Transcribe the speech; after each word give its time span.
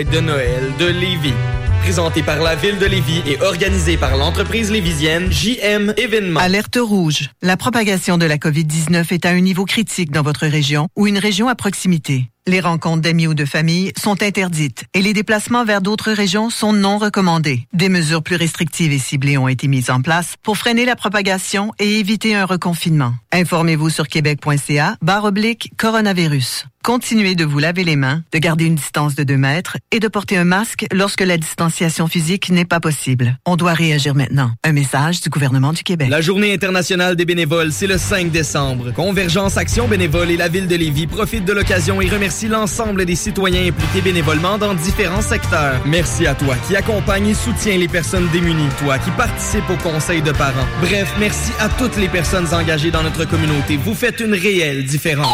de 0.00 0.20
Noël 0.20 0.72
de 0.78 0.86
Lévis. 0.86 1.34
Présenté 1.82 2.22
par 2.22 2.40
la 2.42 2.54
Ville 2.54 2.78
de 2.78 2.86
Lévis 2.86 3.22
et 3.26 3.38
organisé 3.42 3.98
par 3.98 4.16
l'entreprise 4.16 4.70
lévisienne 4.70 5.30
JM 5.30 5.92
Événements. 5.98 6.40
Alerte 6.40 6.78
rouge. 6.80 7.28
La 7.42 7.58
propagation 7.58 8.16
de 8.16 8.24
la 8.24 8.38
COVID-19 8.38 9.12
est 9.12 9.26
à 9.26 9.30
un 9.30 9.40
niveau 9.40 9.66
critique 9.66 10.10
dans 10.10 10.22
votre 10.22 10.46
région 10.46 10.88
ou 10.96 11.06
une 11.06 11.18
région 11.18 11.46
à 11.46 11.54
proximité. 11.54 12.31
Les 12.48 12.58
rencontres 12.58 13.02
d'amis 13.02 13.28
ou 13.28 13.34
de 13.34 13.44
famille 13.44 13.92
sont 13.96 14.20
interdites 14.20 14.86
et 14.94 15.00
les 15.00 15.12
déplacements 15.12 15.64
vers 15.64 15.80
d'autres 15.80 16.10
régions 16.10 16.50
sont 16.50 16.72
non 16.72 16.98
recommandés. 16.98 17.68
Des 17.72 17.88
mesures 17.88 18.24
plus 18.24 18.34
restrictives 18.34 18.90
et 18.90 18.98
ciblées 18.98 19.38
ont 19.38 19.46
été 19.46 19.68
mises 19.68 19.90
en 19.90 20.02
place 20.02 20.34
pour 20.42 20.58
freiner 20.58 20.84
la 20.84 20.96
propagation 20.96 21.72
et 21.78 22.00
éviter 22.00 22.34
un 22.34 22.44
reconfinement. 22.44 23.14
Informez-vous 23.30 23.90
sur 23.90 24.08
québec.ca 24.08 24.96
barre 25.00 25.24
oblique 25.24 25.70
coronavirus. 25.76 26.66
Continuez 26.82 27.36
de 27.36 27.44
vous 27.44 27.60
laver 27.60 27.84
les 27.84 27.94
mains, 27.94 28.24
de 28.32 28.38
garder 28.38 28.64
une 28.64 28.74
distance 28.74 29.14
de 29.14 29.22
2 29.22 29.36
mètres 29.36 29.76
et 29.92 30.00
de 30.00 30.08
porter 30.08 30.36
un 30.36 30.42
masque 30.42 30.84
lorsque 30.92 31.20
la 31.20 31.38
distanciation 31.38 32.08
physique 32.08 32.50
n'est 32.50 32.64
pas 32.64 32.80
possible. 32.80 33.38
On 33.46 33.54
doit 33.54 33.72
réagir 33.72 34.16
maintenant. 34.16 34.50
Un 34.64 34.72
message 34.72 35.20
du 35.20 35.28
gouvernement 35.28 35.72
du 35.72 35.84
Québec. 35.84 36.08
La 36.10 36.20
journée 36.20 36.52
internationale 36.52 37.14
des 37.14 37.24
bénévoles, 37.24 37.70
c'est 37.70 37.86
le 37.86 37.98
5 37.98 38.32
décembre. 38.32 38.92
Convergence 38.92 39.58
Action 39.58 39.86
Bénévole 39.86 40.32
et 40.32 40.36
la 40.36 40.48
Ville 40.48 40.66
de 40.66 40.74
Lévis 40.74 41.06
profitent 41.06 41.44
de 41.44 41.52
l'occasion 41.52 42.00
et 42.00 42.08
remercient 42.08 42.31
l'ensemble 42.48 43.04
des 43.04 43.14
citoyens 43.14 43.68
impliqués 43.68 44.00
bénévolement 44.00 44.58
dans 44.58 44.74
différents 44.74 45.22
secteurs. 45.22 45.80
Merci 45.86 46.26
à 46.26 46.34
toi 46.34 46.54
qui 46.66 46.76
accompagne 46.76 47.28
et 47.28 47.34
soutient 47.34 47.76
les 47.76 47.88
personnes 47.88 48.28
démunies, 48.32 48.68
toi 48.78 48.98
qui 48.98 49.10
participe 49.10 49.68
au 49.70 49.76
conseil 49.76 50.22
de 50.22 50.32
parents. 50.32 50.66
Bref, 50.80 51.12
merci 51.18 51.52
à 51.60 51.68
toutes 51.68 51.96
les 51.96 52.08
personnes 52.08 52.52
engagées 52.52 52.90
dans 52.90 53.02
notre 53.02 53.24
communauté. 53.24 53.76
Vous 53.76 53.94
faites 53.94 54.20
une 54.20 54.34
réelle 54.34 54.84
différence. 54.84 55.26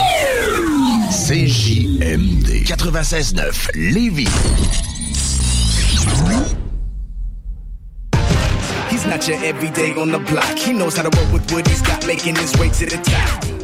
CJMD 1.11 2.65
96.9 2.65 3.71
Lévis. 3.75 4.29
He's 8.91 9.07
not 9.07 9.29
your 9.29 9.39
everyday 9.45 9.95
on 9.97 10.11
the 10.11 10.19
block. 10.19 10.59
He 10.59 10.73
knows 10.73 10.97
how 10.97 11.09
to 11.09 11.17
work 11.17 11.33
with 11.33 11.53
what 11.53 11.67
he's 11.67 11.83
got, 11.83 12.07
making 12.07 12.37
his 12.37 12.57
way 12.59 12.69
to 12.69 12.87
the 12.87 13.01
top. 13.03 13.58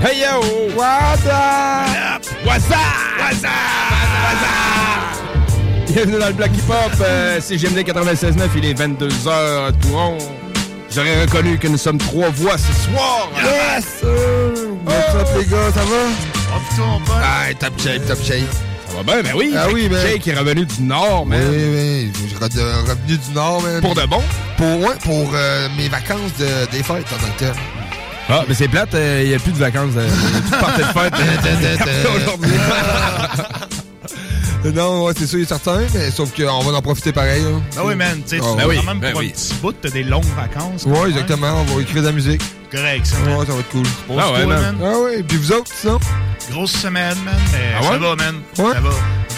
Hey 0.00 0.20
yo! 0.20 0.40
What's 0.76 1.26
up? 1.26 2.22
What's 2.44 2.70
up? 2.70 2.78
What's 3.18 3.44
up? 3.44 3.50
What's 4.22 4.44
up? 4.44 5.92
Bienvenue 5.92 6.18
dans 6.20 6.28
le 6.28 6.32
Black 6.34 6.50
Hip 6.54 6.68
Hop, 6.70 6.92
euh, 7.00 7.40
CGMD 7.40 7.78
96.9, 7.84 8.48
il 8.56 8.64
est 8.66 8.74
22h 8.74 9.72
tout 9.80 9.92
rond. 9.96 10.18
Aurez 10.96 11.20
reconnu 11.22 11.58
que 11.58 11.68
nous 11.68 11.78
sommes 11.78 11.98
trois 11.98 12.28
voix 12.30 12.56
ce 12.58 12.72
soir. 12.90 13.28
Yes! 13.42 14.02
What's 14.86 15.14
up, 15.14 15.28
les 15.36 15.44
gars, 15.46 15.70
ça 15.74 15.80
va? 15.80 16.06
Oh 16.54 16.60
putain, 16.70 17.14
Ah, 17.22 17.54
top 17.58 17.78
shape, 17.80 18.06
top 18.06 18.18
shape. 18.22 18.48
Ça 18.88 18.96
va 18.96 19.02
bien, 19.02 19.22
ben 19.22 19.32
oui. 19.36 19.52
Ah 19.56 19.66
oui, 19.72 19.88
ben. 19.88 19.98
Jake 20.06 20.26
est 20.28 20.34
revenu 20.34 20.64
du 20.64 20.82
Nord, 20.82 21.26
man. 21.26 21.40
Oui, 21.50 21.56
oui, 21.56 22.12
je 22.22 22.28
suis 22.28 22.36
re- 22.36 22.88
revenu 22.88 23.16
du 23.18 23.32
Nord, 23.34 23.62
man. 23.62 23.80
Pour 23.80 23.94
de 23.94 24.06
bon? 24.06 24.22
Pour, 24.56 24.80
ouais, 24.80 24.96
pour 25.02 25.30
euh, 25.34 25.68
mes 25.76 25.88
vacances 25.88 26.32
de, 26.38 26.46
des 26.70 26.82
fêtes 26.82 27.06
en 27.12 27.16
tant 27.18 27.32
que 27.34 27.38
tel. 27.38 27.52
Ah, 28.30 28.44
mais 28.46 28.54
c'est 28.54 28.68
plate, 28.68 28.90
il 28.94 29.28
n'y 29.28 29.34
a 29.34 29.38
plus 29.38 29.52
de 29.52 29.56
vacances. 29.58 29.92
euh, 29.96 30.06
Il 30.06 30.34
y 30.34 30.36
a 30.36 30.40
plus 30.72 30.82
de 30.82 30.88
fête 30.92 31.14
euh, 31.86 32.16
aujourd'hui. 32.16 32.50
non, 34.74 35.04
ouais, 35.04 35.12
c'est 35.16 35.26
sûr 35.26 35.40
et 35.40 35.44
certain, 35.46 35.78
mais 35.94 36.10
sauf 36.10 36.34
qu'on 36.36 36.60
va 36.60 36.76
en 36.76 36.82
profiter 36.82 37.12
pareil. 37.12 37.42
là. 37.42 37.48
Ah 37.76 37.80
oui, 37.84 37.94
man, 37.94 38.20
tu 38.28 38.36
sais, 38.38 38.42
Ah 38.44 38.60
tu- 38.60 38.66
oui, 38.68 38.76
quand 38.76 38.82
même 38.84 39.00
ben 39.00 39.12
pour 39.12 39.20
oui. 39.20 39.28
un 39.28 39.32
petit 39.32 39.54
bout, 39.62 39.72
t'as 39.80 39.90
des 39.90 40.02
longues 40.02 40.24
vacances. 40.36 40.84
Ouais, 40.84 40.98
même. 41.00 41.08
exactement, 41.10 41.62
on 41.62 41.64
va 41.76 41.80
écrire 41.82 42.02
de 42.02 42.06
la 42.08 42.12
musique. 42.12 42.42
Correct, 42.70 43.06
ça, 43.06 43.18
man. 43.20 43.36
Ouais, 43.38 43.46
ça 43.46 43.52
va 43.52 43.60
être 43.60 43.68
cool. 43.70 43.86
Ah 44.18 44.32
ouais, 44.32 44.46
man. 44.46 44.76
Ah 44.84 44.98
ouais, 44.98 45.22
puis 45.22 45.38
vous 45.38 45.52
autres, 45.52 45.72
ça? 45.74 45.96
Grosse 46.50 46.72
semaine, 46.72 47.16
man, 47.24 47.34
mais 47.52 47.58
Ah 47.78 47.82
ça 47.82 47.90
ouais? 47.92 47.98
va, 47.98 48.16
man. 48.16 48.34
Ouais? 48.58 48.72
Ça 48.74 48.80
va. 48.80 48.90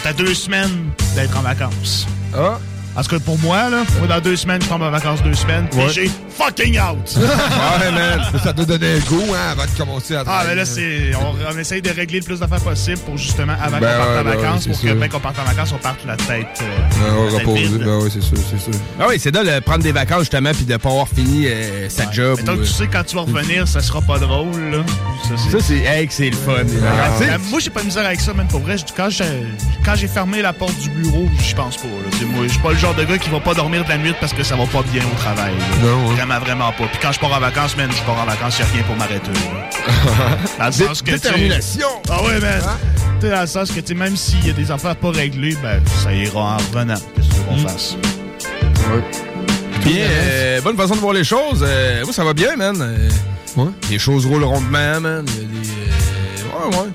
T'as 0.03 0.13
deux 0.13 0.33
semaines 0.33 0.89
d'être 1.15 1.37
en 1.37 1.41
vacances. 1.41 2.07
Ah. 2.37 2.59
Parce 2.93 3.07
que 3.07 3.15
pour 3.15 3.39
moi, 3.39 3.69
là, 3.69 3.83
moi, 3.99 4.07
dans 4.07 4.19
deux 4.19 4.35
semaines, 4.35 4.61
je 4.61 4.67
tombe 4.67 4.81
en 4.81 4.91
vacances 4.91 5.23
deux 5.23 5.33
semaines, 5.33 5.67
Ouais. 5.75 5.87
j'ai 5.89 6.11
fucking 6.37 6.77
out! 6.79 6.97
ouais, 7.17 7.91
man. 7.91 8.19
Ça 8.43 8.51
te 8.53 8.61
donnait 8.63 8.95
un 8.95 8.99
goût, 8.99 9.23
hein, 9.33 9.51
avant 9.53 9.63
de 9.63 9.77
commencer 9.77 10.15
à 10.15 10.21
Ah, 10.21 10.23
travailler. 10.25 10.49
mais 10.49 10.55
là, 10.55 10.65
c'est. 10.65 11.11
On, 11.15 11.53
on 11.55 11.57
essaye 11.57 11.81
de 11.81 11.89
régler 11.89 12.19
le 12.19 12.25
plus 12.25 12.39
d'affaires 12.39 12.59
possible 12.59 12.97
pour 12.99 13.17
justement, 13.17 13.53
avant 13.61 13.79
Ben 13.79 13.87
qu'on 13.93 13.97
parte 13.97 14.09
ouais, 14.09 14.19
en 14.19 14.23
ben 14.23 14.29
ouais, 14.31 14.35
vacances, 14.37 14.67
pour 14.67 14.81
que, 14.81 14.93
ben, 14.93 15.09
qu'on 15.09 15.19
parte 15.19 15.39
en 15.39 15.43
vacances, 15.45 15.71
on 15.73 15.77
parte 15.77 16.05
la 16.05 16.17
tête. 16.17 16.47
euh, 16.61 17.39
Ben 17.45 17.53
vide. 17.53 17.77
ben 17.83 17.97
ouais, 17.99 18.09
c'est 18.11 18.21
sûr, 18.21 18.37
c'est 18.49 18.59
sûr. 18.59 18.73
Ah 18.99 19.05
oui, 19.07 19.15
c'est 19.19 19.31
de 19.31 19.39
le 19.39 19.61
prendre 19.61 19.83
des 19.83 19.91
vacances 19.93 20.19
justement 20.21 20.51
puis 20.51 20.65
de 20.65 20.75
pas 20.77 20.89
avoir 20.89 21.07
fini 21.07 21.47
euh, 21.47 21.87
sa 21.89 22.11
job. 22.11 22.37
Mais 22.39 22.43
tant 22.43 22.53
ou, 22.53 22.57
que 22.57 22.63
tu 22.63 22.71
sais, 22.73 22.87
quand 22.91 23.03
tu 23.05 23.15
vas 23.15 23.21
revenir, 23.21 23.67
ça 23.67 23.81
sera 23.81 24.01
pas 24.01 24.19
drôle, 24.19 24.59
là. 24.71 24.79
Ça, 25.49 25.57
c'est 25.61 25.77
hey, 25.79 26.07
que 26.07 26.13
c'est 26.13 26.29
le 26.29 26.35
fun. 26.35 26.53
Ah. 26.83 27.21
Euh, 27.23 27.37
moi, 27.49 27.59
j'ai 27.61 27.69
pas 27.69 27.79
de 27.81 27.85
misère 27.85 28.05
avec 28.05 28.19
ça, 28.19 28.33
même 28.33 28.47
pour 28.47 28.59
vrai. 28.59 28.75
Quand 28.97 29.09
j'ai, 29.09 29.23
quand 29.85 29.95
j'ai 29.95 30.07
fermé 30.09 30.41
la 30.41 30.51
porte 30.51 30.77
du 30.79 30.89
bureau, 30.89 31.25
j'y 31.41 31.53
pense 31.53 31.77
pas. 31.77 31.87
là. 31.87 32.25
Moi, 32.35 32.47
je 32.47 32.59
pas 32.59 32.71
le 32.71 32.77
genre 32.81 32.95
de 32.95 33.03
gars 33.03 33.17
qui 33.19 33.29
va 33.29 33.39
pas 33.39 33.53
dormir 33.53 33.83
de 33.83 33.89
la 33.89 33.97
nuit 33.97 34.13
parce 34.19 34.33
que 34.33 34.41
ça 34.43 34.55
va 34.55 34.65
pas 34.65 34.81
bien 34.91 35.03
au 35.05 35.15
travail. 35.17 35.53
Non, 35.83 36.09
hein. 36.09 36.13
Vraiment, 36.15 36.39
vraiment 36.39 36.71
pas. 36.71 36.85
Puis 36.87 36.99
quand 37.01 37.11
je 37.11 37.19
pars 37.19 37.31
en 37.31 37.39
vacances, 37.39 37.77
man, 37.77 37.89
je 37.95 38.01
pars 38.03 38.19
en 38.19 38.25
vacances, 38.25 38.57
y 38.57 38.63
a 38.63 38.65
rien 38.73 38.83
pour 38.83 38.95
m'arrêter. 38.95 39.29
Dans 40.59 40.65
le 40.65 40.71
sens 40.71 41.01
que, 41.03 41.11
Détermination! 41.11 41.87
Ah 42.09 42.23
ouais, 42.23 42.39
man. 42.39 42.61
Tu 43.19 43.27
sais, 43.27 43.33
dans 43.33 43.41
le 43.41 43.47
sens 43.47 43.69
que, 43.71 43.79
tu 43.81 43.87
sais, 43.87 43.93
même 43.93 44.17
s'il 44.17 44.47
y 44.47 44.49
a 44.49 44.53
des 44.53 44.71
affaires 44.71 44.95
pas 44.95 45.11
réglées, 45.11 45.55
ben, 45.61 45.79
ça 46.03 46.11
ira 46.11 46.55
en 46.55 46.57
revenant. 46.57 46.95
Qu'est-ce 47.15 47.41
qu'on 47.41 47.57
fasse? 47.57 47.95
Bien, 49.85 49.95
euh, 49.99 50.61
bonne 50.61 50.75
façon 50.75 50.95
de 50.95 50.99
voir 50.99 51.13
les 51.13 51.23
choses. 51.23 51.63
Euh, 51.67 52.03
moi, 52.03 52.13
ça 52.13 52.23
va 52.23 52.33
bien, 52.33 52.55
man. 52.55 52.77
Euh, 52.81 53.09
Les 53.91 53.99
choses 53.99 54.25
roulent 54.25 54.43
rondement, 54.43 54.99
man. 55.01 55.25
Euh, 55.27 56.69
ouais, 56.69 56.77
ouais. 56.77 56.89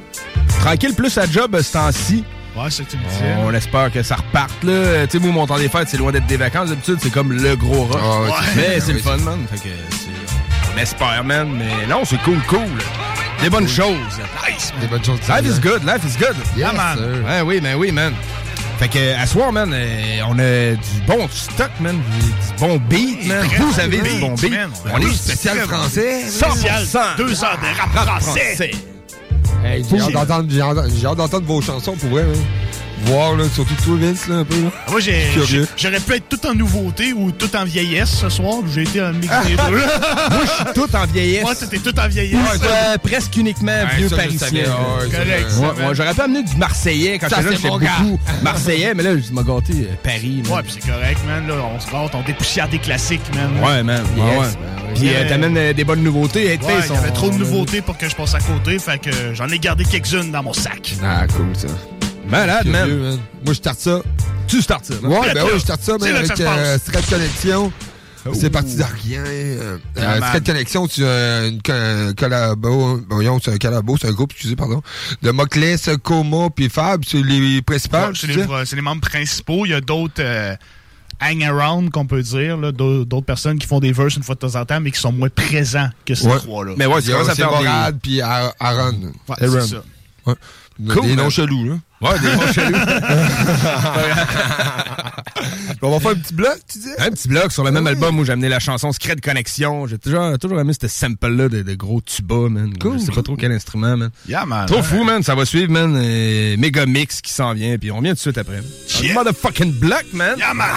Tranquille 0.61 0.95
plus 0.95 1.17
à 1.17 1.27
job 1.27 1.57
ce 1.61 1.73
temps-ci. 1.73 2.25
Ouais, 2.57 2.71
c'est 2.71 2.85
que 2.85 2.91
tu 2.93 2.97
me 2.97 3.03
disais. 3.09 3.35
On 3.45 3.53
espère 3.53 3.93
que 3.93 4.03
ça 4.03 4.17
reparte, 4.17 4.63
là. 4.65 5.07
Tu 5.07 5.19
sais, 5.19 5.25
moi, 5.25 5.33
mon 5.33 5.47
temps 5.47 5.59
des 5.59 5.69
fêtes, 5.69 5.89
c'est 5.91 5.99
loin 5.99 6.11
d'être 6.13 6.27
des 6.27 6.37
vacances. 6.39 6.71
D'habitude, 6.71 6.99
c'est 7.03 7.11
comme 7.13 7.33
le 7.33 7.55
gros 7.57 7.85
rush. 7.85 8.03
Ah 8.03 8.21
ouais, 8.23 8.31
Mais 8.57 8.81
c'est 8.81 8.93
le 8.95 8.99
fun, 9.01 9.17
man. 9.19 9.47
Fait 9.51 9.57
que 9.59 9.75
c'est- 9.91 10.73
on 10.75 10.79
espère, 10.79 11.23
man. 11.25 11.49
Mais 11.53 11.87
non, 11.87 12.03
c'est 12.05 12.21
cool, 12.23 12.39
cool. 12.49 12.61
Des 13.43 13.51
bonnes 13.51 13.69
choses. 13.69 13.97
Nice, 14.49 14.73
man. 14.73 14.81
Des 14.81 14.87
bonnes 14.87 15.05
choses. 15.05 15.21
Life 15.29 15.47
is 15.57 15.61
good, 15.61 15.83
life 15.85 16.03
is 16.07 16.17
good. 16.19 16.37
Yes, 16.57 16.73
man. 16.75 16.97
sir. 16.97 17.25
Ouais, 17.27 17.41
oui, 17.43 17.61
ben 17.61 17.77
oui, 17.77 17.93
man. 17.93 18.15
Fait 18.79 18.89
que, 18.89 19.15
à 19.19 19.27
soir, 19.27 19.53
man, 19.53 19.71
euh, 19.73 20.21
on 20.29 20.39
a 20.39 20.71
du 20.77 21.01
bon 21.07 21.27
stock, 21.31 21.71
man. 21.81 21.97
Du 22.21 22.33
bon 22.61 22.77
beat, 22.89 23.27
man. 23.27 23.47
Vous 23.59 23.81
avez 23.81 23.99
du 23.99 24.21
bon 24.21 24.35
beat. 24.35 24.51
man. 24.51 24.71
On 24.95 24.99
est 24.99 25.13
Spécial 25.13 25.59
français. 25.61 26.25
100%. 26.29 26.99
Deux 27.19 27.45
heures 27.45 27.59
de 27.59 27.79
rap 28.01 28.21
français. 28.23 28.71
Hey, 29.67 29.83
j'ai 29.91 29.99
hâte 29.99 30.13
d'entendre- 30.13 30.49
j'ai 30.51 30.61
hâte 30.61 30.79
j'ai 30.95 31.07
hâte 31.07 31.17
d'entendre 31.17 31.47
vos 31.47 31.61
chansons 31.61 31.95
pour 31.97 32.11
vrai. 32.11 32.23
hein. 32.23 32.39
Voir, 33.05 33.37
là, 33.37 33.45
surtout 33.53 33.75
toi, 33.85 33.97
Vince, 34.01 34.27
là, 34.27 34.37
un 34.37 34.45
peu. 34.45 34.55
Là. 34.63 34.71
Moi, 34.89 35.01
j'ai, 35.01 35.23
j'aurais 35.77 36.01
pu 36.01 36.15
être 36.15 36.29
tout 36.29 36.47
en 36.47 36.55
nouveauté 36.55 37.13
ou 37.13 37.31
tout 37.31 37.55
en 37.55 37.65
vieillesse 37.65 38.09
ce 38.11 38.29
soir. 38.31 38.55
J'ai 38.75 38.83
été 38.83 39.01
un 39.01 39.13
mix 39.13 39.33
des 39.47 39.55
deux. 39.71 39.77
Moi, 39.77 40.41
je 40.45 40.51
suis 40.65 40.75
tout 40.75 40.97
en 40.97 41.05
vieillesse. 41.07 41.43
Moi, 41.43 41.55
c'était 41.55 41.79
tout 41.79 41.99
en 41.99 42.09
vieillesse. 42.09 42.39
Euh, 42.65 42.97
presque 43.03 43.37
uniquement 43.37 43.73
vieux 43.97 44.09
parisien. 44.09 44.39
savais, 44.49 44.65
ah 44.67 45.05
ouais, 45.05 45.11
Correct. 45.11 45.79
Moi, 45.81 45.95
j'aurais 45.95 46.15
pas 46.15 46.25
amené 46.25 46.43
du 46.43 46.57
Marseillais 46.57 47.19
quand 47.19 47.29
j'étais 47.29 47.43
là, 47.43 47.51
j'étais 47.53 47.69
beaucoup 47.69 48.19
Marseillais, 48.43 48.95
mais 48.95 49.03
là, 49.03 49.11
je 49.19 49.33
m'a 49.33 49.43
gâté 49.43 49.73
euh, 49.75 49.95
Paris. 50.03 50.43
man. 50.45 50.53
Ouais, 50.57 50.63
pis 50.63 50.73
c'est 50.81 50.91
correct, 50.91 51.21
man. 51.27 51.47
Là, 51.47 51.55
on 51.75 51.79
se 51.81 51.87
gâte, 51.91 52.15
on 52.15 52.23
dépoussière 52.23 52.69
des 52.69 52.79
classiques, 52.79 53.21
man. 53.35 53.51
Ouais, 53.63 53.83
man. 53.83 54.03
Ouais, 54.17 54.23
Yes. 54.25 54.39
ouais. 54.41 54.95
Puis 54.95 55.09
euh, 55.09 55.21
Ouais. 55.23 55.29
t'amènes 55.29 55.57
euh, 55.59 55.73
des 55.75 55.85
bonnes 55.85 56.03
nouveautés. 56.03 56.47
Ouais, 56.47 56.55
Headface, 56.55 56.87
il 56.89 56.95
y 56.95 56.99
avait 56.99 57.11
trop 57.11 57.29
de 57.29 57.37
nouveautés 57.37 57.83
pour 57.83 57.99
que 57.99 58.09
je 58.09 58.17
passe 58.17 58.35
à 58.35 58.39
côté, 58.41 58.79
fait 58.79 58.99
que 58.99 59.11
j'en 59.35 59.49
ai 59.49 59.59
gardé 59.59 59.85
quelques-unes 59.85 60.31
dans 60.33 60.43
mon 60.43 60.55
sac. 60.55 60.95
Ah, 61.05 61.27
cool, 61.37 61.49
ça. 61.55 61.69
Malade, 62.29 62.67
man. 62.67 62.89
man. 62.99 63.19
Moi, 63.45 63.49
je 63.49 63.53
starte 63.55 63.79
ça. 63.79 64.01
Tu 64.49 64.63
startes 64.63 64.85
ça. 64.87 64.95
man. 65.03 65.13
Ouais, 65.13 65.35
ben 65.35 65.45
oui, 65.45 65.51
je 65.55 65.59
starte 65.61 65.83
ça, 65.83 65.97
C'est 66.01 66.13
mais 66.13 66.19
avec 66.19 66.41
euh, 66.41 66.45
passe. 66.45 66.83
Straight 66.83 67.09
Connection. 67.09 67.73
C'est 68.35 68.51
parti 68.51 68.75
de 68.77 68.83
rien. 68.83 69.23
Euh, 69.25 69.79
euh, 69.99 71.49
une 71.49 71.63
co- 71.63 72.15
collabo, 72.19 73.01
voyons, 73.09 73.39
c'est 73.43 73.53
un 73.53 73.57
collabo, 73.59 73.97
c'est 74.01 74.09
un 74.09 74.13
groupe, 74.13 74.33
excusez, 74.33 74.57
pardon, 74.57 74.83
de 75.23 75.31
Mocles, 75.31 75.77
Coma 76.03 76.51
puis 76.51 76.69
Fab, 76.69 77.05
c'est 77.07 77.23
les 77.23 77.63
principaux, 77.63 77.97
Ouais, 77.99 78.65
c'est, 78.65 78.75
les, 78.75 78.83
membres 78.83 79.01
principaux. 79.01 79.65
Il 79.65 79.71
y 79.71 79.75
a 79.75 79.81
d'autres 79.81 80.15
euh, 80.21 80.57
hang-around, 81.21 81.91
qu'on 81.91 82.07
peut 82.07 82.23
dire, 82.23 82.59
d'autres, 82.73 83.21
personnes 83.21 83.61
qui 83.61 83.67
font 83.69 83.79
des 83.79 83.93
verses 83.93 84.17
une 84.17 84.25
fois 84.25 84.35
de 84.35 84.41
temps 84.41 84.57
en 84.61 84.65
temps, 84.65 84.81
mais 84.81 84.91
qui 84.91 84.99
sont 85.01 85.13
moins 85.13 85.29
présents 85.29 85.91
que 86.05 86.17
ces 86.17 86.27
Ouais. 86.27 86.37
trois-là. 86.39 86.73
Mais 86.77 86.87
ouais, 86.87 87.01
c'est. 87.01 87.13
Morad 87.45 87.99
puis 88.03 88.21
Ar- 88.21 88.55
Aaron. 88.59 89.13
Ouais, 89.29 89.37
Aaron. 89.41 90.37
Cool, 90.89 91.07
des 91.07 91.17
noms 91.17 91.31
chelous, 91.31 91.65
là. 91.65 91.75
Ouais, 92.03 92.19
des 92.21 92.37
bons 92.37 92.53
chelous. 92.53 92.77
On 95.83 95.91
va 95.91 96.01
faire 96.01 96.11
un 96.11 96.15
petit 96.17 96.35
bloc, 96.35 96.59
tu 96.71 96.79
dis? 96.79 96.89
Un 96.99 97.11
petit 97.11 97.29
bloc 97.29 97.53
sur 97.53 97.65
le 97.65 97.71
même 97.71 97.85
Oui. 97.85 97.91
album 97.91 98.19
où 98.19 98.25
j'ai 98.25 98.33
amené 98.33 98.49
la 98.49 98.59
chanson 98.59 98.93
Secret 98.93 99.17
Connexion. 99.17 99.87
J'ai 99.87 99.99
toujours, 99.99 100.39
toujours 100.39 100.61
aimé 100.61 100.73
ce 100.81 100.89
sample-là 100.89 101.49
de, 101.49 101.63
de 101.63 101.75
gros 101.75 102.01
tuba, 102.01 102.49
man. 102.51 102.77
Cool. 102.79 102.99
Je 102.99 103.05
sais 103.07 103.13
pas 103.13 103.23
trop 103.23 103.37
quel 103.37 103.53
instrument, 103.53 103.97
man. 103.97 104.11
Yeah, 104.29 104.45
man. 104.47 104.67
Trop 104.67 104.83
fou, 104.83 105.05
man. 105.05 105.23
Ça 105.23 105.35
va 105.35 105.45
suivre, 105.45 105.71
man. 105.73 105.93
Méga 106.59 106.87
mix 106.87 107.21
qui 107.21 107.33
s'en 107.33 107.53
vient, 107.55 107.77
puis 107.79 107.91
on 107.91 107.99
revient 107.99 108.11
tout 108.11 108.15
de 108.17 108.21
suite 108.21 108.39
après. 108.39 108.61
Yeah. 109.03 109.13
Un 109.13 109.15
motherfucking 109.15 109.73
block, 109.75 110.05
man. 110.13 110.37
Yeah, 110.39 110.55
man. 110.55 110.69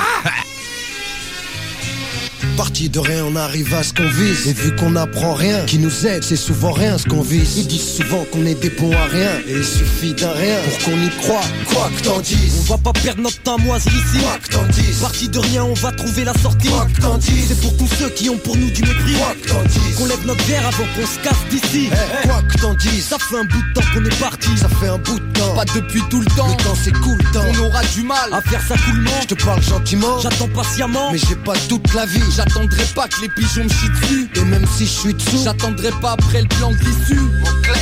Parti 2.59 2.89
de 2.89 2.99
rien, 2.99 3.23
on 3.23 3.37
arrive 3.37 3.73
à 3.73 3.83
ce 3.83 3.93
qu'on 3.93 4.09
vise. 4.09 4.45
Et 4.49 4.51
vu 4.51 4.75
qu'on 4.75 4.97
apprend 4.97 5.33
rien, 5.33 5.63
qui 5.65 5.77
nous 5.77 6.05
aide, 6.05 6.25
c'est 6.25 6.35
souvent 6.35 6.73
rien 6.73 6.97
ce 6.97 7.07
qu'on 7.07 7.21
vise. 7.21 7.57
Ils 7.57 7.67
disent 7.67 7.95
souvent 7.95 8.25
qu'on 8.33 8.45
est 8.45 8.61
des 8.61 8.69
bons 8.69 8.91
à 8.91 9.05
rien. 9.05 9.29
Et 9.47 9.53
il 9.59 9.63
suffit 9.63 10.13
d'un 10.13 10.33
rien 10.33 10.57
pour 10.65 10.77
qu'on 10.83 11.01
y 11.01 11.09
croit. 11.21 11.45
Quoi 11.73 11.89
que 11.95 12.03
t'en 12.03 12.19
dises. 12.19 12.65
On 12.67 12.73
va 12.73 12.77
pas 12.77 12.91
perdre 12.91 13.21
notre 13.21 13.41
temps 13.43 13.57
moisir 13.59 13.93
ici. 13.93 14.19
Quoi 14.21 14.37
que 14.43 14.49
t'en 14.49 14.65
dises. 14.73 14.99
Parti 14.99 15.29
de 15.29 15.39
rien, 15.39 15.63
on 15.63 15.73
va 15.73 15.93
trouver 15.93 16.25
la 16.25 16.33
sortie. 16.33 16.67
Quoi 16.67 16.85
que 16.93 16.99
t'en 16.99 17.17
dises. 17.17 17.45
C'est 17.47 17.61
pour 17.61 17.77
tous 17.77 17.87
ceux 17.97 18.09
qui 18.09 18.29
ont 18.29 18.37
pour 18.37 18.57
nous 18.57 18.69
du 18.71 18.81
mépris. 18.81 19.13
Quoi 19.13 19.35
que 19.41 19.47
t'en 19.47 19.63
dises. 19.63 19.95
Qu'on 19.97 20.05
lève 20.07 20.25
notre 20.25 20.43
verre 20.43 20.67
avant 20.67 20.83
qu'on 20.97 21.07
se 21.07 21.19
casse 21.19 21.45
d'ici. 21.49 21.89
Eh, 21.89 22.27
Quoi 22.27 22.41
que 22.41 22.57
t'en 22.59 22.73
dises. 22.73 23.05
Ça 23.05 23.17
fait 23.19 23.37
un 23.37 23.45
bout 23.45 23.61
de 23.69 23.73
temps 23.73 23.87
qu'on 23.93 24.03
est 24.03 24.19
parti. 24.19 24.49
Ça 24.57 24.67
fait 24.67 24.89
un 24.89 24.97
bout 24.97 25.17
de 25.17 25.39
temps. 25.39 25.55
Pas 25.55 25.63
depuis 25.63 26.01
tout 26.09 26.19
le 26.19 26.27
temps. 26.35 26.49
Le 26.49 26.61
temps 26.61 26.75
c'est 26.83 26.91
cool, 26.91 27.17
temps. 27.31 27.45
On 27.55 27.67
aura 27.67 27.85
du 27.95 28.03
mal 28.03 28.33
à 28.33 28.41
faire 28.41 28.61
ça 28.61 28.75
coolement. 28.85 29.11
Je 29.21 29.27
te 29.33 29.45
parle 29.45 29.61
gentiment. 29.63 30.19
J'attends 30.19 30.49
patiemment. 30.49 31.13
Mais 31.13 31.19
j'ai 31.19 31.37
pas 31.37 31.53
toute 31.69 31.93
la 31.93 32.05
vie. 32.05 32.19
J'attendrai 32.49 32.83
pas 32.95 33.07
que 33.07 33.21
les 33.21 33.29
pigeons 33.29 33.63
me 33.63 33.69
chient 33.69 33.89
dessus. 34.01 34.27
Et 34.35 34.43
même 34.45 34.65
si 34.75 34.85
je 34.85 34.91
suis 34.91 35.13
dessous. 35.13 35.41
J'attendrai 35.43 35.91
pas 36.01 36.13
après 36.13 36.41
le 36.41 36.47
plan 36.47 36.71
de 36.71 36.77
l'issue. 36.77 37.21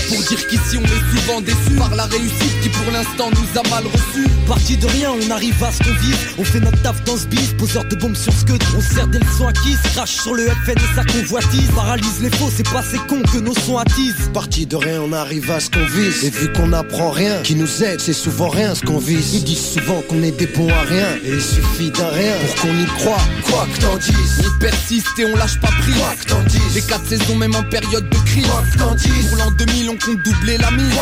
Pour 0.10 0.18
dire 0.18 0.48
qu'ici 0.48 0.78
on 0.78 0.84
est 0.84 1.18
souvent 1.18 1.42
déçus 1.42 1.78
par 1.78 1.96
la 1.96 2.06
réussite 2.06 2.60
qui 2.62 2.70
pour 2.70 2.92
l'instant 2.92 3.30
nous 3.32 3.60
a 3.60 3.64
mal 3.70 3.86
reçus. 3.86 4.28
Parti 4.46 4.76
de 4.78 4.86
rien, 4.88 5.12
on 5.12 5.32
arrive 5.32 5.62
à 5.64 5.72
ce 5.72 5.80
qu'on 5.80 5.96
vise. 6.02 6.18
On 6.38 6.44
fait 6.44 6.60
notre 6.60 6.82
taf 6.82 7.02
dans 7.06 7.18
ce 7.18 7.26
bis, 7.28 7.54
poseur 7.58 7.86
de 7.86 7.96
bombes 7.96 8.16
sur 8.16 8.34
scud. 8.34 8.62
On 8.78 8.82
sert 8.82 9.08
des 9.08 9.20
leçons 9.20 9.48
acquises, 9.48 9.80
crache 9.94 10.16
sur 10.16 10.36
le 10.36 10.48
FN 10.66 10.72
et 10.78 10.96
sa 10.96 11.04
convoitise. 11.06 11.70
Paralyse 11.74 12.22
les 12.22 12.30
faux, 12.30 12.52
c'est 12.56 12.70
pas 12.70 12.84
ces 12.84 12.98
cons 12.98 13.24
que 13.32 13.38
nos 13.38 13.54
sons 13.54 13.78
attisent. 13.78 14.30
Parti 14.34 14.66
de 14.66 14.76
rien, 14.76 15.02
on 15.02 15.14
arrive 15.14 15.50
à 15.52 15.60
ce 15.60 15.70
qu'on 15.70 15.86
vise. 15.86 16.26
Et 16.26 16.30
vu 16.30 16.52
qu'on 16.52 16.74
apprend 16.74 17.12
rien, 17.12 17.42
qui 17.44 17.56
nous 17.56 17.84
aide, 17.84 18.02
c'est 18.02 18.14
souvent 18.14 18.50
rien 18.50 18.76
ce 18.76 18.82
qu'on 18.86 19.00
vise. 19.00 19.36
Ils 19.36 19.44
disent 19.44 19.74
souvent 19.74 20.02
qu'on 20.02 20.22
est 20.24 20.38
des 20.38 20.48
bons 20.48 20.70
à 20.70 20.82
rien. 20.82 21.08
Et 21.24 21.36
il 21.36 21.42
suffit 21.42 21.92
d'un 21.92 22.10
rien 22.10 22.34
pour 22.46 22.62
qu'on 22.62 22.78
y 22.78 22.86
croit. 22.98 23.22
Quoi 23.50 23.68
que 23.74 23.82
t'en 23.82 23.98
dises. 23.98 24.44
On 24.58 24.60
persiste 24.60 25.08
et 25.20 25.26
on 25.26 25.36
lâche 25.36 25.60
pas 25.60 25.68
prise. 25.82 25.96
Quoi 25.98 26.16
que 26.20 26.26
t'en 26.26 26.42
dises. 26.44 26.74
Les 26.74 26.82
quatre 26.82 27.06
saisons, 27.08 27.36
même 27.36 27.56
en 27.56 27.62
période 27.64 28.10
de 28.10 28.18
crise. 28.26 28.48
Pour 28.48 29.38
l'an 29.38 29.52
2000, 29.52 29.90
on 29.90 29.98
compte 29.98 30.24
doubler 30.24 30.58
la 30.58 30.72
mise. 30.72 30.96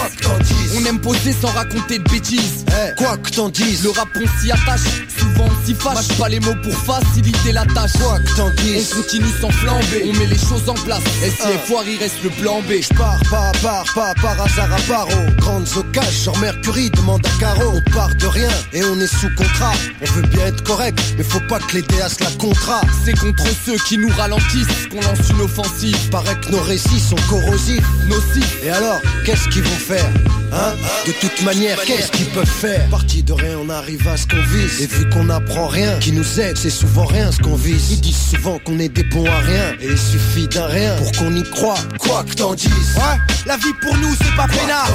On 0.78 0.84
aime 0.86 1.00
poser 1.00 1.32
sans 1.32 1.48
raconter 1.54 2.00
de 2.00 2.04
bêtises. 2.10 2.66
Eh, 2.68 2.94
quoi 2.98 3.18
que 3.18 3.30
t'en 3.30 3.48
dises. 3.48 3.84
Le 3.84 3.92
rap, 3.92 4.10
on 4.16 4.42
s'y 4.42 4.52
attache. 4.52 4.82
Souvent, 5.18 5.46
on 5.50 5.66
s'y 5.66 5.74
fâche. 5.74 5.96
Mâche 5.96 6.18
pas 6.18 6.28
les 6.30 6.42
mots 6.42 6.56
pour 6.64 6.74
faciliter 6.76 7.54
la 7.54 7.66
tâche. 7.66 7.94
Quoi 7.94 8.20
que 8.20 8.36
t'en 8.36 8.48
On 8.48 8.62
dises. 8.62 8.90
continue 8.94 9.32
sans 9.40 9.50
flamber. 9.52 10.04
On 10.06 10.20
met 10.20 10.26
les 10.28 10.38
choses 10.38 10.68
en 10.68 10.74
place. 10.74 11.04
Si 11.22 11.32
Ah. 11.42 11.58
foire, 11.66 11.84
il 11.88 11.98
reste 11.98 12.22
le 12.24 12.30
plan 12.32 12.60
B. 12.62 12.74
Je 12.82 12.94
pars 12.94 13.20
pas 13.30 13.50
à 13.50 13.52
part, 13.64 13.86
pas 13.96 14.14
par 14.22 14.42
hasard 14.42 14.74
à 14.74 14.82
part 14.82 15.08
aux 15.08 15.32
grandes 15.40 15.68
occasions. 15.78 16.34
Genre 16.34 16.38
Mercury 16.40 16.90
demande 16.90 17.26
à 17.26 17.40
Caro. 17.40 17.74
On 17.76 17.92
part 17.92 18.14
de 18.16 18.28
rien 18.28 18.50
et 18.74 18.84
on 18.84 19.00
est 19.00 19.08
sous 19.08 19.30
contrat. 19.38 19.74
On 20.02 20.12
veut 20.12 20.24
bien 20.28 20.48
être 20.48 20.64
correct, 20.64 21.00
mais 21.18 21.24
faut 21.24 21.40
pas 21.48 21.60
que 21.60 21.76
les 21.78 21.82
DAS 21.84 22.18
la 22.20 22.32
contrat. 22.32 22.82
C'est 23.06 23.18
contre 23.18 23.45
ceux 23.66 23.78
qui 23.88 23.98
nous 23.98 24.10
ralentissent 24.10 24.88
qu'on 24.92 25.02
lance 25.02 25.30
une 25.30 25.42
offensive. 25.42 25.98
Paraît 26.10 26.40
que 26.40 26.52
nos 26.52 26.62
récits 26.62 27.00
sont 27.00 27.16
corrosifs. 27.30 27.84
Nocifs. 28.08 28.64
Et 28.64 28.70
alors, 28.70 29.00
qu'est-ce 29.26 29.48
qu'ils 29.50 29.64
vont 29.64 29.70
faire 29.78 30.06
Hein? 30.54 30.74
De 31.06 31.12
toute 31.12 31.42
manière, 31.44 31.82
qu'est-ce 31.84 32.12
qu'ils 32.12 32.28
peuvent 32.28 32.46
faire? 32.46 32.88
Parti 32.90 33.24
de 33.24 33.34
rien, 33.34 33.58
on 33.58 33.70
arrive 33.70 34.08
à 34.08 34.16
ce 34.16 34.26
qu'on 34.28 34.42
vise. 34.44 34.82
Et 34.82 34.88
vu 34.88 35.10
qu'on 35.10 35.30
apprend 35.30 35.68
rien, 35.68 35.98
qui 36.00 36.12
nous 36.12 36.40
aide, 36.40 36.58
c'est 36.58 36.70
souvent 36.70 37.06
rien 37.06 37.32
ce 37.32 37.40
qu'on 37.40 37.56
vise. 37.56 37.92
Ils 37.92 38.02
disent 38.02 38.30
souvent 38.32 38.60
qu'on 38.60 38.80
est 38.80 38.90
des 38.90 39.04
bons 39.04 39.26
à 39.26 39.40
rien. 39.40 39.74
Et 39.82 39.88
il 39.88 39.98
suffit 39.98 40.48
d'un 40.48 40.68
rien 40.68 40.96
pour 40.98 41.12
qu'on 41.14 41.36
y 41.36 41.44
croit. 41.50 41.78
Quoi 42.00 42.24
que 42.24 42.36
t'en 42.36 42.54
dises. 42.54 42.70
Ouais, 42.96 43.18
la 43.46 43.58
vie 43.58 43.74
pour 43.82 43.98
nous, 43.98 44.16
c'est 44.22 44.36
pas 44.36 44.48
peinard. 44.48 44.90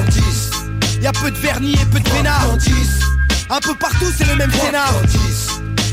Y 1.03 1.07
a 1.07 1.13
peu 1.13 1.31
de 1.31 1.39
vernis 1.39 1.73
et 1.75 1.85
peu 1.87 1.99
de 1.99 2.05
Quoi 2.09 2.13
que 2.13 2.23
peinard. 2.23 2.49
t'en 2.49 2.57
dises. 2.57 3.01
Un 3.51 3.59
peu 3.61 3.75
partout, 3.75 4.07
c'est 4.17 4.27
le 4.29 4.37
même 4.37 4.53
scénar. 4.53 4.95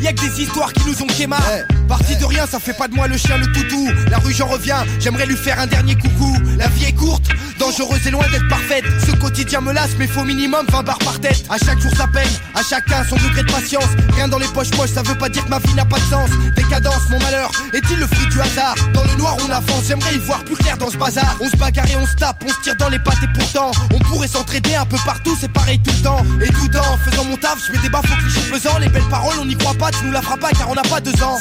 Y'a 0.02 0.14
que 0.14 0.22
des 0.22 0.44
histoires 0.44 0.72
qui 0.74 0.84
nous 0.88 1.02
ont 1.02 1.08
quémar. 1.08 1.42
Eh, 1.52 1.74
Parti 1.88 2.18
de 2.18 2.26
rien, 2.26 2.46
ça 2.46 2.60
fait 2.60 2.74
pas 2.74 2.88
de 2.88 2.96
moi 2.96 3.08
le 3.08 3.18
chien, 3.18 3.38
le 3.38 3.48
toutou. 3.52 3.88
La 4.12 4.18
rue, 4.18 4.34
j'en 4.34 4.48
reviens, 4.48 4.84
j'aimerais 5.00 5.26
lui 5.26 5.38
faire 5.38 5.60
un 5.60 5.68
dernier 5.68 5.96
coucou. 5.96 6.36
La 6.58 6.68
vie 6.68 6.86
est 6.86 6.94
courte, 6.94 7.30
dangereuse 7.60 8.06
et 8.06 8.12
loin 8.12 8.26
d'être 8.30 8.48
parfaite. 8.50 8.84
Ce 9.06 9.12
quotidien 9.16 9.62
me 9.62 9.72
lasse, 9.72 9.92
mais 9.98 10.08
faut 10.08 10.26
minimum 10.26 10.66
20 10.70 10.84
barres 10.84 11.00
par 11.00 11.20
tête. 11.20 11.46
À 11.50 11.58
chaque 11.58 11.80
jour 11.80 11.92
sa 11.96 12.08
peine, 12.08 12.28
à 12.56 12.62
chacun 12.64 13.06
son 13.06 13.16
degré 13.16 13.44
de 13.44 13.52
patience. 13.52 13.88
Rien 14.16 14.28
dans 14.28 14.38
les 14.38 14.48
poches 14.48 14.72
poches, 14.72 14.92
ça 14.92 15.02
veut 15.02 15.18
pas 15.18 15.30
dire 15.30 15.46
que 15.46 15.50
ma 15.50 15.60
vie 15.60 15.74
n'a 15.76 15.86
pas 15.86 15.98
de 15.98 16.04
sens. 16.04 16.30
Décadence, 16.56 17.10
mon 17.10 17.20
malheur, 17.20 17.52
est-il 17.74 18.00
le 18.00 18.08
fruit 18.08 18.28
du 18.28 18.42
hasard? 18.42 18.76
Dans 18.94 19.04
le 19.06 19.16
noir, 19.16 19.38
on 19.46 19.50
avance, 19.50 19.84
j'aimerais 19.88 20.16
y 20.16 20.20
voir 20.20 20.44
plus 20.44 20.56
clair 20.56 20.78
dans 20.78 20.90
ce 20.90 20.98
bazar. 20.98 21.38
On 21.40 21.50
se 21.50 21.56
bagarre 21.56 21.90
et 21.90 21.96
on 21.96 22.06
se 22.06 22.16
tape, 22.16 22.44
on 22.46 22.50
se 22.50 22.62
tire 22.64 22.76
dans 22.76 22.90
les 22.90 23.00
pattes 23.00 23.24
et 23.24 23.40
pourtant, 23.40 23.72
on 23.94 24.00
pourrait 24.00 24.28
s'entraider 24.28 24.76
un 24.76 24.86
peu 24.86 24.98
partout, 25.06 25.38
c'est 25.40 25.52
pareil 25.52 25.80
tout 25.80 25.94
le 25.98 26.04
temps. 26.04 26.26
Et 26.42 26.48
tout 26.48 26.78
en 26.78 26.98
faisant 26.98 27.24
mon 27.24 27.38
taf, 27.38 27.60
je 27.66 27.72
mets 27.72 27.82
des 27.82 27.90
baffes 27.90 28.12
au 28.12 28.22
cliché 28.22 28.42
pesant. 28.52 28.78
Les 28.80 28.90
belles 28.90 29.10
paroles, 29.10 29.36
on 29.40 29.46
n'y 29.46 29.56
croit 29.56 29.74
pas, 29.74 29.92
tu 29.92 30.04
nous 30.04 30.12
la 30.12 30.22
feras 30.22 30.38
pas 30.38 30.52
car 30.52 30.70
on 30.70 30.76
n'a 30.76 30.82
pas 30.82 31.00
deux 31.00 31.24
ans. 31.24 31.40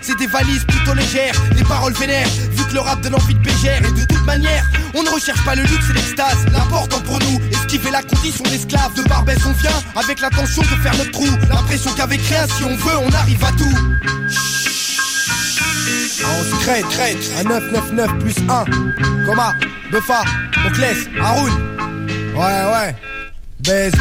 C'est 0.00 0.18
des 0.18 0.26
valises 0.26 0.64
plutôt 0.64 0.94
légères. 0.94 1.34
Les 1.56 1.64
paroles 1.64 1.92
vénères, 1.94 2.28
vu 2.50 2.64
que 2.64 2.74
le 2.74 2.80
rap 2.80 3.00
donne 3.00 3.14
envie 3.14 3.34
de 3.34 3.40
bégère. 3.40 3.84
Et 3.84 3.92
de 3.92 4.04
toute 4.04 4.24
manière, 4.24 4.64
on 4.94 5.02
ne 5.02 5.08
recherche 5.10 5.44
pas 5.44 5.54
le 5.54 5.62
luxe 5.62 5.90
et 5.90 5.92
l'extase. 5.94 6.46
L'important 6.52 7.00
pour 7.00 7.18
nous, 7.20 7.40
esquiver 7.50 7.90
la 7.90 8.02
condition 8.02 8.44
d'esclave. 8.44 8.94
De 8.94 9.02
Barbès, 9.02 9.38
on 9.46 9.52
vient 9.52 9.82
avec 9.96 10.20
l'intention 10.20 10.62
de 10.62 10.68
faire 10.82 10.96
notre 10.96 11.10
trou. 11.10 11.26
L'impression 11.48 11.90
qu'avec 11.92 12.20
rien, 12.22 12.46
si 12.46 12.64
on 12.64 12.76
veut, 12.76 12.98
on 12.98 13.12
arrive 13.12 13.44
à 13.44 13.52
tout. 13.52 13.76
On 16.28 16.44
se 16.44 16.62
crête, 16.62 16.88
crête. 16.90 17.30
À 17.38 17.44
999 17.44 18.18
plus 18.18 18.34
1. 18.48 18.64
Coma, 19.26 19.54
Buffa, 19.90 20.24
Mocles, 20.62 21.10
Haroun. 21.20 21.52
Ouais, 22.34 22.64
ouais. 22.72 22.96
Baisse 23.60 23.94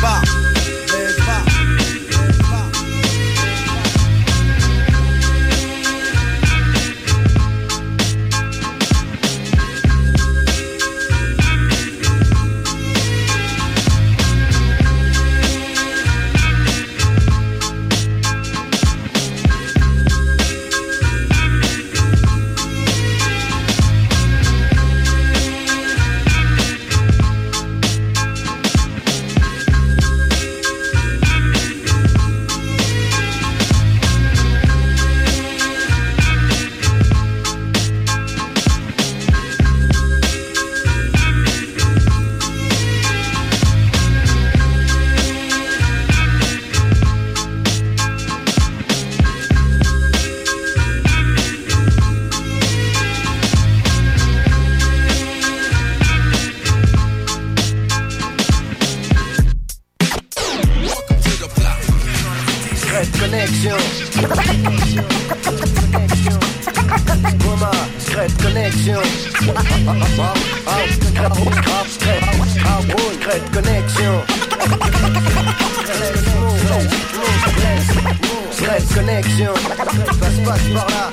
Passe, 80.55 80.67
par 80.73 80.89
là. 80.89 81.11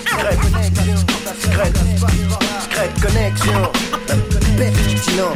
Secret, 1.40 1.72
secret 2.62 2.90
connexion. 3.00 3.72
Pertinent. 4.56 5.34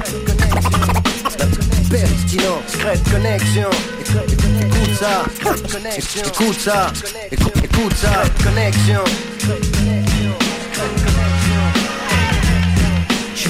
Pertinent. 1.91 2.63
Secret 2.69 2.99
connexion. 3.11 3.71
Écoute 4.61 4.95
ça. 5.01 5.25
Écoute 5.97 6.61
ça. 6.61 6.93
Écoute 7.33 7.97
ça. 7.97 8.23
Connexion. 8.45 9.03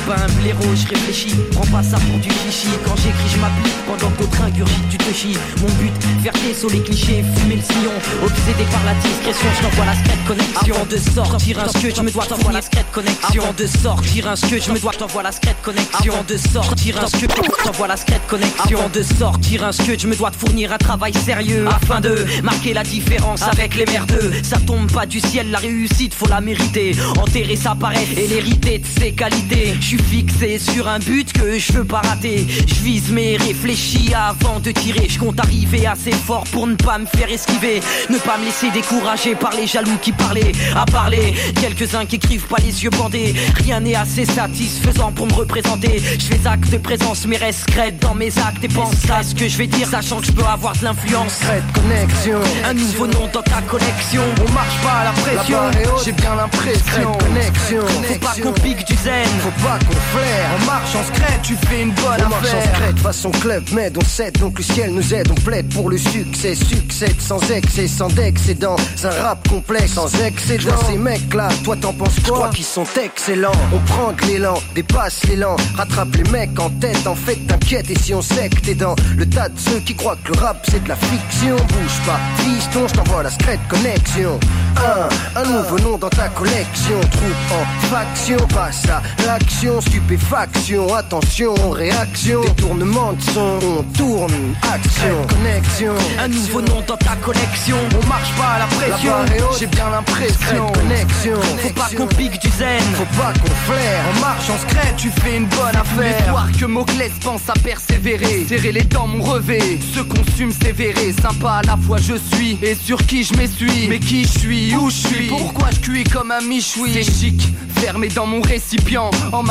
Pas 0.06 0.14
un 0.14 0.40
blaireau, 0.40 0.74
je 0.74 0.88
réfléchis, 0.88 1.34
prends 1.52 1.66
pas 1.66 1.82
ça 1.82 1.96
pour 1.98 2.18
du 2.20 2.30
chichi 2.30 2.68
Quand 2.84 2.96
j'écris 2.96 3.28
je 3.34 3.38
m'applique, 3.40 3.74
pendant 3.86 4.10
que 4.12 4.22
d'autres 4.22 4.42
ingurgitent 4.42 4.88
tu 4.88 4.98
te 4.98 5.12
chies. 5.12 5.36
Mon 5.60 5.68
but, 5.74 5.92
faire 6.22 6.32
sur 6.54 6.70
les 6.70 6.80
clichés, 6.80 7.24
fumer 7.36 7.56
le 7.56 7.62
sillon. 7.62 7.92
Obsédé 8.22 8.64
par 8.70 8.84
la 8.84 8.94
discrétion, 8.94 9.48
je 9.56 9.62
t'envoie 9.62 9.84
la 9.86 9.94
secrète 9.94 10.24
connexion. 10.26 10.74
Avant 10.74 10.86
de 10.86 10.96
sortir 10.96 11.58
un 11.58 11.66
que 11.66 11.94
je 11.94 12.02
me 12.02 12.10
dois 12.10 12.26
t'envoie 12.26 12.52
la 12.52 12.62
secrète 12.62 12.86
connexion. 12.92 13.42
Avant 13.42 13.52
de 13.52 13.66
sortir 13.66 14.28
un 14.28 14.34
que 14.34 14.60
je 14.60 14.70
me 14.70 14.78
dois 14.78 14.92
t'envoie 14.92 15.22
la 15.22 15.32
secrète 15.32 15.56
connexion. 15.62 16.12
Avant 16.12 16.24
de 16.24 16.36
sortir 16.36 16.98
un 17.02 17.06
que 17.06 17.64
t'envoie 17.64 17.88
la 17.88 17.96
secrète 17.96 18.26
connexion. 18.28 18.78
Avant 18.78 18.88
de 18.88 19.02
sortir 19.02 19.64
un 19.64 19.70
que 19.70 19.98
je 19.98 20.06
me 20.06 20.14
dois 20.14 20.30
te 20.30 20.36
fournir 20.36 20.72
un 20.72 20.78
travail 20.78 21.14
sérieux 21.14 21.66
Afin 21.68 22.00
de 22.00 22.24
marquer 22.42 22.74
la 22.74 22.84
différence 22.84 23.42
avec 23.42 23.74
les 23.74 23.86
merdeux 23.86 24.32
Ça 24.42 24.58
tombe 24.58 24.90
pas 24.92 25.06
du 25.06 25.20
ciel, 25.20 25.50
la 25.50 25.58
réussite 25.58 26.14
faut 26.14 26.28
la 26.28 26.40
mériter. 26.40 26.94
Enterrer 27.18 27.56
sa 27.56 27.74
paresse 27.74 28.10
et 28.16 28.28
l'hériter 28.28 28.78
de 28.78 28.86
ses 28.86 29.12
qualités 29.12 29.74
suis 29.96 30.04
fixé 30.04 30.58
sur 30.58 30.88
un 30.88 30.98
but 30.98 31.32
que 31.32 31.58
je 31.58 31.72
veux 31.72 31.84
pas 31.84 32.00
rater. 32.00 32.46
Je 32.66 32.74
vise 32.74 33.10
mais 33.10 33.36
réfléchis 33.36 34.12
avant 34.14 34.60
de 34.60 34.70
tirer. 34.70 35.06
Je 35.08 35.18
compte 35.18 35.38
arriver 35.40 35.86
assez 35.86 36.12
fort 36.12 36.44
pour 36.52 36.66
ne 36.66 36.74
pas 36.74 36.98
me 36.98 37.06
faire 37.06 37.30
esquiver. 37.30 37.80
Ne 38.10 38.18
pas 38.18 38.38
me 38.38 38.44
laisser 38.44 38.70
décourager 38.70 39.34
par 39.34 39.52
les 39.54 39.66
jaloux 39.66 39.98
qui 40.00 40.12
parlaient. 40.12 40.52
À 40.74 40.84
parler, 40.86 41.34
quelques-uns 41.60 42.06
qui 42.06 42.16
écrivent 42.16 42.46
pas 42.46 42.58
les 42.64 42.84
yeux 42.84 42.90
bandés. 42.90 43.34
Rien 43.54 43.80
n'est 43.80 43.94
assez 43.94 44.24
satisfaisant 44.24 45.12
pour 45.12 45.26
me 45.26 45.34
représenter. 45.34 46.02
Je 46.18 46.24
fais 46.24 46.46
acte 46.46 46.70
de 46.70 46.78
présence, 46.78 47.26
mais 47.26 47.36
reste 47.36 47.66
crête 47.66 47.98
dans 48.00 48.14
mes 48.14 48.36
actes 48.38 48.62
et 48.62 48.68
pense 48.68 49.08
à 49.10 49.22
ce 49.22 49.34
que 49.34 49.48
je 49.48 49.56
vais 49.56 49.66
dire, 49.66 49.88
sachant 49.88 50.20
que 50.20 50.26
je 50.26 50.32
peux 50.32 50.44
avoir 50.44 50.76
de 50.76 50.84
l'influence. 50.84 51.40
connexion. 51.74 52.40
Un 52.64 52.74
nouveau 52.74 53.06
nom 53.06 53.28
dans 53.32 53.42
ta 53.42 53.62
collection. 53.62 54.22
On 54.46 54.52
marche 54.52 54.78
pas 54.82 55.00
à 55.00 55.04
la 55.04 55.12
pression. 55.12 55.58
J'ai 56.04 56.12
bien 56.12 56.34
l'impression. 56.34 57.12
Connexion. 57.18 57.86
Faut 57.86 58.18
pas 58.18 58.34
qu'on 58.42 58.52
pique 58.52 58.86
du 58.86 58.94
zen. 58.96 59.26
Faut 59.40 59.66
pas 59.66 59.78
qu'on 59.86 59.94
flaire. 59.94 60.50
En 60.60 60.64
marche 60.66 60.94
en 60.94 61.04
secret, 61.04 61.40
tu 61.42 61.54
fais 61.68 61.82
une 61.82 61.92
bonne 61.92 62.22
on 62.24 62.28
marche 62.28 62.54
en 62.54 62.62
secret, 62.62 62.92
façon 63.02 63.30
club, 63.30 63.62
mais 63.72 63.92
on 63.96 64.04
cède, 64.04 64.38
donc 64.38 64.58
le 64.58 64.64
ciel 64.64 64.90
nous 64.90 65.14
aide, 65.14 65.28
on 65.30 65.34
plaide 65.34 65.72
pour 65.72 65.90
le 65.90 65.98
succès, 65.98 66.54
succès 66.54 67.14
sans 67.18 67.40
excès, 67.50 67.88
sans 67.88 68.08
d'excédent, 68.08 68.76
c'est 68.94 69.08
un 69.08 69.22
rap 69.22 69.48
complexe, 69.48 69.92
sans 69.92 70.12
excédent. 70.22 70.74
Ces 70.88 70.96
mecs 70.96 71.32
là, 71.34 71.48
toi 71.64 71.76
t'en 71.76 71.92
penses 71.92 72.18
quoi 72.24 72.36
crois 72.36 72.48
qu'ils 72.50 72.64
sont 72.64 72.86
excellents. 73.02 73.52
On 73.72 73.78
prend 73.78 74.12
de 74.12 74.26
l'élan, 74.26 74.54
dépasse 74.74 75.24
l'élan, 75.24 75.56
rattrape 75.76 76.14
les 76.16 76.30
mecs 76.30 76.58
en 76.58 76.70
tête, 76.70 77.06
en 77.06 77.14
fait 77.14 77.36
t'inquiète, 77.46 77.90
et 77.90 77.98
si 77.98 78.14
on 78.14 78.22
sait 78.22 78.48
que 78.48 78.60
t'es 78.60 78.74
dans 78.74 78.96
le 79.16 79.26
tas 79.26 79.48
de 79.48 79.58
ceux 79.58 79.80
qui 79.80 79.94
croient 79.94 80.16
que 80.24 80.32
le 80.32 80.38
rap 80.38 80.58
c'est 80.70 80.82
de 80.82 80.88
la 80.88 80.96
fiction, 80.96 81.56
bouge 81.56 82.00
pas, 82.06 82.18
fiston, 82.42 82.88
je 82.88 82.94
t'envoie 82.94 83.22
la 83.22 83.30
secrète 83.30 83.60
connexion. 83.68 84.38
Un, 84.76 85.40
un 85.40 85.44
nouveau 85.44 85.78
nom 85.78 85.98
dans 85.98 86.10
ta 86.10 86.28
collection, 86.28 87.00
troupe 87.00 87.52
en 87.52 87.86
faction, 87.86 88.36
passe 88.48 88.84
à 88.88 89.02
l'action, 89.26 89.75
stupéfaction, 89.80 90.94
attention, 90.94 91.54
réaction, 91.70 92.40
détournement 92.42 93.12
de 93.12 93.22
son, 93.32 93.58
on 93.62 93.82
tourne, 93.96 94.32
action, 94.62 95.26
connexion. 95.28 95.94
Un 96.18 96.28
nouveau 96.28 96.60
nom 96.62 96.82
dans 96.86 96.96
ta 96.96 97.16
collection. 97.16 97.76
On 98.02 98.06
marche 98.06 98.32
pas 98.36 98.54
à 98.54 98.58
la 98.60 98.66
pression, 98.66 99.12
j'ai 99.58 99.66
bien 99.66 99.90
l'impression. 99.90 100.72
Connexion, 100.72 101.40
faut 101.58 101.74
pas 101.74 101.88
qu'on 101.96 102.06
pique 102.06 102.40
du 102.40 102.48
zen, 102.58 102.82
faut 102.94 103.20
pas 103.20 103.32
qu'on 103.32 103.72
flaire. 103.72 104.04
En 104.14 104.20
marche 104.20 104.50
en 104.50 104.58
secret, 104.58 104.94
tu 104.96 105.10
fais 105.10 105.36
une 105.36 105.46
bonne 105.46 105.76
affaire. 105.76 106.34
Que 106.58 106.66
Moclès 106.66 107.12
pense 107.22 107.42
à 107.48 107.54
persévérer, 107.54 108.46
serrer 108.48 108.72
les 108.72 108.84
dents, 108.84 109.06
mon 109.06 109.22
revêt. 109.22 109.78
Se 109.94 110.00
consume 110.00 110.52
sévéré, 110.52 111.14
sympa 111.20 111.60
à 111.62 111.62
la 111.62 111.76
fois 111.76 111.98
je 111.98 112.14
suis 112.34 112.58
et 112.62 112.74
sur 112.74 113.04
qui 113.06 113.24
je 113.24 113.34
m'essuie. 113.34 113.86
Mais 113.88 113.98
qui 113.98 114.24
je 114.24 114.38
suis, 114.38 114.74
où 114.74 114.90
je 114.90 115.08
suis, 115.08 115.28
pourquoi 115.28 115.68
je 115.70 115.80
cuis 115.80 116.04
comme 116.04 116.30
un 116.30 116.40
michoui? 116.40 116.92
C'est 116.92 117.04
chic, 117.04 117.48
fermé 117.76 118.08
dans 118.08 118.26
mon 118.26 118.40
récipient, 118.40 119.10
en 119.32 119.42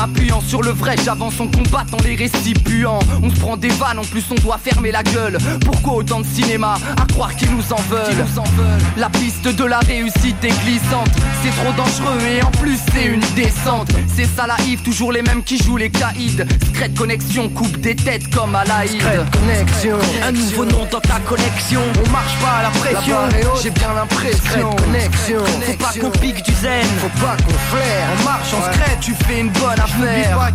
sur 0.45 0.61
le 0.61 0.71
vrai, 0.71 0.95
j'avance 1.03 1.39
en 1.39 1.47
combattant 1.47 1.97
les 2.03 2.15
récipients. 2.15 2.99
On 3.23 3.29
se 3.29 3.39
prend 3.39 3.57
des 3.57 3.69
vannes, 3.69 3.99
en 3.99 4.03
plus 4.03 4.23
on 4.31 4.35
doit 4.35 4.57
fermer 4.57 4.91
la 4.91 5.03
gueule. 5.03 5.37
Pourquoi 5.65 5.95
autant 5.95 6.19
de 6.21 6.25
cinéma 6.25 6.77
à 7.01 7.05
croire 7.05 7.35
qu'ils 7.35 7.51
nous 7.51 7.73
en 7.73 7.81
veulent, 7.89 8.15
nous 8.15 8.39
en 8.39 8.43
veulent. 8.43 8.81
La 8.97 9.09
piste 9.09 9.47
de 9.47 9.63
la 9.63 9.79
réussite 9.79 10.43
est 10.43 10.63
glissante, 10.63 11.09
c'est 11.43 11.49
trop 11.61 11.73
dangereux 11.73 12.19
et 12.29 12.43
en 12.43 12.51
plus 12.51 12.77
c'est 12.93 13.05
une 13.05 13.23
descente. 13.35 13.91
C'est 14.15 14.25
ça 14.25 14.47
la 14.47 14.55
Yves, 14.65 14.83
toujours 14.83 15.11
les 15.11 15.21
mêmes 15.21 15.43
qui 15.43 15.57
jouent 15.57 15.77
les 15.77 15.89
caïds. 15.89 16.37
Secret 16.67 16.89
connexion, 16.91 17.49
coupe 17.49 17.77
des 17.79 17.95
têtes 17.95 18.33
comme 18.33 18.55
à 18.55 18.63
la 18.65 18.83
connexion, 19.31 19.97
un 20.23 20.31
nouveau 20.31 20.65
nom 20.65 20.85
dans 20.91 21.01
ta 21.01 21.19
collection. 21.19 21.81
On 22.05 22.09
marche 22.11 22.37
pas 22.39 22.59
à 22.59 22.63
la 22.63 22.69
pression, 22.69 23.17
j'ai 23.61 23.71
bien 23.71 23.93
l'impression. 23.93 24.69
Connexion, 24.75 25.39
faut 25.65 25.73
pas 25.73 25.99
qu'on 25.99 26.19
pique 26.19 26.43
du 26.43 26.53
zen, 26.53 26.85
faut 26.99 27.25
pas 27.25 27.35
qu'on 27.37 27.57
flaire. 27.75 28.07
En 28.19 28.23
marche 28.23 28.53
en 28.53 28.71
secret, 28.71 28.97
tu 29.01 29.13
fais 29.13 29.39
une 29.39 29.49
bonne 29.49 29.79
affaire. 29.79 30.04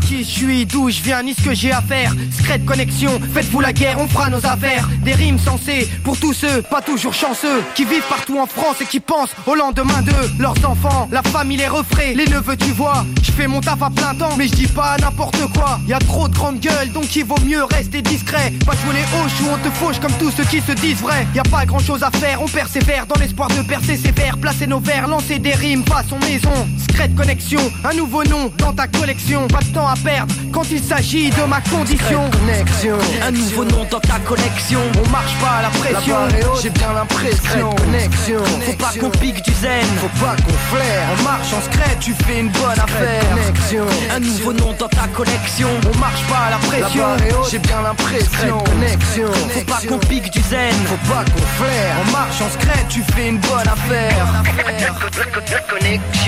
Qui 0.00 0.24
je 0.24 0.30
suis, 0.30 0.66
d'où 0.66 0.90
je 0.90 1.00
viens, 1.02 1.22
ni 1.22 1.34
ce 1.34 1.42
que 1.42 1.54
j'ai 1.54 1.72
à 1.72 1.80
faire. 1.80 2.12
Secret 2.36 2.60
connexion, 2.60 3.20
faites-vous 3.34 3.60
la 3.60 3.72
guerre, 3.72 3.98
on 4.00 4.08
fera 4.08 4.30
nos 4.30 4.44
affaires. 4.46 4.88
Des 5.04 5.12
rimes 5.12 5.38
sensées 5.38 5.88
pour 6.04 6.18
tous 6.18 6.32
ceux, 6.32 6.62
pas 6.62 6.80
toujours 6.80 7.14
chanceux, 7.14 7.62
qui 7.74 7.84
vivent 7.84 8.08
partout 8.08 8.38
en 8.38 8.46
France 8.46 8.76
et 8.80 8.86
qui 8.86 9.00
pensent 9.00 9.34
au 9.46 9.54
lendemain 9.54 10.02
d'eux. 10.02 10.30
Leurs 10.38 10.56
enfants, 10.64 11.08
la 11.10 11.22
famille, 11.22 11.56
les 11.56 11.68
refraits, 11.68 12.16
les 12.16 12.26
neveux, 12.26 12.56
tu 12.56 12.72
vois. 12.72 13.04
Je 13.22 13.32
fais 13.32 13.46
mon 13.46 13.60
taf 13.60 13.82
à 13.82 13.90
plein 13.90 14.14
temps, 14.14 14.36
mais 14.36 14.46
je 14.46 14.52
dis 14.52 14.66
pas 14.66 14.96
n'importe 15.00 15.40
quoi. 15.52 15.80
Y 15.86 15.92
a 15.92 15.98
trop 15.98 16.28
de 16.28 16.34
grandes 16.34 16.60
gueules, 16.60 16.92
donc 16.92 17.14
il 17.16 17.24
vaut 17.24 17.40
mieux 17.44 17.64
rester 17.64 18.02
discret. 18.02 18.52
Pas 18.66 18.72
jouer 18.72 18.94
les 18.94 19.18
hoches 19.18 19.40
ou 19.42 19.52
on 19.52 19.58
te 19.58 19.72
fauche 19.74 19.98
comme 20.00 20.12
tous 20.18 20.30
ceux 20.30 20.44
qui 20.44 20.60
se 20.60 20.72
disent 20.72 21.00
vrais. 21.00 21.26
Y 21.34 21.40
a 21.40 21.44
pas 21.44 21.64
grand 21.64 21.78
chose 21.78 22.02
à 22.02 22.10
faire, 22.10 22.42
on 22.42 22.48
persévère 22.48 23.06
dans 23.06 23.18
l'espoir 23.20 23.48
de 23.48 23.62
percer 23.62 23.96
ses 23.96 24.12
vers, 24.12 24.38
placer 24.38 24.66
nos 24.66 24.80
vers, 24.80 25.08
lancer 25.08 25.38
des 25.38 25.54
rimes, 25.54 25.84
son 26.08 26.18
maison. 26.18 26.52
Secret 26.88 27.10
connexion, 27.10 27.60
un 27.84 27.94
nouveau 27.94 28.24
nom 28.24 28.52
dans 28.58 28.72
ta 28.72 28.86
collection. 28.86 29.39
Pas 29.48 29.60
de 29.60 29.72
temps 29.72 29.88
à 29.88 29.96
perdre 29.96 30.34
quand 30.52 30.64
il 30.70 30.82
s'agit 30.82 31.30
de 31.30 31.42
ma 31.44 31.60
condition. 31.62 32.28
Connexion, 32.30 32.96
un 33.26 33.30
nouveau 33.30 33.64
nom 33.64 33.86
dans 33.90 34.00
ta 34.00 34.18
collection. 34.18 34.80
On 35.02 35.08
marche 35.10 35.34
pas 35.40 35.58
à 35.58 35.62
la 35.62 35.68
pression, 35.70 36.16
j'ai 36.62 36.70
bien 36.70 36.92
l'impression. 36.92 37.70
Connexion, 37.70 38.44
faut 38.66 38.72
pas 38.74 38.92
qu'on 39.00 39.10
pique 39.10 39.42
du 39.42 39.52
zen, 39.52 39.86
faut 39.98 40.24
pas 40.24 40.36
qu'on 40.36 40.76
flaire. 40.76 41.06
En 41.18 41.22
marche 41.22 41.52
en 41.52 41.62
secret, 41.62 41.96
tu 42.00 42.12
fais 42.24 42.40
une 42.40 42.48
bonne 42.50 42.78
affaire. 42.78 43.22
Connexion, 43.30 43.84
un 44.14 44.20
nouveau 44.20 44.52
nom 44.52 44.74
dans 44.78 44.88
ta 44.88 45.06
collection. 45.14 45.68
On 45.92 45.98
marche 45.98 46.22
pas 46.24 46.46
à 46.48 46.50
la 46.50 46.58
pression, 46.58 47.06
j'ai 47.50 47.58
bien 47.58 47.82
l'impression. 47.82 48.58
Connexion, 48.58 49.32
faut 49.50 49.64
pas 49.64 49.80
qu'on 49.88 49.98
pique 49.98 50.30
du 50.30 50.40
zen, 50.42 50.74
faut 50.86 51.12
pas 51.12 51.24
qu'on 51.24 51.64
flaire. 51.64 51.96
En 52.06 52.12
marche 52.12 52.40
en 52.42 52.50
secret, 52.50 52.84
tu 52.88 53.02
fais 53.14 53.28
une 53.28 53.38
bonne 53.38 53.68
affaire. 53.68 54.26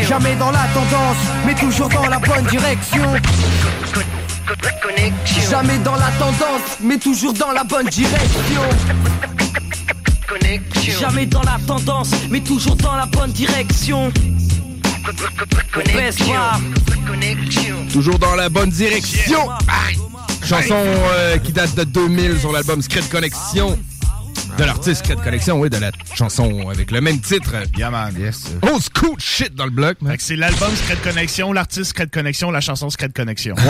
Jamais 0.09 0.35
dans 0.37 0.51
la 0.51 0.67
tendance, 0.75 1.23
mais 1.47 1.55
toujours 1.55 1.89
dans 1.89 2.07
la 2.07 2.19
bonne 2.19 2.45
direction. 2.45 2.92
Jamais 5.51 5.79
dans 5.79 5.97
la 5.97 6.11
tendance, 6.19 6.79
mais 6.81 6.99
toujours 6.99 7.33
dans 7.33 7.53
la 7.53 7.65
bonne 7.65 7.87
direction. 7.87 8.61
Jamais 11.01 11.27
dans 11.27 11.43
la 11.43 11.59
tendance, 11.67 12.11
mais 12.31 12.41
toujours 12.41 12.77
dans 12.77 12.95
la 12.95 13.07
bonne 13.07 13.33
direction. 13.33 14.13
Toujours 17.93 18.19
dans 18.19 18.35
la 18.35 18.49
bonne 18.49 18.71
direction. 18.71 19.49
Chanson 20.45 20.75
euh, 20.75 21.39
qui 21.39 21.53
date 21.53 21.75
de 21.75 21.85
2000 21.85 22.41
sur 22.41 22.53
l'album 22.53 22.83
Secret 22.83 23.03
Connection. 23.11 23.79
De 24.59 24.65
l'artiste 24.65 25.05
Secret 25.07 25.17
Connection, 25.23 25.59
oui, 25.61 25.71
de 25.71 25.79
la 25.79 25.91
chanson 26.15 26.69
avec 26.69 26.91
le 26.91 27.01
même 27.01 27.21
titre. 27.21 27.55
Yeah 27.77 27.91
man, 27.91 28.15
yes. 28.19 28.45
Oh, 28.63 28.79
school 28.81 29.17
shit 29.19 29.55
dans 29.55 29.65
le 29.65 29.71
bloc, 29.71 30.01
man. 30.03 30.15
C'est 30.19 30.37
l'album 30.37 30.71
Secret 30.77 30.99
Connection, 31.03 31.53
l'artiste 31.53 31.87
Secret 31.87 32.09
Connection, 32.09 32.51
la 32.51 32.61
chanson 32.61 32.91
Secret 32.91 33.11
Connection. 33.11 33.55
Ouais. 33.55 33.63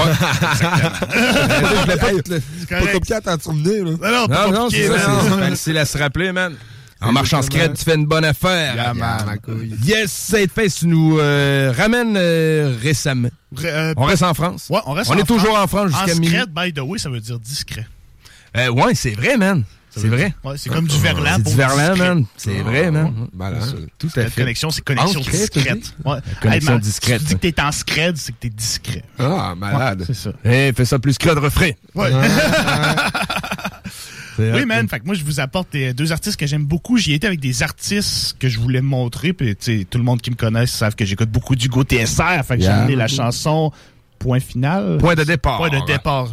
Je 0.60 1.88
l'ai 1.88 1.96
pas, 1.96 2.40
pas 2.68 2.80
compliqué 2.80 3.14
à 3.14 3.20
t'en 3.20 3.38
tourner, 3.38 3.80
là. 3.82 4.26
Non, 4.28 4.28
non, 4.28 4.52
non, 4.52 4.70
c'est 4.70 4.88
ça. 4.88 4.98
facile 5.38 5.78
à 5.78 5.84
se 5.84 5.98
rappeler, 5.98 6.32
man. 6.32 6.54
En 7.00 7.12
marchant 7.12 7.42
secret, 7.42 7.72
tu 7.72 7.84
fais 7.84 7.96
une 7.96 8.06
bonne 8.06 8.24
affaire. 8.24 8.74
Yeah, 8.76 8.94
man. 8.94 9.38
Yes, 9.84 10.12
cette 10.12 10.52
tu 10.78 10.86
nous 10.86 11.18
euh, 11.18 11.72
ramènes 11.76 12.16
euh, 12.16 12.76
récemment. 12.80 13.28
Euh, 13.64 13.92
on 13.96 14.04
reste 14.04 14.22
en 14.22 14.34
France? 14.34 14.66
Ouais, 14.70 14.78
on 14.86 14.92
reste 14.92 15.10
On 15.10 15.14
en 15.14 15.18
est 15.18 15.24
toujours 15.24 15.54
France. 15.54 15.64
en 15.64 15.66
France 15.66 15.90
jusqu'à 15.90 16.14
minuit. 16.20 16.28
secret, 16.28 16.46
by 16.46 16.72
the 16.72 16.80
way, 16.80 16.98
ça 16.98 17.10
veut 17.10 17.20
dire 17.20 17.40
discret. 17.40 17.86
Euh, 18.56 18.68
ouais, 18.68 18.94
c'est 18.94 19.10
vrai, 19.12 19.36
man. 19.36 19.64
C'est 19.94 20.08
vrai? 20.08 20.34
Ouais, 20.42 20.54
c'est 20.56 20.70
comme 20.70 20.86
du 20.86 20.98
verlan 20.98 21.36
C'est 21.36 21.50
du 21.50 21.56
verlan, 21.56 21.96
man. 21.96 22.24
C'est 22.36 22.60
vrai, 22.60 22.90
man. 22.90 23.28
Malade. 23.34 23.88
Tout 23.98 24.08
à 24.16 24.24
fait. 24.28 24.40
connexion, 24.42 24.70
c'est 24.70 24.82
connexion 24.82 25.20
tu 25.20 25.30
discrète. 25.30 25.94
Ouais. 26.04 26.18
connexion 26.40 26.74
Hey, 26.74 26.80
discrète. 26.80 27.20
Si 27.20 27.26
tu 27.26 27.34
dis 27.34 27.40
que 27.50 27.54
t'es 27.54 27.62
en 27.62 27.72
scred, 27.72 28.16
c'est 28.16 28.32
que 28.32 28.38
t'es 28.40 28.48
discret. 28.48 29.02
Ah, 29.18 29.54
malade. 29.56 30.04
C'est 30.06 30.14
ça. 30.14 30.30
Eh, 30.44 30.72
fais 30.74 30.84
ça 30.86 30.98
plus 30.98 31.18
que 31.18 31.28
de 31.28 31.38
refrain. 31.40 31.70
Ouais. 31.94 32.10
Oui, 34.38 34.64
man. 34.64 34.88
Fait 34.88 34.98
que 35.00 35.04
moi, 35.04 35.14
je 35.14 35.24
vous 35.24 35.40
apporte 35.40 35.72
des- 35.72 35.92
deux 35.92 36.10
artistes 36.10 36.38
que 36.40 36.46
j'aime 36.46 36.64
beaucoup. 36.64 36.96
J'y 36.96 37.12
étais 37.12 37.26
avec 37.26 37.38
des 37.38 37.62
artistes 37.62 38.36
que 38.38 38.48
je 38.48 38.58
voulais 38.58 38.80
montrer. 38.80 39.34
Puis, 39.34 39.54
tu 39.56 39.80
sais, 39.80 39.84
tout 39.88 39.98
le 39.98 40.04
monde 40.04 40.22
qui 40.22 40.30
me 40.30 40.36
connaît 40.36 40.66
savent 40.66 40.94
que 40.94 41.04
j'écoute 41.04 41.28
beaucoup 41.30 41.54
du 41.54 41.68
Go 41.68 41.84
TSR. 41.84 42.42
Fait 42.42 42.56
que 42.56 42.62
Yeah. 42.62 42.74
j'ai 42.76 42.80
amené 42.80 42.96
la 42.96 43.08
chanson 43.08 43.70
Point 44.18 44.40
final. 44.40 44.98
Point 44.98 45.16
de 45.16 45.24
départ. 45.24 45.58
Point 45.58 45.68
de 45.68 45.84
départ. 45.86 46.28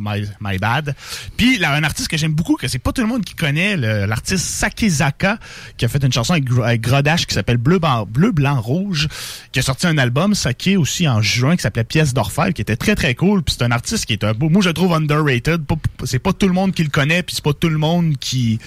My, 0.00 0.58
bad. 0.58 0.94
Puis 1.36 1.58
là, 1.58 1.72
un 1.74 1.84
artiste 1.84 2.08
que 2.08 2.16
j'aime 2.16 2.32
beaucoup, 2.32 2.56
que 2.56 2.66
c'est 2.68 2.78
pas 2.78 2.92
tout 2.92 3.02
le 3.02 3.06
monde 3.06 3.24
qui 3.24 3.34
connaît, 3.34 3.76
l'artiste 3.76 4.44
Sakezaka, 4.46 5.38
qui 5.76 5.84
a 5.84 5.88
fait 5.88 6.02
une 6.02 6.12
chanson 6.12 6.32
avec, 6.32 6.44
Gro- 6.44 6.62
avec 6.62 6.80
Grodash 6.80 7.26
qui 7.26 7.34
s'appelle 7.34 7.58
Bleu, 7.58 7.78
Bleu, 8.08 8.32
Blanc, 8.32 8.60
Rouge, 8.60 9.08
qui 9.52 9.58
a 9.58 9.62
sorti 9.62 9.86
un 9.86 9.98
album, 9.98 10.34
Sake, 10.34 10.70
aussi 10.78 11.06
en 11.06 11.20
juin, 11.22 11.56
qui 11.56 11.62
s'appelait 11.62 11.84
Pièce 11.84 12.14
d'Orfèvre, 12.14 12.52
qui 12.52 12.62
était 12.62 12.76
très 12.76 12.94
très 12.94 13.14
cool. 13.14 13.42
Puis 13.42 13.56
c'est 13.58 13.64
un 13.64 13.70
artiste 13.70 14.06
qui 14.06 14.14
est 14.14 14.24
un 14.24 14.32
beau, 14.32 14.48
moi 14.48 14.62
je 14.62 14.70
trouve 14.70 14.92
underrated. 14.94 15.62
C'est 16.04 16.18
pas 16.18 16.32
tout 16.32 16.46
le 16.46 16.54
monde 16.54 16.72
qui 16.72 16.82
le 16.82 16.90
connaît, 16.90 17.22
puis 17.22 17.34
c'est 17.36 17.44
pas 17.44 17.52
tout 17.52 17.68
le 17.68 17.78
monde 17.78 18.16
qui 18.18 18.58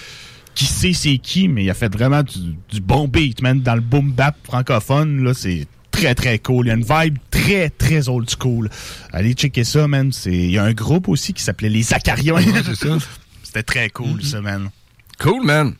qui 0.56 0.66
sait 0.66 0.94
c'est 0.94 1.18
qui, 1.18 1.48
mais 1.48 1.64
il 1.64 1.70
a 1.72 1.74
fait 1.74 1.92
vraiment 1.92 2.22
du, 2.22 2.56
du 2.72 2.80
bon 2.80 3.08
beat, 3.08 3.42
man, 3.42 3.60
dans 3.62 3.74
le 3.74 3.82
boom 3.82 4.12
bap 4.12 4.36
francophone, 4.44 5.24
là, 5.24 5.34
c'est 5.34 5.66
très 5.94 6.16
très 6.16 6.40
cool. 6.40 6.66
Il 6.66 6.70
y 6.70 6.72
a 6.72 6.76
une 6.76 6.84
vibe 6.84 7.18
très 7.32 7.70
très 7.70 8.10
old 8.10 8.30
school. 8.30 8.70
Allez 9.14 9.34
checker 9.34 9.64
ça, 9.64 9.88
man. 9.88 10.12
C'est, 10.12 10.32
il 10.32 10.52
y 10.52 10.58
a 10.58 10.64
un 10.64 10.74
groupe 10.74 11.08
aussi 11.08 11.34
qui 11.34 11.42
s'appelait 11.42 11.70
les 11.70 11.94
Acariens. 11.94 12.36
C'était 13.44 13.64
très 13.64 13.90
cool, 13.90 14.22
ça, 14.24 14.42
man. 14.42 14.70
Cool, 15.20 15.46
man. 15.46 15.76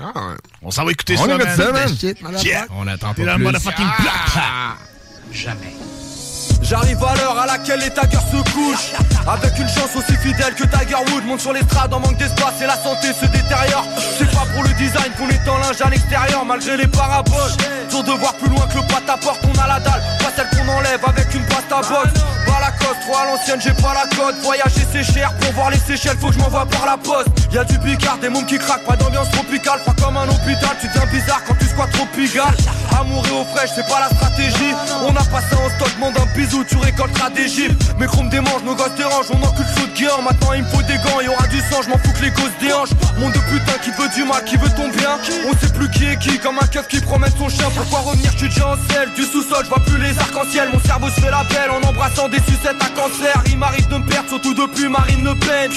Ah, 0.00 0.12
ouais. 0.14 0.36
On 0.62 0.70
s'en 0.70 0.84
va 0.84 0.92
écouter 0.92 1.16
On 1.18 1.26
ça, 1.26 1.38
man. 1.38 1.56
ça, 1.56 1.72
man. 1.72 1.88
Yeah. 2.44 2.66
On 2.70 2.86
attend 2.86 3.14
pas 3.14 3.34
plus. 3.34 3.44
motherfucking 3.44 3.86
block. 4.00 4.44
Jamais. 5.32 5.74
J'arrive 6.68 7.02
à 7.02 7.14
l'heure 7.16 7.38
à 7.38 7.46
laquelle 7.46 7.80
les 7.80 7.88
taggers 7.88 8.18
se 8.30 8.36
couchent. 8.52 8.92
Avec 9.26 9.58
une 9.58 9.68
chance 9.68 9.96
aussi 9.96 10.14
fidèle 10.18 10.54
que 10.54 10.64
Tiger 10.64 10.96
Wood 11.12 11.24
Monte 11.24 11.40
sur 11.40 11.54
l'estrade 11.54 11.94
en 11.94 12.00
manque 12.00 12.18
d'espace 12.18 12.60
et 12.60 12.66
la 12.66 12.76
santé 12.76 13.08
se 13.18 13.24
détériore. 13.24 13.86
C'est 14.18 14.30
pas 14.30 14.44
pour 14.52 14.62
le 14.62 14.68
design 14.74 15.10
qu'on 15.16 15.30
est 15.30 15.48
en 15.48 15.56
linge 15.58 15.80
à 15.80 15.88
l'extérieur 15.88 16.44
Malgré 16.44 16.76
les 16.76 16.86
paraboles. 16.86 17.52
Dur 17.88 18.02
de 18.02 18.12
voir 18.12 18.34
plus 18.34 18.50
loin 18.50 18.66
que 18.66 18.76
le 18.76 18.86
pâte 18.86 19.08
à 19.08 19.16
porte 19.16 19.40
a 19.44 19.66
la 19.66 19.80
dalle, 19.80 20.02
pas 20.20 20.30
celle 20.36 20.48
qu'on 20.50 20.68
enlève 20.70 21.00
avec 21.06 21.34
une 21.34 21.44
pâte 21.46 21.72
à 21.72 21.80
botte 21.80 22.37
Pas 22.48 22.60
la 22.60 22.72
coste, 22.72 23.00
trop 23.04 23.16
à 23.16 23.26
l'ancienne 23.26 23.60
j'ai 23.60 23.74
pas 23.82 23.94
la 23.94 24.06
cote. 24.16 24.36
Voyager 24.42 24.86
c'est 24.90 25.04
cher, 25.04 25.32
pour 25.40 25.52
voir 25.52 25.70
les 25.70 25.78
Seychelles 25.78 26.16
faut 26.18 26.28
que 26.28 26.34
je 26.34 26.38
m'envoie 26.38 26.66
par 26.66 26.86
la 26.86 26.96
poste. 26.96 27.28
Y'a 27.52 27.64
du 27.64 27.78
picard, 27.78 28.18
des 28.18 28.28
mômes 28.28 28.46
qui 28.46 28.58
craquent, 28.58 28.84
pas 28.84 28.96
d'ambiance 28.96 29.30
tropicale 29.30 29.80
Pas 29.84 29.94
comme 30.02 30.16
un 30.16 30.28
hôpital, 30.28 30.76
tu 30.80 30.86
deviens 30.88 31.06
bizarre 31.06 31.42
quand 31.46 31.54
tu 31.58 31.66
squattes 31.66 31.92
trop 31.92 32.06
pigal 32.14 32.52
Amour 32.98 33.24
et 33.26 33.32
eau 33.32 33.44
fraîche, 33.54 33.70
c'est 33.74 33.86
pas 33.86 34.00
la 34.00 34.14
stratégie. 34.16 34.74
On 35.06 35.14
a 35.14 35.24
passé 35.24 35.54
en 35.54 35.68
stock, 35.76 35.94
demande 35.94 36.18
un 36.18 36.26
bisou, 36.36 36.64
tu 36.64 36.76
récolteras 36.76 37.30
des 37.30 37.48
gifs 37.48 37.72
Mes 37.98 38.06
chromes 38.06 38.28
démangent, 38.28 38.64
nos 38.64 38.74
gosses 38.74 38.94
dérangent, 38.96 39.30
on 39.30 39.42
encule 39.42 39.66
saut 39.76 39.86
de 39.86 39.94
guéant. 39.94 40.22
Maintenant 40.22 40.52
il 40.54 40.62
me 40.62 40.68
faut 40.68 40.82
des 40.82 40.96
gants, 40.96 41.20
y 41.20 41.28
aura 41.28 41.46
du 41.48 41.60
sang, 41.70 41.82
je 41.82 41.90
m'en 41.90 41.98
fous 41.98 42.12
que 42.12 42.24
les 42.24 42.30
gosses 42.30 42.58
déhanchent. 42.60 42.96
Monde 43.18 43.32
de 43.32 43.38
putain 43.38 43.78
qui 43.82 43.90
veut 43.90 44.08
du 44.14 44.24
mal, 44.24 44.44
qui 44.44 44.56
veut 44.56 44.70
ton 44.70 44.88
bien. 44.88 45.18
On 45.48 45.52
sait 45.58 45.72
plus 45.72 45.90
qui 45.90 46.04
est 46.06 46.18
qui, 46.18 46.38
comme 46.38 46.58
un 46.58 46.66
keuf 46.66 46.88
qui 46.88 47.00
promène 47.00 47.32
son 47.38 47.48
chien. 47.48 47.68
Pourquoi 47.74 48.00
revenir, 48.00 48.30
suis 48.32 48.48
déjà 48.48 48.68
en 48.68 48.76
selle, 48.92 49.12
du 49.14 49.22
sous-sol, 49.22 49.64
je 49.64 49.68
vois 49.68 49.82
plus 49.84 49.98
les 49.98 50.18
arcs-en-ciel 50.18 50.68
Mon 50.72 50.80
cerveau 50.80 51.08
se 51.08 51.20
fait 51.20 51.30
la 51.30 51.44
belle 51.44 51.70
en 51.70 51.86
embrassant 51.88 52.28
des 52.28 52.37
sucettes 52.46 52.80
à 52.80 52.88
cancer. 52.90 53.42
Il 53.46 53.58
m'arrive 53.58 53.88
de 53.88 53.96
me 53.96 54.06
perdre, 54.06 54.28
surtout 54.28 54.54
depuis 54.54 54.88
Marine 54.88 55.24
Le 55.24 55.34
Pen. 55.34 55.70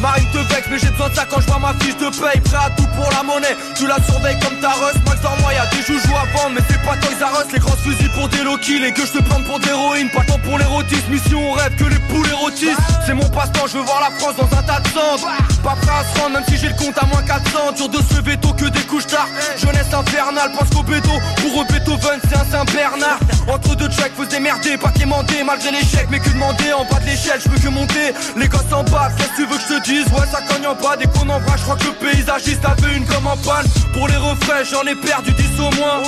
Marine 0.00 0.28
te 0.30 0.38
vexe, 0.38 0.66
mais 0.70 0.78
j'ai 0.78 0.90
besoin 0.90 1.08
de 1.08 1.14
ça 1.14 1.24
quand 1.24 1.40
je 1.40 1.46
vois 1.46 1.58
ma 1.58 1.72
fiche 1.80 1.96
de 1.96 2.08
paye. 2.08 2.40
Prêt 2.40 2.56
à 2.56 2.70
tout 2.76 2.86
pour 2.94 3.10
la 3.10 3.22
monnaie, 3.22 3.56
tu 3.74 3.86
la 3.86 3.96
surveilles 4.04 4.38
comme 4.40 4.58
ta 4.60 4.72
russe 4.72 5.00
Max 5.06 5.20
dans 5.22 5.36
moi, 5.40 5.54
y'a 5.54 5.66
des 5.66 5.82
joujoux 5.82 6.16
à 6.16 6.26
vendre, 6.36 6.54
mais 6.54 6.60
c'est 6.68 6.82
pas 6.82 6.96
Toys 6.96 7.16
R 7.24 7.40
Us 7.40 7.52
Les 7.52 7.58
grosses 7.58 7.80
fusils 7.80 8.10
pour 8.10 8.28
des 8.28 8.42
low 8.42 8.58
kills 8.58 8.84
et 8.84 8.92
que 8.92 9.06
je 9.06 9.12
te 9.12 9.22
plante 9.22 9.44
pour 9.44 9.58
de 9.58 9.64
l'héroïne 9.64 10.10
Pas 10.10 10.22
tant 10.24 10.38
pour 10.38 10.58
l'érotisme, 10.58 11.10
mission 11.10 11.40
on 11.48 11.52
rêve 11.52 11.74
que 11.76 11.84
les 11.84 11.98
poules 12.10 12.28
érotisent. 12.28 12.76
C'est 13.06 13.14
mon 13.14 13.28
passe-temps, 13.30 13.66
je 13.68 13.78
veux 13.78 13.84
voir 13.84 14.00
la 14.00 14.10
France 14.18 14.36
dans 14.36 14.58
un 14.58 14.62
tas 14.62 14.80
de 14.80 14.88
cendres 14.88 15.28
Pas 15.64 15.76
prêt 15.80 15.96
à 15.98 16.04
se 16.04 16.20
rendre, 16.20 16.34
même 16.34 16.44
si 16.48 16.56
j'ai 16.58 16.68
le 16.68 16.76
compte 16.76 16.98
à 16.98 17.06
moins 17.06 17.22
400 17.22 17.72
Dur 17.76 17.88
de 17.88 17.98
lever 18.26 18.36
tôt 18.38 18.52
que 18.52 18.66
des 18.66 18.80
couches 18.80 19.06
tard. 19.06 19.28
Jeunesse 19.56 19.92
infernale, 19.92 20.50
pense 20.58 20.70
qu'au 20.70 20.82
bédo. 20.82 21.10
Pour 21.36 21.62
eux 21.62 21.66
Beethoven, 21.70 22.20
c'est 22.28 22.36
un 22.36 22.44
Saint-Bernard. 22.44 23.18
Entre 23.48 23.76
deux 23.76 23.88
checks, 23.88 24.12
faut 24.16 24.24
se 24.24 24.76
pas 24.76 24.90
quémander 24.90 25.44
Malgré 25.44 25.70
l'échec, 25.70 26.05
mais 26.10 26.18
que 26.18 26.30
demander 26.30 26.72
en 26.72 26.84
bas 26.84 27.00
de 27.00 27.06
l'échelle, 27.06 27.40
je 27.42 27.48
peux 27.48 27.58
que 27.58 27.68
monter. 27.68 28.14
Les 28.36 28.48
gosses 28.48 28.72
en 28.72 28.84
bas, 28.84 29.10
qu'est-ce 29.16 29.30
que 29.30 29.36
tu 29.36 29.46
veux 29.46 29.56
que 29.56 29.62
je 29.62 29.78
te 29.78 29.82
dise? 29.84 30.06
Ouais, 30.12 30.26
ça 30.30 30.40
cogne 30.42 30.66
en 30.66 30.74
bas, 30.74 30.96
dès 30.96 31.06
qu'on 31.06 31.28
en 31.28 31.40
voit, 31.40 31.56
je 31.56 31.62
crois 31.62 31.76
que 31.76 31.84
le 31.84 31.92
paysagiste 31.92 32.64
avait 32.64 32.96
une 32.96 33.04
comme 33.06 33.26
en 33.26 33.36
panne. 33.36 33.66
Pour 33.92 34.08
les 34.08 34.16
refrains, 34.16 34.64
j'en 34.70 34.82
ai 34.82 34.94
perdu 34.94 35.32
10 35.32 35.44
au 35.60 35.70
moins. 35.76 36.02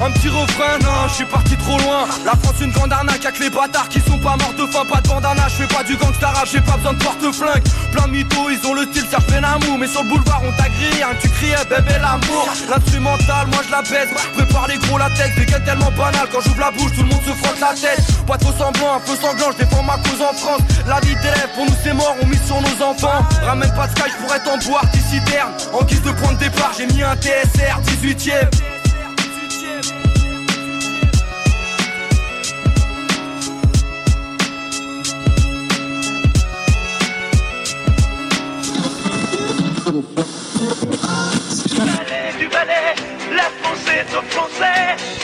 Un 0.00 0.10
petit 0.10 0.28
refrain, 0.28 0.78
non, 0.82 1.08
je 1.08 1.14
suis 1.14 1.24
parti 1.24 1.56
trop 1.56 1.78
loin. 1.78 2.06
La 2.24 2.32
France 2.32 2.60
une 2.60 2.70
grande 2.70 2.92
arnaque 2.92 3.24
avec 3.24 3.38
les 3.40 3.50
bâtards 3.50 3.88
qui 3.88 4.00
sont 4.00 4.18
pas 4.18 4.36
morts 4.36 4.54
de 4.58 4.66
faim, 4.66 4.84
pas 4.88 5.00
de 5.00 5.08
bandana 5.08 5.46
Je 5.48 5.62
fais 5.62 5.74
pas 5.74 5.82
du 5.82 5.96
gangsta 5.96 6.28
rap, 6.28 6.46
j'ai 6.50 6.60
pas 6.60 6.76
besoin 6.76 6.92
de 6.92 7.02
porte-flingue 7.02 7.62
Plein 7.92 8.06
de 8.06 8.12
mythos, 8.12 8.50
ils 8.50 8.66
ont 8.66 8.74
le 8.74 8.84
style, 8.86 9.06
ça 9.10 9.18
fait 9.20 9.40
l'amour 9.40 9.78
Mais 9.78 9.86
sur 9.86 10.02
le 10.02 10.08
boulevard, 10.08 10.42
on 10.44 10.52
t'a 10.52 10.68
grillé, 10.68 11.02
hein, 11.02 11.14
tu 11.20 11.28
criais 11.28 11.56
bébé 11.68 11.98
l'amour. 12.00 12.48
L'instrumental, 12.70 13.46
moi 13.48 13.60
je 13.66 13.70
la 13.70 13.82
baisse. 13.82 14.10
Prépare 14.34 14.68
les 14.68 14.78
gros 14.78 14.98
latex, 14.98 15.34
des 15.36 15.46
gains 15.46 15.60
tellement 15.60 15.90
banal 15.92 16.26
Quand 16.32 16.40
j'ouvre 16.40 16.60
la 16.60 16.70
bouche, 16.70 16.92
tout 16.94 17.02
le 17.02 17.08
monde 17.08 17.22
se 17.26 17.32
frotte 17.32 17.60
la 17.60 17.74
tête. 17.74 18.02
Pas 18.26 18.38
trop 18.38 18.52
semblant, 18.52 18.96
un 18.96 19.00
peu 19.00 19.16
sanglant, 19.16 19.41
je 19.50 19.64
défends 19.64 19.82
ma 19.82 19.96
cause 19.96 20.20
en 20.22 20.32
France 20.34 20.60
La 20.86 21.00
vie 21.00 21.14
d'élève, 21.16 21.48
pour 21.54 21.64
nous 21.64 21.74
c'est 21.82 21.94
mort, 21.94 22.14
on 22.22 22.26
mise 22.26 22.44
sur 22.44 22.60
nos 22.60 22.84
enfants. 22.84 23.24
Ramène 23.44 23.72
pas 23.74 23.86
de 23.86 23.98
sky, 23.98 24.10
je 24.10 24.24
pourrais 24.24 24.40
t'en 24.40 24.58
boire 24.68 24.84
d'ici 24.92 25.16
citerne. 25.16 25.52
En 25.72 25.84
guise 25.84 26.02
de 26.02 26.10
point 26.12 26.32
de 26.32 26.38
départ, 26.38 26.72
j'ai 26.76 26.86
mis 26.86 27.02
un 27.02 27.16
TSR 27.16 27.80
18ème 27.82 28.50
Du 42.38 42.48
balai, 42.48 42.94
la 43.34 43.48
France 43.62 43.86
est 43.88 44.16
aux 44.16 44.22
Français, 44.30 44.96
aux 44.96 45.02
Français. 45.10 45.21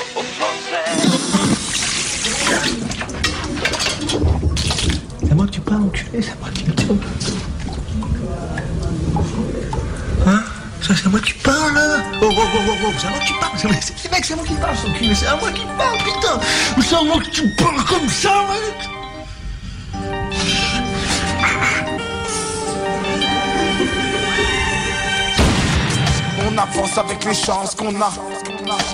À 11.09 11.11
moi 11.11 11.21
parles, 11.43 11.75
là 11.75 11.97
Oh, 12.21 12.29
oh, 12.31 12.35
oh, 12.39 12.59
oh, 12.69 12.73
oh, 12.87 12.93
c'est 12.99 13.07
à 13.07 13.11
moi 13.11 13.19
que 13.21 13.25
tu 13.27 13.33
parles, 13.35 13.53
c'est 13.57 13.69
c'est- 13.83 13.95
c'est 13.97 14.13
mec, 14.13 14.25
c'est 14.25 14.33
à 14.35 14.37
moi 14.37 14.45
qui 14.47 14.55
parle, 14.55 14.77
c'est 14.77 14.89
enculé, 14.91 15.15
c'est 15.15 15.27
à 15.27 15.37
moi 15.37 15.51
qui 15.53 15.65
parle, 15.79 15.99
putain 15.99 16.41
C'est 16.83 16.95
à 16.97 17.03
moi 17.03 17.19
que 17.19 17.31
tu 17.31 17.49
parles 17.51 17.85
comme 17.85 18.09
ça, 18.09 18.45
mec 18.51 18.89
On 26.47 26.57
avance 26.57 26.97
avec 26.99 27.25
les 27.25 27.35
chances 27.35 27.75
qu'on 27.75 28.01
a. 28.01 28.11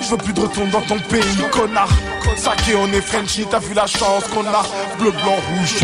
Je 0.03 0.09
veux 0.11 0.17
plus 0.17 0.33
de 0.33 0.41
retour 0.41 0.67
dans 0.69 0.81
ton 0.83 0.99
pays, 0.99 1.23
connard. 1.53 1.89
Saké, 2.37 2.75
on 2.77 2.87
est 2.93 3.01
Frenchy, 3.01 3.47
t'as 3.51 3.59
vu 3.59 3.75
la 3.75 3.87
chance 3.87 4.25
qu'on 4.33 4.47
a. 4.47 4.63
Bleu, 4.99 5.11
blanc, 5.11 5.37
rouge, 5.51 5.75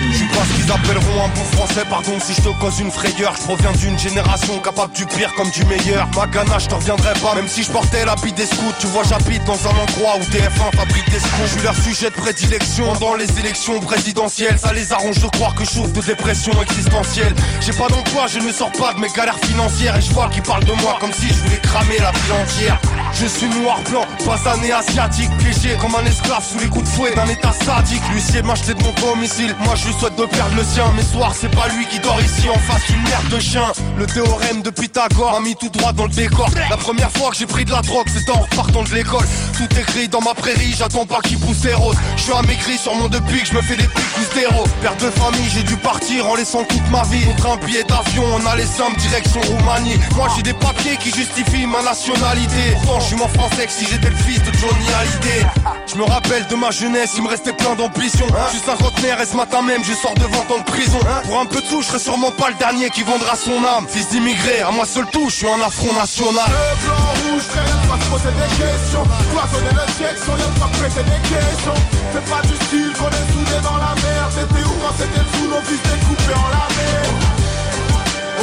Je 0.00 0.24
pas 0.34 0.44
ce 0.44 0.54
qu'ils 0.54 0.72
appelleront 0.72 1.24
un 1.24 1.28
bon 1.28 1.44
français, 1.56 1.84
pardon 1.88 2.18
si 2.18 2.32
je 2.34 2.40
te 2.40 2.48
cause 2.58 2.80
une 2.80 2.90
frayeur. 2.90 3.34
Je 3.36 3.42
proviens 3.42 3.72
d'une 3.72 3.98
génération 3.98 4.58
capable 4.60 4.92
du 4.94 5.04
pire 5.04 5.32
comme 5.34 5.50
du 5.50 5.64
meilleur. 5.66 6.08
Ma 6.16 6.26
ganache, 6.26 6.64
je 6.70 6.74
reviendrai 6.74 7.12
pas, 7.20 7.34
même 7.34 7.48
si 7.48 7.62
je 7.62 7.70
portais 7.70 8.04
l'habit 8.04 8.32
des 8.32 8.46
scouts. 8.46 8.72
Tu 8.80 8.86
vois, 8.86 9.02
j'habite 9.04 9.44
dans 9.44 9.60
un 9.66 9.70
endroit 9.70 10.16
où 10.16 10.22
TF1 10.32 10.76
fabrique 10.76 11.10
des 11.10 11.18
scouts. 11.20 11.44
Je 11.44 11.52
suis 11.52 11.62
leur 11.62 11.74
sujet 11.76 12.10
de 12.10 12.14
prédilection 12.14 12.92
dans 12.94 13.14
les 13.14 13.38
élections 13.38 13.78
présidentielles. 13.80 14.58
Ça 14.58 14.72
les 14.72 14.92
arrange 14.92 15.20
de 15.20 15.28
croire 15.28 15.54
que 15.54 15.64
je 15.64 15.70
souffre 15.70 15.92
de 15.92 16.00
dépression 16.00 16.52
existentielle. 16.62 17.34
J'ai 17.60 17.72
pas 17.72 17.88
d'emploi, 17.88 18.26
je 18.26 18.38
ne 18.38 18.52
sors 18.52 18.72
pas 18.72 18.94
de 18.94 19.00
mes 19.00 19.10
galères 19.10 19.38
financières. 19.44 19.96
Et 19.96 20.00
je 20.00 20.10
vois 20.12 20.28
qu'ils 20.28 20.42
parlent 20.42 20.64
de 20.64 20.72
moi 20.80 20.96
comme 20.98 21.12
si 21.12 21.28
je 21.28 21.34
voulais 21.34 21.60
cramer 21.62 21.98
la 21.98 22.10
ville 22.12 22.32
entière. 22.42 22.80
Je 23.12 23.26
suis 23.26 23.48
noir 23.48 23.80
blanc, 23.90 24.06
basané 24.26 24.72
asiatique, 24.72 25.30
piégé 25.38 25.76
comme 25.80 25.94
un 25.94 26.06
esclave 26.06 26.44
sous 26.44 26.58
les 26.58 26.68
coups 26.68 26.84
de 26.84 26.88
fouet 26.88 27.14
d'un 27.14 27.26
état 27.26 27.52
sadique. 27.52 28.02
L'huissier 28.12 28.42
m'achetait 28.42 28.74
de 28.74 28.82
mon 28.82 28.92
domicile, 28.92 29.54
moi 29.60 29.74
je 29.74 29.89
lui 29.90 29.98
souhaite 29.98 30.16
de 30.16 30.26
perdre 30.26 30.56
le 30.56 30.64
sien. 30.64 30.84
Mais 30.96 31.02
soir, 31.02 31.32
c'est 31.38 31.50
pas 31.50 31.68
lui 31.68 31.86
qui 31.86 31.98
dort 32.00 32.20
ici 32.20 32.48
en 32.48 32.58
face 32.58 32.86
d'une 32.86 33.02
merde 33.02 33.28
de 33.28 33.40
chien. 33.40 33.72
Le 33.98 34.06
théorème 34.06 34.62
de 34.62 34.70
Pythagore 34.70 35.32
m'a 35.32 35.40
mis 35.40 35.56
tout 35.56 35.68
droit 35.68 35.92
dans 35.92 36.04
le 36.04 36.10
décor. 36.10 36.48
La 36.68 36.76
première 36.76 37.10
fois 37.10 37.30
que 37.30 37.36
j'ai 37.36 37.46
pris 37.46 37.64
de 37.64 37.72
la 37.72 37.82
drogue, 37.82 38.06
c'était 38.08 38.30
en 38.30 38.40
repartant 38.40 38.82
de 38.82 38.94
l'école. 38.94 39.26
Tout 39.56 39.68
gris 39.92 40.08
dans 40.08 40.20
ma 40.20 40.34
prairie, 40.34 40.74
j'attends 40.76 41.06
pas 41.06 41.20
qu'il 41.20 41.38
pousse 41.38 41.64
les 41.64 41.74
roses. 41.74 41.96
Je 42.16 42.22
suis 42.22 42.32
amaigri 42.32 42.78
sur 42.78 42.94
mon 42.94 43.08
deux 43.08 43.20
pics, 43.22 43.46
je 43.46 43.54
me 43.54 43.62
fais 43.62 43.76
des 43.76 43.84
pics 43.84 44.34
zéro. 44.34 44.64
Père 44.82 44.96
de 44.96 45.10
famille, 45.10 45.48
j'ai 45.52 45.62
dû 45.62 45.76
partir 45.76 46.26
en 46.26 46.34
laissant 46.34 46.64
toute 46.64 46.88
ma 46.90 47.02
vie. 47.04 47.24
Contre 47.26 47.50
un 47.50 47.56
billet 47.64 47.84
d'avion, 47.84 48.24
on 48.34 48.46
a 48.46 48.56
les 48.56 48.66
sommes 48.66 48.94
direction 48.96 49.40
Roumanie. 49.40 49.98
Moi 50.16 50.28
j'ai 50.36 50.42
des 50.42 50.54
papiers 50.54 50.96
qui 50.98 51.10
justifient 51.10 51.66
ma 51.66 51.82
nationalité. 51.82 52.76
Pourtant 52.82 53.00
je 53.00 53.06
suis 53.06 53.16
moins 53.16 53.28
français 53.28 53.66
que 53.66 53.72
si 53.72 53.86
j'étais 53.86 54.10
le 54.10 54.16
fils 54.16 54.42
de 54.42 54.52
Johnny 54.58 54.86
Hallyday. 55.00 55.46
Je 55.86 55.96
me 55.96 56.04
rappelle 56.04 56.46
de 56.46 56.54
ma 56.54 56.70
jeunesse, 56.70 57.12
il 57.16 57.22
me 57.22 57.28
restait 57.28 57.52
plein 57.52 57.74
d'ambition. 57.74 58.26
Je 58.52 58.58
suis 58.58 58.66
cinquantenaire 58.66 59.20
et 59.20 59.26
ce 59.26 59.36
matin 59.36 59.62
même, 59.62 59.79
je 59.84 59.94
sors 59.94 60.14
de 60.14 60.22
20 60.22 60.54
ans 60.54 60.58
de 60.58 60.64
prison. 60.64 60.98
Pour 61.24 61.40
un 61.40 61.46
peu 61.46 61.60
de 61.60 61.66
sous, 61.66 61.82
je 61.82 61.88
serai 61.88 61.98
sûrement 61.98 62.30
pas 62.30 62.48
le 62.48 62.54
dernier 62.56 62.90
qui 62.90 63.02
vendra 63.02 63.36
son 63.36 63.64
âme. 63.64 63.86
Fils 63.88 64.08
d'immigré, 64.08 64.60
à 64.60 64.70
moi 64.70 64.84
seul 64.84 65.06
tout, 65.12 65.28
je 65.28 65.36
suis 65.36 65.48
un 65.48 65.60
affront 65.60 65.92
national. 65.94 66.44
Le 66.48 66.86
blanc, 66.86 67.06
rouge, 67.22 67.42
frère, 67.42 67.76
quoi 67.88 67.96
se 68.00 68.10
poser 68.10 68.34
des 68.34 68.50
questions. 68.60 69.04
Cloisonner 69.30 69.74
le 69.74 69.86
section, 69.92 70.32
y'a 70.36 70.48
de 70.52 70.58
quoi 70.58 70.68
prêter 70.78 71.04
des 71.04 71.22
questions. 71.28 71.78
Fais 72.12 72.24
pas 72.30 72.42
du 72.42 72.54
style 72.66 72.92
qu'on 72.98 73.10
est 73.10 73.28
soudés 73.32 73.62
dans 73.62 73.78
la 73.78 73.94
merde. 73.94 74.32
C'était 74.34 74.64
où 74.64 74.74
quand 74.82 74.94
c'était 74.98 75.26
sous 75.32 75.46
nos 75.48 75.62
fils 75.62 75.82
découpés 75.82 76.36
en 76.36 76.48
lamé 76.50 76.90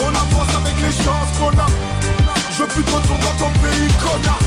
On 0.05 0.09
avance 0.09 0.53
avec 0.57 0.75
les 0.81 0.95
chances 1.03 1.31
qu'on 1.37 1.53
a. 1.59 1.67
Je 2.51 2.63
veux 2.63 2.67
plus 2.67 2.83
de 2.83 2.89
retour 2.89 3.17
dans 3.17 3.37
ton 3.45 3.51
pays, 3.61 3.91
connard. 4.01 4.41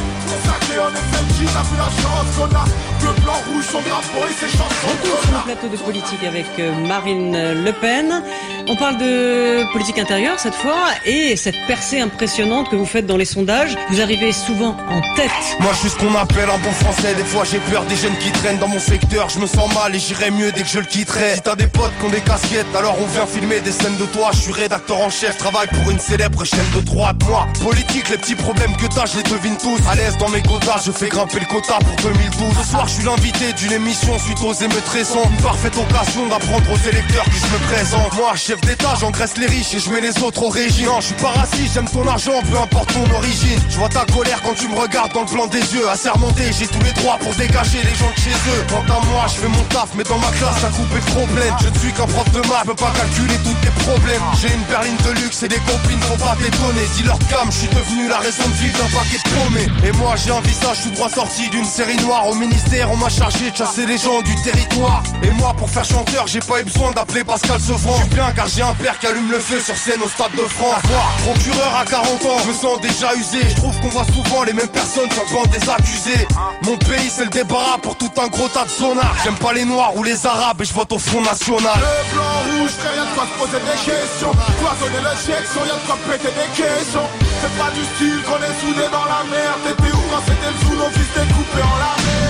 Sacré 0.44 0.78
en 0.78 0.90
FMJ, 0.90 1.52
t'as 1.52 1.62
vu 1.62 1.76
la 1.76 1.90
chance 2.02 2.36
qu'on 2.36 2.56
a. 2.56 2.64
Le 3.02 3.20
blanc, 3.22 3.32
rouge, 3.52 3.64
son 3.64 3.80
drapeau 3.80 4.28
et 4.28 4.32
ses 4.34 4.48
chansons. 4.56 4.88
Retour 4.88 5.20
sur 5.22 5.32
le 5.32 5.44
plateau 5.44 5.68
de 5.68 5.76
politique 5.76 6.24
avec 6.26 6.46
euh, 6.58 6.72
Marine 6.86 7.32
Le 7.64 7.72
Pen. 7.72 8.22
On 8.68 8.76
parle 8.76 8.98
de 8.98 9.64
politique 9.72 9.98
intérieure 9.98 10.38
cette 10.38 10.54
fois 10.54 10.84
et 11.04 11.34
cette 11.36 11.56
percée 11.66 12.00
impressionnante 12.00 12.68
que 12.70 12.76
vous 12.76 12.84
faites 12.84 13.06
dans 13.06 13.16
les 13.16 13.24
sondages. 13.24 13.76
Vous 13.90 14.00
arrivez 14.00 14.32
souvent 14.32 14.76
en 14.88 15.00
tête. 15.16 15.30
Moi 15.60 15.72
je 15.72 15.78
suis 15.78 15.88
ce 15.88 15.96
qu'on 15.96 16.14
appelle 16.14 16.48
un 16.48 16.58
bon 16.58 16.70
français 16.72 17.14
Des 17.14 17.24
fois 17.24 17.42
j'ai 17.44 17.58
peur 17.58 17.84
des 17.86 17.96
jeunes 17.96 18.16
qui 18.18 18.30
traînent 18.30 18.58
dans 18.58 18.68
mon 18.68 18.78
secteur 18.78 19.28
Je 19.28 19.40
me 19.40 19.46
sens 19.46 19.74
mal 19.74 19.94
et 19.94 19.98
j'irai 19.98 20.30
mieux 20.30 20.52
dès 20.52 20.62
que 20.62 20.68
je 20.68 20.78
le 20.78 20.84
quitterai 20.84 21.34
Si 21.34 21.40
t'as 21.40 21.56
des 21.56 21.66
potes 21.66 21.92
qui 21.98 22.06
ont 22.06 22.10
des 22.10 22.20
casquettes 22.20 22.66
Alors 22.78 22.96
on 23.00 23.06
vient 23.06 23.26
filmer 23.26 23.60
des 23.60 23.72
scènes 23.72 23.96
de 23.96 24.04
toi 24.06 24.30
Je 24.32 24.38
suis 24.38 24.52
rédacteur 24.52 25.00
en 25.00 25.10
chef, 25.10 25.36
travaille 25.38 25.68
pour 25.68 25.90
une 25.90 25.98
célèbre 25.98 26.44
chaîne 26.44 26.70
de 26.74 26.80
droite 26.80 27.16
Moi, 27.28 27.46
politique, 27.62 28.08
les 28.08 28.18
petits 28.18 28.36
problèmes 28.36 28.76
que 28.76 28.86
t'as 28.86 29.06
je 29.06 29.16
les 29.16 29.22
devine 29.24 29.56
tous 29.56 29.80
À 29.90 29.96
l'aise 29.96 30.16
dans 30.20 30.28
mes 30.28 30.42
quotas, 30.42 30.83
je 30.85 30.92
fais 30.92 31.09
grimper 31.09 31.40
le 31.40 31.46
quota 31.46 31.78
pour 31.78 31.96
2012 31.96 32.54
Ce 32.62 32.70
soir 32.70 32.87
je 32.87 32.94
suis 32.94 33.04
l'invité 33.04 33.52
d'une 33.54 33.72
émission 33.72 34.18
suite 34.18 34.38
aux 34.42 34.52
émeutes 34.52 34.88
récentes. 34.88 35.30
Une 35.30 35.42
parfaite 35.42 35.74
occasion 35.76 36.28
d'apprendre 36.28 36.70
aux 36.70 36.88
électeurs 36.88 37.24
que 37.24 37.30
je 37.30 37.46
me 37.46 37.72
présente. 37.72 38.12
Moi, 38.16 38.37
chef 38.37 38.61
d'état, 38.61 38.94
j'engraisse 39.00 39.37
les 39.38 39.46
riches 39.46 39.74
et 39.74 39.78
je 39.78 39.90
mets 39.90 40.02
les 40.02 40.22
autres 40.22 40.42
au 40.42 40.50
régime. 40.50 40.87
Non, 40.87 41.00
je 41.00 41.06
suis 41.06 41.14
pas 41.14 41.33
j'aime 41.72 41.88
ton 41.88 42.06
argent, 42.06 42.42
peu 42.50 42.59
importe 42.59 42.92
ton 42.92 43.11
origine. 43.14 43.59
Je 43.70 43.78
vois 43.78 43.88
ta 43.88 44.04
colère 44.12 44.40
quand 44.42 44.54
tu 44.54 44.68
me 44.68 44.76
regardes 44.76 45.12
dans 45.14 45.22
le 45.22 45.33
blanc 45.33 45.46
des 45.46 45.64
yeux 45.74 45.88
Assermenté, 45.88 46.52
j'ai 46.52 46.66
tous 46.66 46.83
les 46.85 46.92
droits 46.92 47.16
pour 47.18 47.35
dégager 47.35 47.78
les 47.83 47.94
gens 47.96 48.12
de 48.14 48.20
chez 48.20 48.37
eux. 48.52 48.64
Quant 48.68 48.85
à 48.85 49.00
moi, 49.06 49.24
je 49.26 49.40
fais 49.40 49.48
mon 49.48 49.64
taf, 49.72 49.88
mais 49.96 50.04
dans 50.04 50.18
ma 50.18 50.30
classe, 50.33 50.62
la 50.62 50.68
coupe 50.68 50.92
est 50.96 51.06
trop 51.11 51.26
pleine 51.26 51.54
Je 51.62 51.68
ne 51.68 51.78
suis 51.78 51.92
qu'un 51.92 52.06
prof 52.06 52.30
de 52.33 52.40
maths, 52.40 52.64
je 52.64 52.70
peux 52.70 52.74
pas 52.74 52.92
calculer 52.92 53.38
tous 53.42 53.56
tes 53.64 53.72
problèmes. 53.85 54.22
J'ai 54.40 54.52
une 54.52 54.64
berline 54.68 55.00
de 55.06 55.12
luxe 55.22 55.42
et 55.44 55.48
des 55.48 55.61
copines, 55.64 56.00
faut 56.02 56.22
pas 56.22 56.37
t'étonner 56.37 56.85
Dis 56.96 57.04
leur 57.04 57.18
cam, 57.30 57.50
je 57.50 57.59
suis 57.64 57.68
devenu 57.68 58.09
la 58.09 58.18
raison 58.18 58.44
de 58.46 58.54
vivre 58.54 58.76
d'un 58.78 58.90
paquet 58.92 59.16
de 59.16 59.28
paumés. 59.33 59.88
Et 59.88 59.92
moi, 59.96 60.09
j'ai 60.16 60.30
un 60.30 60.40
visage 60.40 60.82
tout 60.82 60.90
droit 60.90 61.08
sorti 61.08 61.48
d'une 61.50 61.64
série 61.64 61.96
noire. 61.98 62.26
Au 62.28 62.34
ministère, 62.34 62.90
on 62.90 62.96
m'a 62.96 63.08
chargé 63.08 63.50
de 63.50 63.56
chasser 63.56 63.86
les 63.86 63.98
gens 63.98 64.22
du 64.22 64.34
territoire. 64.42 65.02
Et 65.22 65.30
moi, 65.30 65.54
pour 65.56 65.68
faire 65.68 65.84
chanteur, 65.84 66.26
j'ai 66.26 66.40
pas 66.40 66.60
eu 66.60 66.64
besoin 66.64 66.90
d'appeler 66.92 67.24
Pascal 67.24 67.60
Sevran. 67.60 67.96
Je 68.04 68.14
bien 68.14 68.30
car 68.32 68.48
j'ai 68.48 68.62
un 68.62 68.74
père 68.74 68.98
qui 68.98 69.06
allume 69.06 69.30
le 69.30 69.38
feu 69.38 69.60
sur 69.60 69.76
scène 69.76 70.00
au 70.02 70.08
stade 70.08 70.32
de 70.32 70.42
France. 70.42 70.82
Moi, 70.88 71.32
procureur 71.32 71.76
à 71.76 71.84
40 71.84 72.24
ans, 72.24 72.38
je 72.44 72.48
me 72.48 72.54
sens 72.54 72.80
déjà 72.80 73.14
usé. 73.14 73.38
Je 73.48 73.56
trouve 73.56 73.78
qu'on 73.80 73.88
voit 73.88 74.06
souvent 74.06 74.42
les 74.44 74.52
mêmes 74.52 74.68
personnes 74.68 75.10
sur 75.10 75.22
le 75.22 75.48
des 75.48 75.70
accusés. 75.70 76.26
Mon 76.62 76.76
pays 76.76 77.10
c'est 77.10 77.24
le 77.24 77.30
débarras 77.30 77.78
pour 77.78 77.96
tout 77.96 78.10
un 78.20 78.28
gros 78.28 78.48
tas 78.48 78.64
de 78.64 78.70
sonars 78.70 79.16
J'aime 79.24 79.36
pas 79.36 79.52
les 79.52 79.64
noirs 79.64 79.96
ou 79.96 80.02
les 80.02 80.26
arabes 80.26 80.60
et 80.60 80.64
je 80.64 80.74
vote 80.74 80.92
au 80.92 80.98
Front 80.98 81.22
National. 81.22 81.72
Le 81.76 82.14
blanc, 82.14 82.60
rouge, 82.60 82.70
frère, 82.70 82.94
y'a 82.96 83.04
de 83.04 83.14
quoi 83.14 83.24
se 83.24 83.38
poser 83.38 83.64
des 83.64 83.78
questions. 83.90 84.32
Cloisonner 84.58 85.02
le 85.02 85.16
section, 85.16 85.60
y'a 85.66 85.74
de 85.74 85.86
quoi 85.86 85.98
péter 86.08 86.28
des 86.28 86.62
questions. 86.62 87.06
C'est 87.40 87.58
pas 87.58 87.70
du 87.70 87.84
style 87.94 88.22
qu'on 88.24 88.42
est 88.42 88.60
soudés 88.60 88.90
dans 88.92 89.04
la 89.04 89.24
merde 89.30 89.99
c'était 90.30 90.50
le 90.50 90.58
sous 90.62 90.76
nos 90.78 90.90
fils 90.90 91.10
découpés 91.14 91.62
en 91.62 91.76
lamé 91.82 92.20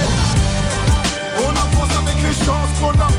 On 1.45 1.53
avance 1.53 1.93
avec 2.01 2.17
les 2.25 2.37
chances 2.45 2.73
qu'on 2.81 2.97
a. 2.97 3.11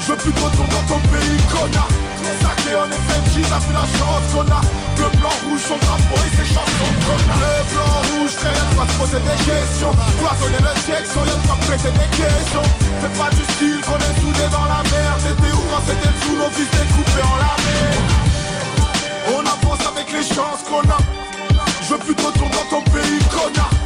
Je 0.00 0.12
veux 0.12 0.18
plus 0.18 0.32
de 0.32 0.40
retour 0.40 0.66
dans 0.72 0.84
ton 0.88 1.00
pays, 1.12 1.36
connard. 1.52 1.92
Sacré 2.40 2.72
en 2.76 2.88
FMJ, 2.88 3.44
t'as 3.48 3.60
vu 3.60 3.72
la 3.76 3.86
chance 3.98 4.24
qu'on 4.32 4.48
a. 4.48 4.60
Le 4.96 5.08
blanc, 5.18 5.36
rouge, 5.44 5.64
son 5.68 5.76
drapeau 5.76 6.18
et 6.24 6.32
ses 6.36 6.48
chansons 6.48 6.94
connard. 7.04 7.40
Le 7.44 7.54
blanc, 7.68 7.94
rouge, 8.08 8.34
y'a 8.40 8.52
de 8.56 8.74
quoi 8.74 8.86
se 8.88 8.94
poser 8.96 9.20
des 9.20 9.40
questions. 9.44 9.92
Cloisonner 10.18 10.62
le 10.64 10.74
section, 10.80 11.20
y'a 11.28 11.36
de 11.36 11.44
quoi 11.44 11.56
péter 11.68 11.92
des 11.92 12.10
questions. 12.16 12.66
Fais 13.00 13.12
pas 13.20 13.30
du 13.36 13.44
style 13.52 13.80
qu'on 13.84 14.00
est 14.00 14.16
soudés 14.20 14.50
dans 14.52 14.68
la 14.68 14.80
merde. 14.88 15.20
T'étais 15.24 15.52
où 15.52 15.62
quand 15.68 15.82
c'était 15.84 16.08
le 16.08 16.18
sous 16.24 16.36
nos 16.40 16.50
fils 16.56 16.70
découpés 16.72 17.24
en 17.28 17.36
lamé 17.44 17.80
On 19.36 19.42
avance 19.44 19.84
avec 19.92 20.08
les 20.12 20.24
chances 20.24 20.64
qu'on 20.64 20.84
a. 20.88 21.00
Je 21.84 21.88
veux 21.92 22.00
plus 22.00 22.14
de 22.14 22.22
retour 22.22 22.48
dans 22.48 22.68
ton 22.72 22.82
pays, 22.92 23.20
connard 23.32 23.77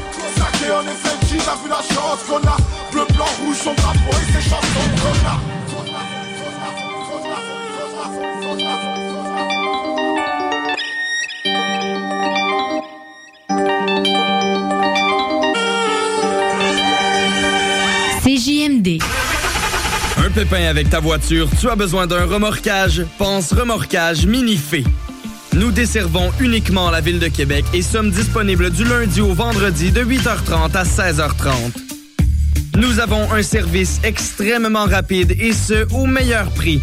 Sacré 0.43 0.73
en 0.73 0.83
FMJ, 0.83 1.39
t'as 1.45 1.55
vu 1.63 1.69
la 1.69 1.77
chance 1.77 2.21
qu'on 2.29 2.37
a? 2.37 2.57
Bleu, 2.91 3.05
blanc, 3.15 3.25
rouge, 3.45 3.57
son 3.57 3.75
drapeau 3.75 4.11
et 4.11 4.33
ses 4.33 4.49
chansons 4.49 4.91
connard 5.01 5.41
CJMD. 18.25 18.99
Un 20.17 20.31
pépin 20.31 20.65
avec 20.65 20.91
ta 20.91 20.99
voiture, 20.99 21.49
tu 21.61 21.69
as 21.69 21.77
besoin 21.77 22.09
d'un 22.09 22.27
remorquage? 22.27 23.05
Pense 23.19 23.53
remorquage 23.53 24.27
Minifé. 24.27 24.83
Nous 25.55 25.71
desservons 25.71 26.31
uniquement 26.41 26.91
la 26.91 27.01
ville 27.01 27.19
de 27.19 27.29
Québec 27.29 27.65
et 27.75 27.83
sommes 27.83 28.11
disponibles 28.11 28.71
du 28.71 28.85
lundi 28.85 29.21
au 29.21 29.35
vendredi 29.35 29.93
de 29.93 30.03
8h30 30.03 30.75
à 30.75 30.85
16h30. 30.85 31.53
Nous 32.77 33.01
avons 33.01 33.31
un 33.33 33.43
service 33.43 34.01
extrêmement 34.03 34.87
rapide 34.87 35.37
et 35.39 35.53
ce, 35.53 35.87
au 35.93 36.07
meilleur 36.07 36.51
prix. 36.51 36.81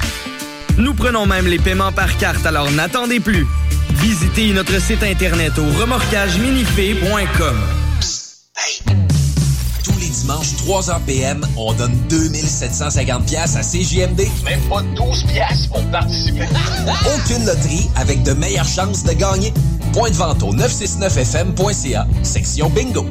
Nous 0.78 0.94
prenons 0.94 1.26
même 1.26 1.48
les 1.48 1.58
paiements 1.58 1.92
par 1.92 2.16
carte, 2.18 2.46
alors 2.46 2.70
n'attendez 2.72 3.20
plus. 3.20 3.48
Visitez 3.96 4.54
notre 4.54 4.80
site 4.80 5.04
internet 5.04 5.54
au 5.58 5.66
remorquageminifé.com. 5.80 7.56
les 10.30 10.36
dimanches, 10.36 10.54
3h 10.66 11.00
PM, 11.06 11.46
on 11.58 11.74
donne 11.74 11.96
2750 12.10 13.26
pièces 13.26 13.56
à 13.56 13.62
CJMD. 13.62 14.28
Même 14.44 14.62
pas 14.70 14.82
12 14.96 15.24
pièces 15.24 15.68
pour 15.68 15.84
participer. 15.86 16.46
Aucune 17.16 17.46
loterie 17.46 17.90
avec 17.96 18.24
de 18.24 18.34
meilleures 18.34 18.68
chances 18.68 19.04
de 19.04 19.14
gagner. 19.14 19.54
Point 19.94 20.10
de 20.12 20.16
vente 20.16 20.44
au 20.44 20.54
969fm.ca, 20.54 22.08
section 22.24 22.70
bingo. 22.70 23.06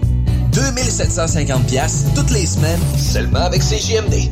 2750 0.52 1.66
pièces 1.66 2.04
toutes 2.14 2.31
les 2.31 2.46
semaines, 2.46 2.81
seulement 2.96 3.40
avec 3.40 3.62
CJMD. 3.62 4.31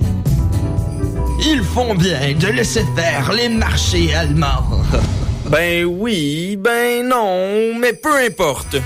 Ils 1.44 1.62
font 1.62 1.94
bien 1.94 2.34
de 2.38 2.48
laisser 2.48 2.84
faire 2.96 3.32
les 3.32 3.48
marchés 3.48 4.14
allemands. 4.14 4.64
ben 5.50 5.84
oui, 5.84 6.56
ben 6.56 7.06
non, 7.08 7.78
mais 7.78 7.92
peu 7.92 8.16
importe. 8.24 8.76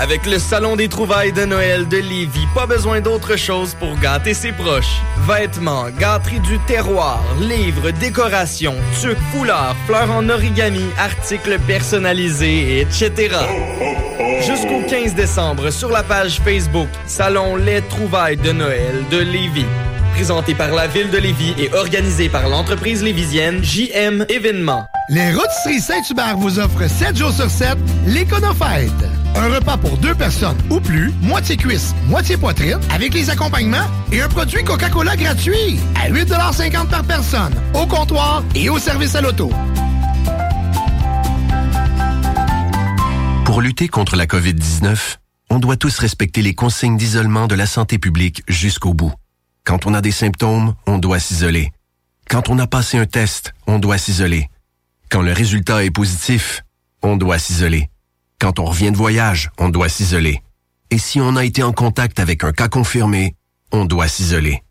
Avec 0.00 0.24
le 0.24 0.38
Salon 0.38 0.76
des 0.76 0.88
trouvailles 0.88 1.32
de 1.32 1.44
Noël 1.44 1.86
de 1.86 1.98
Lévis, 1.98 2.46
pas 2.54 2.64
besoin 2.66 3.02
d'autre 3.02 3.36
chose 3.36 3.74
pour 3.78 3.98
gâter 3.98 4.32
ses 4.32 4.50
proches. 4.50 4.96
Vêtements, 5.28 5.90
gâteries 5.90 6.40
du 6.40 6.58
terroir, 6.60 7.22
livres, 7.38 7.90
décorations, 7.90 8.76
tuques, 8.98 9.18
foulards, 9.30 9.76
fleurs 9.86 10.10
en 10.10 10.26
origami, 10.30 10.86
articles 10.96 11.58
personnalisés, 11.66 12.80
etc. 12.80 13.36
Jusqu'au 14.40 14.80
15 14.88 15.14
décembre, 15.14 15.68
sur 15.68 15.90
la 15.90 16.02
page 16.02 16.40
Facebook 16.42 16.88
Salon 17.06 17.56
Les 17.56 17.82
trouvailles 17.82 18.38
de 18.38 18.52
Noël 18.52 19.04
de 19.10 19.18
Lévis. 19.18 19.66
Présenté 20.14 20.54
par 20.54 20.70
la 20.74 20.86
ville 20.86 21.10
de 21.10 21.18
Lévis 21.18 21.54
et 21.58 21.74
organisé 21.74 22.30
par 22.30 22.48
l'entreprise 22.48 23.02
lévisienne 23.02 23.62
JM 23.62 24.24
Événements. 24.30 24.86
Les 25.10 25.30
Rôtisseries 25.30 25.80
Saint-Hubert 25.80 26.38
vous 26.38 26.58
offrent 26.58 26.88
7 26.88 27.18
jours 27.18 27.32
sur 27.32 27.50
7 27.50 27.76
l'Éconofête. 28.06 29.19
Un 29.36 29.48
repas 29.54 29.76
pour 29.76 29.96
deux 29.98 30.14
personnes 30.14 30.58
ou 30.70 30.80
plus, 30.80 31.12
moitié 31.22 31.56
cuisse, 31.56 31.94
moitié 32.06 32.36
poitrine, 32.36 32.78
avec 32.90 33.14
les 33.14 33.30
accompagnements 33.30 33.86
et 34.12 34.20
un 34.20 34.28
produit 34.28 34.62
Coca-Cola 34.64 35.16
gratuit 35.16 35.78
à 35.94 36.10
8,50 36.10 36.88
par 36.88 37.04
personne, 37.04 37.54
au 37.74 37.86
comptoir 37.86 38.42
et 38.54 38.68
au 38.68 38.78
service 38.78 39.14
à 39.14 39.20
l'auto. 39.20 39.50
Pour 43.44 43.60
lutter 43.62 43.88
contre 43.88 44.16
la 44.16 44.26
COVID-19, 44.26 45.16
on 45.50 45.58
doit 45.58 45.76
tous 45.76 45.98
respecter 45.98 46.42
les 46.42 46.54
consignes 46.54 46.96
d'isolement 46.96 47.48
de 47.48 47.56
la 47.56 47.66
santé 47.66 47.98
publique 47.98 48.44
jusqu'au 48.46 48.94
bout. 48.94 49.12
Quand 49.64 49.86
on 49.86 49.94
a 49.94 50.00
des 50.00 50.12
symptômes, 50.12 50.74
on 50.86 50.98
doit 50.98 51.18
s'isoler. 51.18 51.72
Quand 52.28 52.48
on 52.48 52.58
a 52.58 52.66
passé 52.66 52.96
un 52.96 53.06
test, 53.06 53.52
on 53.66 53.80
doit 53.80 53.98
s'isoler. 53.98 54.48
Quand 55.10 55.22
le 55.22 55.32
résultat 55.32 55.84
est 55.84 55.90
positif, 55.90 56.62
on 57.02 57.16
doit 57.16 57.38
s'isoler. 57.38 57.90
Quand 58.40 58.58
on 58.58 58.64
revient 58.64 58.90
de 58.90 58.96
voyage, 58.96 59.50
on 59.58 59.68
doit 59.68 59.90
s'isoler. 59.90 60.40
Et 60.90 60.96
si 60.96 61.20
on 61.20 61.36
a 61.36 61.44
été 61.44 61.62
en 61.62 61.72
contact 61.72 62.18
avec 62.18 62.42
un 62.42 62.52
cas 62.52 62.68
confirmé, 62.68 63.34
on 63.70 63.84
doit 63.84 64.08
s'isoler. 64.08 64.62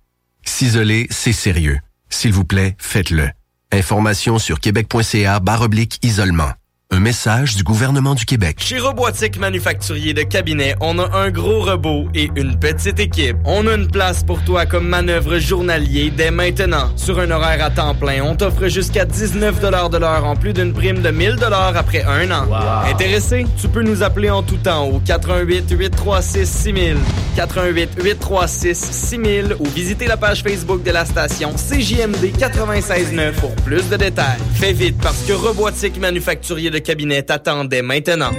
S'isoler, 0.43 1.05
c'est 1.11 1.33
sérieux. 1.33 1.79
S'il 2.09 2.33
vous 2.33 2.45
plaît, 2.45 2.75
faites-le. 2.79 3.29
Information 3.71 4.39
sur 4.39 4.59
québec.ca 4.59 5.39
barre 5.39 5.61
oblique 5.61 5.99
isolement. 6.03 6.51
Un 6.91 7.01
message 7.01 7.55
du 7.55 7.61
gouvernement 7.61 8.15
du 8.15 8.25
Québec. 8.25 8.57
Chez 8.59 8.79
Robotique 8.79 9.37
Manufacturier 9.37 10.15
de 10.15 10.23
Cabinet, 10.23 10.75
on 10.81 10.97
a 10.97 11.19
un 11.19 11.29
gros 11.29 11.61
robot 11.61 12.07
et 12.15 12.31
une 12.35 12.57
petite 12.57 12.99
équipe. 12.99 13.37
On 13.45 13.67
a 13.67 13.75
une 13.75 13.91
place 13.91 14.23
pour 14.23 14.43
toi 14.43 14.65
comme 14.65 14.87
manœuvre 14.87 15.37
journalier 15.37 16.09
dès 16.09 16.31
maintenant. 16.31 16.89
Sur 16.95 17.19
un 17.19 17.29
horaire 17.29 17.63
à 17.63 17.69
temps 17.69 17.93
plein, 17.93 18.23
on 18.23 18.35
t'offre 18.35 18.69
jusqu'à 18.69 19.05
19 19.05 19.59
de 19.59 19.97
l'heure 19.97 20.25
en 20.25 20.35
plus 20.35 20.51
d'une 20.51 20.73
prime 20.73 21.03
de 21.03 21.11
1000 21.11 21.35
après 21.75 22.03
un 22.05 22.31
an. 22.31 22.47
Intéressé? 22.91 23.45
Tu 23.61 23.67
peux 23.67 23.83
nous 23.83 24.01
appeler 24.01 24.31
en 24.31 24.41
tout 24.41 24.57
temps 24.57 24.87
au 24.87 24.99
88 24.99 25.69
836 25.69 26.49
6000, 26.49 26.97
88 27.35 28.01
836 28.03 28.73
6000 28.75 29.57
ou 29.59 29.65
visiter 29.65 30.07
la 30.07 30.17
page 30.17 30.41
Facebook 30.41 30.81
de 30.81 30.89
la 30.89 31.05
station 31.05 31.53
CJMD 31.53 32.35
96.9 32.35 33.33
pour 33.33 33.53
plus 33.57 33.87
de 33.89 33.95
détails. 33.95 34.39
Fais 34.55 34.73
vite 34.73 34.97
parce 34.99 35.21
que 35.21 35.33
Robotique 35.33 35.99
Manufacturier 35.99 36.71
de 36.71 36.78
Cabinet 36.81 37.23
t'attendait 37.23 37.81
maintenant. 37.81 38.31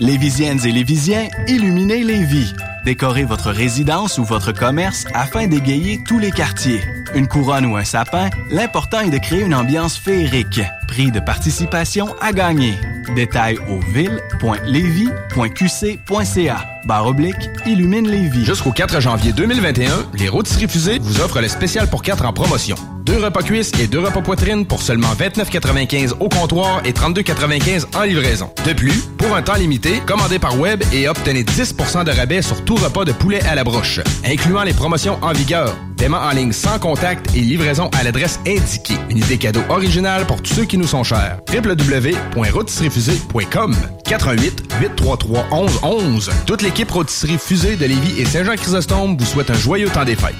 Lévisiennes 0.00 0.60
et 0.66 0.72
Lévisiens, 0.72 1.28
illuminez 1.46 2.02
Lévis. 2.02 2.52
Décorez 2.84 3.24
votre 3.24 3.50
résidence 3.50 4.18
ou 4.18 4.24
votre 4.24 4.52
commerce 4.52 5.06
afin 5.14 5.46
d'égayer 5.46 6.00
tous 6.06 6.18
les 6.18 6.30
quartiers. 6.30 6.82
Une 7.14 7.28
couronne 7.28 7.64
ou 7.64 7.76
un 7.76 7.84
sapin, 7.84 8.28
l'important 8.50 9.00
est 9.00 9.10
de 9.10 9.16
créer 9.18 9.40
une 9.40 9.54
ambiance 9.54 9.96
féerique. 9.96 10.60
Prix 10.86 11.10
de 11.10 11.20
participation 11.20 12.14
à 12.20 12.32
gagner. 12.32 12.74
Détails 13.14 13.58
au 13.68 13.78
ville.levy.qc.ca. 13.92 16.64
Barre 16.84 17.06
oblique, 17.06 17.48
illumine 17.64 18.06
Lévis. 18.06 18.44
Jusqu'au 18.44 18.72
4 18.72 19.00
janvier 19.00 19.32
2021, 19.32 20.10
les 20.18 20.28
rôtisseries 20.28 20.68
fusées 20.68 20.98
vous 21.00 21.20
offrent 21.20 21.40
le 21.40 21.48
spécial 21.48 21.88
pour 21.88 22.02
4 22.02 22.26
en 22.26 22.34
promotion. 22.34 22.76
Deux 23.04 23.22
repas 23.22 23.42
cuisses 23.42 23.70
et 23.78 23.86
deux 23.86 24.00
repas 24.00 24.22
poitrine 24.22 24.66
pour 24.66 24.80
seulement 24.80 25.12
29,95 25.14 26.14
au 26.20 26.28
comptoir 26.28 26.80
et 26.86 26.92
32,95 26.92 27.96
en 27.96 28.02
livraison. 28.02 28.50
De 28.66 28.72
plus, 28.72 29.02
pour 29.18 29.36
un 29.36 29.42
temps 29.42 29.54
limité, 29.54 30.00
commandez 30.06 30.38
par 30.38 30.58
web 30.58 30.82
et 30.92 31.08
obtenez 31.08 31.42
10% 31.42 32.04
de 32.04 32.10
rabais 32.10 32.40
sur 32.40 32.64
tout 32.64 32.73
repas 32.76 33.04
de 33.04 33.12
poulet 33.12 33.42
à 33.44 33.54
la 33.54 33.64
broche, 33.64 34.00
incluant 34.24 34.62
les 34.62 34.72
promotions 34.72 35.18
en 35.22 35.32
vigueur. 35.32 35.76
Paiement 35.96 36.18
en 36.18 36.30
ligne 36.30 36.52
sans 36.52 36.78
contact 36.78 37.34
et 37.34 37.40
livraison 37.40 37.90
à 37.98 38.02
l'adresse 38.02 38.38
indiquée. 38.46 38.98
Une 39.10 39.18
idée 39.18 39.38
cadeau 39.38 39.62
originale 39.68 40.26
pour 40.26 40.42
tous 40.42 40.54
ceux 40.54 40.64
qui 40.64 40.78
nous 40.78 40.86
sont 40.86 41.04
chers. 41.04 41.38
www.rôtisseriefusée.com 41.52 43.76
88 44.04 44.64
833 44.80 45.46
11 45.82 46.30
Toute 46.46 46.62
l'équipe 46.62 46.90
Rôtisserie 46.90 47.38
Fusée 47.38 47.76
de 47.76 47.86
Lévis 47.86 48.20
et 48.20 48.24
Saint-Jean-Chrysostome 48.24 49.16
vous 49.16 49.26
souhaite 49.26 49.50
un 49.50 49.54
joyeux 49.54 49.88
temps 49.88 50.04
des 50.04 50.16
fêtes. 50.16 50.34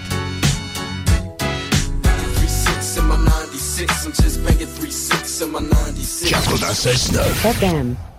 FM. 7.44 8.13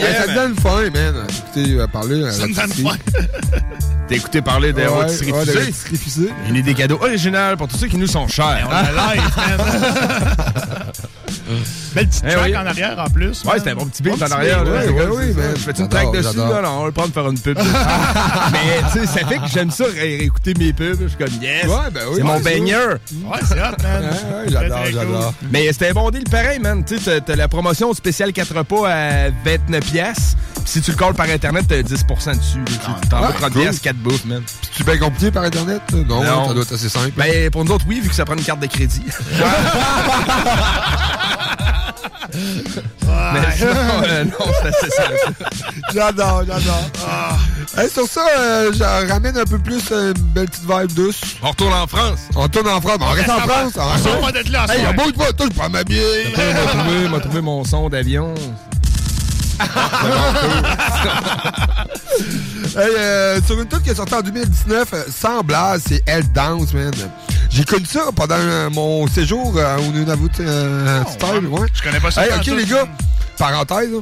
Yeah, 0.00 0.20
ça, 0.20 0.26
man. 0.26 0.34
donne 0.34 0.54
faim, 0.56 0.90
man. 0.92 1.14
Écoutez, 1.28 1.80
euh, 1.80 1.86
parler. 1.86 2.30
Ça 2.30 2.46
me 2.46 2.54
donne 2.54 2.72
T'as 4.08 4.14
écouté 4.16 4.42
parler 4.42 4.72
des 4.72 4.82
Ouais, 4.82 4.88
rôtisseries 4.88 5.32
ouais, 5.32 5.44
des 5.44 5.52
fusées? 5.52 5.64
rôtisseries 5.64 5.96
fusées. 5.96 6.30
Une 6.48 6.56
idée 6.56 6.74
cadeau 6.74 6.98
originale 7.00 7.56
pour 7.56 7.68
tous 7.68 7.76
ceux 7.76 7.88
qui 7.88 7.96
nous 7.98 8.06
sont 8.06 8.26
chers. 8.28 8.66
on 8.68 8.72
a 8.72 9.14
live, 9.14 9.22
Belle 11.98 12.08
petite 12.08 12.24
Eh 12.26 12.30
track 12.32 12.44
oui. 12.46 12.56
en 12.56 12.66
arrière 12.66 12.98
en 12.98 13.10
plus. 13.10 13.44
Ouais, 13.44 13.58
c'était 13.58 13.70
un 13.70 13.74
bon 13.74 13.86
petit 13.86 14.02
beat 14.02 14.16
Bon 14.16 14.22
en 14.22 14.26
petit 14.26 14.32
arrière. 14.34 14.64
beat, 14.64 14.72
ouais, 14.72 14.88
ouais, 14.88 15.06
oui, 15.10 15.32
ça- 15.34 15.40
man. 15.40 15.54
Je 15.56 15.60
fais 15.62 15.72
une 15.82 15.88
track 15.88 16.12
dessus, 16.12 16.36
là, 16.36 16.60
là, 16.62 16.70
on 16.72 16.80
va 16.80 16.86
le 16.86 16.92
prendre 16.92 17.12
faire 17.12 17.28
une 17.28 17.38
pub. 17.38 17.58
Mais, 18.52 18.80
tu 18.92 19.00
sais, 19.00 19.06
ça 19.06 19.26
fait 19.26 19.38
que 19.38 19.48
j'aime 19.52 19.70
ça, 19.70 19.84
ré- 19.84 20.18
réécouter 20.18 20.54
mes 20.58 20.72
pubs. 20.72 20.98
Je 21.02 21.08
suis 21.08 21.16
comme, 21.16 21.42
yes. 21.42 21.64
Ouais, 21.64 21.90
ben 21.92 22.00
oui, 22.10 22.14
C'est 22.18 22.22
mon 22.22 22.40
baigneur. 22.40 22.98
Ouais, 23.12 23.38
c'est 23.46 23.60
hot, 23.60 23.76
man. 23.82 24.02
Ouais, 24.02 24.08
ouais, 24.08 24.46
j'adore, 24.48 24.78
j'adore. 24.92 25.34
Mais 25.50 25.72
c'était 25.72 25.90
un 25.90 25.94
bon 25.94 26.10
deal 26.10 26.24
pareil, 26.30 26.58
man. 26.60 26.84
Tu 26.84 26.98
sais, 26.98 27.20
t'as- 27.20 27.36
la 27.36 27.48
promotion 27.48 27.92
spéciale 27.94 28.32
4 28.32 28.54
repas 28.56 28.88
à 28.88 29.30
29 29.44 29.84
pièces. 29.84 30.36
Si 30.64 30.80
tu 30.82 30.90
le 30.90 30.96
calls 30.98 31.14
par 31.14 31.26
Internet, 31.30 31.64
t'as 31.66 31.80
10 31.82 32.04
dessus. 32.04 32.62
Tu 32.66 33.08
t'en 33.08 33.20
vas 33.20 33.32
30 33.32 33.52
cool. 33.52 33.62
pièces, 33.62 33.78
4 33.80 33.96
bouffes, 33.96 34.24
man. 34.26 34.42
C'est 34.76 34.84
bien 34.84 34.98
compliqué 34.98 35.30
par 35.30 35.44
Internet? 35.44 35.80
Non, 35.94 36.46
ça 36.46 36.52
doit 36.52 36.62
être 36.62 36.74
assez 36.74 36.90
simple. 36.90 37.12
Ben, 37.16 37.50
pour 37.50 37.64
nous 37.64 37.72
autres, 37.72 37.86
oui, 37.88 38.00
vu 38.00 38.08
que 38.10 38.14
ça 38.14 38.26
prend 38.26 38.34
une 38.36 38.44
carte 38.44 38.60
de 38.60 38.66
crédit. 38.66 39.02
Mais 42.34 43.40
sinon, 43.56 43.70
euh, 44.04 44.24
non, 44.24 44.52
c'est 44.62 44.68
assez 44.68 44.90
simple. 44.90 45.32
J'adore, 45.94 46.42
j'adore. 46.46 46.88
Hey, 47.76 47.88
sur 47.90 48.06
ça, 48.06 48.26
euh, 48.38 48.72
je 48.72 49.08
ramène 49.10 49.36
un 49.38 49.44
peu 49.44 49.58
plus 49.58 49.82
euh, 49.92 50.12
une 50.14 50.22
belle 50.22 50.46
petite 50.48 50.64
vibe 50.68 50.92
douce. 50.92 51.20
On 51.42 51.50
retourne 51.50 51.72
en 51.72 51.86
France. 51.86 52.18
On 52.36 52.42
retourne 52.42 52.68
en 52.68 52.80
France. 52.80 52.98
On 53.00 53.06
reste 53.12 53.30
en 53.30 53.38
France. 53.40 53.72
On 53.76 53.98
sort 53.98 54.20
pas 54.20 54.32
de 54.32 54.52
là, 54.52 54.66
Hey, 54.68 54.80
soir. 54.80 54.90
y'a 54.90 54.92
beau 54.92 55.10
de 55.10 55.16
toi, 55.16 55.26
je 55.40 55.56
prends 55.58 55.70
ma 55.70 55.84
bière. 55.84 56.02
m'a 56.36 56.66
trouvé, 56.82 57.08
m'a 57.08 57.20
trouvé 57.20 57.40
mon 57.40 57.64
son 57.64 57.88
d'avion. 57.88 58.34
Hey, 62.76 62.94
euh, 62.96 63.40
sur 63.46 63.58
une 63.60 63.66
tune 63.66 63.80
qui 63.82 63.90
est 63.90 63.94
sortie 63.94 64.14
en 64.14 64.20
2019, 64.20 64.88
euh, 64.92 65.02
sans 65.10 65.42
blague, 65.42 65.80
c'est 65.86 66.02
Elle 66.06 66.30
Dance, 66.32 66.72
man. 66.74 66.92
J'ai 67.50 67.64
connu 67.64 67.86
ça 67.86 68.10
pendant 68.14 68.36
euh, 68.36 68.70
mon 68.70 69.06
séjour 69.08 69.54
euh, 69.56 69.78
au 69.78 69.92
Nunavut 69.92 70.30
euh, 70.40 71.02
Style, 71.08 71.46
ouais. 71.48 71.66
Je 71.72 71.82
connais 71.82 71.98
pas 72.00 72.10
ça. 72.10 72.24
Hey, 72.26 72.32
ok, 72.38 72.46
les 72.46 72.66
gars, 72.66 72.86
parenthèse, 73.36 73.90
là. 73.90 73.98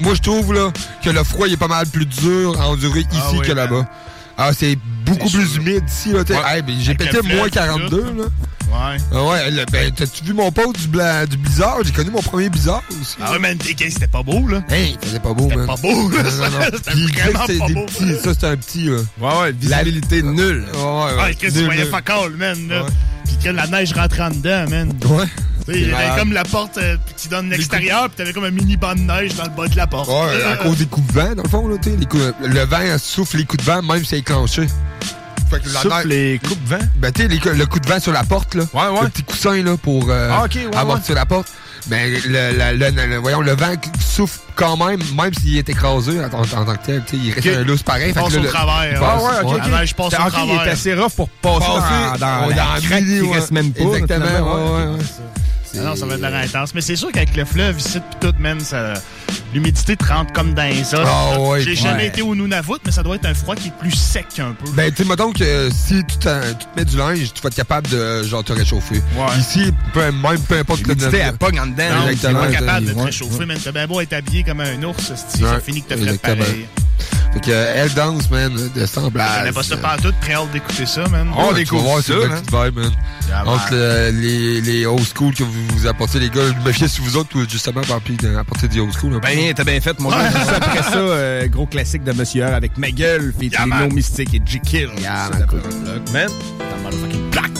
moi 0.00 0.14
je 0.14 0.20
trouve 0.20 0.52
là, 0.52 0.70
que 1.02 1.10
le 1.10 1.22
froid 1.24 1.46
il 1.46 1.54
est 1.54 1.58
pas 1.58 1.68
mal 1.68 1.86
plus 1.86 2.06
dur 2.06 2.60
à 2.60 2.68
endurer 2.68 3.00
ici 3.00 3.08
Ah 3.14 3.30
oui, 3.32 3.46
que 3.46 3.52
là-bas. 3.52 3.86
Ah, 4.36 4.50
c'est 4.52 4.76
beaucoup 5.04 5.30
plus 5.30 5.56
humide 5.56 5.84
ici, 5.88 6.12
là. 6.12 6.20
Ouais. 6.28 6.56
Hey, 6.56 6.62
ben, 6.62 6.74
j'ai 6.80 6.94
pété 6.94 7.22
moins 7.22 7.44
tout. 7.44 7.50
42, 7.54 8.00
là. 8.00 8.24
Ouais. 8.68 8.96
Ah 9.12 9.24
ouais, 9.24 9.50
le- 9.50 9.64
ben, 9.70 9.92
t'as-tu 9.92 10.24
vu 10.24 10.32
mon 10.32 10.50
post 10.50 10.80
du, 10.80 10.88
bla- 10.88 11.26
du 11.26 11.36
blizzard? 11.36 11.78
J'ai 11.84 11.92
connu 11.92 12.10
mon 12.10 12.22
premier 12.22 12.48
blizzard 12.48 12.82
aussi. 13.00 13.16
Ah 13.22 13.32
ouais, 13.32 13.38
man, 13.38 13.56
c'était 13.60 14.06
pas 14.08 14.22
beau, 14.22 14.46
là. 14.48 14.62
Hey, 14.68 14.96
faisait 15.00 15.20
pas 15.20 15.32
beau, 15.32 15.48
man. 15.48 15.66
Pas 15.66 15.76
beau, 15.76 16.08
là. 16.10 16.22
C'était 16.72 16.90
vraiment 16.92 17.46
c'était 17.46 17.58
pas 17.58 17.68
beau. 17.68 17.86
petits- 17.86 18.14
Ça, 18.22 18.34
c'était 18.34 18.46
un 18.46 18.56
petit, 18.56 18.84
là. 18.86 18.96
Ouais, 19.20 19.40
ouais, 19.42 19.52
visibilité 19.52 20.22
nulle. 20.22 20.64
Ouais, 20.74 20.80
ouais. 20.82 21.12
Ah, 21.20 21.26
qu'est-ce 21.38 21.38
que 21.40 21.46
tu 21.52 21.58
Nul, 21.58 21.64
voyais 21.66 21.84
fuck 21.86 22.10
all, 22.10 22.30
man, 22.32 22.68
là. 22.68 22.86
Puis 23.24 23.36
que 23.42 23.48
la 23.50 23.66
neige 23.66 23.92
rentre 23.92 24.20
en 24.20 24.30
dedans, 24.30 24.66
man. 24.68 24.92
Ouais. 25.06 25.26
Il 25.68 25.88
y 25.88 25.94
avait 25.94 26.18
comme 26.18 26.32
la 26.32 26.44
porte 26.44 26.76
euh, 26.76 26.96
qui 27.16 27.28
donne 27.28 27.48
l'extérieur, 27.48 28.08
puis 28.10 28.16
t'avais 28.18 28.34
comme 28.34 28.44
un 28.44 28.50
mini 28.50 28.76
banc 28.76 28.94
de 28.94 29.00
neige 29.00 29.34
dans 29.34 29.44
le 29.44 29.50
bas 29.50 29.66
de 29.66 29.76
la 29.76 29.86
porte. 29.86 30.08
Ouais, 30.10 30.44
à 30.44 30.56
cause 30.56 30.76
des 30.76 30.84
coups 30.86 31.06
de 31.06 31.12
vent, 31.12 31.34
dans 31.34 31.42
le 31.42 31.48
fond, 31.48 31.66
là, 31.68 31.76
tu 31.82 31.90
sais, 31.90 31.96
le 32.42 32.60
vent 32.66 32.98
souffle 32.98 33.38
les 33.38 33.44
coups 33.46 33.64
de 33.64 33.70
vent, 33.70 33.80
même 33.80 34.00
si 34.00 34.06
c'est 34.10 34.18
éclenché. 34.18 34.66
Fait 35.54 35.60
que 35.68 35.74
la 35.74 35.80
Souffle 35.80 35.94
neige- 35.96 36.06
les 36.06 36.38
coups 36.38 36.60
de 36.62 36.68
vent. 36.68 36.84
Ben, 36.96 37.12
tu 37.12 37.22
sais, 37.22 37.28
les 37.28 37.38
cou- 37.38 37.48
le 37.50 37.66
coup 37.66 37.80
de 37.80 37.88
vent 37.88 38.00
sur 38.00 38.12
la 38.12 38.24
porte, 38.24 38.54
là. 38.54 38.64
Ouais, 38.72 38.88
ouais. 38.88 39.02
Le 39.04 39.08
petit 39.08 39.22
coussin, 39.24 39.62
là, 39.62 39.76
pour 39.76 40.06
euh, 40.10 40.30
Ah, 40.32 40.44
ok, 40.44 40.54
ouais, 40.54 40.76
amortir 40.76 41.14
la 41.14 41.26
porte. 41.26 41.48
Ben, 41.86 42.10
le, 42.10 42.52
le- 42.52 42.90
le- 42.90 43.06
le- 43.06 43.16
voyons, 43.18 43.42
le 43.42 43.52
vent 43.52 43.76
qui 43.76 43.90
souffle 44.02 44.38
quand 44.56 44.76
même, 44.78 45.00
même 45.20 45.34
s'il 45.34 45.58
est 45.58 45.68
écrasé 45.68 46.18
en, 46.18 46.24
en- 46.38 46.40
en 46.62 46.64
tant 46.64 46.74
que 46.76 46.86
tel, 46.86 47.02
tu 47.06 47.16
sais, 47.16 47.22
il 47.22 47.32
reste 47.34 47.46
Ok. 47.46 47.52
un 47.56 47.62
lousse 47.64 47.82
pareil. 47.82 48.08
Il 48.08 48.14
Fait 48.14 48.20
que 48.20 48.24
passe 48.24 48.32
là, 48.34 48.40
au 48.40 48.42
le- 48.42 48.48
travers. 48.48 48.92
il 48.92 48.98
passe, 48.98 49.02
Ah 49.02 49.16
ouais, 49.16 49.22
ok, 49.42 49.48
ouais. 49.52 49.60
ok. 49.60 49.70
La 49.70 49.78
neige 49.80 49.94
passe 49.94 50.06
au 50.06 50.16
Ok, 50.16 50.32
il 50.44 50.50
est 50.50 50.54
travers. 50.56 50.72
assez 50.72 50.94
rough 50.94 51.12
pour 51.14 51.28
passer 51.28 51.58
Passer 51.58 52.18
dans, 52.20 52.46
la 52.48 52.54
dans 52.54 52.64
craque 52.88 53.02
mille, 53.02 53.20
qui 53.22 53.28
ouais. 53.28 53.34
reste 53.36 53.50
même 53.50 53.72
pas. 53.72 53.82
Exactement, 53.82 54.26
finalement, 54.26 54.54
ouais, 54.54 54.62
ouais, 54.86 54.92
ouais. 54.96 55.04
Ah 55.78 55.82
non, 55.82 55.96
ça 55.96 56.06
va 56.06 56.14
être 56.14 56.20
de 56.20 56.26
l'air 56.26 56.44
intense. 56.44 56.74
Mais 56.74 56.80
c'est 56.80 56.96
sûr 56.96 57.10
qu'avec 57.12 57.36
le 57.36 57.44
fleuve 57.44 57.78
ici, 57.78 58.00
pis 58.00 58.16
tout, 58.20 58.34
man, 58.38 58.60
ça... 58.60 58.94
l'humidité 59.52 59.96
te 59.96 60.04
rentre 60.04 60.32
comme 60.32 60.54
dans 60.54 60.62
les 60.68 60.94
os. 60.94 61.06
Ah 61.06 61.40
ouais, 61.40 61.62
J'ai 61.62 61.74
jamais 61.74 61.96
ouais. 61.96 62.06
été 62.06 62.22
au 62.22 62.34
Nunavut, 62.34 62.78
mais 62.84 62.92
ça 62.92 63.02
doit 63.02 63.16
être 63.16 63.26
un 63.26 63.34
froid 63.34 63.54
qui 63.54 63.68
est 63.68 63.78
plus 63.78 63.92
sec 63.92 64.26
un 64.38 64.52
peu. 64.52 64.70
Ben, 64.72 64.90
tu 64.90 65.02
sais, 65.02 65.08
mettons 65.08 65.32
que 65.32 65.70
si 65.70 66.04
tu, 66.04 66.04
tu 66.04 66.18
te 66.18 66.76
mets 66.76 66.84
du 66.84 66.96
linge, 66.96 67.32
tu 67.32 67.42
vas 67.42 67.48
être 67.48 67.54
capable 67.54 67.88
de, 67.88 68.22
genre, 68.22 68.44
te 68.44 68.52
réchauffer. 68.52 69.02
Ouais. 69.16 69.38
Ici, 69.38 69.72
peu, 69.92 70.00
même 70.10 70.40
peu 70.48 70.58
importe 70.58 70.80
le 70.86 70.94
L'humidité, 70.94 71.18
elle 71.18 71.36
pogne 71.36 71.60
en 71.60 71.66
dedans. 71.66 71.84
Non, 72.00 72.08
exactement, 72.08 72.40
pas 72.40 72.52
capable 72.52 72.86
de 72.86 72.92
te 72.92 72.98
réchauffer, 72.98 73.38
ouais. 73.38 73.46
man. 73.46 73.58
T'as 73.62 73.72
bien 73.72 73.86
beau 73.86 74.00
être 74.00 74.12
habillé 74.12 74.42
comme 74.42 74.60
un 74.60 74.82
ours, 74.82 75.12
sti, 75.14 75.42
ça 75.42 75.60
finit 75.60 75.82
que 75.82 75.88
t'as 75.88 75.96
fait 75.96 76.02
exactement. 76.02 76.36
pareil. 76.36 76.66
Fait 77.32 77.40
que, 77.40 77.50
euh, 77.50 77.72
elle 77.76 77.92
danse, 77.94 78.30
man, 78.30 78.52
de 78.74 78.86
semblage. 78.86 79.46
Je 79.46 79.52
pas 79.52 79.62
ça 79.62 79.76
pas 79.76 79.96
tout, 79.96 80.12
très 80.20 80.34
hâte 80.34 80.50
d'écouter 80.52 80.86
ça, 80.86 81.04
man. 81.08 81.28
On 81.36 81.48
Ouais, 81.48 81.54
découvre 81.54 82.00
ça, 82.00 82.14
man. 82.14 82.90
Yeah, 83.28 83.46
Entre 83.46 84.10
les, 84.12 84.60
les 84.60 84.86
old 84.86 85.02
school 85.14 85.34
que 85.34 85.42
vous, 85.42 85.66
vous 85.74 85.86
apportez, 85.86 86.20
les 86.20 86.28
gars, 86.30 86.42
je 86.46 86.66
me 86.66 86.72
fiais 86.72 86.88
sur 86.88 87.02
vous 87.04 87.16
autres, 87.16 87.36
justement, 87.48 87.80
par 87.82 88.00
puis 88.00 88.16
d'apporter 88.16 88.68
des 88.68 88.80
old 88.80 88.92
school. 88.92 89.18
Ben, 89.20 89.52
t'as 89.54 89.64
bien 89.64 89.80
fait, 89.80 89.98
mon 90.00 90.10
gars. 90.10 90.30
Après 90.56 90.82
ça, 90.82 90.96
euh, 90.96 91.48
gros 91.48 91.66
classique 91.66 92.04
de 92.04 92.12
Monsieur 92.12 92.44
R 92.46 92.54
avec 92.54 92.78
ma 92.78 92.90
gueule, 92.90 93.32
featuring 93.38 93.50
Yeah, 93.52 93.66
man. 93.66 93.88
No 93.88 93.94
Mystique 93.94 94.34
et 94.34 94.42
Jekyll. 94.44 94.90
Yeah, 95.00 95.30
man. 96.12 96.28
T'as 96.58 96.76
motherfucking 96.82 97.30
black. 97.30 97.50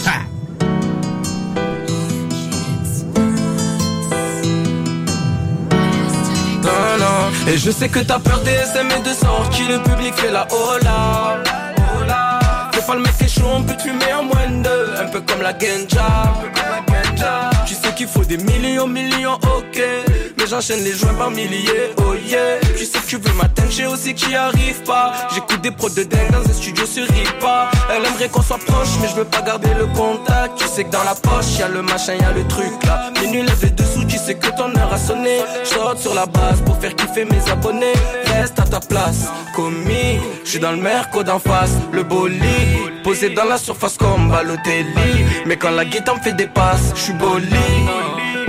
Et 7.47 7.57
je 7.57 7.71
sais 7.71 7.89
que 7.89 7.99
t'as 7.99 8.19
peur 8.19 8.41
des 8.41 8.51
SM 8.51 8.87
et 8.91 9.01
de 9.01 9.13
sortir, 9.13 9.69
le 9.69 9.79
public 9.83 10.13
fait 10.15 10.31
la 10.31 10.47
hola. 10.51 11.43
Fais 12.71 12.81
pas 12.81 12.95
le 12.95 13.01
mec 13.01 13.17
qui 13.17 13.25
est 13.25 13.27
chaud, 13.27 13.49
on 13.53 13.63
peut 13.63 13.75
fumer 13.81 14.13
en 14.13 14.23
moins 14.23 14.49
de. 14.61 15.01
Un 15.01 15.07
peu 15.09 15.21
comme 15.21 15.41
la 15.41 15.57
Genja. 15.57 16.33
Tu 17.65 17.73
sais 17.73 17.93
qu'il 17.95 18.07
faut 18.07 18.23
des 18.23 18.37
millions, 18.37 18.87
millions, 18.87 19.35
ok. 19.35 19.81
Mais 20.37 20.47
j'enchaîne 20.47 20.83
les 20.83 20.93
joints 20.93 21.13
par 21.13 21.31
milliers, 21.31 21.91
oh 21.97 22.13
yeah. 22.13 22.59
Tu 22.77 22.85
sais 22.85 22.99
que 22.99 23.07
tu 23.07 23.17
veux 23.17 23.33
m'atteindre, 23.33 23.71
j'ai 23.71 23.85
aussi 23.85 24.15
j'y 24.15 24.35
arrive 24.35 24.83
pas. 24.83 25.13
J'écoute 25.33 25.61
des 25.61 25.71
prods 25.71 25.89
de 25.89 26.03
dingue 26.03 26.31
dans 26.31 26.49
un 26.49 26.53
studio 26.53 26.85
sur 26.85 27.07
pas. 27.39 27.69
Elle 27.91 28.05
aimerait 28.05 28.29
qu'on 28.29 28.41
soit 28.41 28.59
proche, 28.59 28.89
mais 29.01 29.07
je 29.07 29.15
veux 29.15 29.25
pas 29.25 29.41
garder 29.41 29.73
le 29.77 29.87
contact. 29.87 30.57
Tu 30.57 30.67
sais 30.67 30.83
que 30.83 30.91
dans 30.91 31.03
la 31.03 31.15
poche, 31.15 31.57
y 31.59 31.63
a 31.63 31.67
le 31.67 31.81
machin, 31.81 32.13
y 32.13 32.23
a 32.23 32.31
le 32.31 32.45
truc 32.47 32.83
là. 32.85 33.11
Minuit 33.21 33.43
levé 33.43 33.69
dessous, 33.71 34.05
tu 34.05 34.17
sais 34.17 34.35
que 34.35 34.47
ton 34.49 34.75
heure 34.75 34.93
a 34.93 34.97
sonné. 34.97 35.39
Je 35.63 36.01
sur 36.01 36.13
la 36.13 36.25
base 36.25 36.61
pour 36.65 36.77
faire 36.79 36.95
kiffer 36.95 37.25
mes 37.25 37.51
abonnés. 37.51 37.93
Reste 38.35 38.59
à 38.59 38.63
ta 38.63 38.79
place, 38.79 39.29
commis. 39.55 40.19
Je 40.43 40.49
suis 40.49 40.59
dans 40.59 40.71
le 40.71 40.77
merco 40.77 41.23
d'en 41.23 41.39
face, 41.39 41.71
le 41.93 42.03
bolide. 42.03 43.01
Posé 43.03 43.29
dans 43.29 43.45
la 43.45 43.57
surface 43.57 43.97
comme 43.97 44.29
Balotelli. 44.29 45.25
Mais 45.45 45.55
quand 45.55 45.71
la 45.71 45.85
guitare 45.85 46.17
me 46.17 46.21
fait 46.21 46.33
des 46.33 46.47
passes, 46.47 46.91
je 46.95 47.01
suis 47.01 47.13
bolide. 47.13 47.89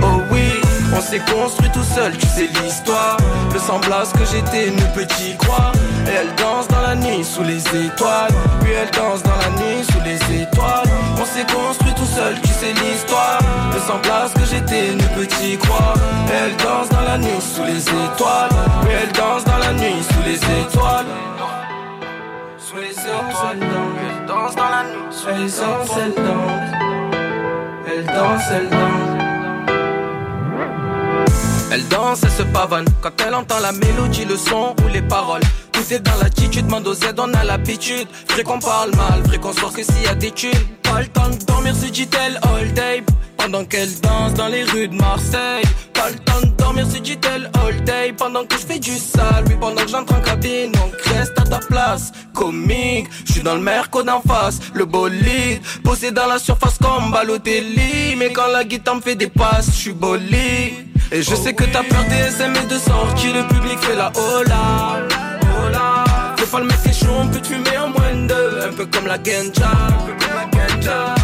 Oh 0.01 0.21
oui. 0.31 0.57
On 0.95 1.01
s'est 1.01 1.19
construit 1.19 1.69
tout 1.71 1.83
seul, 1.83 2.17
tu 2.17 2.25
sais 2.27 2.47
l'histoire 2.63 3.17
Le 3.53 3.59
semblable 3.59 4.07
que 4.13 4.25
j'étais 4.25 4.71
peut 4.95 5.05
y 5.21 5.35
croire 5.37 5.73
Et 6.07 6.11
elle 6.11 6.33
danse 6.35 6.67
dans 6.69 6.81
la 6.81 6.95
nuit 6.95 7.23
sous 7.23 7.43
les 7.43 7.59
étoiles 7.59 8.31
Puis 8.61 8.71
elle 8.71 8.89
danse 8.91 9.21
dans 9.21 9.35
la 9.35 9.49
nuit 9.61 9.83
sous 9.91 10.01
les 10.03 10.41
étoiles 10.41 10.89
On 11.19 11.25
s'est 11.25 11.45
construit 11.53 11.86
tout 11.97 12.05
seul, 12.05 12.35
tu 12.41 12.49
sais 12.49 12.73
l'histoire. 12.73 13.39
Le 13.73 13.79
semblable 13.79 14.33
que 14.33 14.45
j'étais 14.45 14.93
y 15.43 15.57
croire 15.57 15.95
Et 16.29 16.35
elle 16.45 16.55
danse 16.57 16.89
dans 16.89 17.01
la 17.01 17.17
nuit 17.17 17.41
sous 17.41 17.63
les 17.63 17.81
étoiles. 17.81 18.49
Puis 18.81 18.91
elle 19.01 19.11
danse 19.11 19.43
dans 19.43 19.57
la 19.57 19.73
nuit 19.73 20.03
sous 20.09 20.23
les 20.25 20.35
étoiles. 20.35 21.05
Sous 22.57 22.77
les 22.77 22.91
étoiles, 22.91 23.59
elle 23.59 24.25
danse 24.27 24.55
dans 24.55 24.69
la 24.69 24.83
nuit 24.83 25.05
Sous 25.11 25.27
les 25.27 25.35
elle 25.35 26.13
danse 26.15 26.77
Elle 27.87 28.05
danse, 28.05 28.41
elle 28.51 28.69
danse. 28.69 29.17
Elle 31.71 31.87
danse, 31.89 32.23
elle 32.23 32.31
se 32.31 32.43
pavane. 32.43 32.85
Quand 33.01 33.11
elle 33.25 33.35
entend 33.35 33.59
la 33.59 33.71
mélodie, 33.71 34.25
le 34.25 34.37
son 34.37 34.75
ou 34.83 34.87
les 34.93 35.01
paroles 35.01 35.41
Est 35.77 35.99
dans 35.99 36.17
l'attitude, 36.21 36.65
demande 36.65 36.85
aux 36.85 36.95
aides, 36.95 37.17
on 37.17 37.33
a 37.33 37.45
l'habitude. 37.45 38.07
Vrai 38.31 38.43
qu'on 38.43 38.59
parle 38.59 38.93
mal, 38.95 39.21
vrai 39.21 39.37
qu'on 39.37 39.53
sort 39.53 39.71
que 39.71 39.83
s'il 39.83 40.03
y 40.03 40.07
a 40.07 40.15
des 40.15 40.31
thunes. 40.31 40.51
Pas 40.83 40.99
le 40.99 41.07
temps 41.07 41.29
de 41.29 41.45
dormir, 41.45 41.73
se 41.75 41.85
dit-elle 41.85 42.37
all 42.43 42.73
day. 42.73 43.03
Pendant 43.37 43.63
qu'elle 43.63 43.87
danse 44.01 44.33
dans 44.33 44.49
les 44.49 44.63
rues 44.63 44.89
de 44.89 44.95
Marseille. 44.95 45.63
Pas 45.93 46.09
le 46.09 46.17
temps 46.17 46.41
de 46.41 46.51
dormir, 46.57 46.85
se 46.91 46.97
dit-elle 46.97 47.49
all 47.63 47.81
day. 47.85 48.11
Pendant 48.17 48.43
que 48.43 48.55
je 48.55 48.65
fais 48.65 48.79
du 48.79 48.97
sale, 48.97 49.45
oui 49.47 49.55
pendant 49.57 49.81
que 49.83 49.87
j'entre 49.87 50.13
en 50.13 50.19
cabine 50.19 50.73
Donc 50.73 50.93
reste 51.05 51.39
à 51.39 51.43
ta 51.43 51.59
place, 51.59 52.11
comique 52.33 53.07
Je 53.25 53.33
suis 53.33 53.41
dans 53.41 53.55
le 53.55 53.61
merco 53.61 54.03
d'en 54.03 54.21
face, 54.21 54.59
le 54.73 54.85
bolide 54.85 55.61
Posé 55.83 56.11
dans 56.11 56.27
la 56.27 56.39
surface 56.39 56.77
comme 56.81 57.11
Balotelli 57.11 58.15
Mais 58.17 58.33
quand 58.33 58.47
la 58.47 58.65
guitare 58.65 58.95
me 58.95 59.01
fait 59.01 59.15
des 59.15 59.27
passes, 59.27 59.67
je 59.67 59.75
suis 59.75 59.93
bolide. 59.93 60.87
Et 61.11 61.21
je 61.21 61.35
sais 61.35 61.53
que 61.53 61.63
t'as 61.63 61.83
peur 61.83 62.03
des 62.09 62.15
SM 62.15 62.53
et 62.53 62.67
de 62.67 62.77
sortie, 62.77 63.31
le 63.31 63.47
public 63.47 63.79
fait 63.79 63.95
la 63.95 64.11
hola. 64.13 65.36
Pas 66.51 66.59
le 66.59 66.65
mec 66.65 66.77
est 66.85 66.93
chaud, 66.93 67.13
on 67.19 67.27
peut 67.27 67.39
te 67.39 67.47
fumer 67.47 67.77
en 67.77 67.89
moins 67.89 68.13
de 68.13 68.27
deux. 68.27 68.61
Un 68.67 68.73
peu 68.73 68.85
comme 68.85 69.07
la 69.07 69.17
Genja, 69.17 69.69
un 69.69 70.05
peu 70.05 70.13
comme 70.13 70.35
la 70.35 70.67
Genja. 70.67 71.15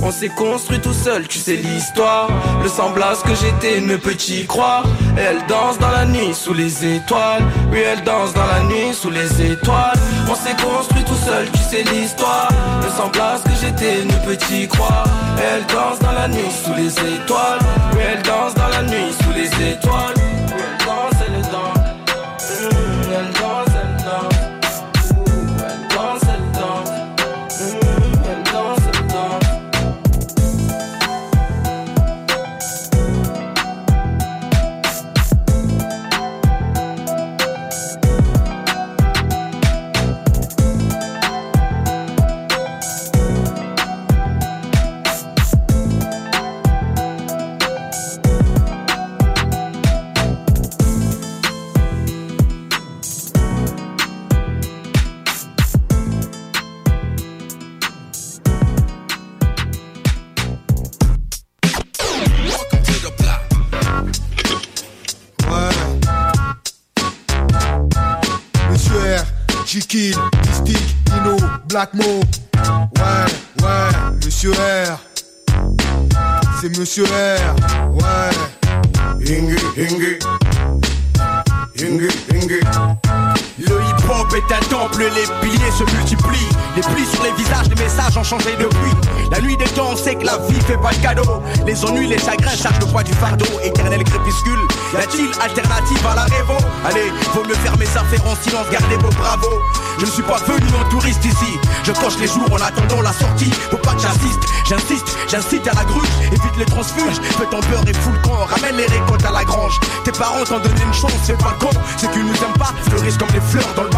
On 0.00 0.12
s'est 0.12 0.28
construit 0.28 0.80
tout 0.80 0.92
seul, 0.92 1.26
tu 1.26 1.38
sais 1.38 1.56
l'histoire. 1.56 2.28
Le 2.62 2.68
semblable 2.68 3.18
que 3.24 3.34
j'étais 3.34 3.80
ne 3.80 3.96
peut 3.96 4.16
y 4.28 4.46
croire 4.46 4.84
Elle 5.16 5.38
danse 5.48 5.78
dans 5.78 5.90
la 5.90 6.06
nuit 6.06 6.32
sous 6.32 6.54
les 6.54 6.96
étoiles. 6.96 7.42
Oui 7.72 7.80
elle 7.80 8.02
danse 8.04 8.32
dans 8.32 8.46
la 8.46 8.60
nuit 8.60 8.94
sous 8.94 9.10
les 9.10 9.42
étoiles. 9.42 9.98
On 10.30 10.34
s'est 10.34 10.56
construit 10.62 11.04
tout 11.04 11.26
seul, 11.26 11.50
tu 11.50 11.58
sais 11.58 11.82
l'histoire. 11.92 12.48
Le 12.82 12.90
semblable 12.90 13.42
que 13.42 13.50
j'étais 13.60 14.04
ne 14.04 14.24
peut 14.24 14.38
y 14.54 14.68
croire 14.68 15.04
Elle 15.36 15.66
danse 15.66 15.98
dans 15.98 16.12
la 16.12 16.28
nuit 16.28 16.50
sous 16.64 16.74
les 16.74 16.92
étoiles. 16.92 17.58
Oui 17.92 18.02
elle 18.12 18.22
danse 18.22 18.54
dans 18.54 18.68
la 18.68 18.82
nuit 18.84 19.12
sous 19.20 19.32
les 19.32 19.72
étoiles 19.72 20.17
Black 71.68 71.92
Mo. 71.92 72.02
Ouais, 72.02 73.62
ouais, 73.62 73.90
Monsieur 74.24 74.52
R. 74.52 74.98
C'est 76.60 76.76
Monsieur 76.78 77.04
R. 77.04 77.90
Ouais. 77.92 78.30
Ingi, 79.20 79.56
Ingi. 79.76 80.18
Ingi, 81.80 82.08
Ingi. 82.32 82.60
Le 83.58 83.80
hip-hop 84.08 84.34
est 84.34 84.52
un 84.52 84.60
temple, 84.68 85.04
les 85.14 85.46
piliers 85.46 85.70
se 85.70 85.84
multiplient. 85.96 86.48
Les 86.76 86.82
plis 86.82 87.06
sur 87.06 87.22
les 87.22 87.32
visages, 87.32 87.68
les 87.68 87.82
messages 87.82 88.16
ont 88.16 88.24
changé 88.24 88.56
depuis. 88.58 88.92
La 89.30 89.40
nuit 89.40 89.56
des 89.56 89.64
temps, 89.66 89.90
on 89.92 89.96
sait 89.96 90.14
que 90.14 90.24
la 90.24 90.38
vie 90.48 90.60
fait 90.60 90.76
pas 90.78 90.92
de 90.92 91.02
cadeau. 91.02 91.42
Les 91.66 91.84
ennuis, 91.84 92.06
les 92.06 92.18
chagrins 92.18 92.56
chargent 92.56 92.80
le 92.80 92.86
poids 92.86 93.02
du 93.02 93.12
fardeau. 93.12 93.46
Éternel 93.62 94.02
crépuscule, 94.04 94.60
y 94.94 94.96
a-t-il 94.96 95.28
alternative 95.42 96.06
à 96.06 96.14
la 96.14 96.22
révo? 96.24 96.56
Allez, 96.86 97.12
vaut 97.34 97.44
mieux 97.44 97.54
faire 97.56 97.76
mes 97.76 97.86
affaires 97.86 98.26
en 98.26 98.36
silence, 98.36 98.66
gardez 98.70 98.96
vos 98.96 99.10
bravos. 99.10 99.60
Je 99.98 100.06
ne 100.06 100.10
suis 100.10 100.22
pas 100.22 100.38
venu 100.46 100.66
en 100.80 100.88
touriste 100.90 101.24
ici. 101.24 101.58
Je 101.82 101.92
coche 101.92 102.18
les 102.20 102.28
jours 102.28 102.48
en 102.50 102.62
attendant 102.62 103.02
la 103.02 103.12
sortie. 103.12 103.50
Faut 103.70 103.76
pas 103.78 103.94
que 103.94 104.00
j'assiste, 104.00 104.42
j'insiste, 104.68 105.16
j'incite 105.28 105.66
à 105.66 105.74
la 105.74 105.84
gruge. 105.84 106.08
Évite 106.28 106.56
les 106.56 106.66
transfuges, 106.66 107.20
fais 107.36 107.46
ton 107.50 107.60
beurre 107.68 107.84
et 107.86 107.94
fous 107.94 108.12
le 108.12 108.18
camp. 108.20 108.46
Ramène 108.46 108.76
les 108.76 108.86
récoltes 108.86 109.24
à 109.24 109.32
la 109.32 109.44
grange. 109.44 109.78
Tes 110.04 110.12
parents 110.12 110.44
t'ont 110.44 110.60
donné 110.60 110.80
une 110.86 110.94
chance, 110.94 111.12
c'est 111.24 111.36
pas 111.36 111.56
con. 111.58 111.70
Ceux 111.96 112.08
qui 112.08 112.20
nous 112.20 112.34
aiment 112.44 112.58
pas 112.58 112.72
fleurissent 112.88 113.18
comme 113.18 113.32
les 113.34 113.40
fleurs 113.40 113.74
dans 113.74 113.82
le 113.82 113.90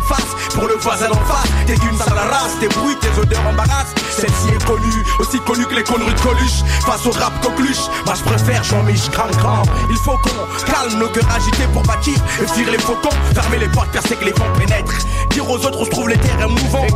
face, 0.00 0.36
pour 0.54 0.66
le 0.66 0.74
voisin 0.74 1.08
d'en 1.08 1.14
face. 1.14 1.48
T'es 1.66 1.74
d'une 1.74 1.96
sale 1.96 2.18
race, 2.30 2.56
tes 2.60 2.68
bruits, 2.68 2.96
tes 3.00 3.20
odeurs 3.20 3.46
embarrassent. 3.46 3.94
Celle-ci 4.16 4.54
est 4.54 4.64
connue, 4.64 5.04
aussi 5.18 5.38
connue 5.40 5.66
que 5.66 5.74
les 5.76 5.84
conneries 5.84 6.14
de 6.14 6.20
Coluche. 6.20 6.62
Face 6.84 7.06
au 7.06 7.10
rap 7.10 7.32
coqueluche, 7.42 7.88
moi 8.04 8.14
je 8.14 8.22
préfère 8.22 8.62
Jean-Mich 8.64 9.10
grand 9.10 9.30
grand. 9.38 9.62
Il 9.90 9.96
faut 9.96 10.18
qu'on 10.18 10.70
calme 10.70 10.98
nos 10.98 11.08
cœurs 11.08 11.28
agités 11.34 11.66
pour 11.72 11.82
bâtir 11.82 12.14
et 12.40 12.70
les 12.70 12.78
faucons. 12.78 13.16
Fermer 13.34 13.58
les 13.58 13.68
portes, 13.68 13.90
percer 13.90 14.16
que 14.16 14.24
les 14.24 14.32
vents 14.32 14.52
pénètrent. 14.58 14.92
Dire 15.30 15.48
aux 15.48 15.58
autres, 15.58 15.78
on 15.80 15.84
se 15.84 15.90
trouve 15.90 16.08
les 16.08 16.18
terrains 16.18 16.48
mouvants. 16.48 16.86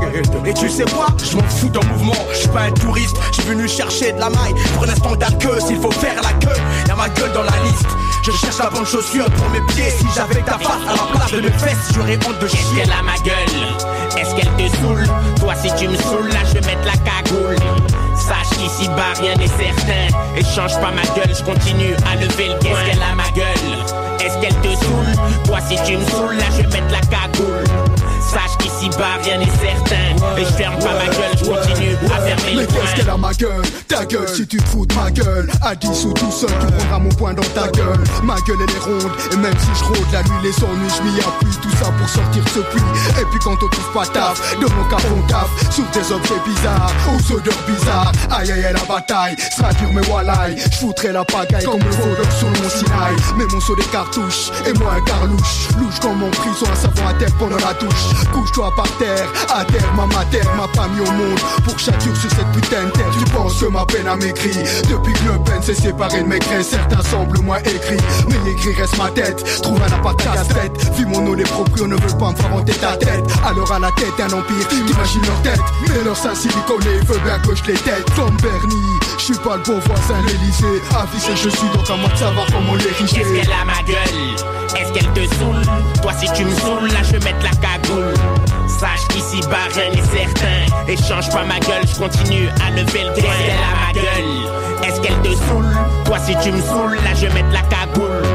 Et 0.44 0.54
tu 0.54 0.68
sais 0.68 0.84
quoi, 0.84 1.06
je 1.18 1.36
m'en 1.36 1.48
fous 1.48 1.68
d'un 1.68 1.86
mouvement. 1.88 2.16
Je 2.32 2.38
suis 2.38 2.48
pas 2.48 2.62
un 2.62 2.72
touriste, 2.72 3.16
je 3.28 3.40
suis 3.40 3.50
venu 3.50 3.68
chercher 3.68 4.12
de 4.12 4.20
la 4.20 4.30
maille. 4.30 4.54
Pour 4.74 4.86
l'instant 4.86 5.14
queue, 5.40 5.58
s'il 5.66 5.80
faut 5.80 5.90
faire 5.90 6.20
la 6.22 6.32
queue, 6.34 6.60
y'a 6.88 6.96
ma 6.96 7.08
gueule 7.08 7.32
dans 7.32 7.42
la 7.42 7.56
liste. 7.64 7.88
Je 8.22 8.30
cherche 8.32 8.58
la 8.58 8.70
bonne 8.70 8.86
chaussure 8.86 9.30
pour 9.30 9.48
mes 9.50 9.60
pieds. 9.72 9.90
Si 9.90 10.06
j'avais 10.14 10.42
ta 10.42 10.58
face 10.58 10.82
à 10.88 10.92
la 10.92 11.12
place 11.12 11.32
de 11.32 11.40
mes 11.40 11.50
fesses, 11.50 11.92
j'aurais 11.94 12.18
honte 12.26 12.38
de 12.38 12.48
chier. 12.48 12.58
Est-ce 12.58 12.74
qu'elle 12.74 12.92
a 12.92 13.02
ma 13.02 13.16
gueule? 13.18 13.94
Est-ce 14.16 14.34
qu'elle 14.34 14.50
te 14.56 14.76
saoule? 14.76 15.06
Toi 15.40 15.54
si 15.56 15.74
tu 15.76 15.88
me 15.88 15.96
saoules 15.96 16.28
là 16.28 16.40
je 16.46 16.54
vais 16.54 16.66
mettre 16.66 16.84
la 16.84 16.96
cagoule. 17.10 17.56
Sache 18.16 18.56
qu'ici 18.58 18.88
bas 18.88 19.12
rien 19.20 19.36
n'est 19.36 19.46
certain. 19.46 20.16
Et 20.36 20.44
change 20.44 20.80
pas 20.80 20.90
ma 20.90 21.02
gueule, 21.14 21.34
je 21.36 21.42
continue 21.42 21.94
à 22.10 22.16
lever 22.16 22.48
le 22.48 22.54
Est-ce 22.54 22.90
qu'elle 22.90 23.02
a 23.02 23.14
ma 23.14 23.30
gueule? 23.30 24.24
Est-ce 24.24 24.38
qu'elle 24.38 24.56
te 24.60 24.84
saoule? 24.84 25.42
Toi 25.44 25.58
si 25.68 25.76
tu 25.84 25.96
me 25.96 26.04
saoules 26.06 26.36
là 26.36 26.44
je 26.52 26.62
vais 26.62 26.80
mettre 26.80 26.92
la 26.92 27.00
cagoule. 27.00 27.64
Sache 28.22 28.56
qu'ici 28.58 28.88
bas 28.98 29.18
rien 29.22 29.38
n'est 29.38 29.44
certain 29.46 30.13
Et 30.36 30.44
je 30.44 30.52
ferme 30.52 30.76
pas 30.78 30.94
ma 30.94 31.06
gueule, 31.06 31.38
je 31.38 31.44
continue 31.44 31.96
à 32.06 32.20
fermer 32.20 32.56
Mais 32.56 32.66
qu'est-ce 32.66 32.94
qu'elle 32.96 33.10
a 33.10 33.16
ma 33.16 33.32
gueule 33.32 33.62
Ta 33.86 34.04
gueule 34.04 34.28
si 34.28 34.46
tu 34.46 34.56
te 34.56 34.68
fous 34.68 34.84
de 34.84 34.94
ma 34.94 35.10
gueule 35.10 35.48
À 35.62 35.74
10 35.76 36.06
ou 36.06 36.12
tout 36.12 36.32
seul 36.32 36.50
tu 36.60 36.66
prendras 36.66 36.98
mon 36.98 37.08
poing 37.10 37.34
dans 37.34 37.42
ta 37.54 37.68
gueule. 37.68 38.02
Ma 38.24 38.34
gueule 38.46 38.58
elle 38.66 38.74
est 38.74 38.78
ronde 38.80 39.12
Et 39.32 39.36
même 39.36 39.54
si 39.58 39.68
je 39.78 39.84
rôde 39.84 40.12
la 40.12 40.22
nuit 40.22 40.42
les 40.42 40.64
ennuis 40.64 40.90
je 40.96 41.02
m'y 41.02 41.20
appuie 41.20 41.56
Tout 41.62 41.70
ça 41.76 41.92
pour 41.96 42.08
sortir 42.08 42.42
ce 42.52 42.60
puits. 42.60 42.82
Et 43.20 43.24
puis 43.30 43.38
quand 43.44 43.52
on 43.62 43.68
trouve 43.68 43.92
pas 43.92 44.06
taf 44.06 44.58
De 44.58 44.66
mon 44.66 44.84
cap 44.88 45.02
on 45.16 45.22
taf 45.28 45.48
Sur 45.70 45.84
des 45.92 46.12
objets 46.12 46.42
bizarres 46.44 46.92
Aux 47.08 47.32
odeurs 47.32 47.54
bizarres. 47.68 48.12
Aïe 48.30 48.50
aïe 48.50 48.64
aïe 48.64 48.74
la 48.74 48.94
bataille 48.94 49.36
Sera 49.56 49.72
dur 49.74 49.90
mais 49.92 50.06
walaï 50.10 50.56
Je 50.58 50.76
foutrai 50.78 51.12
la 51.12 51.24
pagaille 51.24 51.64
Comme 51.64 51.78
le 51.78 51.90
voleur 51.90 52.32
sur 52.32 52.48
mon 52.48 52.68
Sinaï 52.68 53.14
Mais 53.36 53.44
mon 53.52 53.60
saut 53.60 53.76
des 53.76 53.84
cartouches 53.84 54.50
Et 54.66 54.72
moi 54.78 54.94
un 54.96 55.00
carlouche 55.02 55.68
Louche 55.78 56.00
comme 56.00 56.18
mon 56.18 56.30
prison 56.30 56.66
Un 56.72 56.76
savon 56.76 57.06
à 57.08 57.14
terre 57.14 57.32
pendant 57.38 57.56
la 57.56 57.74
douche. 57.74 58.26
Couche-toi 58.32 58.72
par 58.74 58.90
terre 58.98 59.28
À 59.54 59.64
terre 59.64 59.92
maman 59.94 60.23
terre 60.30 60.54
m'a 60.56 60.68
pas 60.68 60.88
mis 60.88 61.00
au 61.00 61.10
monde 61.10 61.40
pour 61.64 61.78
châture 61.78 62.16
sur 62.16 62.30
cette 62.30 62.50
putain 62.52 62.84
de 62.84 62.90
terre. 62.90 63.10
Tu 63.18 63.24
penses 63.32 63.60
que 63.60 63.66
ma 63.66 63.84
peine 63.84 64.06
a 64.06 64.16
maigri 64.16 64.52
depuis 64.88 65.12
que 65.12 65.24
le 65.24 65.38
peine 65.44 65.62
s'est 65.62 65.74
séparé 65.74 66.22
de 66.22 66.28
mes 66.28 66.38
grains. 66.38 66.62
Certains 66.62 67.02
semblent 67.02 67.40
moins 67.40 67.58
écrits, 67.58 68.02
mais 68.28 68.50
écrit 68.50 68.74
reste 68.74 68.98
ma 68.98 69.10
tête. 69.10 69.44
Trouve 69.62 69.80
un 69.82 69.92
appart 69.92 70.16
casse-tête. 70.22 70.72
Vu 70.96 71.06
mon 71.06 71.20
nom, 71.20 71.34
les 71.34 71.44
proprios 71.44 71.86
ne 71.86 71.96
veulent 71.96 72.18
pas 72.18 72.30
me 72.30 72.36
faire 72.36 72.50
monter 72.50 72.74
ta 72.74 72.96
tête. 72.96 73.24
Alors 73.44 73.70
à 73.72 73.78
la 73.78 73.90
tête 73.92 74.18
un 74.20 74.32
empire, 74.32 74.68
imagine 74.72 75.22
leur 75.22 75.42
tête. 75.42 75.60
Mais 75.88 76.04
leur 76.04 76.16
sein 76.16 76.34
siliconé 76.34 76.98
veut 77.06 77.20
bien 77.24 77.38
que 77.40 77.54
je 77.54 77.64
les 77.64 77.78
tête. 77.78 78.04
Comme 78.16 78.36
Bernie, 78.38 78.98
je 79.18 79.24
suis 79.24 79.38
pas 79.38 79.56
le 79.56 79.62
bon 79.62 79.78
voisin 79.86 80.20
l'Elysée. 80.26 80.82
Avisé, 80.94 81.32
je 81.36 81.48
suis 81.48 81.68
donc 81.74 81.88
à 81.90 81.96
moi 81.96 82.08
de 82.08 82.16
savoir 82.16 82.46
comment 82.52 82.74
les 82.74 82.84
richer. 82.84 83.16
Qu'est-ce 83.16 83.32
qu'elle 83.32 83.52
a 83.52 83.64
ma 83.64 83.82
gueule? 83.82 84.54
Est-ce 84.76 84.92
qu'elle 84.92 85.12
te 85.12 85.34
saoule? 85.36 85.62
Toi 86.02 86.12
si 86.18 86.32
tu 86.32 86.44
me 86.44 86.54
saoules, 86.56 86.88
là 86.88 87.02
je 87.02 87.12
vais 87.12 87.32
mettre 87.32 87.44
la 87.44 87.50
cagoule. 87.50 88.14
Sache 88.78 89.06
qu'ici 89.08 89.40
bas 89.48 89.68
rien 89.72 89.90
n'est 89.90 90.02
certain. 90.02 90.88
Et 90.88 90.96
change 90.96 91.30
pas 91.30 91.44
ma 91.44 91.60
gueule, 91.60 91.86
je 91.86 91.98
continue 91.98 92.48
à 92.66 92.70
lever 92.70 93.04
le 93.04 93.12
poing. 93.12 93.22
Qu'est-ce 93.22 93.38
qu'elle 93.38 93.56
a 93.56 93.74
ma 93.86 93.92
gueule? 93.92 94.88
Est-ce 94.88 95.00
qu'elle 95.00 95.20
te 95.22 95.36
saoule? 95.36 95.76
Toi 96.04 96.18
si 96.18 96.36
tu 96.42 96.52
me 96.52 96.60
saoules, 96.60 96.96
là 96.96 97.14
je 97.14 97.26
mettre 97.26 97.52
la 97.52 97.62
cagoule. 97.62 98.33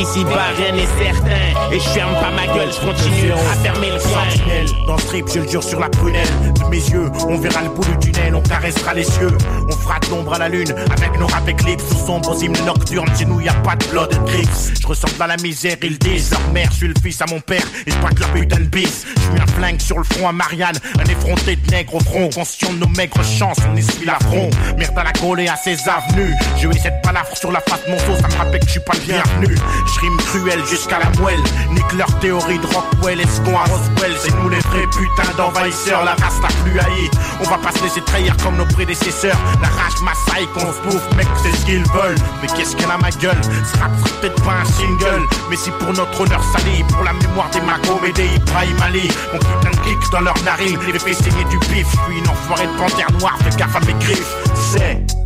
Sache 0.00 0.14
qu'ici 0.14 0.24
bas 0.24 0.52
rien 0.56 0.72
n'est 0.72 1.04
certain. 1.04 1.72
Et 1.72 1.78
je 1.78 1.88
ferme 1.90 2.14
pas 2.14 2.30
ma 2.30 2.46
gueule, 2.46 2.70
je 2.72 2.80
continue 2.80 3.32
à 3.32 3.54
fermer 3.62 3.90
le 3.90 3.98
Sentinelle. 3.98 4.66
Dans 4.86 4.96
le 4.96 5.00
strip, 5.00 5.26
je 5.32 5.40
le 5.40 5.48
jure 5.48 5.62
sur 5.62 5.80
la 5.80 5.88
prunelle 5.88 6.28
de 6.54 6.64
mes 6.70 6.76
yeux. 6.76 7.10
On 7.28 7.38
verra 7.38 7.62
le 7.62 7.68
bout 7.70 7.84
du 7.84 8.10
tunnel, 8.10 8.34
on 8.34 8.40
caressera 8.40 8.94
les 8.94 9.04
cieux. 9.04 9.36
On 9.68 9.72
fera 9.72 9.98
l'ombre 10.10 10.34
à 10.34 10.38
la 10.38 10.48
lune 10.48 10.74
avec 10.96 11.18
nos 11.18 11.26
rap 11.26 11.46
éclipses. 11.48 11.84
Sous 11.88 12.06
sombres 12.06 12.42
hymnes 12.42 12.64
nocturnes, 12.64 13.10
chez 13.16 13.24
nous 13.24 13.40
y 13.40 13.48
a 13.48 13.54
pas 13.54 13.76
de 13.76 13.84
blood 13.86 14.10
grips. 14.26 14.80
Je 14.80 14.86
ressemble 14.86 15.22
à 15.22 15.26
la 15.26 15.36
misère, 15.36 15.76
ils 15.82 15.98
disent. 15.98 16.30
Leur 16.30 16.64
je 16.70 16.76
suis 16.76 16.88
le 16.88 16.94
fils 17.02 17.20
à 17.20 17.26
mon 17.26 17.40
père 17.40 17.62
et 17.86 17.90
je 17.90 17.98
braque 17.98 18.18
leur 18.18 18.30
putain 18.32 18.58
de 18.58 18.64
bis. 18.64 19.04
Je 19.16 19.32
mets 19.32 19.40
un 19.40 19.46
flingue 19.46 19.80
sur 19.80 19.98
le 19.98 20.04
front 20.04 20.28
à 20.28 20.32
Marianne, 20.32 20.78
un 20.98 21.04
effronté 21.04 21.56
de 21.56 21.70
nègre 21.70 21.96
au 21.96 22.00
front. 22.00 22.30
Conscient 22.30 22.72
de 22.72 22.78
nos 22.78 22.88
maigres 22.88 23.22
chances, 23.24 23.58
on 23.70 23.76
essuie 23.76 24.06
l'affront. 24.06 24.50
Merde 24.76 24.98
à 24.98 25.04
la 25.04 25.42
et 25.42 25.48
à 25.48 25.56
ses 25.56 25.76
avenues. 25.88 26.34
Je 26.56 26.68
vais 26.68 26.78
cette 26.78 27.02
balafre 27.04 27.36
sur 27.36 27.52
la 27.52 27.60
face 27.60 27.84
de 27.84 27.90
mon 27.90 27.96
dos, 27.96 28.20
ça 28.20 28.28
me 28.28 28.36
rappelle 28.36 28.60
que 28.60 28.66
je 28.66 28.72
suis 28.72 28.80
pas 28.80 28.94
le 28.94 29.00
bienvenu. 29.00 29.56
Je 29.94 30.00
rime 30.00 30.16
cruel 30.18 30.64
jusqu'à 30.66 30.98
la 30.98 31.10
moelle. 31.20 31.42
Nique 31.70 31.92
leur 31.92 32.18
théorie 32.20 32.58
de 32.58 32.66
Rockwell, 32.66 33.20
escon 33.20 33.56
à 33.56 33.64
Roswell. 33.64 34.14
C'est 34.18 34.34
nous 34.36 34.48
les 34.48 34.58
vrais 34.60 34.86
putains 34.86 35.32
d'envahisseurs, 35.36 36.04
la 36.04 36.12
race 36.12 36.40
la 36.42 36.48
plus 36.62 36.78
haïe. 36.78 37.10
On 37.40 37.48
va 37.48 37.58
pas 37.58 37.72
se 37.72 37.82
laisser 37.82 38.00
trahir 38.02 38.36
comme 38.42 38.56
nos 38.56 38.66
prédécesseurs. 38.66 39.38
La 39.60 39.68
rage 39.68 40.00
massaille 40.02 40.46
qu'on 40.54 40.72
se 40.72 40.80
bouffe, 40.82 41.16
mec, 41.16 41.26
c'est 41.42 41.52
ce 41.56 41.64
qu'ils 41.64 41.84
veulent. 41.92 42.18
Mais 42.40 42.48
qu'est-ce 42.48 42.76
qu'elle 42.76 42.90
a 42.90 42.98
ma 42.98 43.10
gueule? 43.10 43.40
Ce 43.42 43.78
rap 43.78 43.90
sera 43.98 44.20
peut-être 44.20 44.42
pas 44.42 44.54
un 44.62 44.64
single. 44.64 45.26
Mais 45.48 45.56
si 45.56 45.70
pour 45.70 45.92
notre 45.92 46.20
honneur 46.20 46.42
sali, 46.52 46.84
pour 46.88 47.02
la 47.02 47.12
mémoire 47.12 47.50
des 47.50 47.60
Magom 47.60 48.00
et 48.06 48.12
des 48.12 48.26
Ibrahim 48.26 48.76
Ali, 48.82 49.10
mon 49.32 49.38
putain 49.38 49.70
de 49.70 49.76
clic 49.84 49.98
dans 50.12 50.20
leur 50.20 50.40
narine, 50.42 50.78
les 50.86 50.98
fait 50.98 51.14
saigner 51.14 51.44
du 51.44 51.58
pif. 51.58 51.86
Je 51.90 52.12
suis 52.12 52.18
une 52.18 52.28
enfoirée 52.28 52.66
de 52.66 52.76
panthère 52.76 53.10
noire, 53.18 53.36
fais 53.42 53.56
gaffe 53.56 53.76
à 53.76 53.80
mes 53.80 53.94
griffes. 53.94 54.34
C'est. 54.54 55.19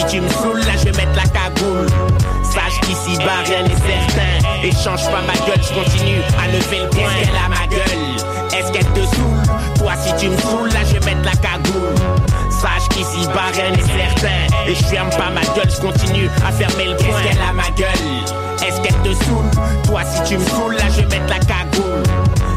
Si 0.00 0.16
tu 0.16 0.20
me 0.20 0.28
saoules, 0.28 0.60
là 0.60 0.72
je 0.78 0.84
vais 0.84 1.04
mettre 1.04 1.16
la 1.16 1.28
cagoule. 1.28 1.86
Sache 2.42 2.80
qu'ici 2.82 3.16
bas 3.18 3.42
rien 3.44 3.62
n'est 3.62 3.68
certain. 3.68 4.64
Et 4.64 4.72
change 4.72 5.04
pas 5.10 5.22
ma 5.26 5.34
gueule, 5.46 5.60
je 5.62 5.74
continue 5.74 6.20
à 6.42 6.46
lever 6.48 6.80
le 6.82 6.88
poing. 6.88 7.02
Qu'est-ce 7.02 7.26
qu'elle 7.26 7.36
a 7.36 7.48
ma 7.48 7.66
gueule? 7.66 8.58
Est-ce 8.58 8.72
qu'elle 8.72 8.86
te 8.86 9.16
saoule? 9.16 9.42
Toi 9.78 9.92
si 10.04 10.14
tu 10.16 10.30
me 10.30 10.38
saoules, 10.38 10.68
là 10.70 10.80
je 10.86 10.98
vais 10.98 11.14
mettre 11.14 11.24
la 11.24 11.36
cagoule. 11.36 11.94
Sache 12.50 12.88
qu'ici 12.90 13.26
bas 13.28 13.50
rien 13.52 13.70
n'est 13.70 13.82
certain. 13.82 14.40
Et 14.66 14.74
je 14.74 14.84
ferme 14.84 15.10
pas 15.10 15.30
ma 15.30 15.42
gueule, 15.54 15.70
je 15.70 15.80
continue 15.80 16.28
à 16.46 16.52
fermer 16.52 16.86
le 16.88 16.96
poing. 16.96 17.06
Qu'est-ce 17.06 17.28
qu'elle 17.28 17.48
a 17.48 17.52
ma 17.52 17.70
gueule? 17.76 18.66
Est-ce 18.66 18.80
qu'elle 18.80 19.00
te 19.02 19.24
saoule? 19.24 19.50
Toi 19.86 20.02
si 20.04 20.22
tu 20.28 20.38
me 20.38 20.44
saoules, 20.46 20.76
là 20.76 20.84
je 20.90 21.02
vais 21.02 21.18
mettre 21.18 21.28
la 21.28 21.40
cagoule. 21.40 22.02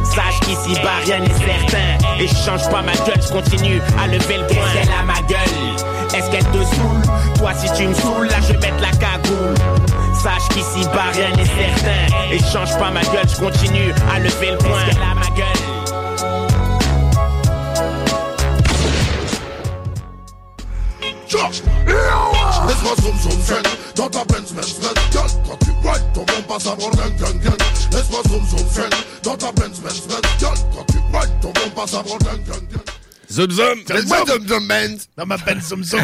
Sache 0.04 0.40
qu'ici 0.42 0.80
bas 0.82 1.00
rien 1.06 1.20
n'est 1.20 1.28
certain 1.30 2.20
Et 2.20 2.28
je 2.28 2.36
change 2.36 2.70
pas 2.70 2.82
ma 2.82 2.92
gueule, 2.92 3.22
je 3.26 3.32
continue 3.32 3.82
à 4.04 4.08
lever 4.08 4.38
le 4.38 4.46
poing 4.48 4.58
Qu'est-ce 4.74 4.86
qu'elle 4.86 4.94
a 4.94 5.04
ma 5.04 5.22
gueule? 5.28 5.93
Est-ce 6.16 6.30
qu'elle 6.30 6.46
te 6.46 6.64
saoule 6.64 7.02
Toi 7.38 7.52
si 7.56 7.72
tu 7.74 7.88
me 7.88 7.94
saoules, 7.94 8.28
là 8.28 8.38
je 8.42 8.54
vais 8.54 8.60
mettre 8.60 8.82
la 8.82 8.92
cagoule 8.92 9.56
Sache 10.22 10.48
qu'ici 10.50 10.88
bas 10.94 11.12
rien 11.12 11.32
n'est 11.36 11.46
certain 11.46 12.32
Et 12.32 12.38
je 12.38 12.46
change 12.46 12.78
pas 12.78 12.92
ma 12.92 13.02
gueule, 13.02 13.28
je 13.28 13.44
continue 13.44 13.94
à 14.14 14.20
lever 14.20 14.52
le 14.52 14.58
poing 14.58 14.70
Qu'est-ce 14.86 14.96
qu'elle 14.96 15.04
a 15.04 15.16
ma 15.16 15.36
gueule 15.36 15.64
Laisse-moi 22.68 22.96
zoom 23.02 23.18
zoom 23.20 23.42
zen 23.42 23.64
Dans 23.96 24.10
ta 24.10 24.24
Benz 24.26 24.54
Benz 24.54 24.80
Benz 24.80 24.94
Girl, 25.12 25.28
quand 25.48 25.58
tu 25.66 25.72
ride 25.88 26.04
ton 26.14 26.22
bon 26.22 26.42
passe 26.48 26.68
à 26.68 26.76
bord 26.76 26.92
gang 26.92 27.16
gang 27.18 27.40
gang 27.40 27.58
Laisse-moi 27.92 28.22
zoom 28.30 28.46
zoom 28.46 28.70
zen 28.70 28.90
Dans 29.24 29.36
ta 29.36 29.52
Benz 29.52 29.80
Benz 29.80 30.02
Benz 30.08 30.22
Girl, 30.40 30.58
quand 30.76 30.86
tu 30.92 31.00
ride 31.18 31.32
ton 31.42 31.52
bon 31.52 31.70
passe 31.76 31.96
à 31.96 32.04
bord 32.04 32.20
gang 32.20 32.40
gang 32.48 32.63
gang 33.36 33.50
Zoom 33.50 33.52
zoom. 33.52 33.80
Laisse-moi 33.90 34.26
zoom 34.26 34.48
zoom 34.48 34.68
Benz. 34.68 35.08
Dans 35.18 35.26
ma 35.26 35.38
Benz 35.38 35.68
zoom 35.68 35.84
zoom. 35.84 36.02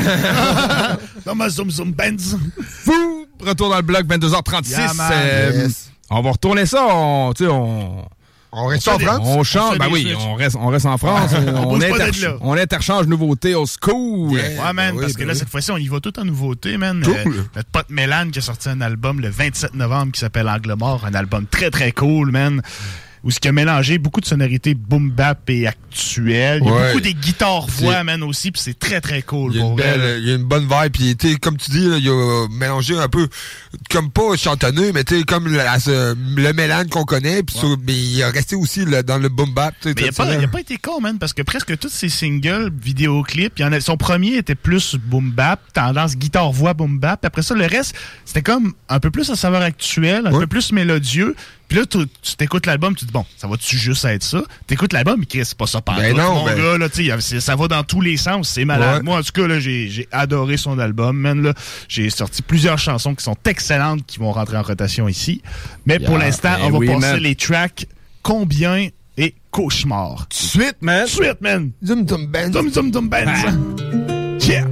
Dans 1.25 1.35
ma 1.39 1.49
zoom 1.49 1.69
zoom 1.71 1.91
Benz. 1.91 2.35
Fou! 2.83 3.27
Retour 3.39 3.69
dans 3.69 3.77
le 3.77 3.81
bloc, 3.83 4.05
22h36. 4.05 4.69
Yeah, 4.69 4.93
man. 4.93 5.11
Euh, 5.13 5.51
Yes. 5.63 5.91
On 6.09 6.21
va 6.21 6.31
retourner 6.31 6.65
ça, 6.65 6.87
on, 6.89 7.33
tu 7.33 7.45
sais, 7.45 7.49
on... 7.51 8.07
On 8.51 8.65
reste 8.65 8.87
en 8.87 8.97
France? 8.97 9.19
On 9.21 9.39
On 9.39 9.43
change, 9.43 9.77
ben 9.77 9.89
oui, 9.91 10.11
on 10.17 10.33
reste, 10.33 10.55
on 10.59 10.67
reste 10.69 10.87
en 10.87 10.97
France. 10.97 11.31
on, 12.41 12.57
interchange 12.57 13.05
nouveautés 13.05 13.53
au 13.53 13.67
school. 13.67 14.31
Yeah. 14.31 14.63
Ouais, 14.63 14.73
man, 14.73 14.75
Ben 14.75 14.95
oui, 14.95 15.01
parce 15.01 15.13
que 15.13 15.19
ben 15.19 15.27
là, 15.27 15.33
oui. 15.33 15.39
cette 15.39 15.49
fois-ci, 15.49 15.69
on 15.69 15.77
y 15.77 15.87
va 15.87 15.99
tout 15.99 16.19
en 16.19 16.25
nouveauté, 16.25 16.77
man. 16.77 17.03
Cool. 17.03 17.13
Euh, 17.15 17.43
notre 17.55 17.69
pote 17.69 17.89
Mélan 17.89 18.31
qui 18.31 18.39
a 18.39 18.41
sorti 18.41 18.69
un 18.69 18.81
album 18.81 19.19
le 19.19 19.29
27 19.29 19.75
novembre 19.75 20.13
qui 20.13 20.19
s'appelle 20.19 20.49
Angle 20.49 20.73
Mort, 20.79 21.05
un 21.05 21.13
album 21.13 21.45
très 21.45 21.69
très 21.69 21.91
cool, 21.91 22.31
man. 22.31 22.63
Où 23.23 23.31
ce 23.31 23.39
qui 23.39 23.47
a 23.49 23.51
mélangé 23.51 23.97
beaucoup 23.97 24.21
de 24.21 24.25
sonorités 24.25 24.73
boom 24.75 25.11
bap 25.11 25.49
et 25.49 25.67
actuelles. 25.67 26.61
Il 26.63 26.67
y 26.67 26.71
a 26.71 26.73
Ouais. 26.73 26.87
beaucoup 26.87 27.01
des 27.01 27.13
guitares 27.13 27.67
voix, 27.67 28.03
man, 28.03 28.23
aussi, 28.23 28.51
puis 28.51 28.61
c'est 28.63 28.77
très 28.79 29.01
très 29.01 29.21
cool. 29.21 29.53
Il 29.55 29.59
y, 29.59 29.61
a 29.61 29.65
une 29.65 29.75
belle, 29.75 30.19
il 30.21 30.27
y 30.29 30.31
a 30.31 30.35
une 30.35 30.43
bonne 30.45 30.63
vibe, 30.69 30.91
puis 30.93 31.17
sais, 31.21 31.35
comme 31.35 31.57
tu 31.57 31.71
dis, 31.71 31.85
là, 31.85 31.97
il 31.97 32.07
a 32.09 32.47
mélangé 32.49 32.97
un 32.97 33.09
peu, 33.09 33.27
comme 33.91 34.09
pas 34.09 34.37
chantonneux, 34.37 34.91
mais 34.93 35.03
tu 35.03 35.17
sais, 35.17 35.23
comme 35.23 35.47
la- 35.53 35.77
le 35.77 36.51
mélange 36.53 36.87
qu'on 36.87 37.03
connaît, 37.03 37.43
puis 37.43 37.57
mais 37.85 37.93
il 37.93 38.23
a 38.23 38.29
resté 38.29 38.55
aussi 38.55 38.85
là, 38.85 39.03
dans 39.03 39.17
le 39.17 39.27
boom 39.29 39.53
bap. 39.53 39.73
Mais 39.83 39.91
il 39.91 40.03
a, 40.03 40.07
pas, 40.07 40.11
traditionnel. 40.11 40.39
il 40.41 40.45
a 40.45 40.47
pas 40.47 40.61
été 40.61 40.77
con, 40.77 41.01
man, 41.01 41.17
parce 41.19 41.33
que 41.33 41.41
presque 41.41 41.77
tous 41.77 41.89
ses 41.89 42.09
singles, 42.09 42.71
vidéoclips, 42.81 43.53
il 43.57 43.61
y 43.61 43.65
en 43.65 43.73
a, 43.73 43.81
son 43.81 43.97
premier 43.97 44.35
était 44.37 44.55
plus 44.55 44.95
boom 44.95 45.31
bap, 45.31 45.59
tendance 45.73 46.15
guitare-voix 46.15 46.73
boom 46.73 46.99
bap. 46.99 47.25
Après 47.25 47.41
ça, 47.41 47.53
le 47.53 47.65
reste, 47.65 47.95
c'était 48.23 48.41
comme 48.43 48.73
un 48.87 48.99
peu 48.99 49.11
plus 49.11 49.29
à 49.29 49.35
saveur 49.35 49.61
actuelle, 49.61 50.27
un 50.27 50.31
peu 50.31 50.47
plus 50.47 50.71
mélodieux. 50.71 51.35
Puis 51.69 51.77
là, 51.77 51.85
tu 51.85 51.99
tu 52.21 52.35
t'écoutes 52.35 52.65
l'album, 52.65 52.95
tu 52.95 53.01
te 53.01 53.05
dis, 53.05 53.13
bon, 53.13 53.23
ça 53.37 53.47
va-tu 53.47 53.77
juste 53.77 54.03
être 54.03 54.23
ça? 54.23 54.41
T'écoutes 54.67 54.91
l'album, 54.91 55.17
mais 55.19 55.25
Chris, 55.27 55.45
c'est 55.45 55.57
pas 55.57 55.67
ça 55.67 55.79
par 55.81 55.97
Ben 55.97 56.13
non, 56.17 56.33
mon 56.35 56.45
ben- 56.45 56.57
gars, 56.57 56.77
là, 56.79 56.89
tu 56.89 56.95
sais, 56.97 57.01
il 57.03 57.07
y 57.07 57.11
a- 57.11 57.21
c'est- 57.21 57.39
ça 57.39 57.55
va 57.55 57.67
dans 57.67 57.83
tous 57.83 58.01
les 58.01 58.17
sens, 58.17 58.49
c'est 58.49 58.65
malade. 58.65 58.97
Ouais. 58.97 59.03
Moi, 59.03 59.19
en 59.19 59.21
tout 59.23 59.31
cas, 59.31 59.47
là, 59.47 59.59
j'ai 59.59 59.87
j'ai 59.87 60.07
adoré 60.11 60.57
son 60.57 60.77
album, 60.79 61.15
man, 61.15 61.41
là. 61.43 61.53
J'ai 61.87 62.09
sorti 62.09 62.41
plusieurs 62.41 62.79
chansons 62.79 63.13
qui 63.15 63.23
sont 63.23 63.37
excellentes, 63.45 64.03
qui 64.07 64.17
vont 64.19 64.31
rentrer 64.31 64.57
en 64.57 64.63
rotation 64.63 65.07
ici. 65.07 65.41
Mais 65.85 65.99
pour 65.99 66.17
l'instant, 66.17 66.55
ben 66.57 66.65
on 66.65 66.69
va 66.71 66.77
oui, 66.79 66.87
passer 66.87 66.99
man. 66.99 67.19
les 67.19 67.35
tracks 67.35 67.85
Combien 68.23 68.89
et 69.17 69.35
Cauchemar? 69.51 70.25
Suite, 70.31 70.77
man. 70.81 71.05
Suite, 71.07 71.39
man. 71.41 71.71
Zoom 71.85 72.07
zoom 72.07 72.25
Benz. 72.27 72.51
Zoom 72.53 72.69
zoom 72.71 72.91
zoom 72.91 73.09
Benz. 73.09 73.29
Ah. 73.45 73.51
Yeah. 74.45 74.65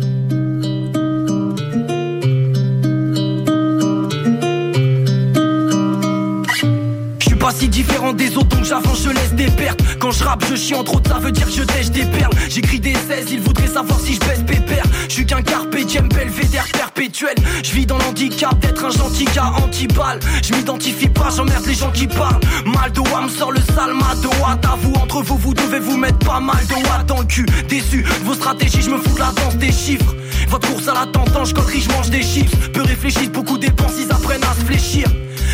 Pas 7.47 7.53
si 7.53 7.69
différent 7.69 8.11
des 8.11 8.35
autres 8.35 8.49
donc 8.49 8.65
j'avance 8.65 9.03
je 9.03 9.09
laisse 9.09 9.33
des 9.33 9.49
pertes. 9.49 9.79
Quand 9.99 10.11
je 10.11 10.21
rappe 10.21 10.43
je 10.49 10.55
chie 10.55 10.75
entre 10.75 10.95
autres 10.95 11.09
ça 11.09 11.17
veut 11.17 11.31
dire 11.31 11.45
que 11.45 11.53
je 11.53 11.63
tèche 11.63 11.89
des 11.91 12.03
perles. 12.03 12.33
J'écris 12.49 12.81
des 12.81 12.93
16 12.93 13.27
ils 13.31 13.39
voudraient 13.39 13.67
savoir 13.67 13.97
si 14.01 14.15
je 14.15 14.19
baisse 14.19 14.43
pépère 14.45 14.83
Je 15.07 15.13
suis 15.13 15.25
qu'un 15.25 15.41
carpe 15.41 15.73
diem 15.77 16.09
belvédère 16.09 16.65
perpétuel. 16.73 17.35
Je 17.63 17.71
vis 17.71 17.85
dans 17.85 17.97
l'handicap 17.99 18.59
d'être 18.59 18.83
un 18.83 18.89
gentil 18.89 19.23
gars 19.33 19.53
anti-balle 19.63 20.19
Je 20.43 20.55
m'identifie 20.55 21.07
pas 21.07 21.29
j'emmerde 21.33 21.65
les 21.65 21.73
gens 21.73 21.91
qui 21.91 22.07
parlent. 22.07 22.41
Mal 22.65 22.91
de 22.91 22.99
me 22.99 23.29
sort 23.29 23.53
le 23.53 23.61
sale 23.61 23.93
de 24.21 24.27
Watt 24.41 24.65
À 24.65 24.75
vous 24.81 24.93
entre 24.95 25.21
vous 25.21 25.37
vous 25.37 25.53
devez 25.53 25.79
vous 25.79 25.95
mettre 25.95 26.19
pas 26.19 26.41
mal 26.41 26.65
de 26.67 26.73
Watt 26.73 27.05
dans 27.05 27.19
le 27.19 27.25
cul. 27.27 27.45
Déçu 27.69 28.03
vos 28.25 28.33
stratégies 28.33 28.81
je 28.81 28.89
me 28.89 28.97
fous 28.97 29.15
de 29.15 29.19
la 29.19 29.31
danse 29.31 29.55
des 29.55 29.71
chiffres. 29.71 30.15
Votre 30.49 30.67
course 30.69 30.87
à 30.89 30.93
la 30.93 31.05
tendance, 31.05 31.53
coterie, 31.53 31.81
je 31.81 31.89
mange 31.91 32.09
des 32.09 32.23
chips. 32.23 32.53
Peu 32.73 32.81
réfléchissent, 32.81 33.31
beaucoup 33.31 33.57
dépensent, 33.57 33.95
ils 33.99 34.11
apprennent 34.11 34.43
à 34.43 34.53
se 34.53 34.65
fléchir 34.65 35.07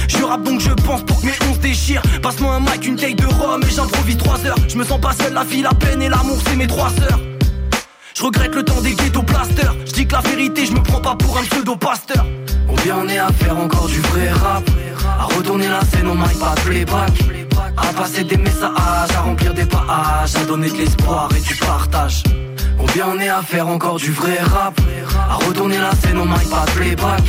je 0.07 0.23
rappe 0.23 0.43
donc 0.43 0.59
je 0.59 0.71
pense 0.71 1.03
pour 1.03 1.21
que 1.21 1.25
mes 1.25 1.33
11 1.49 1.59
déchirent. 1.59 2.01
Passe-moi 2.21 2.55
un 2.55 2.59
mic, 2.59 2.85
une 2.85 2.95
taille 2.95 3.15
de 3.15 3.25
rhum 3.25 3.61
et 3.63 3.69
j'improvise 3.69 4.17
3 4.17 4.45
heures. 4.45 4.57
Je 4.67 4.77
me 4.77 4.83
sens 4.83 4.99
pas 4.99 5.13
seul, 5.13 5.33
la 5.33 5.43
vie, 5.43 5.61
la 5.61 5.73
peine 5.73 6.01
et 6.01 6.09
l'amour 6.09 6.37
c'est 6.45 6.55
mes 6.55 6.67
trois 6.67 6.89
sœurs. 6.89 7.19
Je 8.15 8.23
regrette 8.23 8.55
le 8.55 8.63
temps 8.63 8.81
des 8.81 8.93
ghetto 8.93 9.21
blasters. 9.21 9.75
Je 9.85 9.91
dis 9.91 10.07
que 10.07 10.13
la 10.13 10.21
vérité 10.21 10.65
je 10.65 10.73
me 10.73 10.81
prends 10.81 11.01
pas 11.01 11.15
pour 11.15 11.37
un 11.37 11.43
pseudo 11.43 11.75
pasteur. 11.75 12.25
Combien 12.67 12.97
on 12.97 13.07
est 13.07 13.17
à 13.17 13.31
faire 13.31 13.57
encore 13.57 13.87
du 13.87 13.99
vrai 13.99 14.29
rap. 14.29 14.63
À 15.19 15.25
retourner 15.25 15.67
la 15.67 15.81
scène 15.81 16.07
au 16.07 16.13
mic 16.13 16.39
pas 16.39 16.55
playback. 16.65 17.11
À 17.75 17.93
passer 17.93 18.23
des 18.23 18.37
messages, 18.37 19.11
à 19.15 19.21
remplir 19.21 19.53
des 19.53 19.65
pages 19.65 20.35
À 20.35 20.45
donner 20.45 20.69
de 20.69 20.77
l'espoir 20.77 21.29
et 21.35 21.41
du 21.41 21.55
partage 21.55 22.23
Combien 22.77 23.07
on 23.07 23.19
est 23.19 23.29
à 23.29 23.41
faire 23.41 23.67
encore 23.67 23.97
du 23.97 24.11
vrai 24.11 24.37
rap. 24.39 24.79
À 25.29 25.35
retourner 25.35 25.77
la 25.77 25.91
scène, 25.95 26.17
on 26.17 26.25
mic 26.25 26.49
pas 26.49 26.65
playback 26.75 27.21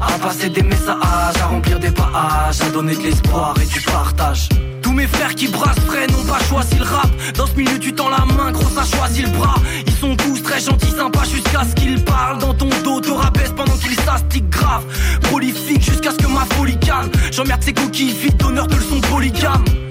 À 0.00 0.18
passer 0.18 0.48
des 0.48 0.62
messages, 0.62 1.36
à 1.40 1.46
remplir 1.46 1.78
des 1.78 1.90
pages 1.90 2.60
À 2.60 2.70
donner 2.72 2.94
de 2.94 3.02
l'espoir 3.02 3.54
et 3.62 3.66
du 3.66 3.80
partage. 3.80 4.48
Tous 4.82 4.92
mes 4.92 5.06
frères 5.06 5.34
qui 5.34 5.48
brassent 5.48 5.80
frais 5.86 6.06
n'ont 6.06 6.24
pas 6.24 6.42
choisi 6.48 6.76
le 6.76 6.84
rap. 6.84 7.10
Dans 7.36 7.46
ce 7.46 7.54
milieu 7.54 7.78
tu 7.78 7.92
tends 7.92 8.08
la 8.08 8.24
main, 8.24 8.52
gros 8.52 8.68
ça 8.70 8.84
choisit 8.84 9.26
le 9.26 9.32
bras. 9.32 9.56
Ils 9.86 9.92
sont 9.92 10.16
tous 10.16 10.42
très 10.42 10.60
gentils, 10.60 10.90
sympas 10.90 11.24
jusqu'à 11.24 11.64
ce 11.64 11.74
qu'ils 11.74 12.02
parlent. 12.04 12.38
Dans 12.38 12.54
ton 12.54 12.70
dos, 12.84 13.00
te 13.00 13.10
rabaisse 13.10 13.52
pendant 13.56 13.76
qu'ils 13.76 13.98
s'astiquent 14.00 14.50
grave. 14.50 14.84
Prolifique 15.22 15.82
jusqu'à 15.82 16.10
ce 16.12 16.16
que 16.16 16.26
ma 16.26 16.46
folie 16.56 16.78
calme. 16.78 17.10
J'emmerde 17.32 17.62
ces 17.62 17.72
coquilles 17.72 18.14
vides 18.14 18.36
d'honneur 18.36 18.66
de 18.66 18.76
leçons 18.76 19.00
polygames 19.00 19.64
Trop 19.68 19.87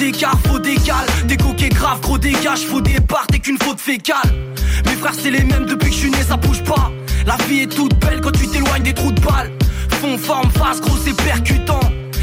d'écart, 0.00 0.38
faux 0.48 0.58
décal 0.58 1.06
Des 1.26 1.36
coquets 1.36 1.68
graves, 1.68 2.00
gros 2.00 2.18
dégage, 2.18 2.66
faux 2.66 2.80
départ, 2.80 3.26
t'es 3.28 3.38
qu'une 3.38 3.58
faute 3.58 3.78
fécale 3.78 4.32
Mes 4.86 4.96
frères 4.96 5.14
c'est 5.16 5.30
les 5.30 5.44
mêmes 5.44 5.66
depuis 5.66 5.90
que 5.90 5.94
je 5.94 6.00
suis 6.00 6.10
né, 6.10 6.18
ça 6.26 6.36
bouge 6.36 6.64
pas 6.64 6.90
La 7.26 7.36
vie 7.46 7.60
est 7.60 7.72
toute 7.72 7.94
belle 8.00 8.20
quand 8.20 8.32
tu 8.32 8.48
t'éloignes 8.48 8.82
des 8.82 8.94
trous 8.94 9.12
de 9.12 9.20
balles 9.20 9.52
Fond, 10.00 10.16
forme, 10.16 10.50
face, 10.50 10.80
gros 10.80 10.96
c'est 11.04 11.16
percutant 11.22 11.80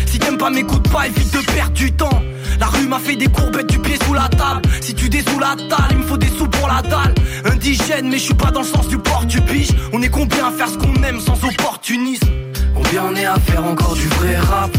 si 0.07 0.19
t'aimes 0.19 0.37
pas, 0.37 0.49
m'écoute 0.49 0.87
pas, 0.89 1.05
évite 1.05 1.33
de 1.33 1.39
perdre 1.51 1.73
du 1.73 1.91
temps. 1.91 2.21
La 2.61 2.67
rue 2.67 2.87
m'a 2.87 2.97
fait 2.97 3.17
des 3.17 3.27
courbettes 3.27 3.67
du 3.67 3.77
pied 3.77 3.97
sous 4.05 4.13
la 4.13 4.29
table. 4.29 4.61
Si 4.79 4.95
tu 4.95 5.09
des 5.09 5.19
sous 5.21 5.37
la 5.37 5.53
dalle, 5.55 5.89
il 5.91 5.97
me 5.97 6.03
faut 6.03 6.15
des 6.15 6.29
sous 6.29 6.47
pour 6.47 6.65
la 6.65 6.81
dalle. 6.81 7.13
Indigène, 7.43 8.07
mais 8.07 8.17
je 8.17 8.23
suis 8.23 8.33
pas 8.33 8.49
dans 8.49 8.61
le 8.61 8.65
sens 8.65 8.87
du 8.87 8.97
port, 8.97 9.25
tu 9.27 9.41
piges. 9.41 9.73
On 9.91 10.01
est 10.01 10.09
combien 10.09 10.47
à 10.47 10.51
faire 10.51 10.69
ce 10.69 10.77
qu'on 10.77 11.03
aime 11.03 11.19
sans 11.19 11.37
opportunisme? 11.43 12.25
Combien 12.73 13.03
on 13.03 13.15
est 13.17 13.25
à 13.25 13.37
faire 13.37 13.65
encore 13.65 13.95
du 13.95 14.07
vrai 14.07 14.37
rap? 14.37 14.71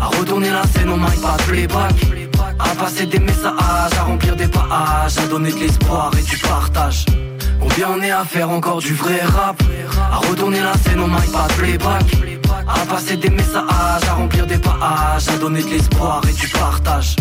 À 0.00 0.06
retourner 0.06 0.50
la 0.50 0.64
scène, 0.64 0.88
on 0.90 0.96
mic 0.96 1.20
pas 1.22 1.36
de 1.36 1.42
playback 1.44 1.94
À 2.64 2.74
passer 2.74 3.06
des 3.06 3.18
messages, 3.18 3.92
à 3.98 4.02
remplir 4.02 4.36
des 4.36 4.48
pages 4.48 5.18
À 5.18 5.26
donner 5.28 5.52
de 5.52 5.58
l'espoir 5.58 6.10
et 6.18 6.22
du 6.22 6.36
partage. 6.38 7.04
Combien 7.60 7.88
on 7.96 8.02
est 8.02 8.10
à 8.10 8.24
faire 8.24 8.50
encore 8.50 8.78
du 8.78 8.94
vrai 8.94 9.20
rap? 9.20 9.62
À 10.12 10.16
retourner 10.16 10.60
la 10.60 10.74
scène, 10.74 11.00
on 11.00 11.08
mic 11.08 11.32
pas 11.32 11.48
playback. 11.58 12.04
À 12.66 12.86
passer 12.86 13.16
des 13.16 13.30
messages, 13.30 14.04
à 14.08 14.14
remplir 14.14 14.46
des 14.46 14.58
pages, 14.58 15.28
à 15.28 15.38
donner 15.38 15.62
de 15.62 15.68
l'espoir 15.68 16.20
et 16.28 16.32
du 16.32 16.48
partage. 16.48 17.16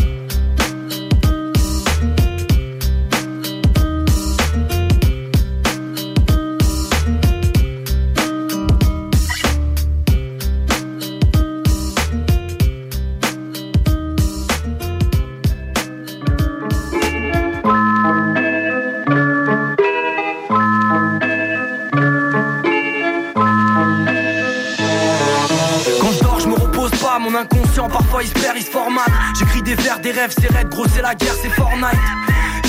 La 31.12 31.16
guerre. 31.16 31.36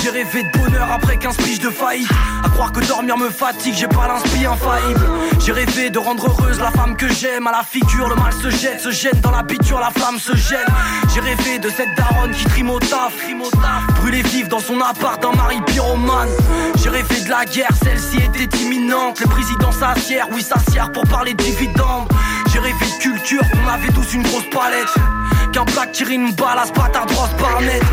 J'ai 0.03 0.09
rêvé 0.09 0.43
de 0.43 0.57
bonheur 0.57 0.91
après 0.91 1.17
15 1.17 1.37
piges 1.37 1.59
de 1.59 1.69
faillite. 1.69 2.09
À 2.43 2.49
croire 2.49 2.73
que 2.73 2.85
dormir 2.85 3.17
me 3.17 3.29
fatigue, 3.29 3.73
j'ai 3.73 3.87
pas 3.87 4.07
l'inspi 4.07 4.45
infaillible. 4.45 5.07
J'ai 5.39 5.53
rêvé 5.53 5.89
de 5.89 5.97
rendre 5.97 6.27
heureuse 6.27 6.59
la 6.59 6.71
femme 6.71 6.97
que 6.97 7.07
j'aime. 7.07 7.47
À 7.47 7.51
la 7.51 7.63
figure, 7.63 8.09
le 8.09 8.15
mal 8.15 8.33
se 8.33 8.49
jette, 8.49 8.81
se 8.81 8.91
gêne. 8.91 9.19
Dans 9.21 9.31
la 9.31 9.43
picture, 9.43 9.79
la 9.79 9.91
flamme 9.91 10.19
se 10.19 10.35
gêne. 10.35 10.67
J'ai 11.13 11.21
rêvé 11.21 11.59
de 11.59 11.69
cette 11.69 11.95
daronne 11.95 12.31
qui 12.31 12.43
trime 12.45 12.71
au 12.71 12.79
Brûlée 14.01 14.23
vive 14.23 14.49
dans 14.49 14.59
son 14.59 14.81
appart, 14.81 15.23
un 15.23 15.35
mari 15.37 15.61
pyromane. 15.65 16.29
J'ai 16.75 16.89
rêvé 16.89 17.21
de 17.21 17.29
la 17.29 17.45
guerre, 17.45 17.71
celle-ci 17.81 18.17
était 18.17 18.57
imminente. 18.57 19.21
Le 19.21 19.27
président 19.27 19.71
s'assière, 19.71 20.27
oui 20.33 20.43
s'assière 20.43 20.91
pour 20.91 21.03
parler 21.03 21.33
de 21.33 21.41
dividendes. 21.41 22.09
J'ai 22.51 22.59
rêvé 22.59 22.85
de 22.85 23.01
culture, 23.01 23.41
on 23.63 23.69
avait 23.69 23.91
tous 23.93 24.13
une 24.13 24.23
grosse 24.23 24.49
palette 24.49 25.12
Qu'un 25.53 25.65
black 25.65 25.91
tire 25.91 26.09
une 26.09 26.31
balle 26.31 26.57
à 26.57 26.65
de 26.65 27.13
Ross 27.13 27.29
Barnett 27.39 27.83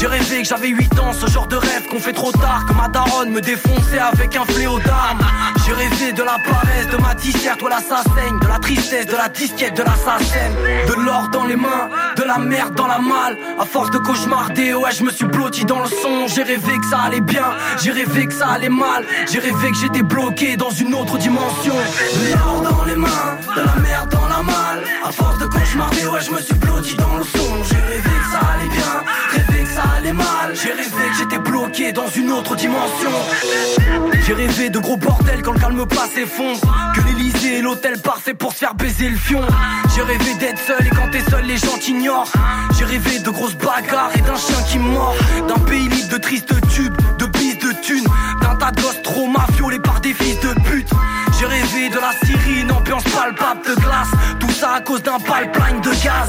J'ai 0.00 0.06
rêvé 0.06 0.40
que 0.40 0.48
j'avais 0.48 0.68
8 0.68 0.98
ans, 1.00 1.12
ce 1.12 1.26
genre 1.30 1.46
de 1.46 1.56
rêve 1.56 1.86
qu'on 1.90 2.00
fait 2.00 2.14
trop 2.14 2.32
tard 2.32 2.64
Que 2.66 2.72
ma 2.72 2.88
daronne 2.88 3.30
me 3.30 3.42
défonçait 3.42 3.98
avec 3.98 4.34
un 4.36 4.46
fléau 4.46 4.78
d'armes 4.78 5.18
J'ai 5.66 5.72
rêvé 5.72 6.12
de 6.12 6.22
la 6.22 6.38
paresse, 6.48 6.88
de 6.90 6.96
ma 6.96 7.14
t-shirt, 7.14 7.60
voilà 7.60 7.78
ça 7.80 8.02
saigne 8.14 8.38
De 8.40 8.46
la 8.46 8.58
tristesse, 8.58 9.04
de 9.04 9.16
la 9.16 9.28
disquette, 9.28 9.76
de 9.76 9.82
l'assassin. 9.82 10.50
De 10.88 10.94
l'or 10.94 11.28
dans 11.30 11.44
les 11.44 11.56
mains, 11.56 11.90
de 12.16 12.22
la 12.22 12.38
merde 12.38 12.74
dans 12.74 12.86
la 12.86 12.98
malle. 12.98 13.36
À 13.58 13.66
force 13.66 13.90
de 13.90 13.98
cauchemarder, 13.98 14.72
ouais 14.72 14.90
je 14.90 15.04
me 15.04 15.10
suis 15.10 15.26
blotti 15.26 15.66
dans 15.66 15.80
le 15.80 15.88
son. 15.88 16.26
J'ai 16.26 16.42
rêvé 16.42 16.78
que 16.78 16.86
ça 16.86 17.00
allait 17.00 17.20
bien, 17.20 17.44
j'ai 17.82 17.90
rêvé 17.90 18.26
que 18.28 18.32
ça 18.32 18.48
allait 18.48 18.70
mal. 18.70 19.04
J'ai 19.30 19.40
rêvé 19.40 19.70
que 19.70 19.76
j'étais 19.76 20.02
bloqué 20.02 20.56
dans 20.56 20.70
une 20.70 20.94
autre 20.94 21.18
dimension. 21.18 21.74
De 21.74 22.32
l'or 22.32 22.62
dans 22.62 22.84
les 22.84 22.96
mains, 22.96 23.36
de 23.54 23.60
la 23.60 23.76
merde 23.76 24.08
dans 24.08 24.19
la 24.19 24.19
Je 25.70 25.78
J'ai 27.68 27.76
rêvé 27.76 28.02
que 28.02 28.30
ça 28.32 28.40
allait 28.54 28.68
bien, 28.68 29.02
rêvé 29.30 29.64
que 29.64 29.70
ça 29.70 29.82
allait 29.96 30.12
mal. 30.12 30.54
J'ai 30.54 30.70
rêvé 30.70 31.10
que 31.10 31.16
j'étais 31.18 31.38
bloqué 31.38 31.92
dans 31.92 32.08
une 32.08 32.30
autre 32.32 32.56
dimension. 32.56 33.10
J'ai 34.26 34.34
rêvé 34.34 34.70
de 34.70 34.78
gros 34.78 34.96
bordel 34.96 35.42
quand 35.42 35.52
le 35.52 35.58
calme 35.58 35.86
passe 35.86 36.10
s'effondre 36.14 36.60
Que 36.94 37.00
l'Elysée 37.02 37.58
est 37.58 37.62
l'hôtel 37.62 37.98
parfait 37.98 38.34
pour 38.34 38.52
se 38.52 38.58
faire 38.58 38.74
baiser 38.74 39.08
le 39.08 39.16
fion. 39.16 39.42
J'ai 39.94 40.02
rêvé 40.02 40.34
d'être 40.34 40.58
seul 40.58 40.86
et 40.86 40.90
quand 40.90 41.10
t'es 41.10 41.22
seul 41.30 41.44
les 41.44 41.56
gens 41.56 41.78
t'ignorent. 41.78 42.30
J'ai 42.78 42.84
rêvé 42.84 43.18
de 43.20 43.30
grosses 43.30 43.56
bagarres 43.56 44.10
et 44.16 44.20
d'un 44.20 44.36
chien 44.36 44.62
qui 44.68 44.78
mord. 44.78 45.14
D'un 45.48 45.60
pays 45.64 45.88
libre 45.88 46.08
de 46.08 46.18
tristes 46.18 46.54
tubes, 46.68 46.96
de 47.18 47.26
bises 47.26 47.58
de 47.58 47.72
thunes. 47.82 48.06
D'un 48.42 48.56
tas 48.56 48.70
de 48.72 48.80
gosses 48.80 49.02
trop 49.02 49.28
par 49.82 50.00
des 50.00 50.14
fils 50.14 50.38
de 50.40 50.52
pute 50.68 50.90
J'ai 51.40 51.46
rêvé 51.46 51.88
de 51.88 51.94
la 51.94 52.12
Syrie, 52.22 52.60
une 52.60 52.70
ambiance 52.70 53.02
palpable 53.04 53.62
de 53.66 53.74
glace. 53.80 54.10
Tout 54.38 54.50
ça 54.50 54.74
à 54.74 54.80
cause 54.82 55.02
d'un 55.02 55.18
pipeline 55.18 55.80
de 55.80 55.88
gaz. 55.88 56.28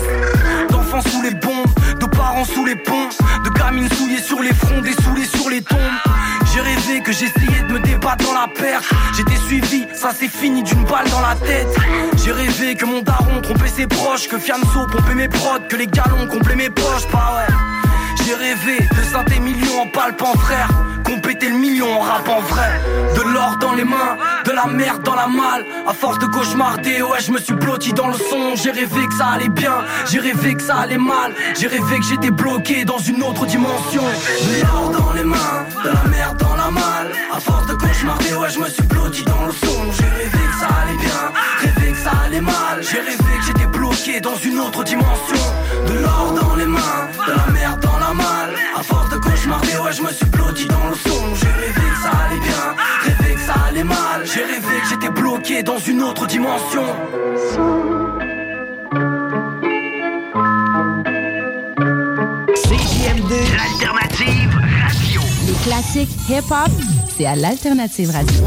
D'enfants 0.70 1.02
sous 1.02 1.22
les 1.22 1.32
bombes, 1.32 1.68
de 2.00 2.06
parents 2.06 2.46
sous 2.46 2.64
les 2.64 2.78
ponts 2.78 3.10
De 3.44 3.50
gamines 3.50 3.92
souillées 3.92 4.22
sur 4.22 4.42
les 4.42 4.54
fronts, 4.54 4.80
des 4.80 4.94
saoulés 5.04 5.26
sur 5.26 5.50
les 5.50 5.62
tombes. 5.64 5.78
J'ai 6.54 6.62
rêvé 6.62 7.02
que 7.04 7.12
j'essayais 7.12 7.64
de 7.68 7.74
me 7.74 7.80
débattre 7.80 8.24
dans 8.24 8.40
la 8.40 8.48
perte 8.48 8.86
J'étais 9.18 9.36
suivi, 9.36 9.86
ça 9.94 10.12
c'est 10.18 10.30
fini 10.30 10.64
d'une 10.64 10.86
balle 10.86 11.10
dans 11.10 11.20
la 11.20 11.36
tête. 11.36 11.68
J'ai 12.24 12.32
rêvé 12.32 12.76
que 12.76 12.86
mon 12.86 13.02
daron 13.02 13.42
trompait 13.42 13.68
ses 13.68 13.88
proches 13.88 14.30
Que 14.30 14.38
Fianso 14.38 14.88
pompait 14.90 15.16
mes 15.16 15.28
prods, 15.28 15.68
que 15.68 15.76
les 15.76 15.88
galons 15.88 16.26
complétaient 16.28 16.56
mes 16.56 16.70
poches. 16.70 17.08
Pas 17.12 17.36
ouais 17.36 17.91
j'ai 18.26 18.36
rêvé 18.36 18.80
de 18.80 19.04
synthé 19.12 19.40
millions 19.40 19.82
en 19.82 19.88
palpant 19.88 20.34
frère. 20.34 20.70
Qu'on 21.06 21.20
le 21.50 21.58
million 21.58 22.00
en 22.00 22.00
rap 22.00 22.28
en 22.30 22.42
vrai. 22.42 22.80
De 23.16 23.22
l'or 23.34 23.58
dans 23.60 23.74
les 23.74 23.84
mains, 23.84 24.18
de 24.46 24.52
la 24.52 24.68
merde 24.68 25.02
dans 25.04 25.16
la 25.16 25.28
malle. 25.28 25.66
À 25.88 25.94
force 25.94 26.20
de 26.20 26.26
cauchemarder, 26.26 27.02
ouais 27.02 27.20
je 27.20 27.32
me 27.32 27.40
suis 27.40 27.54
blotti 27.54 27.94
dans 27.94 28.08
le 28.08 28.14
son. 28.14 28.56
J'ai 28.56 28.72
rêvé 28.72 29.08
que 29.08 29.16
ça 29.16 29.28
allait 29.28 29.50
bien, 29.50 29.74
j'ai 30.10 30.20
rêvé 30.20 30.54
que 30.54 30.62
ça 30.62 30.76
allait 30.78 30.98
mal. 30.98 31.34
J'ai 31.60 31.68
rêvé 31.68 31.98
que 32.00 32.06
j'étais 32.06 32.32
bloqué 32.32 32.86
dans 32.86 33.00
une 33.00 33.24
autre 33.24 33.46
dimension. 33.46 34.04
De 34.04 34.62
l'or 34.62 34.92
dans 34.92 35.14
les 35.14 35.24
mains, 35.24 35.66
de 35.84 35.90
la 35.90 36.04
merde 36.10 36.38
dans 36.38 36.56
la 36.56 36.70
malle. 36.70 37.12
À 37.34 37.40
force 37.40 37.66
de 37.66 37.74
cauchemarder, 37.74 38.36
ouais 38.36 38.50
je 38.50 38.60
me 38.60 38.70
suis 38.70 38.84
blotti 38.84 39.24
dans 39.24 39.46
le 39.46 39.52
son. 39.52 39.92
J'ai 39.98 40.06
rêvé 40.06 40.30
que 40.52 40.60
ça 40.60 40.68
allait 40.82 40.98
bien, 40.98 41.22
rêvé 41.62 41.92
que 41.92 41.98
ça 41.98 42.12
allait 42.26 42.42
mal. 42.42 42.82
J'ai 42.82 43.00
rêvé 43.00 43.38
que 43.40 43.46
j'étais 43.46 43.68
bloqué 43.68 44.22
dans 44.22 44.36
une 44.36 44.60
autre 44.60 44.84
dimension. 44.84 45.44
De 45.88 45.94
l'or 46.00 46.34
dans 46.40 46.56
les 46.56 46.66
mains, 46.66 47.08
de 47.28 47.32
la 47.32 47.52
merde 47.52 47.61
ouais 49.84 49.94
je 49.94 50.02
me 50.02 50.12
suis 50.12 50.26
blotti 50.26 50.66
dans 50.68 50.90
le 50.90 50.96
son 50.96 51.36
J'ai 51.36 51.48
rêvé 51.48 51.74
que 51.74 52.02
ça 52.02 52.12
allait 52.26 52.40
bien, 52.40 52.76
rêvé 53.04 53.36
que 53.36 53.42
ça 53.42 53.54
allait 53.68 53.84
mal 53.84 54.26
J'ai 54.26 54.44
rêvé 54.44 54.82
que 54.82 54.88
j'étais 54.90 55.10
bloqué 55.10 55.64
dans 55.64 55.80
une 55.80 56.02
autre 56.04 56.28
dimension 56.28 56.84
CJMD, 62.56 63.32
l'alternative 63.58 64.56
radio. 64.56 65.22
Les 65.48 65.54
classiques 65.64 66.10
hip-hop, 66.30 66.72
c'est 67.18 67.26
à 67.26 67.36
l'Alternative 67.36 68.12
Radio. 68.12 68.44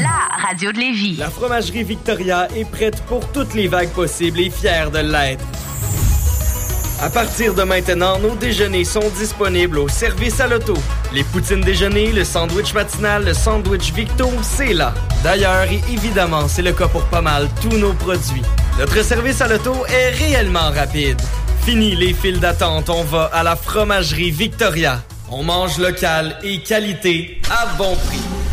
La 0.00 0.46
radio 0.48 0.72
de 0.72 0.78
Lévis. 0.78 1.16
La 1.16 1.28
fromagerie 1.28 1.84
Victoria 1.84 2.48
est 2.56 2.64
prête 2.64 3.02
pour 3.02 3.20
toutes 3.32 3.52
les 3.52 3.68
vagues 3.68 3.90
possibles 3.90 4.40
et 4.40 4.48
fière 4.48 4.90
de 4.90 5.00
l'être. 5.00 5.44
À 7.02 7.10
partir 7.10 7.52
de 7.52 7.62
maintenant, 7.62 8.18
nos 8.18 8.34
déjeuners 8.34 8.84
sont 8.84 9.06
disponibles 9.18 9.78
au 9.78 9.88
service 9.88 10.40
à 10.40 10.46
l'auto. 10.46 10.72
Les 11.12 11.22
poutines 11.22 11.60
déjeuner, 11.60 12.10
le 12.12 12.24
sandwich 12.24 12.72
matinal, 12.72 13.26
le 13.26 13.34
sandwich 13.34 13.92
Victo, 13.92 14.30
c'est 14.40 14.72
là. 14.72 14.94
D'ailleurs, 15.22 15.70
et 15.70 15.82
évidemment, 15.92 16.48
c'est 16.48 16.62
le 16.62 16.72
cas 16.72 16.88
pour 16.88 17.04
pas 17.04 17.20
mal 17.20 17.50
tous 17.60 17.76
nos 17.76 17.92
produits. 17.92 18.42
Notre 18.78 19.04
service 19.04 19.42
à 19.42 19.48
l'auto 19.48 19.74
est 19.86 20.10
réellement 20.10 20.70
rapide. 20.70 21.20
Fini 21.66 21.94
les 21.94 22.14
files 22.14 22.40
d'attente, 22.40 22.88
on 22.88 23.04
va 23.04 23.24
à 23.34 23.42
la 23.42 23.56
fromagerie 23.56 24.30
Victoria. 24.30 25.02
On 25.30 25.42
mange 25.42 25.78
local 25.78 26.38
et 26.44 26.58
qualité 26.60 27.40
à 27.50 27.66
bon 27.76 27.96
prix. 27.96 28.45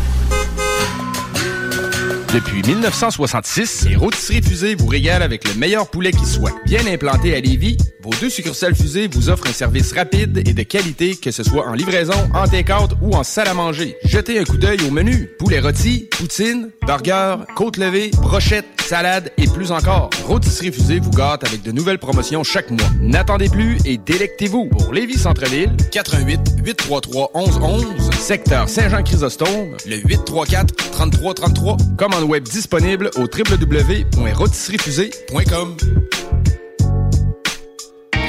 Depuis 2.34 2.62
1966, 2.62 3.86
les 3.90 3.94
rôtisseries 3.94 4.42
fusées 4.42 4.74
vous 4.74 4.88
régalent 4.88 5.24
avec 5.24 5.46
le 5.46 5.54
meilleur 5.54 5.88
poulet 5.88 6.10
qui 6.10 6.26
soit. 6.26 6.50
Bien 6.66 6.84
implanté 6.84 7.32
à 7.32 7.38
Lévis, 7.38 7.76
vos 8.02 8.10
deux 8.20 8.28
succursales 8.28 8.74
fusées 8.74 9.06
vous 9.06 9.28
offrent 9.28 9.46
un 9.46 9.52
service 9.52 9.92
rapide 9.92 10.42
et 10.44 10.52
de 10.52 10.62
qualité, 10.64 11.14
que 11.14 11.30
ce 11.30 11.44
soit 11.44 11.68
en 11.68 11.74
livraison, 11.74 12.28
en 12.34 12.48
take-out 12.48 12.90
ou 13.00 13.14
en 13.14 13.22
salle 13.22 13.46
à 13.46 13.54
manger. 13.54 13.96
Jetez 14.04 14.40
un 14.40 14.42
coup 14.42 14.56
d'œil 14.56 14.78
au 14.84 14.90
menu. 14.90 15.30
Poulet 15.38 15.60
rôti, 15.60 16.08
poutine, 16.10 16.70
burger, 16.84 17.36
côte 17.54 17.76
levée, 17.76 18.10
brochette, 18.20 18.66
salade 18.82 19.30
et 19.36 19.46
plus 19.46 19.70
encore. 19.70 20.10
Rôtisserie 20.24 20.72
fusée 20.72 20.98
vous 20.98 21.12
gâte 21.12 21.46
avec 21.46 21.62
de 21.62 21.70
nouvelles 21.70 22.00
promotions 22.00 22.42
chaque 22.42 22.72
mois. 22.72 22.90
N'attendez 23.00 23.48
plus 23.48 23.78
et 23.84 23.96
délectez-vous. 23.96 24.70
Pour 24.70 24.92
Lévis 24.92 25.18
Centre-Ville, 25.18 25.70
88 25.92 26.40
833 26.64 27.30
1111, 27.32 28.10
secteur 28.24 28.68
Saint-Jean-Chrysostome, 28.70 29.76
le 29.86 29.96
834 29.96 30.74
3333. 30.92 31.76
Commande 31.98 32.24
web 32.24 32.42
disponible 32.44 33.10
au 33.16 33.24
www.rôtisseriefusée.com. 33.24 35.76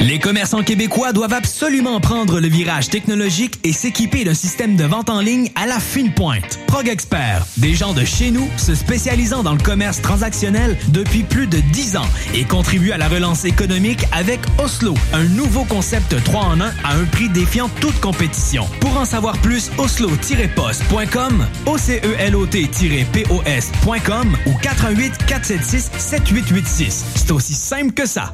Les 0.02 0.20
commerçants 0.20 0.62
québécois 0.62 1.14
doivent 1.14 1.34
absolument 1.34 2.00
prendre 2.00 2.40
le 2.40 2.48
virage 2.48 2.90
technologique 2.90 3.60
et 3.64 3.72
s'équiper 3.72 4.24
d'un 4.24 4.34
système 4.34 4.76
de 4.76 4.84
vente 4.84 5.10
en 5.10 5.20
ligne 5.20 5.50
à 5.56 5.66
la 5.66 5.80
fine 5.80 6.14
pointe. 6.14 6.60
Prog 6.68 6.88
Expert, 6.88 7.46
des 7.58 7.74
gens 7.74 7.94
de 7.94 8.04
chez 8.04 8.30
nous 8.30 8.48
se 8.58 8.76
spécialisant 8.76 9.42
dans 9.42 9.54
le 9.54 9.64
commerce 9.64 10.02
transactionnel 10.02 10.78
depuis 10.90 11.24
plus 11.24 11.48
de 11.48 11.60
10 11.60 11.98
ans 11.98 12.08
et 12.34 12.44
contribuent 12.44 12.92
à 12.92 12.98
la 12.98 13.08
relance 13.08 13.46
économique 13.46 14.06
avec 14.12 14.42
Oslo, 14.64 14.94
un 15.14 15.24
nouveau 15.24 15.64
concept 15.64 16.24
3 16.24 16.42
en 16.42 16.62
1 16.62 16.66
à 16.84 16.96
un 16.96 17.06
prix 17.06 17.30
défiant 17.30 17.70
toute 17.80 18.00
compétition. 18.00 18.68
Pour 18.82 18.98
en 18.98 19.06
savoir 19.06 19.38
plus, 19.40 19.72
oslo-post.com, 19.78 21.48
OCELOT-POS.com 21.66 24.38
ou 24.46 24.54
418 24.62 25.26
476 25.26 25.92
7886. 25.98 27.06
C'est 27.16 27.32
aussi 27.32 27.54
simple 27.54 27.94
que 27.94 28.06
ça. 28.06 28.34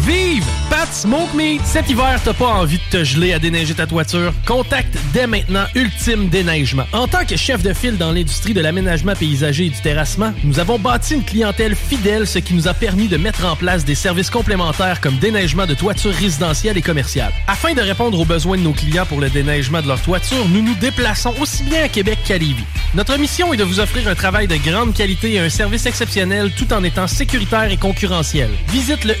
Vive 0.05 0.43
Pat 0.69 0.91
Smoke 0.91 1.35
Meat! 1.35 1.61
Cet 1.63 1.89
hiver, 1.89 2.19
t'as 2.23 2.33
pas 2.33 2.47
envie 2.47 2.77
de 2.77 2.97
te 2.97 3.03
geler 3.03 3.33
à 3.33 3.39
déneiger 3.39 3.75
ta 3.75 3.85
toiture? 3.85 4.33
Contacte 4.47 4.97
dès 5.13 5.27
maintenant 5.27 5.65
Ultime 5.75 6.27
Déneigement. 6.29 6.85
En 6.91 7.07
tant 7.07 7.23
que 7.23 7.35
chef 7.35 7.61
de 7.61 7.71
file 7.71 7.97
dans 7.97 8.11
l'industrie 8.11 8.53
de 8.53 8.61
l'aménagement 8.61 9.13
paysager 9.13 9.65
et 9.65 9.69
du 9.69 9.79
terrassement, 9.79 10.33
nous 10.43 10.59
avons 10.59 10.79
bâti 10.79 11.13
une 11.13 11.23
clientèle 11.23 11.75
fidèle, 11.75 12.25
ce 12.25 12.39
qui 12.39 12.55
nous 12.55 12.67
a 12.67 12.73
permis 12.73 13.09
de 13.09 13.17
mettre 13.17 13.45
en 13.45 13.55
place 13.55 13.85
des 13.85 13.93
services 13.93 14.31
complémentaires 14.31 15.01
comme 15.01 15.17
déneigement 15.17 15.67
de 15.67 15.75
toitures 15.75 16.15
résidentielles 16.15 16.77
et 16.77 16.81
commerciales. 16.81 17.33
Afin 17.47 17.73
de 17.73 17.81
répondre 17.81 18.19
aux 18.19 18.25
besoins 18.25 18.57
de 18.57 18.63
nos 18.63 18.73
clients 18.73 19.05
pour 19.05 19.19
le 19.19 19.29
déneigement 19.29 19.81
de 19.81 19.87
leur 19.87 20.01
toiture, 20.01 20.47
nous 20.49 20.63
nous 20.63 20.75
déplaçons 20.75 21.33
aussi 21.39 21.63
bien 21.63 21.83
à 21.83 21.89
Québec 21.89 22.17
qu'à 22.25 22.37
Lévis. 22.37 22.65
Notre 22.95 23.17
mission 23.17 23.53
est 23.53 23.57
de 23.57 23.63
vous 23.63 23.79
offrir 23.79 24.07
un 24.07 24.15
travail 24.15 24.47
de 24.47 24.55
grande 24.55 24.93
qualité 24.93 25.33
et 25.33 25.39
un 25.39 25.49
service 25.49 25.85
exceptionnel 25.85 26.51
tout 26.57 26.73
en 26.73 26.83
étant 26.83 27.07
sécuritaire 27.07 27.71
et 27.71 27.77
concurrentiel. 27.77 28.49
Visite 28.69 29.05
le 29.05 29.15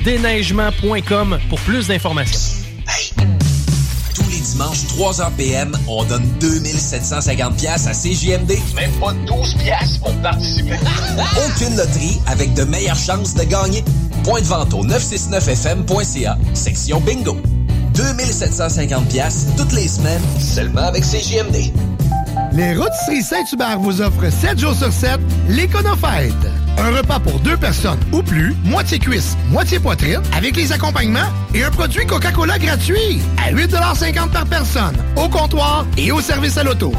ultimedéneigement.com 0.00 1.38
pour 1.48 1.60
plus 1.60 1.88
d'informations. 1.88 2.38
Tous 4.14 4.28
les 4.30 4.40
dimanches, 4.40 4.84
3h 4.96 5.30
PM, 5.36 5.76
on 5.86 6.04
donne 6.04 6.26
2750 6.40 7.56
pièces 7.56 7.86
à 7.86 7.92
CJMD. 7.92 8.58
Même 8.74 8.92
pas 8.92 9.12
12 9.26 9.54
pièces 9.56 9.98
pour 9.98 10.14
participer. 10.22 10.76
Aucune 11.46 11.76
loterie 11.76 12.18
avec 12.26 12.54
de 12.54 12.64
meilleures 12.64 12.96
chances 12.96 13.34
de 13.34 13.44
gagner. 13.44 13.84
Point 14.24 14.40
de 14.40 14.46
vente 14.46 14.72
au 14.74 14.84
969fm.ca, 14.84 16.38
section 16.54 17.00
bingo. 17.00 17.36
2750 17.94 19.08
pièces 19.08 19.46
toutes 19.56 19.72
les 19.72 19.88
semaines, 19.88 20.22
seulement 20.38 20.82
avec 20.82 21.04
CJMD. 21.04 21.72
Les 22.52 22.74
Rôtisseries 22.74 23.22
Saint-Hubert 23.22 23.78
vous 23.78 24.00
offrent 24.00 24.30
7 24.30 24.58
jours 24.58 24.74
sur 24.74 24.92
7 24.92 25.20
l'Éconofête. 25.48 26.32
Un 26.78 26.96
repas 26.96 27.20
pour 27.20 27.38
deux 27.40 27.56
personnes 27.56 28.00
ou 28.12 28.22
plus, 28.22 28.54
moitié 28.64 28.98
cuisse, 28.98 29.36
moitié 29.50 29.78
poitrine, 29.78 30.22
avec 30.32 30.56
les 30.56 30.72
accompagnements 30.72 31.28
et 31.54 31.62
un 31.62 31.70
produit 31.70 32.06
Coca-Cola 32.06 32.58
gratuit 32.58 33.20
à 33.36 33.52
8,50 33.52 34.30
par 34.30 34.46
personne, 34.46 34.96
au 35.16 35.28
comptoir 35.28 35.86
et 35.96 36.10
au 36.10 36.20
service 36.20 36.56
à 36.56 36.64
l'auto. 36.64 36.92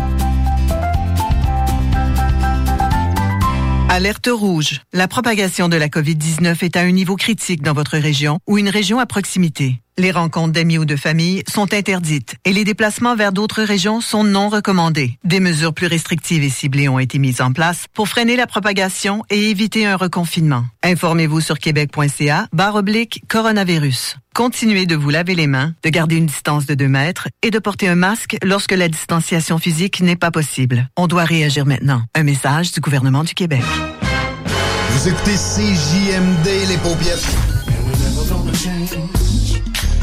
Alerte 3.90 4.30
rouge. 4.32 4.80
La 4.94 5.10
propagation 5.10 5.68
de 5.68 5.76
la 5.76 5.90
COVID-19 5.90 6.64
est 6.64 6.78
à 6.78 6.80
un 6.80 6.92
niveau 6.92 7.18
critique 7.18 7.62
dans 7.62 7.74
votre 7.74 7.98
région 7.98 8.40
ou 8.48 8.58
une 8.58 8.70
région 8.70 9.00
à 9.00 9.06
proximité. 9.06 9.81
Les 10.02 10.10
rencontres 10.10 10.54
d'amis 10.54 10.80
ou 10.80 10.86
de 10.86 10.96
famille 10.96 11.44
sont 11.48 11.76
interdites 11.76 12.34
et 12.44 12.54
les 12.54 12.64
déplacements 12.64 13.16
vers 13.16 13.32
d'autres 13.32 13.62
régions 13.62 14.02
sont 14.02 14.24
non 14.24 14.50
recommandés. 14.50 15.20
Des 15.24 15.40
mesures 15.40 15.76
plus 15.76 15.86
restrictives 15.86 16.44
et 16.44 16.50
ciblées 16.50 16.90
ont 16.90 16.98
été 16.98 17.20
mises 17.20 17.40
en 17.40 17.54
place 17.54 17.86
pour 17.94 18.08
freiner 18.08 18.36
la 18.36 18.48
propagation 18.48 19.22
et 19.30 19.52
éviter 19.52 19.86
un 19.86 19.96
reconfinement. 19.96 20.66
Informez-vous 20.82 21.40
sur 21.40 21.60
québec.ca 21.60 22.48
barre 22.52 22.78
oblique 22.78 23.22
coronavirus. 23.30 24.16
Continuez 24.34 24.88
de 24.88 24.96
vous 24.96 25.12
laver 25.12 25.36
les 25.36 25.46
mains, 25.46 25.76
de 25.84 25.90
garder 25.90 26.16
une 26.16 26.26
distance 26.26 26.66
de 26.66 26.74
2 26.74 26.88
mètres 26.88 27.28
et 27.44 27.52
de 27.52 27.60
porter 27.60 27.88
un 27.88 27.94
masque 27.94 28.38
lorsque 28.42 28.72
la 28.72 28.88
distanciation 28.88 29.60
physique 29.60 30.02
n'est 30.02 30.16
pas 30.16 30.32
possible. 30.32 30.90
On 30.98 31.06
doit 31.06 31.26
réagir 31.26 31.68
maintenant. 31.68 32.02
Un 32.16 32.24
message 32.24 32.72
du 32.72 32.80
gouvernement 32.80 33.24
du 33.24 33.36
Québec. 33.36 33.62
Vous 34.94 35.10
écoutez 35.10 35.36
CJMD, 35.36 36.70
les 36.70 36.78
paupières. 36.78 37.20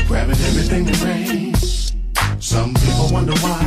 Grabbing 0.08 0.36
everything 0.36 0.84
that 0.86 1.04
rains. 1.04 1.92
Some 2.40 2.72
people 2.72 3.08
wonder 3.12 3.34
why. 3.42 3.60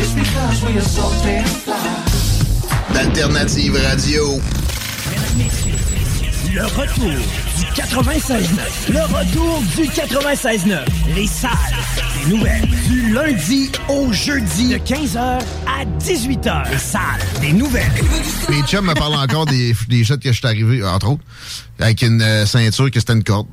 It's 0.00 0.14
because 0.14 0.64
we 0.64 0.78
are 0.78 0.80
so 0.80 1.02
damn 1.22 1.44
fly. 1.44 2.94
D'Alternative 2.94 3.74
Radio. 3.74 4.40
Le 6.54 6.64
retour 6.64 7.10
du 7.58 7.64
96.9. 7.74 8.90
Le 8.90 9.02
retour 9.02 9.60
du 9.76 9.82
96.9. 9.82 10.78
Les 11.14 11.26
salles 11.26 11.52
des 12.24 12.34
nouvelles. 12.34 12.66
Du 12.88 13.12
lundi 13.12 13.70
au 13.90 14.10
jeudi. 14.12 14.70
De 14.70 14.78
15h 14.78 15.18
à 15.18 15.84
18h. 16.00 16.70
Les 16.70 16.78
salles 16.78 17.02
des 17.42 17.52
nouvelles. 17.52 17.92
Mes 18.48 18.62
chums 18.62 18.86
me 18.86 18.94
parlent 18.94 19.16
encore 19.16 19.44
des, 19.44 19.74
des 19.90 20.04
shots 20.04 20.16
que 20.16 20.32
je 20.32 20.38
suis 20.38 20.46
arrivé, 20.46 20.82
entre 20.82 21.10
autres, 21.10 21.22
avec 21.78 22.00
une 22.00 22.22
euh, 22.22 22.46
ceinture 22.46 22.90
que 22.90 22.98
c'était 22.98 23.12
une 23.12 23.24
corde. 23.24 23.46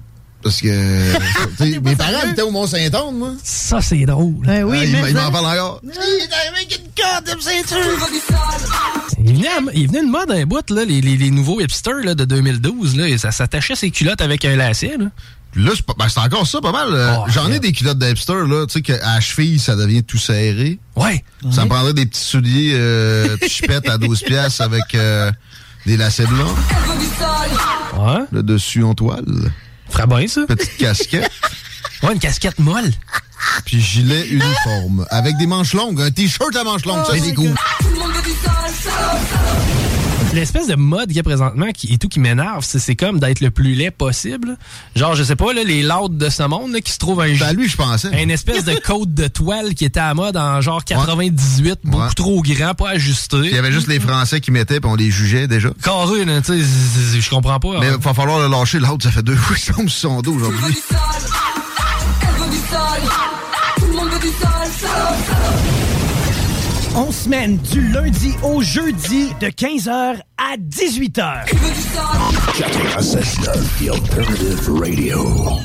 Parce 0.43 0.59
que 0.61 1.79
mes 1.79 1.95
parents 1.95 2.29
étaient 2.31 2.41
au 2.41 2.51
Mont-Saint-Anne, 2.51 3.15
moi. 3.17 3.31
Ça, 3.43 3.81
c'est 3.81 4.05
drôle. 4.05 4.45
Ben 4.45 4.63
oui, 4.63 4.77
Ah, 4.81 4.85
ils 4.85 4.91
mais 4.91 5.13
m'en 5.13 5.31
parlent 5.31 5.45
encore. 5.45 5.81
Il 5.83 5.89
est 5.89 6.33
arrivé 6.33 6.57
avec 6.57 6.79
une 6.79 7.03
corde 7.03 7.25
de 7.37 7.41
ceinture. 7.41 8.07
Il 9.25 9.35
venait, 9.35 9.47
à- 9.47 9.59
il 9.73 9.87
venait 9.87 10.01
de 10.03 10.09
mode 10.11 10.31
un 10.31 10.45
bout, 10.45 10.69
là, 10.69 10.83
les, 10.85 10.99
les- 11.01 11.15
les 11.17 11.31
nouveaux 11.31 11.61
hipsters 11.61 12.03
là, 12.03 12.13
de 12.13 12.25
2012. 12.25 12.97
Là, 12.97 13.07
et 13.07 13.17
ça 13.17 13.31
s'attachait 13.31 13.75
ses 13.75 13.89
culottes 13.91 14.21
avec 14.21 14.43
un 14.45 14.55
lacet. 14.57 14.97
Là. 14.99 15.05
Là, 15.55 15.71
c'est 15.75 15.85
pas- 15.85 15.93
ben, 15.97 16.09
c'est 16.09 16.19
encore 16.19 16.45
ça, 16.47 16.59
pas 16.61 16.71
mal. 16.71 16.89
Euh, 16.91 17.15
J'en 17.27 17.49
ai 17.51 17.59
des 17.59 17.71
culottes 17.71 17.99
d'hipster, 17.99 18.33
là, 18.47 18.65
tu 18.65 18.73
sais, 18.73 18.81
qu'à 18.81 18.97
la 18.97 19.21
cheville, 19.21 19.59
ça 19.59 19.75
devient 19.75 20.03
tout 20.03 20.17
serré. 20.17 20.79
Ouais. 20.95 21.23
Ça 21.51 21.63
me 21.63 21.69
prendrait 21.69 21.93
des 21.93 22.05
petits 22.05 22.19
souliers 22.23 22.73
euh, 22.75 23.37
chipettes 23.47 23.87
à 23.87 23.97
12 23.97 24.21
piastres 24.23 24.61
avec 24.61 24.93
euh, 24.95 25.31
des 25.85 25.95
lacets 25.95 26.25
blancs. 26.25 26.55
Ouais. 27.97 28.23
Le 28.31 28.43
dessus 28.43 28.83
en 28.83 28.93
toile. 28.95 29.23
Ferait 29.93 30.07
bien, 30.07 30.27
ça. 30.27 30.41
Petite 30.47 30.77
casquette. 30.77 31.29
ouais, 32.03 32.13
une 32.13 32.19
casquette 32.19 32.57
molle. 32.57 32.91
Puis 33.65 33.79
gilet 33.79 34.27
uniforme. 34.27 35.05
Avec 35.11 35.37
des 35.37 35.45
manches 35.45 35.73
longues. 35.73 36.01
Un 36.01 36.09
t-shirt 36.09 36.55
à 36.55 36.63
manches 36.63 36.85
longues, 36.85 37.05
ça, 37.05 37.13
c'est 37.23 37.33
cool. 37.35 37.53
L'espèce 40.33 40.67
de 40.67 40.75
mode 40.75 41.07
qu'il 41.07 41.17
y 41.17 41.19
a 41.19 41.23
présentement 41.23 41.67
qui, 41.73 41.93
et 41.93 41.97
tout 41.97 42.07
qui 42.09 42.19
m'énerve, 42.19 42.63
c'est, 42.65 42.79
c'est 42.79 42.95
comme 42.95 43.19
d'être 43.19 43.39
le 43.39 43.51
plus 43.51 43.75
laid 43.75 43.91
possible. 43.91 44.57
Genre, 44.95 45.13
je 45.15 45.23
sais 45.23 45.35
pas, 45.35 45.53
là, 45.53 45.63
les 45.63 45.83
laudes 45.83 46.17
de 46.17 46.29
ce 46.29 46.43
monde 46.43 46.73
là, 46.73 46.81
qui 46.81 46.91
se 46.91 46.97
trouvent 46.97 47.21
un. 47.21 47.33
Ben 47.37 47.53
lui, 47.53 47.69
je 47.69 47.77
pensais. 47.77 48.09
Une 48.21 48.31
espèce 48.31 48.65
de 48.65 48.73
côte 48.75 49.13
de 49.13 49.27
toile 49.27 49.75
qui 49.75 49.85
était 49.85 49.99
à 49.99 50.13
mode 50.13 50.35
en 50.37 50.59
genre 50.61 50.83
98, 50.83 51.79
beaucoup 51.83 52.03
Ouais. 52.03 52.09
trop 52.15 52.41
grand, 52.41 52.73
pas 52.73 52.89
ajusté. 52.89 53.37
Il 53.37 53.51
y 53.53 53.57
avait 53.57 53.71
juste 53.71 53.87
les 53.87 53.99
Français 53.99 54.41
qui 54.41 54.51
mettaient, 54.51 54.79
puis 54.79 54.89
on 54.89 54.95
les 54.95 55.11
jugeait 55.11 55.47
déjà. 55.47 55.69
Carré, 55.83 56.25
là, 56.25 56.41
tu 56.41 56.59
sais, 56.63 57.21
je 57.21 57.29
comprends 57.29 57.59
pas. 57.59 57.79
Mais 57.79 57.87
hein. 57.87 57.95
il 57.99 58.03
va 58.03 58.13
falloir 58.13 58.39
le 58.39 58.47
lâcher. 58.47 58.79
L'autre, 58.79 59.03
ça 59.03 59.11
fait 59.11 59.23
deux 59.23 59.35
fois 59.35 59.55
qu'il 59.55 59.73
tombe 59.73 59.89
sur 59.89 60.09
son 60.09 60.21
dos 60.21 60.33
aujourd'hui. 60.33 60.75
En 66.95 67.11
semaine, 67.11 67.57
du 67.57 67.81
lundi 67.91 68.35
au 68.43 68.61
jeudi, 68.61 69.33
de 69.39 69.47
15h 69.47 70.19
à 70.37 70.57
18h. 70.57 71.47
96.9, 71.47 73.49
The 73.79 73.89
Alternative 73.89 74.69
Radio. 74.69 75.57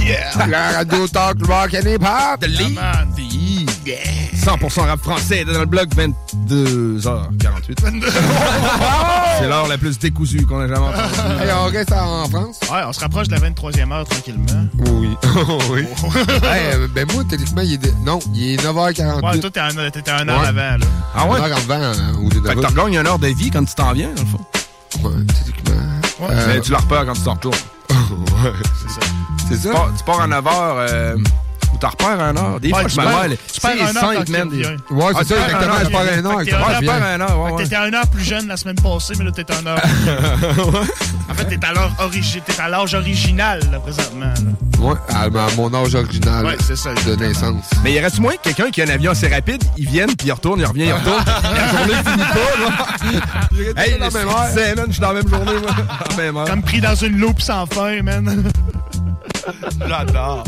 Yeah! 0.00 0.46
La 0.48 0.72
radio 0.78 1.06
talk 1.06 1.36
rock 1.46 1.74
and 1.74 1.86
hip 1.86 2.02
hop. 2.02 2.40
The 2.40 2.48
lead. 2.48 2.76
100% 3.96 4.80
rap 4.86 5.00
français 5.02 5.44
dans 5.44 5.58
le 5.60 5.66
blog 5.66 5.88
22h48. 5.94 7.78
C'est 9.38 9.48
l'heure 9.48 9.68
la 9.68 9.78
plus 9.78 9.98
décousue 9.98 10.44
qu'on 10.46 10.60
a 10.60 10.68
jamais 10.68 10.86
entendue. 10.86 10.98
Hey, 11.42 11.50
on 11.52 11.64
reste 11.70 11.92
en 11.92 12.28
France? 12.28 12.58
Ouais, 12.70 12.80
on 12.86 12.92
se 12.92 13.00
rapproche 13.00 13.28
de 13.28 13.34
la 13.36 13.40
23e 13.50 13.92
heure 13.92 14.04
tranquillement. 14.06 14.44
Oui. 14.90 15.10
oui. 15.70 15.84
Hey, 16.42 16.74
euh, 16.74 16.88
ben 16.94 17.06
moi, 17.12 17.22
techniquement, 17.28 17.62
il 17.62 17.74
est... 17.74 17.78
de- 17.78 17.92
Non, 18.04 18.18
il 18.34 18.54
est 18.54 18.56
9h48. 18.64 19.24
Ouais, 19.24 19.38
toi, 19.40 19.50
t'es 19.50 19.60
un, 19.60 19.90
t'étais 19.90 20.10
un 20.10 20.28
heure 20.28 20.40
Ouais. 20.40 20.46
avant, 20.48 20.76
là. 20.78 20.86
Ah 21.14 21.26
ouais? 21.26 21.38
Une 21.38 21.44
heure 21.44 21.56
avant, 21.58 21.74
hein, 21.82 21.92
lieu 22.22 22.42
Fait 22.44 22.54
que 22.54 22.60
t'en 22.60 22.68
regagnes 22.68 22.94
une 23.00 23.06
heure 23.06 23.18
de 23.18 23.28
vie 23.28 23.50
quand 23.50 23.64
tu 23.64 23.74
t'en 23.74 23.92
viens, 23.92 24.10
dans 24.14 24.22
le 24.22 24.28
fond. 24.28 24.40
Ouais, 25.08 25.14
techniquement. 25.26 25.82
Ouais. 26.20 26.28
Euh, 26.32 26.46
Mais 26.54 26.60
tu 26.60 26.72
la 26.72 26.78
repères 26.78 27.06
quand 27.06 27.12
tu 27.14 27.22
t'en 27.22 27.34
retournes. 27.34 27.54
ouais. 27.90 28.52
C'est 28.82 28.90
ça. 28.90 29.00
C'est 29.48 29.56
Tu 29.56 29.62
ça? 29.68 29.70
pars, 29.72 29.90
tu 29.96 30.04
pars 30.04 30.20
à 30.20 30.26
9h, 30.28 30.50
euh, 30.50 31.16
ou 31.16 31.22
t'en 31.78 31.88
repères 31.90 32.20
à 32.20 32.32
1h. 32.32 32.60
Des 32.60 32.68
Ouais, 32.72 32.80
fois, 32.80 32.84
tu 32.84 32.94
je 32.96 33.00
me 33.00 33.04
perds- 33.06 33.38
tu 33.52 33.60
perds 33.60 33.70
un 33.72 33.86
heure 33.86 33.88
cinq, 33.94 34.14
quand 34.16 34.24
tu 34.24 34.32
man. 34.32 34.48
reviens. 34.48 34.76
Ouais, 34.90 35.12
c'est 35.18 35.24
tu 35.24 35.28
ça, 35.28 35.34
perds 35.34 35.44
un 35.44 35.46
exactement. 35.46 35.74
heure, 35.74 35.84
Je 35.84 35.90
pars 35.90 36.00
un 36.00 36.04
un 36.04 36.76
reviens. 36.76 36.92
perds 36.92 37.04
un 37.06 37.20
heure, 37.20 37.56
t'étais 37.56 37.76
un 37.76 37.94
heure 37.94 38.06
plus 38.08 38.24
jeune 38.24 38.46
la 38.48 38.56
semaine 38.56 38.76
passée, 38.76 39.14
mais 39.18 39.24
là, 39.24 39.30
t'es 39.32 39.46
un 39.52 39.66
heure. 39.66 39.80
en 41.30 41.34
fait, 41.34 41.44
t'es 41.46 41.64
à 41.66 41.72
l'heure 41.72 41.92
origi- 42.00 42.42
t'es 42.44 42.60
à 42.60 42.68
l'âge 42.68 42.94
original, 42.94 43.60
là, 43.70 43.78
présentement. 43.80 44.26
là. 44.26 44.80
Ouais, 44.80 44.94
à 45.08 45.28
ma- 45.28 45.50
mon 45.56 45.72
âge 45.74 45.94
original 45.94 46.46
Ouais, 46.46 46.56
c'est 46.64 46.76
ça, 46.76 46.90
de 46.94 47.16
naissance. 47.16 47.64
Mais 47.82 47.92
y 47.92 47.98
aurait-tu 47.98 48.20
moins 48.20 48.34
que 48.36 48.42
quelqu'un 48.42 48.70
qui 48.70 48.80
a 48.80 48.84
un 48.84 48.88
avion 48.90 49.10
assez 49.10 49.26
rapide, 49.28 49.62
il 49.76 49.88
vienne, 49.88 50.14
puis 50.16 50.28
il 50.28 50.32
retourne, 50.32 50.60
il 50.60 50.66
revient, 50.66 50.84
il 50.86 50.92
retourne. 50.92 51.24
la 51.42 51.68
journée 51.78 51.94
finit 52.04 52.28
pas, 52.28 53.70
là. 53.74 53.82
Hey, 53.84 53.98
dans 53.98 54.04
la 54.04 54.10
même 54.10 54.28
heure. 54.28 54.86
je 54.86 54.92
suis 54.92 55.00
dans 55.00 55.08
la 55.12 55.14
même 55.14 55.28
journée, 55.28 55.52
moi. 55.60 55.70
Même 56.16 56.36
heure. 56.38 56.44
Comme 56.46 56.62
pris 56.62 56.80
dans 56.80 56.94
une 56.94 57.18
loupe 57.18 57.40
sans 57.40 57.66
fin, 57.66 58.02
man. 58.02 58.44
J'adore. 59.86 60.44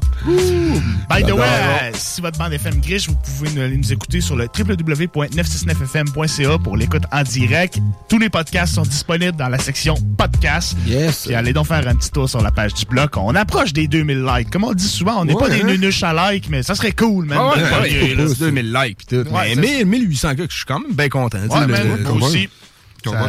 By 1.08 1.22
the 1.22 1.32
way, 1.32 1.46
euh, 1.46 1.90
si 1.94 2.20
votre 2.20 2.38
bande 2.38 2.52
FM 2.52 2.80
griche, 2.80 3.08
vous 3.08 3.16
pouvez 3.16 3.50
nous, 3.68 3.76
nous 3.76 3.92
écouter 3.92 4.20
sur 4.20 4.36
le 4.36 4.44
www.969fm.ca 4.46 6.58
pour 6.58 6.76
l'écoute 6.76 7.02
en 7.12 7.22
direct. 7.22 7.78
Tous 8.08 8.18
les 8.18 8.28
podcasts 8.28 8.74
sont 8.74 8.82
disponibles 8.82 9.36
dans 9.36 9.48
la 9.48 9.58
section 9.58 9.94
podcast. 10.18 10.76
Yes. 10.86 11.24
Puis 11.26 11.34
allez 11.34 11.52
donc 11.52 11.66
faire 11.66 11.86
un 11.86 11.94
petit 11.94 12.10
tour 12.10 12.28
sur 12.28 12.42
la 12.42 12.50
page 12.50 12.74
du 12.74 12.84
blog. 12.86 13.10
On 13.16 13.34
approche 13.34 13.72
des 13.72 13.86
2000 13.88 14.24
likes. 14.24 14.50
Comme 14.50 14.64
on 14.64 14.74
dit 14.74 14.88
souvent, 14.88 15.20
on 15.20 15.24
n'est 15.24 15.32
Ouais, 15.34 15.40
pas 15.40 15.48
des 15.50 15.62
hein? 15.62 15.66
nunuches 15.66 16.02
à 16.02 16.12
like, 16.12 16.48
mais 16.50 16.62
ça 16.62 16.74
serait 16.74 16.92
cool, 16.92 17.26
man. 17.26 17.38
Ah 17.40 17.54
ouais, 17.56 17.62
ouais, 17.62 17.70
pogner, 17.70 18.14
là. 18.14 18.24
ouais, 18.26 18.34
2000 18.38 18.72
likes 18.72 18.98
pis 18.98 19.06
tout. 19.06 19.16
Ouais, 19.30 19.54
mais 19.56 19.78
c'est 19.78 19.84
1000, 19.84 20.08
1800 20.08 20.34
clics, 20.34 20.50
je 20.50 20.56
suis 20.56 20.66
quand 20.66 20.80
même 20.80 20.92
bien 20.92 21.08
content. 21.08 21.38
tu 21.42 21.48
sais, 21.48 21.54
Ouais, 21.54 21.60
le- 21.66 21.72
man, 21.72 21.96
le- 22.04 22.12
moi 22.14 22.28
aussi. 22.28 22.48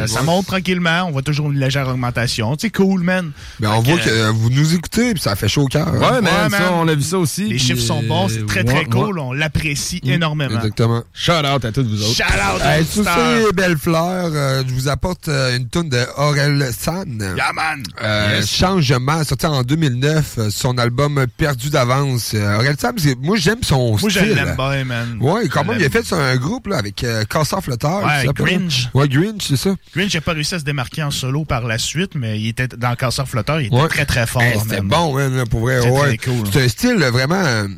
Ça, 0.06 0.22
monte 0.22 0.46
tranquillement. 0.46 1.04
On 1.08 1.12
voit 1.12 1.22
toujours 1.22 1.50
une 1.50 1.58
légère 1.58 1.88
augmentation. 1.88 2.54
C'est 2.58 2.70
cool, 2.70 3.02
man. 3.02 3.32
Ben, 3.60 3.70
on 3.72 3.80
voit 3.80 3.96
que, 3.98 4.04
que 4.04 4.10
euh, 4.10 4.30
vous 4.32 4.50
nous 4.50 4.74
écoutez, 4.74 5.12
puis 5.14 5.22
ça 5.22 5.36
fait 5.36 5.48
chaud 5.48 5.62
au 5.62 5.66
cœur. 5.68 5.92
Ouais, 5.94 6.20
mais 6.22 6.30
Ouais, 6.30 6.36
ça, 6.42 6.48
man. 6.48 6.62
on 6.74 6.88
a 6.88 6.94
vu 6.94 7.02
ça 7.02 7.18
aussi. 7.18 7.48
Les 7.48 7.58
chiffres 7.58 7.82
sont 7.82 8.02
bons. 8.02 8.28
C'est 8.28 8.46
très, 8.46 8.60
euh, 8.60 8.64
très 8.64 8.78
ouais, 8.80 8.84
cool. 8.86 9.18
ouais. 9.18 9.24
On 9.24 9.32
l'apprécie 9.32 10.00
énormément. 10.04 10.56
Exactement. 10.56 11.02
Shout 11.12 11.32
out 11.32 11.64
à 11.64 11.72
tous 11.72 11.82
vous 11.84 12.02
autres. 12.02 12.14
Shout 12.16 12.22
out 12.22 12.62
Hey, 12.62 12.82
aux 12.82 12.84
sur 12.84 13.02
stars. 13.02 13.18
ces 13.46 13.52
belles 13.52 13.78
fleurs, 13.78 14.30
euh, 14.32 14.62
je 14.66 14.72
vous 14.74 14.88
apporte 14.88 15.28
euh, 15.28 15.56
une 15.56 15.68
tonne 15.68 15.88
de 15.88 16.00
Aurel 16.16 16.70
San. 16.76 17.34
Yeah, 17.36 17.52
man. 17.52 17.82
Euh, 18.02 18.36
Yes. 18.38 18.50
Changement, 18.54 19.24
sorti 19.24 19.46
en 19.46 19.62
2009, 19.62 20.34
euh, 20.38 20.50
son 20.50 20.78
album 20.78 21.24
Perdu 21.36 21.70
d'avance. 21.70 22.32
Euh, 22.34 22.56
Aurel 22.58 22.76
San, 22.78 22.94
moi 23.20 23.36
j'aime 23.36 23.62
son 23.62 23.90
Moi, 23.98 24.08
je 24.10 24.18
style. 24.18 24.34
l'aime 24.34 24.56
bien, 24.56 24.84
man. 24.84 25.18
Ouais, 25.20 25.48
quand 25.48 25.64
même, 25.64 25.76
il 25.78 25.84
a 25.84 25.90
fait 25.90 26.04
sur 26.04 26.16
un 26.18 26.36
groupe 26.36 26.66
là, 26.68 26.78
avec 26.78 27.02
euh, 27.04 27.24
Casseur 27.24 27.62
Flotteur. 27.62 28.02
Ouais. 28.04 28.26
Gringe. 28.34 28.90
Ouais, 28.94 29.08
Gringe, 29.08 29.40
c'est 29.40 29.56
ça? 29.62 29.74
Grinch 29.96 30.14
n'a 30.14 30.20
pas 30.20 30.32
réussi 30.32 30.54
à 30.54 30.58
se 30.58 30.64
démarquer 30.64 31.02
en 31.02 31.10
solo 31.10 31.44
par 31.44 31.66
la 31.66 31.78
suite, 31.78 32.12
mais 32.14 32.40
il 32.40 32.48
était 32.48 32.68
dans 32.68 32.90
le 32.90 32.96
casseur 32.96 33.28
flotteur, 33.28 33.60
il 33.60 33.66
était 33.66 33.76
Ouais. 33.76 33.88
très 33.88 34.04
très 34.06 34.26
fort. 34.26 34.42
Hey, 34.42 34.58
C'était 34.60 34.80
bon, 34.80 35.14
man, 35.14 35.36
là, 35.36 35.44
pour 35.46 35.60
vrai. 35.60 35.78
C'était 35.80 35.90
ouais. 35.92 36.16
très 36.16 36.18
cool. 36.18 36.46
C'est 36.52 36.64
un 36.64 36.68
style 36.68 36.96
vraiment. 37.12 37.34
euh, 37.36 37.68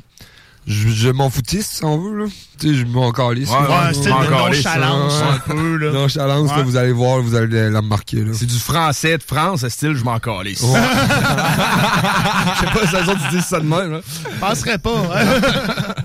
je 0.66 0.89
je 0.89 1.11
m'en 1.11 1.28
foutisse, 1.28 1.68
si 1.68 1.85
on 1.85 1.99
veut. 1.99 2.24
Là. 2.24 2.30
Tu 2.59 2.68
sais, 2.68 2.74
je 2.74 2.87
m'en 2.87 3.12
calisse. 3.12 3.51
Ouais. 3.51 3.57
Ouais, 3.57 3.74
un 3.74 3.93
style 3.93 4.05
de 4.07 4.30
nonchalance 4.30 5.12
ça. 5.18 5.28
un 5.32 5.39
peu. 5.41 5.76
Là. 5.76 5.93
Nonchalance, 5.93 6.49
là, 6.57 6.62
vous 6.62 6.76
allez 6.76 6.93
voir, 6.93 7.20
vous 7.20 7.35
allez 7.35 7.68
la 7.68 7.80
remarquer. 7.80 8.24
Là. 8.24 8.32
C'est 8.32 8.47
du 8.47 8.59
français 8.59 9.18
de 9.18 9.22
France, 9.22 9.61
ce 9.61 9.68
style, 9.68 9.95
je 9.95 10.03
m'en 10.05 10.18
calisse. 10.18 10.62
Ouais. 10.62 10.80
Je 12.55 12.61
sais 12.61 12.72
pas 12.72 12.87
si 12.87 12.97
les 12.97 13.09
autres 13.11 13.28
disent 13.30 13.45
ça 13.45 13.61
de 13.61 13.66
même. 13.66 13.93
Là. 13.93 14.01
Penserais 14.41 14.78
pas. 14.78 15.03
hein? 15.14 15.41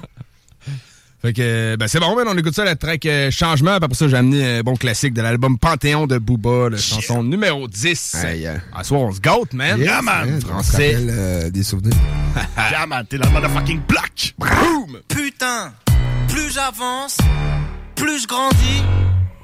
Fait 1.21 1.33
que, 1.33 1.75
ben 1.75 1.87
c'est 1.89 1.99
bon, 1.99 2.15
man, 2.15 2.25
on 2.29 2.37
écoute 2.37 2.55
ça, 2.55 2.63
la 2.63 2.75
track 2.75 3.05
euh, 3.05 3.29
Changement. 3.29 3.75
Puis 3.77 3.85
après 3.85 3.95
ça, 3.95 4.07
j'ai 4.07 4.15
amené 4.15 4.59
un 4.59 4.61
bon 4.61 4.75
classique 4.75 5.13
de 5.13 5.21
l'album 5.21 5.57
Panthéon 5.57 6.07
de 6.07 6.17
Booba, 6.17 6.69
la 6.69 6.77
chanson 6.77 7.23
numéro 7.23 7.67
10. 7.67 8.15
Hey, 8.23 8.47
euh, 8.47 8.55
À 8.73 8.85
soir, 8.85 9.01
on 9.01 9.11
se 9.11 9.19
gâte, 9.19 9.53
man. 9.53 9.77
Yeah, 9.79 10.01
man. 10.01 10.39
Français. 10.39 10.95
rappelle 10.95 11.09
euh, 11.11 11.49
des 11.49 11.63
souvenirs. 11.63 11.97
yeah, 12.57 12.85
man, 12.85 13.05
t'es 13.05 13.17
dans 13.17 13.27
le 13.27 13.33
motherfucking 13.33 13.81
block. 13.85 14.33
Boom! 14.37 14.99
Putain, 15.09 15.73
plus 16.29 16.53
j'avance, 16.53 17.17
plus 17.95 18.21
je 18.21 18.27
grandis, 18.27 18.83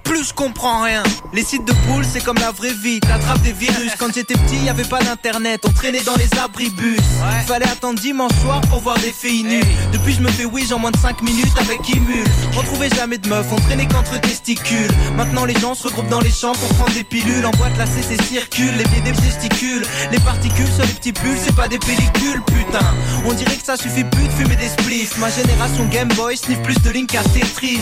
plus 0.06 0.30
je 0.30 0.34
comprends 0.34 0.84
rien. 0.84 1.03
Les 1.34 1.43
sites 1.43 1.66
de 1.66 1.74
poules, 1.74 2.06
c'est 2.06 2.24
comme 2.24 2.38
la 2.38 2.51
vraie 2.51 2.74
vie, 2.74 2.99
t'attrapes 3.01 3.41
des 3.41 3.51
virus. 3.51 3.91
Quand 3.99 4.14
j'étais 4.14 4.36
petit, 4.36 4.58
y 4.64 4.70
avait 4.70 4.84
pas 4.84 5.01
d'internet, 5.01 5.62
on 5.68 5.72
traînait 5.72 6.03
dans 6.03 6.16
les 6.16 6.30
abribus. 6.39 7.01
Fallait 7.45 7.68
attendre 7.68 7.99
dimanche 7.99 8.32
soir 8.41 8.62
pour 8.70 8.80
voir 8.80 8.97
des 8.99 9.12
filles 9.12 9.43
nues. 9.43 9.64
Depuis, 9.91 10.14
je 10.14 10.22
me 10.22 10.30
fais 10.30 10.45
oui 10.45 10.66
en 10.72 10.80
moins 10.80 10.91
de 10.91 10.97
5 10.97 11.22
minutes 11.22 11.58
avec 11.60 11.88
Imul. 11.89 12.24
On 12.58 12.64
trouvait 12.64 12.89
jamais 12.89 13.18
de 13.18 13.28
meufs, 13.28 13.47
on 13.51 13.58
traînait 13.58 13.88
qu'entre 13.88 14.20
testicules. 14.22 14.91
Maintenant, 15.18 15.45
les 15.45 15.60
gens 15.60 15.74
se 15.74 15.88
regroupent 15.88 16.10
dans 16.10 16.22
les 16.22 16.32
champs 16.32 16.53
pour 16.53 16.70
prendre 16.76 16.93
des 16.93 17.03
pilules. 17.03 17.45
En 17.45 17.51
boîte, 17.51 17.78
la 17.78 17.86
CC 17.86 18.16
circule, 18.24 18.76
les 18.78 18.86
pieds 18.86 19.01
des 19.01 19.12
testicules. 19.12 19.86
Les 20.12 20.20
particules 20.20 20.72
sur 20.72 20.86
les 20.86 20.93
petits 20.93 21.14
pulls, 21.14 21.38
c'est 21.43 21.56
pas 21.56 21.68
des 21.68 21.80
pellicules, 21.80 22.41
putain. 22.45 22.86
On 23.26 23.34
dirait 23.34 23.58
que 23.58 23.66
ça 23.66 23.76
suffit 23.76 24.03
plus 24.03 24.28
de 24.28 24.34
fumer 24.34 24.56
des 24.56 24.70
spliffs. 24.70 25.18
Ma 25.18 25.30
génération 25.30 25.86
Game 25.86 26.10
Boy 26.10 26.38
sniff 26.38 26.62
plus 26.62 26.80
de 26.82 26.89
Link 26.91 27.14
à 27.16 27.24
Tetris. 27.24 27.82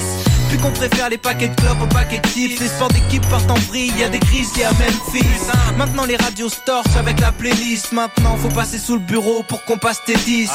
Puis 0.50 0.58
qu'on 0.58 0.72
préfère 0.72 1.10
les 1.10 1.18
paquets 1.18 1.48
de 1.48 1.56
clopes 1.56 1.82
aux 1.82 1.88
paquets 1.88 2.13
chips. 2.22 2.60
Les 2.60 2.68
sports 2.68 2.90
d'équipe 2.90 3.26
partent 3.30 3.52
en 3.52 3.60
vrille, 3.70 3.94
y 3.98 4.04
a 4.04 4.10
des 4.10 4.20
crises, 4.20 4.52
y 4.58 4.64
a 4.64 4.72
Memphis. 4.72 5.26
Maintenant 5.78 6.06
les 6.06 6.16
radios 6.16 6.50
torchent 6.66 6.96
avec 6.98 7.20
la 7.20 7.32
playlist. 7.32 7.92
Maintenant 7.92 8.38
faut 8.38 8.50
passer 8.50 8.78
sous 8.78 8.94
le 8.94 9.00
bureau 9.00 9.44
pour 9.44 9.64
qu'on 9.66 9.78
passe 9.78 10.02
tes 10.06 10.16
disques. 10.16 10.54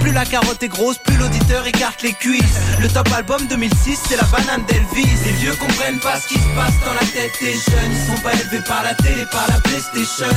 Plus 0.00 0.12
la 0.12 0.24
carotte 0.24 0.62
est 0.62 0.68
grosse, 0.68 0.98
plus 0.98 1.16
l'auditeur 1.16 1.66
écarte 1.66 2.02
les 2.02 2.12
cuisses. 2.12 2.60
Le 2.80 2.88
top 2.88 3.08
album 3.16 3.46
2006, 3.48 3.98
c'est 4.08 4.16
la 4.16 4.24
banane 4.24 4.64
d'Elvis. 4.66 5.08
Les 5.24 5.32
vieux 5.32 5.54
comprennent 5.56 5.98
pas 6.00 6.20
ce 6.20 6.28
qui 6.28 6.34
se 6.34 6.48
passe 6.54 6.74
dans 6.84 6.94
la 6.94 7.06
tête 7.06 7.32
des 7.40 7.52
jeunes. 7.52 7.92
Ils 7.92 8.06
sont 8.06 8.22
pas 8.22 8.32
élevés 8.34 8.64
par 8.66 8.82
la 8.82 8.94
télé, 8.94 9.24
par 9.30 9.46
la 9.48 9.60
PlayStation. 9.60 10.34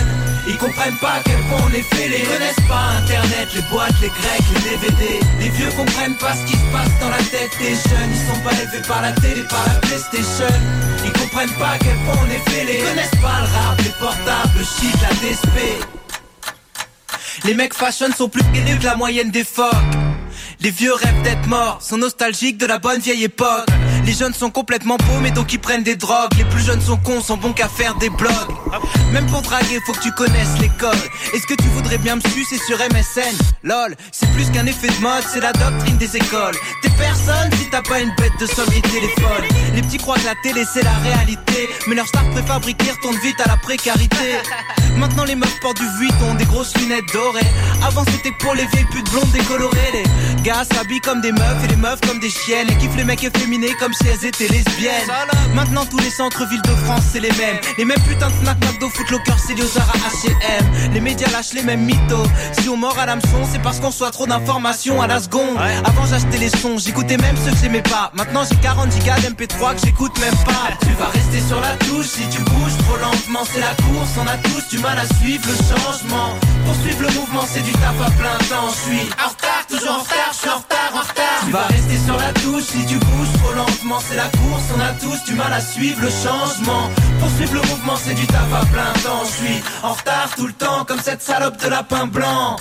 Ils 0.47 0.57
comprennent 0.57 0.97
pas 0.97 1.19
à 1.19 1.21
quel 1.23 1.39
point 1.49 1.59
on 1.67 1.73
est 1.73 1.95
fêlés. 1.95 2.23
Ils 2.23 2.27
connaissent 2.27 2.67
pas 2.67 3.01
Internet, 3.03 3.49
les 3.53 3.61
boîtes, 3.69 3.99
les 4.01 4.09
grecs, 4.09 4.47
les 4.55 4.61
DVD. 4.71 5.19
Les 5.39 5.49
vieux 5.49 5.69
comprennent 5.75 6.17
pas 6.17 6.33
ce 6.33 6.45
qui 6.45 6.57
se 6.57 6.67
passe 6.71 6.99
dans 6.99 7.09
la 7.09 7.17
tête 7.17 7.51
des 7.59 7.75
jeunes. 7.75 8.11
Ils 8.11 8.33
sont 8.33 8.41
pas 8.41 8.53
élevés 8.53 8.87
par 8.87 9.01
la 9.01 9.11
télé, 9.13 9.43
par 9.43 9.65
la 9.67 9.75
PlayStation. 9.81 10.60
Ils 11.03 11.13
comprennent 11.13 11.53
pas 11.53 11.77
quel 11.79 11.95
point 11.97 12.15
on 12.23 12.29
est 12.29 12.49
fêlés. 12.49 12.79
Ils 12.79 12.85
connaissent 12.89 13.21
pas 13.21 13.41
le 13.41 13.47
rap, 13.53 13.77
les 13.79 13.89
portables, 13.99 14.57
le 14.57 14.63
shit, 14.63 14.95
la 15.01 15.09
DSP. 15.15 15.57
Les 17.45 17.53
mecs 17.53 17.73
fashion 17.73 18.11
sont 18.15 18.29
plus 18.29 18.43
guéris 18.53 18.77
que 18.77 18.85
la 18.85 18.95
moyenne 18.95 19.31
des 19.31 19.43
phoques. 19.43 19.75
Les 20.63 20.69
vieux 20.69 20.93
rêvent 20.93 21.23
d'être 21.23 21.47
morts, 21.47 21.79
sont 21.81 21.97
nostalgiques 21.97 22.59
de 22.59 22.67
la 22.67 22.77
bonne 22.77 22.99
vieille 22.99 23.23
époque. 23.23 23.65
Les 24.05 24.13
jeunes 24.13 24.33
sont 24.35 24.51
complètement 24.51 24.97
paumés 24.97 25.31
donc 25.31 25.51
ils 25.53 25.59
prennent 25.59 25.81
des 25.81 25.95
drogues. 25.95 26.29
Les 26.37 26.45
plus 26.45 26.63
jeunes 26.63 26.81
sont 26.81 26.97
cons, 26.97 27.19
sont 27.19 27.37
bons 27.37 27.51
qu'à 27.51 27.67
faire 27.67 27.95
des 27.95 28.11
blogs. 28.11 28.31
Même 29.11 29.25
pour 29.25 29.41
draguer, 29.41 29.79
faut 29.87 29.93
que 29.93 30.01
tu 30.01 30.11
connaisses 30.11 30.59
les 30.59 30.69
codes. 30.79 31.09
Est-ce 31.33 31.47
que 31.47 31.55
tu 31.55 31.67
voudrais 31.69 31.97
bien 31.97 32.15
me 32.15 32.21
sucer 32.21 32.57
sur 32.59 32.77
MSN 32.77 33.35
Lol, 33.63 33.95
c'est 34.11 34.31
plus 34.33 34.51
qu'un 34.51 34.67
effet 34.67 34.89
de 34.89 35.01
mode, 35.01 35.23
c'est 35.33 35.41
la 35.41 35.51
doctrine 35.51 35.97
des 35.97 36.15
écoles. 36.15 36.55
T'es 36.83 36.89
personne 36.89 37.51
si 37.57 37.67
t'as 37.71 37.81
pas 37.81 37.99
une 37.99 38.13
bête 38.17 38.39
de 38.39 38.45
somme 38.45 38.69
et 38.77 38.81
téléphone. 38.81 39.43
Les 39.73 39.81
petits 39.81 39.97
croient 39.97 40.17
que 40.17 40.25
la 40.25 40.35
télé 40.43 40.63
c'est 40.71 40.83
la 40.83 40.93
réalité, 40.99 41.69
mais 41.87 41.95
leur 41.95 42.07
star 42.07 42.29
préfabriquée 42.29 42.91
retourne 42.91 43.17
vite 43.23 43.41
à 43.41 43.47
la 43.47 43.57
précarité. 43.57 44.37
Maintenant 44.97 45.23
les 45.23 45.35
meufs 45.35 45.59
portent 45.59 45.79
du 45.79 45.87
Vuitton, 45.97 46.35
des 46.35 46.45
grosses 46.45 46.75
lunettes 46.77 47.11
dorées. 47.13 47.41
Avant 47.83 48.03
c'était 48.11 48.35
pour 48.39 48.53
les 48.53 48.65
vieilles 48.67 48.85
putes 48.91 49.09
blondes 49.09 49.31
décolorées. 49.31 49.91
Les 49.93 50.03
gars 50.51 50.63
s'habillent 50.71 51.01
comme 51.01 51.21
des 51.21 51.31
meufs 51.31 51.63
et 51.63 51.67
les 51.67 51.75
meufs 51.75 52.01
comme 52.01 52.19
des 52.19 52.29
chiennes. 52.29 52.69
Et 52.69 52.75
kiffent 52.75 52.97
les 52.97 53.03
mecs 53.03 53.23
efféminés 53.23 53.73
comme 53.79 53.93
si 53.93 54.07
elles 54.07 54.25
étaient 54.25 54.47
lesbiennes. 54.47 55.09
Maintenant 55.55 55.85
tous 55.85 55.99
les 55.99 56.09
centres-villes 56.09 56.61
de 56.61 56.75
France 56.83 57.03
c'est 57.11 57.19
les 57.19 57.31
mêmes. 57.31 57.59
Les 57.77 57.85
mêmes 57.85 58.01
putains 58.07 58.29
de 58.29 58.33
Fnac, 58.33 58.57
McDo, 58.65 58.89
Footlocker, 58.89 59.39
Célio, 59.39 59.65
Zara, 59.65 59.93
H&M. 59.93 60.93
Les 60.93 60.99
médias 60.99 61.29
lâchent 61.31 61.53
les 61.53 61.63
mêmes 61.63 61.85
mythos. 61.85 62.27
Si 62.59 62.67
on 62.69 62.77
mord 62.77 62.97
à 62.99 63.05
l'hameçon, 63.05 63.41
c'est 63.51 63.61
parce 63.61 63.79
qu'on 63.79 63.87
reçoit 63.87 64.11
trop 64.11 64.27
d'informations 64.27 65.01
à 65.01 65.07
la 65.07 65.19
seconde. 65.19 65.57
Avant 65.85 66.05
j'achetais 66.05 66.37
les 66.37 66.49
sons, 66.49 66.77
j'écoutais 66.77 67.17
même 67.17 67.35
ceux 67.43 67.51
que 67.51 67.57
j'aimais 67.57 67.83
pas. 67.83 68.11
Maintenant 68.13 68.43
j'ai 68.49 68.57
40 68.57 68.91
gigas 68.91 69.19
d'MP3 69.19 69.75
que 69.75 69.81
j'écoute 69.85 70.19
même 70.19 70.37
pas. 70.45 70.67
Tu 70.81 70.93
vas 70.99 71.07
rester 71.07 71.41
sur 71.47 71.61
la 71.61 71.73
touche 71.85 72.07
si 72.07 72.27
tu 72.29 72.41
bouges 72.41 72.77
trop 72.85 72.97
lentement. 72.97 73.43
C'est 73.51 73.61
la 73.61 73.73
course, 73.83 74.11
on 74.17 74.27
a 74.27 74.37
tous 74.49 74.67
du 74.75 74.79
mal 74.79 74.97
à 74.97 75.05
suivre 75.15 75.45
le 75.47 75.55
changement. 75.55 76.35
Pour 76.65 76.75
suivre 76.75 77.01
le 77.01 77.13
mouvement, 77.19 77.45
c'est 77.47 77.61
du 77.61 77.71
taf 77.71 77.95
à 78.05 78.11
plein 78.11 78.37
temps. 78.49 78.69
Je 78.69 78.89
suis 78.89 79.09
en 79.23 79.29
retard, 79.29 79.65
toujours 79.69 79.91
en 79.91 79.99
retard, 79.99 80.33
en 80.49 80.57
retard, 80.57 80.91
en 80.93 80.99
retard. 80.99 81.41
Tu 81.45 81.51
vas 81.51 81.67
rester 81.67 81.97
sur 81.97 82.17
la 82.17 82.33
touche 82.33 82.63
si 82.63 82.85
tu 82.85 82.97
bouges 82.97 83.33
trop 83.41 83.53
lentement. 83.53 83.99
C'est 83.99 84.15
la 84.15 84.29
course, 84.29 84.63
on 84.75 84.79
a 84.79 84.93
tous 84.93 85.23
du 85.25 85.33
mal 85.35 85.53
à 85.53 85.61
suivre 85.61 86.01
le 86.01 86.09
changement. 86.09 86.89
Pour 87.19 87.29
suivre 87.29 87.55
le 87.55 87.61
mouvement, 87.61 87.95
c'est 87.95 88.13
du 88.13 88.25
taf 88.27 88.53
à 88.53 88.65
plein 88.65 88.93
temps. 89.03 89.23
Je 89.25 89.45
suis 89.45 89.63
en 89.83 89.93
retard 89.93 90.29
tout 90.35 90.47
le 90.47 90.53
temps, 90.53 90.85
comme 90.85 90.99
cette 90.99 91.21
salope 91.21 91.57
de 91.57 91.69
lapin 91.69 92.05
blanc. 92.07 92.57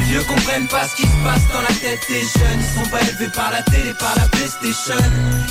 Vieux 0.00 0.22
comprennent 0.24 0.66
pas 0.66 0.88
ce 0.88 0.96
qui 0.96 1.02
se 1.02 1.18
passe 1.22 1.46
dans 1.52 1.60
la 1.60 1.74
tête 1.78 2.00
des 2.08 2.20
jeunes. 2.20 2.58
Ils 2.58 2.82
sont 2.82 2.90
pas 2.90 3.00
élevés 3.02 3.28
par 3.28 3.50
la 3.50 3.62
télé, 3.62 3.94
par 3.94 4.14
la 4.16 4.26
PlayStation. 4.28 4.98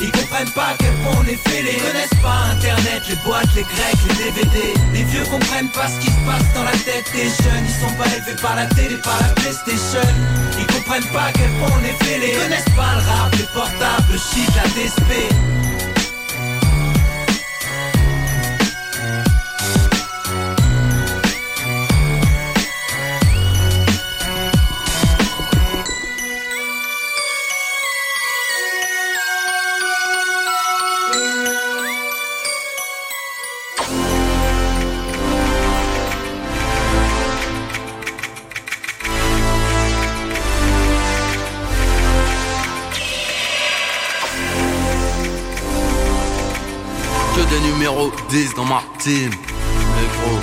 Ils 0.02 0.12
comprennent 0.12 0.52
pas 0.52 0.74
à 0.74 0.76
quel 0.78 0.94
point 1.04 1.16
on 1.20 1.28
est 1.28 1.40
fêlés 1.48 1.78
Ils 1.78 1.84
connaissent 1.84 2.22
pas 2.22 2.52
internet, 2.52 3.04
les 3.08 3.16
boîtes, 3.24 3.54
les 3.56 3.64
grecs, 3.64 4.02
les 4.08 4.16
DVD 4.16 4.74
Les 4.94 5.04
vieux 5.04 5.24
comprennent 5.26 5.72
pas 5.72 5.88
ce 5.88 6.00
qui 6.00 6.12
se 6.12 6.22
passe 6.26 6.48
dans 6.56 6.64
la 6.64 6.78
tête 6.84 7.08
des 7.14 7.30
jeunes. 7.30 7.66
Ils 7.66 7.80
sont 7.80 7.96
pas 7.96 8.08
élevés 8.08 8.42
par 8.42 8.56
la 8.56 8.66
télé, 8.68 8.98
par 8.98 9.20
la 9.22 9.30
PlayStation. 9.40 10.08
Ils 10.60 10.68
comprennent 10.68 11.12
pas 11.14 11.26
à 11.30 11.32
quel 11.32 11.52
point 11.60 11.72
on 11.80 11.84
est 11.86 12.04
fêlés 12.04 12.34
Ils 12.34 12.40
connaissent 12.44 12.76
pas 12.76 13.00
le 13.00 13.04
rap, 13.08 13.36
les 13.38 13.48
portables, 13.54 14.12
le 14.12 14.18
shit, 14.18 14.50
la 14.56 14.68
DSP 14.76 15.73
numéros 48.14 48.30
10 48.30 48.56
dans 48.56 48.66
ma 48.66 48.82
team. 49.00 49.30
Négro. 49.30 50.40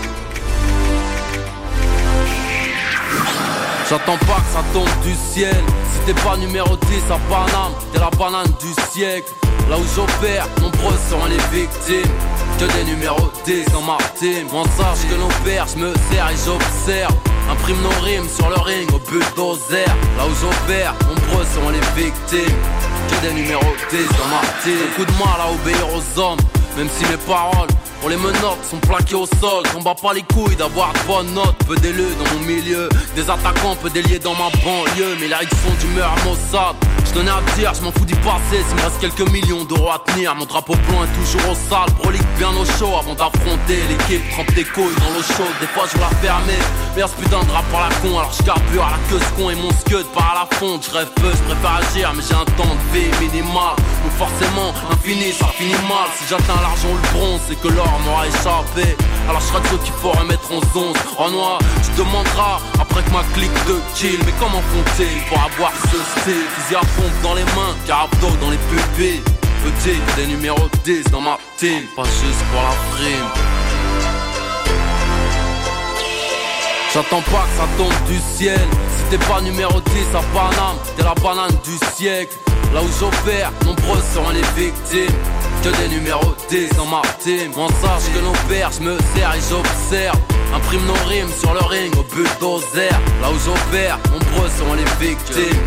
J'attends 3.89 4.19
pas 4.19 4.41
que 4.41 4.53
ça 4.53 4.65
tombe 4.73 4.89
du 5.03 5.15
ciel. 5.15 5.57
Si 5.93 6.07
t'es 6.07 6.21
pas 6.23 6.37
numéro 6.37 6.77
10 6.77 6.97
à 7.11 7.19
Paname, 7.29 7.73
t'es 7.93 7.99
la 7.99 8.11
banane 8.11 8.53
du 8.61 8.73
siècle. 8.93 9.33
Là 9.69 9.77
où 9.79 9.85
j'opère, 9.95 10.47
nombreux 10.61 10.97
sont 11.09 11.25
les 11.27 11.59
victimes. 11.59 12.13
Que 12.59 12.65
des 12.77 12.85
numéros 12.85 13.31
10 13.45 13.65
dans 13.73 13.83
ma 13.83 13.99
team. 14.19 14.47
Moi 14.53 14.65
sache 14.77 15.09
que 15.09 15.15
nos 15.15 15.29
pères, 15.45 15.67
je 15.75 15.81
me 15.81 15.93
sers 16.11 16.31
et 16.31 16.37
j'observe. 16.45 17.15
Imprime 17.51 17.81
nos 17.83 18.05
rimes 18.05 18.29
sur 18.29 18.49
le 18.49 18.61
ring 18.61 18.89
au 18.93 18.99
bulldozer. 19.11 19.87
Là 20.17 20.27
où 20.27 20.35
j'opère, 20.41 20.95
nombreux 21.09 21.45
sont 21.45 21.71
les 21.71 22.03
victimes. 22.03 22.57
Que 23.09 23.27
des 23.27 23.35
numéros 23.35 23.75
10 23.91 23.97
dans 24.19 24.29
ma 24.29 24.43
team. 24.63 24.79
Beaucoup 24.97 25.11
de 25.11 25.19
mal 25.19 25.41
à 25.41 25.51
obéir 25.51 25.87
aux 25.95 26.21
hommes. 26.21 26.39
Même 26.77 26.89
si 26.89 27.05
mes 27.11 27.17
paroles 27.19 27.69
pour 28.01 28.09
les 28.09 28.17
menottes 28.17 28.65
sont 28.69 28.79
plaquées 28.79 29.15
au 29.15 29.27
sol, 29.27 29.65
j'en 29.73 29.81
bats 29.81 29.95
pas 29.95 30.15
les 30.15 30.23
couilles 30.23 30.57
d'avoir 30.57 30.93
de 30.93 30.99
bonnes 31.07 31.35
notes. 31.35 31.57
Peu 31.67 31.77
d'élus 31.77 32.15
dans 32.19 32.35
mon 32.35 32.47
milieu, 32.47 32.89
des 33.15 33.29
attaquants 33.29 33.77
peu 33.77 33.91
déliés 33.91 34.19
dans 34.19 34.35
ma 34.35 34.49
banlieue. 34.65 35.17
Mais 35.21 35.27
ils 35.27 35.49
sont 35.59 35.75
d'humeur 35.81 36.15
Mossad. 36.25 36.77
Je 37.05 37.13
tenais 37.13 37.31
à 37.31 37.41
dire, 37.57 37.73
je 37.75 37.83
m'en 37.83 37.93
fous 37.93 38.05
du 38.05 38.15
passé. 38.17 38.63
S'il 38.67 38.77
me 38.77 38.83
reste 38.83 39.01
quelques 39.01 39.29
millions 39.31 39.65
d'euros 39.65 39.91
à 39.91 39.99
tenir, 39.99 40.35
mon 40.35 40.45
drapeau 40.45 40.75
blanc 40.89 41.05
est 41.05 41.15
toujours 41.19 41.51
au 41.51 41.55
sale. 41.55 41.93
Prolique 42.01 42.27
bien 42.39 42.51
au 42.51 42.65
chaud 42.79 42.95
avant 42.99 43.15
d'affronter 43.15 43.83
l'équipe. 43.89 44.23
Trempe 44.31 44.55
tes 44.55 44.65
couilles 44.65 44.95
dans 45.01 45.11
l'eau 45.15 45.23
chaude, 45.23 45.55
des 45.61 45.67
fois 45.69 45.85
je 45.93 45.99
la 45.99 46.09
fermer. 46.23 46.61
Mais 46.95 47.03
ce 47.03 47.15
putain 47.21 47.43
de 47.43 47.51
rap 47.51 47.65
à 47.75 47.89
la 47.89 47.95
con, 47.97 48.19
alors 48.19 48.33
je 48.37 48.43
carbure 48.45 48.85
à 48.85 48.91
la 48.91 48.99
queue 49.09 49.19
ce 49.19 49.41
con 49.41 49.51
et 49.51 49.57
mon 49.57 49.71
scud 49.71 50.07
part 50.15 50.37
à 50.37 50.47
la 50.47 50.57
fonte. 50.57 50.87
Je 50.87 50.97
rêve 50.97 51.11
peu, 51.17 51.31
je 51.31 51.43
préfère 51.51 51.75
agir, 51.83 52.13
mais 52.15 52.23
j'ai 52.23 52.35
un 52.35 52.49
temps 52.57 52.75
de 52.79 52.99
vie 52.99 53.11
minimal. 53.21 53.75
Donc 54.03 54.13
forcément, 54.17 54.71
infini, 54.93 55.33
ça 55.33 55.47
finit 55.59 55.83
mal. 55.91 56.09
Si 56.17 56.25
j'atteins 56.31 56.61
l'argent 56.63 56.91
ou 56.93 56.99
le 57.03 57.19
bronze, 57.19 57.41
c'est 57.49 57.61
que 57.61 57.69
l'or 57.69 57.91
m'aura 58.05 58.27
échappé. 58.29 58.97
Alors 59.29 59.41
je 59.41 59.47
serai 59.47 59.61
de 59.63 59.83
qu'il 59.83 59.95
faut 60.01 60.13
remettre 60.13 60.47
en 60.53 60.61
zone. 60.73 60.95
En 61.19 61.31
noir, 61.31 61.59
tu 61.83 61.91
demanderas 61.99 62.61
après 62.79 63.03
que 63.03 63.11
ma 63.11 63.23
clique 63.35 63.59
de 63.67 63.81
kill. 63.95 64.21
Mais 64.25 64.35
comment 64.39 64.63
font-ils 64.63 65.23
pour 65.29 65.39
avoir 65.43 65.73
ce 65.91 65.99
style? 66.21 66.47
Pompe 66.97 67.23
dans 67.23 67.35
les 67.35 67.45
mains, 67.45 67.75
carabdo 67.87 68.29
dans 68.41 68.51
les 68.51 68.59
pupilles. 68.71 69.23
Petit, 69.63 69.99
des 70.17 70.27
numéros 70.27 70.69
10 70.85 71.05
dans 71.11 71.21
ma 71.21 71.39
team, 71.59 71.83
pas 71.95 72.05
juste 72.05 72.43
pour 72.51 72.63
la 72.63 72.75
prime. 72.97 73.51
J'attends 76.93 77.23
pas 77.23 77.47
que 77.47 77.57
ça 77.57 77.69
tombe 77.77 78.09
du 78.09 78.19
ciel. 78.37 78.59
Si 78.59 79.05
t'es 79.11 79.25
pas 79.27 79.41
numéro 79.41 79.81
10 79.81 79.91
à 80.15 80.23
Paname, 80.35 80.77
t'es 80.97 81.05
la 81.05 81.15
banane 81.15 81.57
du 81.63 81.77
siècle. 81.95 82.35
Là 82.75 82.81
où 82.83 82.89
j'opère, 82.99 83.53
nombreux 83.65 84.01
seront 84.13 84.31
les 84.31 84.43
victimes. 84.61 85.17
Que 85.63 85.69
des 85.83 85.89
numéros 85.89 86.35
10 86.49 86.71
dans 86.77 86.87
ma 86.87 87.03
team. 87.23 87.53
On 87.57 87.69
sache 87.69 88.11
que 88.15 88.19
nos 88.21 88.33
pères, 88.49 88.71
je 88.73 88.83
me 88.83 88.97
sers 89.15 89.35
et 89.35 89.41
j'observe. 89.49 90.19
Imprime 90.55 90.85
nos 90.87 91.09
rimes 91.09 91.31
sur 91.39 91.53
le 91.55 91.61
ring 91.61 91.93
au 91.97 92.03
bulldozer. 92.15 92.91
Là 93.23 93.31
où 93.31 93.39
j'opère, 93.45 93.99
nombreux 94.11 94.49
seront 94.49 94.75
les 94.75 94.85
victimes. 94.99 95.59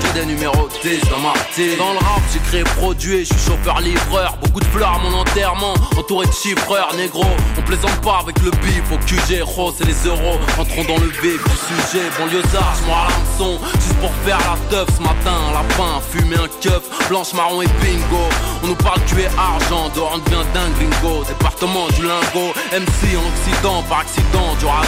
Que 0.00 0.18
des 0.18 0.26
numéros 0.26 0.68
10 0.82 1.00
dans 1.10 1.18
ma 1.18 1.32
team. 1.54 1.76
Dans 1.76 1.92
le 1.92 1.98
rap, 1.98 2.22
j'ai 2.32 2.38
créé 2.40 2.64
produit, 2.64 3.24
je 3.24 3.34
suis 3.34 3.50
chauffeur-livreur. 3.50 4.36
Beaucoup 4.42 4.60
de 4.60 4.66
fleurs 4.66 4.94
à 4.94 4.98
mon 4.98 5.18
enterrement, 5.18 5.74
entouré 5.96 6.26
de 6.26 6.32
chiffreurs, 6.32 6.94
négro. 6.96 7.24
On 7.58 7.62
plaisante 7.62 8.00
pas 8.02 8.20
avec 8.22 8.38
le 8.42 8.50
bif 8.50 8.82
au 8.92 8.98
QG, 8.98 9.42
rose 9.42 9.74
et 9.80 9.84
les 9.86 10.06
euros. 10.06 10.38
Entrons 10.58 10.84
dans 10.84 10.98
le 10.98 11.10
vif 11.22 11.42
du 11.42 11.90
sujet, 11.90 12.04
banlieusard, 12.18 12.74
je 12.78 12.92
à 12.92 13.08
l'hameçon. 13.08 13.58
Juste 13.74 13.98
pour 14.00 14.12
faire 14.24 14.38
la 14.38 14.56
teuf 14.70 14.88
ce 14.96 15.02
matin, 15.02 15.36
lapin, 15.52 16.00
fumer 16.12 16.36
un 16.36 16.48
keuf, 16.62 16.82
blanche, 17.08 17.32
marron 17.34 17.62
et 17.62 17.68
bingo. 17.82 18.28
On 18.62 18.68
nous 18.68 18.76
parle 18.76 19.00
tuer 19.06 19.26
argent, 19.36 19.90
dehors 19.94 20.12
on 20.14 20.18
devient 20.18 20.44
dingue 20.54 20.72
gringo. 20.78 21.24
Département 21.24 21.88
du 21.96 22.02
lingot, 22.02 22.52
MC 22.72 23.16
en 23.16 23.24
Occident, 23.26 23.82
par 23.88 24.00
accident, 24.00 24.27
dur 24.58 24.70
à. 24.70 24.82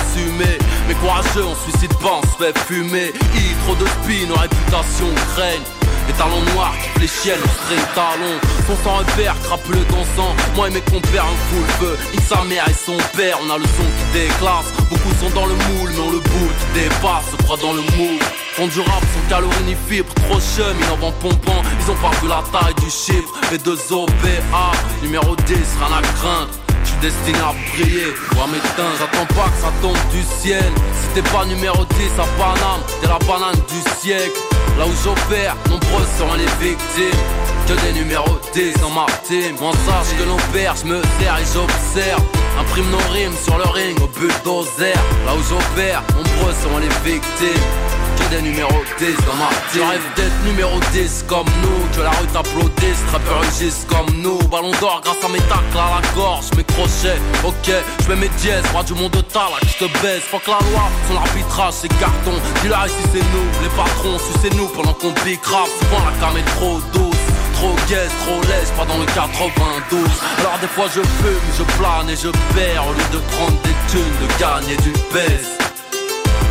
Mais 0.89 0.95
courageux, 0.95 1.45
on 1.45 1.55
suicide 1.55 1.95
pas, 1.99 2.21
on 2.21 2.23
se 2.23 2.45
fait 2.45 2.59
fumer. 2.67 3.13
I, 3.35 3.55
trop 3.65 3.75
de 3.77 3.87
spin, 3.87 4.27
nos 4.29 4.35
réputations 4.35 5.15
craignent. 5.35 5.63
Les 6.07 6.15
talons 6.15 6.43
noirs 6.55 6.75
qui 6.83 6.89
fléchiennent, 6.99 7.47
string 7.63 7.81
talons. 7.95 8.41
Son 8.67 8.77
sang 8.83 8.97
repère, 8.97 9.37
crapule 9.43 9.85
dansant 9.91 10.35
Moi 10.57 10.69
et 10.69 10.73
mes 10.73 10.81
compères 10.81 11.25
un 11.25 11.39
coup 11.49 11.63
le 11.63 11.73
feu. 11.87 11.99
Il 12.15 12.21
sa 12.21 12.43
mère 12.45 12.69
et 12.69 12.75
son 12.75 12.97
père, 13.17 13.39
on 13.47 13.51
a 13.51 13.59
le 13.59 13.65
son 13.65 13.87
qui 13.97 14.19
déclasse. 14.19 14.73
Beaucoup 14.91 15.15
sont 15.21 15.31
dans 15.35 15.47
le 15.47 15.55
moule, 15.55 15.91
mais 15.95 16.03
on 16.03 16.11
le 16.11 16.19
boule 16.19 16.55
qui 16.59 16.81
dépasse. 16.81 17.31
Se 17.31 17.37
croit 17.45 17.59
dans 17.59 17.73
le 17.73 17.83
moule. 17.97 18.21
Font 18.55 18.67
du 18.67 18.81
rap 18.81 19.05
sans 19.31 19.65
ni 19.65 19.77
fibres 19.89 20.13
Trop 20.29 20.41
chum, 20.41 20.77
ils 20.81 20.93
en 20.93 20.97
vendent 20.97 21.21
pompant. 21.21 21.63
Ils 21.81 21.91
ont 21.91 21.97
pas 21.97 22.11
vu 22.21 22.29
la 22.29 22.43
taille 22.51 22.75
du 22.83 22.91
chiffre. 22.91 23.33
Les 23.53 23.59
deux 23.59 23.79
OPA, 23.93 24.73
numéro 25.03 25.37
10, 25.37 25.55
rien 25.55 25.97
à 25.97 26.03
craindre 26.03 26.60
je 26.83 26.89
suis 26.89 27.01
destiné 27.01 27.39
à 27.39 27.53
briller 27.73 28.13
ou 28.35 28.41
à 28.41 28.47
m'éteindre 28.47 28.97
J'attends 28.99 29.27
pas 29.35 29.49
que 29.49 29.61
ça 29.61 29.73
tombe 29.83 29.99
du 30.11 30.23
ciel. 30.23 30.73
Si 31.01 31.09
t'es 31.15 31.29
pas 31.31 31.45
numéro 31.45 31.85
10 31.85 32.19
à 32.19 32.27
Paname 32.39 32.83
T'es 33.01 33.09
la 33.09 33.19
banane 33.27 33.61
du 33.69 33.81
siècle. 34.01 34.39
Là 34.79 34.87
où 34.87 34.93
j'opère, 35.05 35.57
nombreux 35.69 36.07
seront 36.19 36.35
les 36.35 36.51
victimes. 36.65 37.21
Que 37.67 37.75
des 37.87 37.93
numéros 37.93 38.39
10 38.53 38.75
dans 38.81 38.91
ma 38.91 39.07
team. 39.27 39.57
Sache 39.57 40.17
que 40.19 40.25
l'on 40.25 40.41
perd, 40.53 40.77
je 40.83 40.87
me 40.87 41.03
sers 41.19 41.39
et 41.39 41.47
j'observe. 41.53 42.23
Imprime 42.59 42.91
nos 42.91 43.13
rimes 43.13 43.37
sur 43.43 43.57
le 43.57 43.65
ring 43.65 43.97
au 44.03 44.07
bulldozer 44.09 44.95
Là 45.25 45.35
où 45.35 45.43
j'opère, 45.49 46.03
nombreux 46.17 46.53
seront 46.63 46.79
les 46.79 47.11
victimes 47.11 48.00
des 48.29 48.43
numéros 48.43 48.83
10 48.99 49.07
dans 49.27 49.37
ma 49.37 49.49
team 49.71 49.81
Je 49.81 49.81
rêve 49.81 50.07
d'être 50.17 50.45
numéro 50.45 50.79
10 50.93 51.25
comme 51.27 51.47
nous. 51.63 51.97
Que 51.97 52.03
la 52.03 52.11
rue 52.11 52.27
t'applaudisse, 52.33 53.03
trappeurs 53.09 53.41
rugissent 53.41 53.87
comme 53.89 54.15
nous. 54.21 54.39
Ballon 54.49 54.73
d'or 54.81 55.01
grâce 55.05 55.25
à 55.25 55.29
mes 55.29 55.39
tacles 55.39 55.79
à 55.79 56.01
la 56.01 56.15
gorge 56.15 56.47
Mes 56.57 56.65
crochets, 56.65 57.21
ok, 57.45 57.71
je 58.03 58.09
mets 58.09 58.21
mes 58.21 58.29
dièses 58.41 58.65
Roi 58.73 58.83
du 58.83 58.95
monde 58.95 59.13
de 59.13 59.21
talent, 59.23 59.61
je 59.63 59.85
te 59.85 59.91
baisse 60.03 60.23
Faut 60.31 60.39
que 60.39 60.51
la 60.51 60.59
loi, 60.71 60.85
son 61.09 61.17
arbitrage 61.17 61.75
c'est 61.81 61.99
carton. 61.99 62.35
Dis-leur 62.63 62.87
ici 62.87 63.05
c'est 63.13 63.27
nous, 63.33 63.49
les 63.63 63.71
patrons, 63.77 64.19
sucez-nous 64.19 64.69
Pendant 64.69 64.95
qu'on 64.95 65.13
pique 65.25 65.45
rap, 65.47 65.69
souvent 65.81 66.05
la 66.05 66.13
cam 66.21 66.37
est 66.37 66.51
trop 66.57 66.81
douce 66.93 67.17
Trop 67.55 67.75
gaze, 67.89 68.11
trop 68.25 68.41
laisse, 68.49 68.71
pas 68.77 68.87
dans 68.87 68.97
le 68.99 69.07
92 69.07 70.01
Alors 70.39 70.59
des 70.61 70.69
fois 70.69 70.87
je 70.89 71.01
fume, 71.01 71.47
je 71.59 71.63
plane 71.77 72.09
et 72.09 72.17
je 72.17 72.31
perds. 72.55 72.85
Au 72.89 72.93
lieu 72.93 73.09
de 73.13 73.19
prendre 73.37 73.57
des 73.63 73.77
thunes, 73.91 74.17
de 74.23 74.41
gagner 74.41 74.77
du 74.79 74.93
baisse 75.13 75.70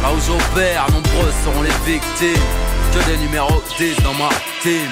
Là 0.02 0.14
où 0.14 0.20
j'opère, 0.20 0.89
nombreux 0.91 1.32
seront 1.43 1.62
les 1.62 1.91
victimes. 1.91 2.43
Que 2.93 3.06
des 3.12 3.18
numéros 3.18 3.62
10 3.78 4.02
dans 4.04 4.14
ma 4.14 4.30
team 4.62 4.89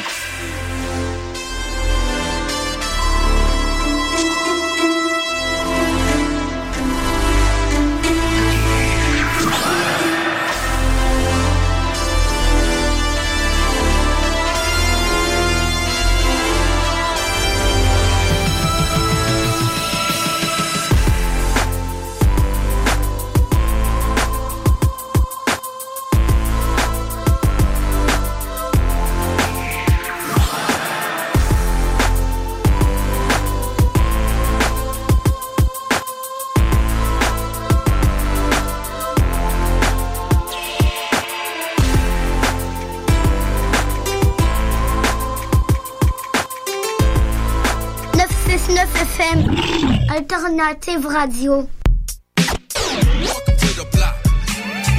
Alternative 50.30 51.08
Radio. 51.08 51.70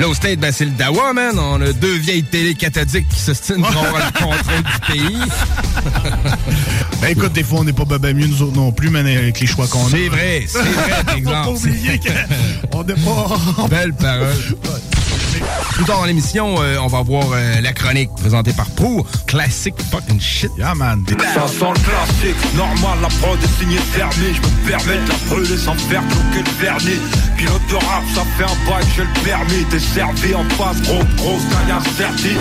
Là, 0.00 0.08
au 0.08 0.14
State, 0.14 0.38
ben, 0.38 0.50
c'est 0.50 0.64
le 0.64 0.70
Dawa, 0.70 1.12
man. 1.12 1.38
On 1.38 1.60
a 1.60 1.70
deux 1.72 1.96
vieilles 1.96 2.22
télé 2.22 2.54
cathodiques 2.54 3.08
qui 3.10 3.20
se 3.20 3.34
stinent 3.34 3.60
pour 3.60 3.84
avoir 3.84 4.06
le 4.06 4.12
contrôle 4.12 4.62
du 4.62 4.92
pays. 4.92 5.18
Ben 7.00 7.10
écoute, 7.10 7.32
des 7.32 7.44
fois, 7.44 7.60
on 7.60 7.64
n'est 7.64 7.72
pas 7.72 7.84
baba 7.84 8.12
mieux, 8.12 8.26
nous 8.26 8.42
autres 8.42 8.56
non 8.56 8.72
plus, 8.72 8.90
mais 8.90 8.98
avec 9.16 9.38
les 9.38 9.46
choix 9.46 9.68
qu'on 9.68 9.86
a. 9.86 9.90
C'est 9.90 10.08
vrai, 10.08 10.44
c'est 10.48 10.58
vrai, 10.58 11.02
par 11.06 11.14
exemple. 11.14 11.44
Faut 11.44 11.52
pas 11.52 11.58
oublier 11.58 12.00
qu'on 12.72 12.84
n'est 12.84 12.94
pas... 12.94 13.68
Belle 13.68 13.92
parole. 13.92 14.34
Plus 15.78 15.84
tard 15.84 16.00
dans 16.00 16.06
l'émission, 16.06 16.60
euh, 16.60 16.76
on 16.82 16.88
va 16.88 17.02
voir 17.02 17.24
euh, 17.32 17.60
la 17.60 17.72
chronique 17.72 18.10
présentée 18.16 18.52
par 18.52 18.68
Pro. 18.70 19.06
Classic 19.28 19.72
fucking 19.92 20.20
shit. 20.20 20.50
Yeah, 20.58 20.74
man. 20.74 21.04
Ça 21.06 21.46
sent 21.46 21.54
le 21.60 21.80
classique, 21.84 22.54
normal, 22.56 22.98
la 23.00 23.06
prod 23.06 23.38
est 23.40 23.60
signée 23.60 23.78
fermée 23.92 24.34
Je 24.34 24.40
me 24.40 24.68
permets 24.68 25.00
de 25.04 25.08
la 25.08 25.14
brûler 25.28 25.56
sans 25.56 25.76
faire 25.76 26.02
bloquer 26.02 26.50
le 26.50 26.60
vernis 26.60 27.00
Pilote 27.36 27.62
de 27.70 27.74
rap, 27.76 28.02
ça 28.12 28.24
fait 28.36 28.42
un 28.42 28.68
bail, 28.68 28.84
j'ai 28.96 29.02
le 29.02 29.24
permis 29.24 29.64
T'es 29.70 29.78
servi 29.78 30.34
en 30.34 30.42
face, 30.56 30.82
gros, 30.82 31.04
grosse 31.16 31.42
incertine 31.70 32.40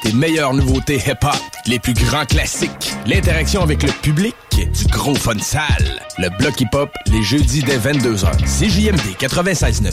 Tes 0.00 0.12
meilleures 0.14 0.54
nouveautés 0.54 1.02
hip-hop, 1.06 1.36
les 1.66 1.78
plus 1.78 1.92
grands 1.92 2.24
classiques, 2.24 2.94
l'interaction 3.04 3.60
avec 3.60 3.82
le 3.82 3.92
public, 3.92 4.34
du 4.56 4.86
gros 4.90 5.14
fun 5.14 5.38
sale. 5.38 6.00
Le 6.16 6.30
bloc 6.38 6.58
hip-hop, 6.62 6.88
les 7.08 7.22
jeudis 7.22 7.62
dès 7.62 7.76
22h. 7.76 8.30
CJMD 8.46 9.18
96.9. 9.20 9.92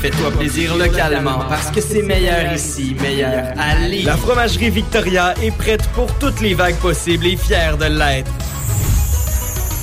Fais-toi 0.00 0.30
plaisir 0.30 0.76
localement 0.76 1.40
parce 1.48 1.72
que 1.72 1.80
c'est 1.80 2.02
meilleur 2.02 2.52
ici, 2.52 2.94
meilleur 3.00 3.52
à 3.58 3.74
Lévis. 3.74 4.04
La 4.04 4.16
fromagerie 4.16 4.70
Victoria 4.70 5.34
est 5.42 5.50
prête 5.50 5.88
pour 5.88 6.06
toutes 6.18 6.40
les 6.40 6.54
vagues 6.54 6.76
possibles 6.76 7.26
et 7.26 7.36
fière 7.36 7.76
de 7.76 7.86
l'être. 7.86 8.30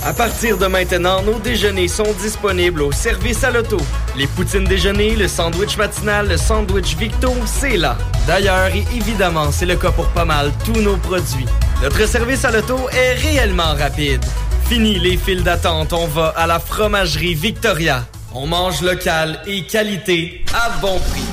À 0.05 0.13
partir 0.13 0.57
de 0.57 0.67
maintenant, 0.67 1.21
nos 1.23 1.37
déjeuners 1.39 1.89
sont 1.89 2.13
disponibles 2.21 2.83
au 2.83 2.93
service 2.93 3.43
à 3.43 3.51
l'auto. 3.51 3.77
Les 4.15 4.27
poutines 4.27 4.63
déjeuner, 4.63 5.17
le 5.17 5.27
sandwich 5.27 5.75
matinal, 5.77 6.29
le 6.29 6.37
sandwich 6.37 6.95
Victo, 6.95 7.33
c'est 7.45 7.75
là. 7.75 7.97
D'ailleurs, 8.25 8.67
et 8.67 8.85
évidemment, 8.95 9.51
c'est 9.51 9.65
le 9.65 9.75
cas 9.75 9.91
pour 9.91 10.07
pas 10.09 10.23
mal 10.23 10.51
tous 10.63 10.79
nos 10.79 10.95
produits. 10.95 11.47
Notre 11.83 12.07
service 12.07 12.45
à 12.45 12.51
l'auto 12.51 12.77
est 12.93 13.15
réellement 13.15 13.73
rapide. 13.77 14.23
Fini 14.69 14.97
les 14.97 15.17
files 15.17 15.43
d'attente, 15.43 15.91
on 15.91 16.07
va 16.07 16.27
à 16.37 16.47
la 16.47 16.59
fromagerie 16.59 17.33
Victoria. 17.33 18.05
On 18.37 18.47
mange 18.47 18.81
local 18.81 19.39
et 19.47 19.61
qualité 19.61 20.43
à 20.53 20.77
bon 20.81 20.99
prix. 20.99 21.23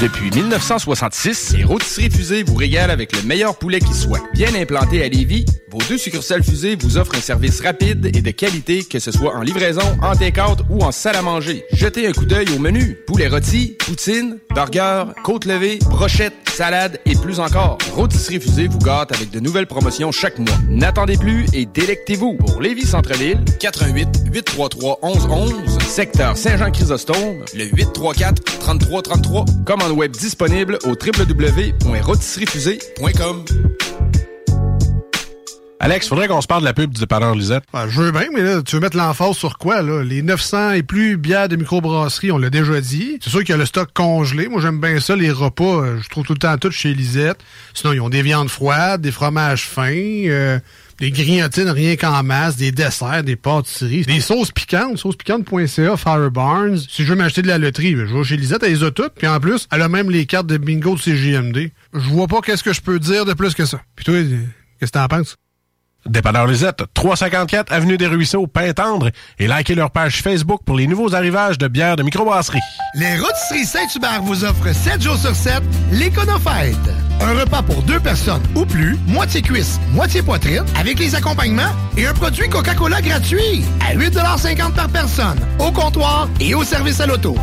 Depuis 0.00 0.30
1966, 0.30 1.54
les 1.58 1.64
rôtisseries 1.64 2.10
fusées 2.10 2.42
vous 2.44 2.54
régalent 2.54 2.90
avec 2.90 3.14
le 3.14 3.20
meilleur 3.28 3.58
poulet 3.58 3.78
qui 3.78 3.92
soit. 3.92 4.22
Bien 4.32 4.54
implanté 4.54 5.04
à 5.04 5.08
Lévis, 5.08 5.44
vos 5.70 5.78
deux 5.88 5.98
succursales 5.98 6.42
fusées 6.42 6.76
vous 6.76 6.96
offrent 6.96 7.16
un 7.16 7.20
service 7.20 7.60
rapide 7.60 8.06
et 8.06 8.22
de 8.22 8.30
qualité, 8.30 8.84
que 8.84 8.98
ce 8.98 9.12
soit 9.12 9.34
en 9.34 9.42
livraison, 9.42 9.82
en 10.02 10.16
take-out 10.16 10.60
ou 10.70 10.82
en 10.82 10.92
salle 10.92 11.16
à 11.16 11.22
manger. 11.22 11.64
Jetez 11.72 12.06
un 12.06 12.12
coup 12.12 12.24
d'œil 12.24 12.46
au 12.56 12.58
menu. 12.58 12.96
Poulet 13.06 13.28
rôti, 13.28 13.76
poutine, 13.78 14.38
burger, 14.54 15.04
côte 15.24 15.44
levée, 15.44 15.78
brochette, 15.90 16.32
salade 16.48 16.98
et 17.04 17.14
plus 17.14 17.38
encore. 17.40 17.76
Rôtisserie 17.92 18.40
fusée 18.40 18.68
vous 18.68 18.78
gâte 18.78 19.12
avec 19.12 19.30
de 19.30 19.40
nouvelles 19.40 19.66
promotions 19.66 20.10
chaque 20.10 20.38
mois. 20.38 20.56
N'attendez 20.68 21.16
plus 21.16 21.46
et 21.52 21.66
délectez-vous. 21.66 22.34
Pour 22.34 22.60
Lévis 22.60 22.86
Centre-Ville, 22.86 23.40
88 23.60 24.08
833 24.32 25.00
1111, 25.02 25.78
secteur 25.80 26.36
Saint-Jean-Chrysostome, 26.36 27.44
le 27.54 27.64
834 27.64 28.42
3333. 28.60 29.44
Commande 29.64 29.92
web 29.92 30.12
disponible 30.12 30.78
au 30.84 30.90
www.rôtisseriefusée.com. 30.90 33.44
Alex, 35.80 36.08
faudrait 36.08 36.26
qu'on 36.26 36.40
se 36.40 36.48
parle 36.48 36.62
de 36.62 36.66
la 36.66 36.74
pub 36.74 36.92
du 36.92 36.98
dépanneur 37.00 37.36
Lisette. 37.36 37.62
Ben, 37.72 37.86
je 37.88 38.02
veux 38.02 38.10
bien, 38.10 38.26
mais 38.34 38.42
là, 38.42 38.62
tu 38.62 38.74
veux 38.74 38.80
mettre 38.80 38.96
l'emphase 38.96 39.36
sur 39.36 39.58
quoi, 39.58 39.80
là? 39.80 40.02
Les 40.02 40.22
900 40.22 40.72
et 40.72 40.82
plus 40.82 41.16
bières 41.16 41.48
de 41.48 41.54
microbrasserie, 41.54 42.32
on 42.32 42.38
l'a 42.38 42.50
déjà 42.50 42.80
dit. 42.80 43.18
C'est 43.22 43.30
sûr 43.30 43.40
qu'il 43.40 43.50
y 43.50 43.52
a 43.52 43.56
le 43.58 43.64
stock 43.64 43.90
congelé. 43.94 44.48
Moi, 44.48 44.60
j'aime 44.60 44.80
bien 44.80 44.98
ça, 44.98 45.14
les 45.14 45.30
repas. 45.30 45.82
euh, 45.84 46.00
je 46.02 46.08
trouve 46.08 46.24
tout 46.24 46.32
le 46.32 46.38
temps 46.40 46.58
tout 46.58 46.72
chez 46.72 46.92
Lisette. 46.94 47.38
Sinon, 47.74 47.92
ils 47.92 48.00
ont 48.00 48.08
des 48.08 48.22
viandes 48.22 48.48
froides, 48.50 49.02
des 49.02 49.12
fromages 49.12 49.66
fins, 49.66 49.92
euh, 49.94 50.58
des 50.98 51.12
grignotines 51.12 51.70
rien 51.70 51.94
qu'en 51.94 52.24
masse, 52.24 52.56
des 52.56 52.72
desserts, 52.72 53.22
des 53.22 53.36
pâtisseries, 53.36 54.02
des 54.02 54.20
sauces 54.20 54.50
piquantes, 54.50 54.98
saucespiquante.ca, 54.98 55.96
Fire 55.96 56.30
Barnes. 56.32 56.78
Si 56.88 57.04
je 57.04 57.10
veux 57.10 57.16
m'acheter 57.16 57.42
de 57.42 57.46
la 57.48 57.58
loterie, 57.58 57.92
je 57.92 58.02
vais 58.16 58.24
chez 58.24 58.36
Lisette, 58.36 58.64
elle 58.64 58.72
les 58.72 58.82
a 58.82 58.90
toutes. 58.90 59.14
Puis 59.14 59.28
en 59.28 59.38
plus, 59.38 59.68
elle 59.70 59.82
a 59.82 59.88
même 59.88 60.10
les 60.10 60.26
cartes 60.26 60.48
de 60.48 60.56
bingo 60.58 60.96
de 60.96 61.00
CGMD. 61.00 61.70
Je 61.94 62.00
vois 62.08 62.26
pas 62.26 62.40
qu'est-ce 62.40 62.64
que 62.64 62.72
je 62.72 62.80
peux 62.80 62.98
dire 62.98 63.24
de 63.24 63.32
plus 63.32 63.54
que 63.54 63.64
ça. 63.64 63.80
Puis 63.94 64.04
toi, 64.04 64.14
euh, 64.14 64.38
qu'est-ce 64.80 64.90
que 64.90 64.98
t'en 64.98 65.06
penses? 65.06 65.36
Dépanneur 66.06 66.46
Lisette, 66.46 66.84
354 66.94 67.72
Avenue 67.72 67.98
des 67.98 68.06
Ruisseaux, 68.06 68.46
Pintendre, 68.46 69.10
et 69.38 69.48
likez 69.48 69.74
leur 69.74 69.90
page 69.90 70.22
Facebook 70.22 70.60
pour 70.64 70.76
les 70.76 70.86
nouveaux 70.86 71.14
arrivages 71.14 71.58
de 71.58 71.68
bières 71.68 71.96
de 71.96 72.02
microbrasserie. 72.02 72.60
Les 72.94 73.16
Rôtisseries 73.18 73.66
Saint-Hubert 73.66 74.22
vous 74.22 74.44
offrent 74.44 74.72
7 74.72 75.02
jours 75.02 75.18
sur 75.18 75.34
7 75.34 75.60
l'Éconofête. 75.90 76.76
Un 77.20 77.34
repas 77.34 77.62
pour 77.62 77.82
deux 77.82 77.98
personnes 78.00 78.42
ou 78.54 78.64
plus, 78.64 78.96
moitié 79.06 79.42
cuisse, 79.42 79.80
moitié 79.92 80.22
poitrine, 80.22 80.64
avec 80.78 80.98
les 80.98 81.14
accompagnements 81.14 81.74
et 81.96 82.06
un 82.06 82.14
produit 82.14 82.48
Coca-Cola 82.48 83.02
gratuit 83.02 83.64
à 83.80 83.94
8,50 83.94 84.74
par 84.74 84.88
personne, 84.88 85.38
au 85.58 85.72
comptoir 85.72 86.28
et 86.40 86.54
au 86.54 86.62
service 86.62 87.00
à 87.00 87.06
l'auto. 87.06 87.36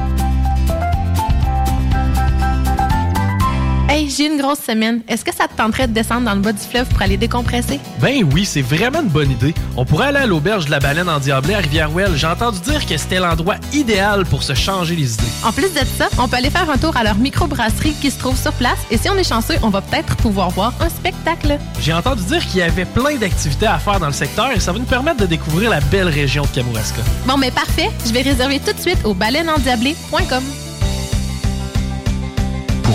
Hey, 3.87 4.09
j'ai 4.09 4.25
une 4.25 4.41
grosse 4.41 4.59
semaine. 4.59 5.01
Est-ce 5.07 5.23
que 5.23 5.33
ça 5.33 5.47
te 5.47 5.55
tenterait 5.55 5.87
de 5.87 5.93
descendre 5.93 6.23
dans 6.23 6.33
le 6.33 6.41
bas 6.41 6.51
du 6.51 6.59
fleuve 6.59 6.87
pour 6.89 7.01
aller 7.03 7.17
décompresser? 7.17 7.79
Ben 8.01 8.27
oui, 8.33 8.43
c'est 8.43 8.63
vraiment 8.63 9.01
une 9.01 9.09
bonne 9.09 9.29
idée. 9.29 9.53
On 9.77 9.85
pourrait 9.85 10.07
aller 10.07 10.17
à 10.17 10.25
l'auberge 10.25 10.65
de 10.65 10.71
la 10.71 10.79
baleine 10.79 11.07
en 11.07 11.19
Diablé 11.19 11.53
à 11.53 11.59
Rivière-Ouelle. 11.59 12.15
J'ai 12.15 12.25
entendu 12.25 12.59
dire 12.61 12.83
que 12.85 12.97
c'était 12.97 13.19
l'endroit 13.19 13.55
idéal 13.73 14.25
pour 14.25 14.41
se 14.41 14.55
changer 14.55 14.95
les 14.95 15.13
idées. 15.13 15.23
En 15.43 15.51
plus 15.51 15.71
de 15.71 15.85
ça, 15.97 16.09
on 16.17 16.27
peut 16.27 16.37
aller 16.37 16.49
faire 16.49 16.67
un 16.69 16.77
tour 16.77 16.97
à 16.97 17.03
leur 17.03 17.15
microbrasserie 17.15 17.93
qui 18.01 18.09
se 18.09 18.17
trouve 18.17 18.37
sur 18.37 18.53
place 18.53 18.79
et 18.89 18.97
si 18.97 19.07
on 19.07 19.15
est 19.17 19.27
chanceux, 19.27 19.55
on 19.61 19.69
va 19.69 19.81
peut-être 19.81 20.15
pouvoir 20.17 20.49
voir 20.49 20.73
un 20.79 20.89
spectacle. 20.89 21.59
J'ai 21.79 21.93
entendu 21.93 22.23
dire 22.23 22.45
qu'il 22.45 22.61
y 22.61 22.63
avait 22.63 22.85
plein 22.85 23.15
d'activités 23.17 23.67
à 23.67 23.77
faire 23.77 23.99
dans 23.99 24.07
le 24.07 24.13
secteur 24.13 24.51
et 24.51 24.59
ça 24.59 24.71
va 24.71 24.79
nous 24.79 24.85
permettre 24.85 25.21
de 25.21 25.27
découvrir 25.27 25.69
la 25.69 25.79
belle 25.79 26.09
région 26.09 26.41
de 26.41 26.47
Kamouraska. 26.47 27.01
Bon, 27.27 27.37
mais 27.37 27.51
parfait. 27.51 27.91
Je 28.05 28.11
vais 28.11 28.23
réserver 28.23 28.59
tout 28.59 28.73
de 28.73 28.81
suite 28.81 29.05
au 29.05 29.13
baleineendiablé.com. 29.13 30.43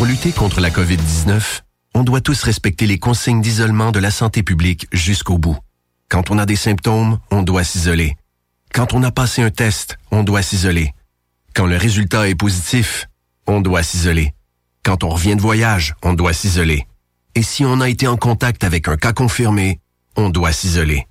Pour 0.01 0.07
lutter 0.07 0.33
contre 0.33 0.63
la 0.63 0.71
COVID-19, 0.71 1.61
on 1.93 2.05
doit 2.05 2.23
tous 2.23 2.43
respecter 2.45 2.87
les 2.87 2.99
consignes 2.99 3.43
d'isolement 3.43 3.93
de 3.93 3.99
la 3.99 4.11
santé 4.11 4.43
publique 4.43 4.87
jusqu'au 4.93 5.37
bout. 5.37 5.59
Quand 6.09 6.31
on 6.31 6.39
a 6.39 6.47
des 6.47 6.57
symptômes, 6.57 7.19
on 7.31 7.43
doit 7.43 7.65
s'isoler. 7.65 8.17
Quand 8.73 8.95
on 8.95 9.03
a 9.03 9.11
passé 9.11 9.43
un 9.43 9.51
test, 9.51 9.99
on 10.11 10.23
doit 10.23 10.41
s'isoler. 10.41 10.95
Quand 11.55 11.67
le 11.67 11.77
résultat 11.77 12.31
est 12.31 12.35
positif, 12.35 13.09
on 13.47 13.61
doit 13.61 13.83
s'isoler. 13.83 14.33
Quand 14.85 15.05
on 15.05 15.11
revient 15.11 15.37
de 15.37 15.43
voyage, 15.43 15.95
on 16.03 16.15
doit 16.15 16.33
s'isoler. 16.33 16.87
Et 17.35 17.43
si 17.43 17.67
on 17.67 17.83
a 17.83 17.91
été 17.91 18.07
en 18.07 18.17
contact 18.17 18.65
avec 18.65 18.89
un 18.89 18.97
cas 18.97 19.13
confirmé, 19.13 19.81
on 20.17 20.31
doit 20.31 20.53
s'isoler. 20.53 21.09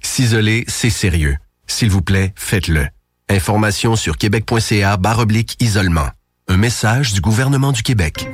S'isoler, 0.00 0.64
c'est 0.66 0.90
sérieux. 0.90 1.36
S'il 1.68 1.90
vous 1.90 2.02
plaît, 2.02 2.32
faites-le. 2.34 2.88
Information 3.28 3.94
sur 3.94 4.16
québec.ca 4.16 4.96
barre 4.96 5.20
oblique 5.20 5.54
isolement. 5.60 6.08
Un 6.48 6.56
message 6.56 7.12
du 7.12 7.20
gouvernement 7.20 7.70
du 7.72 7.82
Québec. 7.82 8.26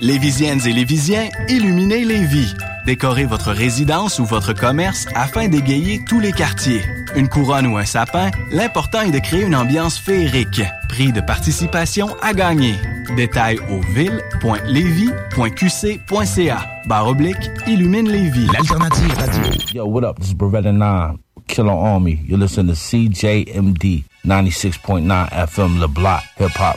Lévisiennes 0.00 0.60
et 0.66 0.72
Lévisiens, 0.72 1.28
illuminez 1.48 2.04
Lévis. 2.04 2.54
Décorez 2.86 3.24
votre 3.24 3.50
résidence 3.52 4.18
ou 4.20 4.24
votre 4.24 4.52
commerce 4.52 5.06
afin 5.14 5.48
d'égayer 5.48 6.00
tous 6.06 6.20
les 6.20 6.30
quartiers. 6.32 6.82
Une 7.16 7.28
couronne 7.28 7.66
ou 7.66 7.76
un 7.76 7.84
sapin, 7.84 8.30
l'important 8.52 9.00
est 9.02 9.10
de 9.10 9.18
créer 9.18 9.42
une 9.42 9.56
ambiance 9.56 9.98
féerique. 9.98 10.62
Prix 10.88 11.10
de 11.12 11.20
participation 11.20 12.16
à 12.22 12.32
gagner. 12.32 12.76
Détails 13.16 13.58
au 13.70 13.80
ville.levy.qc.ca. 13.92 16.66
Barre 16.86 17.08
oblique, 17.08 17.50
illumine 17.66 18.08
Lévis. 18.08 18.46
L'alternative 18.52 19.12
radio. 19.18 19.42
Yo, 19.74 19.84
what 19.86 20.04
up? 20.08 20.18
This 20.20 20.28
is 20.30 20.34
Beretta 20.34 20.72
9, 20.72 21.18
Killer 21.48 21.72
Army. 21.72 22.20
You're 22.26 22.38
listening 22.38 22.68
to 22.68 22.74
CJMD 22.74 24.04
96.9 24.24 25.28
FM, 25.32 25.80
Le 25.80 25.88
Block, 25.88 26.22
Hip 26.38 26.56
Hop. 26.60 26.76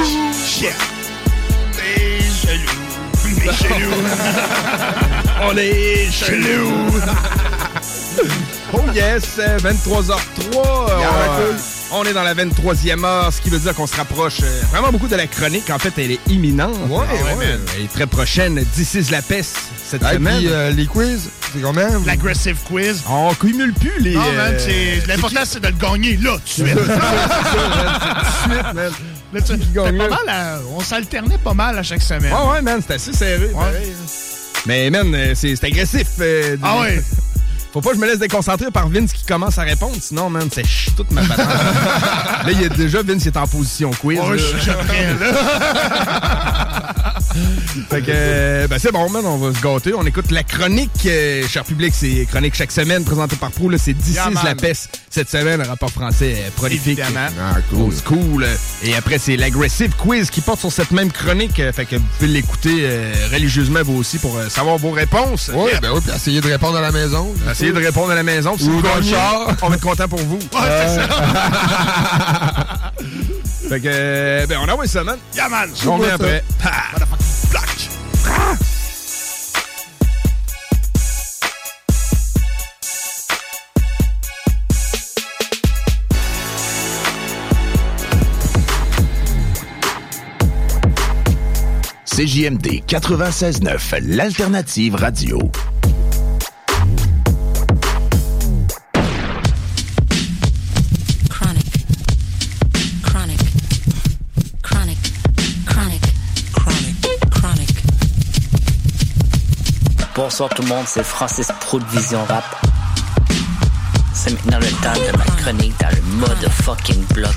Yeah. 0.00 0.72
T'es 1.72 2.20
jaloux. 2.46 2.84
T'es 3.22 3.68
jaloux. 3.68 3.94
On 5.42 5.56
est 5.56 6.10
jaloux. 6.10 7.00
Oh 8.72 8.80
yes, 8.94 9.36
euh, 9.38 9.58
23h03. 9.58 10.90
euh, 10.90 11.52
on 11.92 12.04
est 12.04 12.12
dans 12.12 12.22
la 12.24 12.34
23e 12.34 13.04
heure, 13.04 13.32
ce 13.32 13.40
qui 13.40 13.48
veut 13.50 13.58
dire 13.58 13.74
qu'on 13.74 13.86
se 13.86 13.96
rapproche 13.96 14.40
euh, 14.42 14.62
vraiment 14.70 14.90
beaucoup 14.90 15.06
de 15.08 15.16
la 15.16 15.26
chronique. 15.26 15.70
En 15.70 15.78
fait, 15.78 15.92
elle 15.98 16.10
est 16.12 16.20
imminente. 16.28 16.74
Ouais, 16.88 16.98
ouais. 16.98 17.34
man. 17.36 17.60
Elle 17.76 17.84
est 17.84 17.92
très 17.92 18.06
prochaine. 18.06 18.54
D'ici 18.74 19.00
la 19.10 19.22
peste 19.22 19.56
cette 19.88 20.02
Et 20.02 20.14
semaine. 20.14 20.38
puis 20.38 20.48
euh, 20.50 20.70
les 20.70 20.86
quiz, 20.86 21.28
c'est 21.52 21.60
combien? 21.62 21.88
L'aggressive 22.04 22.56
quiz. 22.66 23.02
On 23.08 23.32
cumule 23.34 23.72
plus 23.74 23.98
les. 24.00 24.14
Non, 24.14 24.20
man, 24.20 24.54
euh, 24.54 24.58
c'est- 24.58 25.06
l'important, 25.06 25.40
c'est 25.44 25.60
de 25.60 25.68
le 25.68 25.74
gagner 25.74 26.16
là, 26.16 26.32
tout 26.32 26.62
de 26.62 26.68
suite. 26.68 26.76
Là, 29.32 29.40
tu- 29.40 29.52
c'était 29.52 29.74
pas 29.74 29.92
mal, 29.92 30.28
à- 30.28 30.58
on 30.76 30.80
s'alternait 30.80 31.38
pas 31.38 31.54
mal 31.54 31.78
à 31.78 31.82
chaque 31.82 32.02
semaine. 32.02 32.32
Ouais, 32.32 32.50
ouais, 32.52 32.62
man, 32.62 32.80
c'est 32.86 32.94
assez 32.94 33.12
serré. 33.12 33.48
pareil. 33.48 33.92
Mais, 34.66 34.90
man, 34.90 35.14
c'est 35.34 35.54
c'est 35.56 35.66
agressif. 35.66 36.08
euh, 36.20 36.56
Ah 36.62 36.80
ouais? 36.80 37.00
Faut 37.76 37.82
pas 37.82 37.90
que 37.90 37.96
je 37.96 38.00
me 38.00 38.06
laisse 38.06 38.18
déconcentrer 38.18 38.70
par 38.70 38.88
Vince 38.88 39.12
qui 39.12 39.22
commence 39.26 39.58
à 39.58 39.62
répondre, 39.62 39.96
sinon, 40.00 40.30
man, 40.30 40.48
c'est 40.50 40.64
toute 40.96 41.10
ma 41.10 41.20
patente. 41.20 41.46
là, 41.46 42.50
il 42.50 42.62
y 42.62 42.64
a 42.64 42.70
déjà, 42.70 43.02
Vince 43.02 43.26
il 43.26 43.28
est 43.28 43.36
en 43.36 43.46
position 43.46 43.90
quiz. 43.90 44.18
Oh, 44.22 44.30
là. 44.30 44.36
je 44.38 44.58
suis 44.58 44.72
prêt, 44.72 45.08
fait 47.90 48.00
que, 48.02 48.10
euh, 48.10 48.68
ben 48.68 48.78
c'est 48.78 48.92
bon, 48.92 49.08
man, 49.10 49.24
on 49.26 49.36
va 49.38 49.54
se 49.56 49.62
gâter. 49.62 49.92
On 49.94 50.04
écoute 50.06 50.30
la 50.30 50.42
chronique, 50.42 50.90
euh, 51.06 51.46
cher 51.48 51.64
public, 51.64 51.92
c'est 51.96 52.26
chronique 52.30 52.54
chaque 52.54 52.72
semaine 52.72 53.04
présentée 53.04 53.36
par 53.36 53.50
Pro. 53.50 53.70
C'est 53.76 53.94
This 53.94 54.14
Yeah, 54.16 54.30
is 54.30 54.34
man. 54.34 54.44
la 54.44 54.54
peste 54.54 55.00
cette 55.10 55.28
semaine, 55.30 55.60
un 55.60 55.64
rapport 55.64 55.90
français 55.90 56.36
euh, 56.38 56.50
prolifique. 56.56 56.98
Évidemment. 56.98 57.28
Ah, 57.40 57.56
cool. 57.70 57.92
cool. 58.04 58.46
Et 58.84 58.94
après, 58.94 59.18
c'est 59.18 59.36
l'aggressive 59.36 59.92
quiz 59.96 60.30
qui 60.30 60.40
porte 60.40 60.60
sur 60.60 60.72
cette 60.72 60.90
même 60.92 61.10
chronique. 61.10 61.58
euh, 61.60 61.72
Fait 61.72 61.84
que 61.84 61.96
vous 61.96 62.02
pouvez 62.18 62.30
l'écouter 62.30 62.78
euh, 62.82 63.12
religieusement 63.32 63.80
vous 63.82 63.96
aussi 63.98 64.18
pour 64.18 64.36
euh, 64.36 64.48
savoir 64.48 64.78
vos 64.78 64.90
réponses. 64.92 65.50
Oui, 65.54 65.70
Yeah. 65.70 65.80
ben 65.80 65.90
oui, 65.94 66.00
puis 66.04 66.14
essayer 66.14 66.40
de 66.40 66.48
répondre 66.48 66.76
à 66.76 66.80
la 66.80 66.92
maison. 66.92 67.32
Essayez 67.50 67.72
de 67.72 67.78
répondre 67.78 68.10
à 68.10 68.14
la 68.14 68.22
maison. 68.22 68.56
si 68.56 68.64
Ou 68.64 68.72
vous 68.72 68.82
dans 68.82 68.94
le 68.94 69.00
gagnez, 69.00 69.10
char. 69.12 69.48
On 69.62 69.68
va 69.68 69.74
être 69.74 69.82
content 69.82 70.08
pour 70.08 70.20
vous. 70.20 70.38
fait 73.68 73.80
que, 73.80 74.46
ben, 74.46 74.58
on 74.64 74.68
envoie 74.68 74.86
ça, 74.86 75.02
man. 75.04 75.18
Yeah, 75.34 75.48
man. 75.48 75.68
On 75.86 75.96
revient 75.96 76.10
après. 76.12 76.42
CJMD 92.16 92.82
96.9, 92.86 94.00
l'alternative 94.00 94.94
radio. 94.94 95.38
Chronic. 101.28 101.66
Chronic. 103.02 103.38
Chronic. 104.62 104.98
Chronic. 105.66 106.00
Chronic. 106.54 107.06
Chronic. 107.30 107.70
Bonsoir 110.14 110.48
tout 110.48 110.62
le 110.62 110.68
monde, 110.68 110.86
c'est 110.86 111.04
Francis 111.04 111.48
Pro 111.60 111.78
de 111.80 111.84
Vision 111.84 112.24
Rap. 112.24 112.44
C'est 114.14 114.30
maintenant 114.30 114.58
le 114.60 114.70
temps 114.82 114.94
de 114.94 115.18
ma 115.18 115.24
chronique 115.42 115.74
dans 115.78 115.94
le 115.94 116.00
mode 116.18 116.50
fucking 116.50 117.04
bloc. 117.12 117.36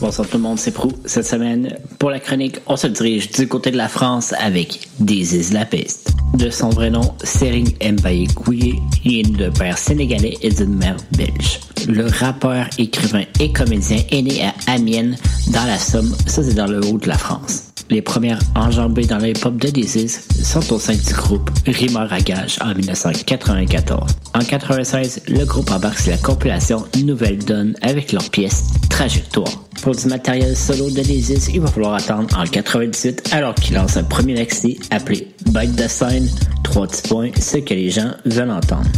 Bonsoir 0.00 0.26
tout 0.26 0.38
le 0.38 0.42
monde, 0.42 0.58
c'est 0.58 0.70
Prou. 0.70 0.90
Cette 1.04 1.26
semaine, 1.26 1.76
pour 1.98 2.08
la 2.08 2.20
chronique, 2.20 2.56
on 2.66 2.76
se 2.76 2.86
dirige 2.86 3.30
du 3.32 3.46
côté 3.46 3.70
de 3.70 3.76
la 3.76 3.88
France 3.88 4.32
avec 4.38 4.88
Des 4.98 5.26
la 5.52 5.66
peste. 5.66 6.14
De 6.34 6.48
son 6.48 6.70
vrai 6.70 6.88
nom, 6.88 7.14
Sering 7.22 7.74
Mbaye 7.82 8.26
Gouye, 8.28 8.80
il 9.04 9.18
est 9.18 9.30
de 9.30 9.50
père 9.50 9.76
sénégalais 9.76 10.38
et 10.40 10.48
d'une 10.48 10.74
mère 10.74 10.96
belge. 11.18 11.60
Le 11.86 12.06
rappeur, 12.06 12.66
écrivain 12.78 13.24
et 13.40 13.52
comédien 13.52 13.98
est 14.10 14.22
né 14.22 14.42
à 14.42 14.72
Amiens, 14.72 15.12
dans 15.48 15.64
la 15.64 15.78
Somme, 15.78 16.16
ça 16.26 16.42
c'est 16.42 16.54
dans 16.54 16.66
le 16.66 16.82
haut 16.86 16.98
de 16.98 17.08
la 17.08 17.18
France. 17.18 17.64
Les 17.90 18.00
premières 18.00 18.38
enjambées 18.54 19.06
dans 19.06 19.18
le 19.18 19.30
hip-hop 19.30 19.56
de 19.56 19.68
Disease 19.68 20.26
sont 20.42 20.72
au 20.72 20.78
sein 20.78 20.94
du 20.94 21.12
groupe 21.12 21.50
Rimor 21.66 22.10
à 22.10 22.20
Gage 22.20 22.56
en 22.62 22.72
1994. 22.74 24.12
En 24.32 24.38
96, 24.38 25.22
le 25.28 25.44
groupe 25.44 25.70
embarque 25.70 25.98
sur 25.98 26.12
la 26.12 26.18
compilation 26.18 26.86
Nouvelle 27.04 27.38
Donne 27.38 27.74
avec 27.82 28.12
leur 28.12 28.30
pièce 28.30 28.64
Trajectoire. 28.88 29.69
Pour 29.82 29.94
du 29.94 30.06
matériel 30.08 30.56
solo 30.56 30.90
de 30.90 31.00
il 31.00 31.60
va 31.60 31.68
falloir 31.68 31.94
attendre 31.94 32.28
en 32.38 32.44
98 32.44 33.30
alors 33.32 33.54
qu'il 33.54 33.76
lance 33.76 33.96
un 33.96 34.04
premier 34.04 34.34
maxi 34.34 34.78
appelé 34.90 35.28
Bite 35.46 35.76
the 35.76 35.88
Sign, 35.88 36.28
3 36.62 36.86
petits 36.86 37.08
points, 37.08 37.30
ce 37.40 37.58
que 37.58 37.72
les 37.72 37.88
gens 37.88 38.12
veulent 38.26 38.50
entendre. 38.50 38.90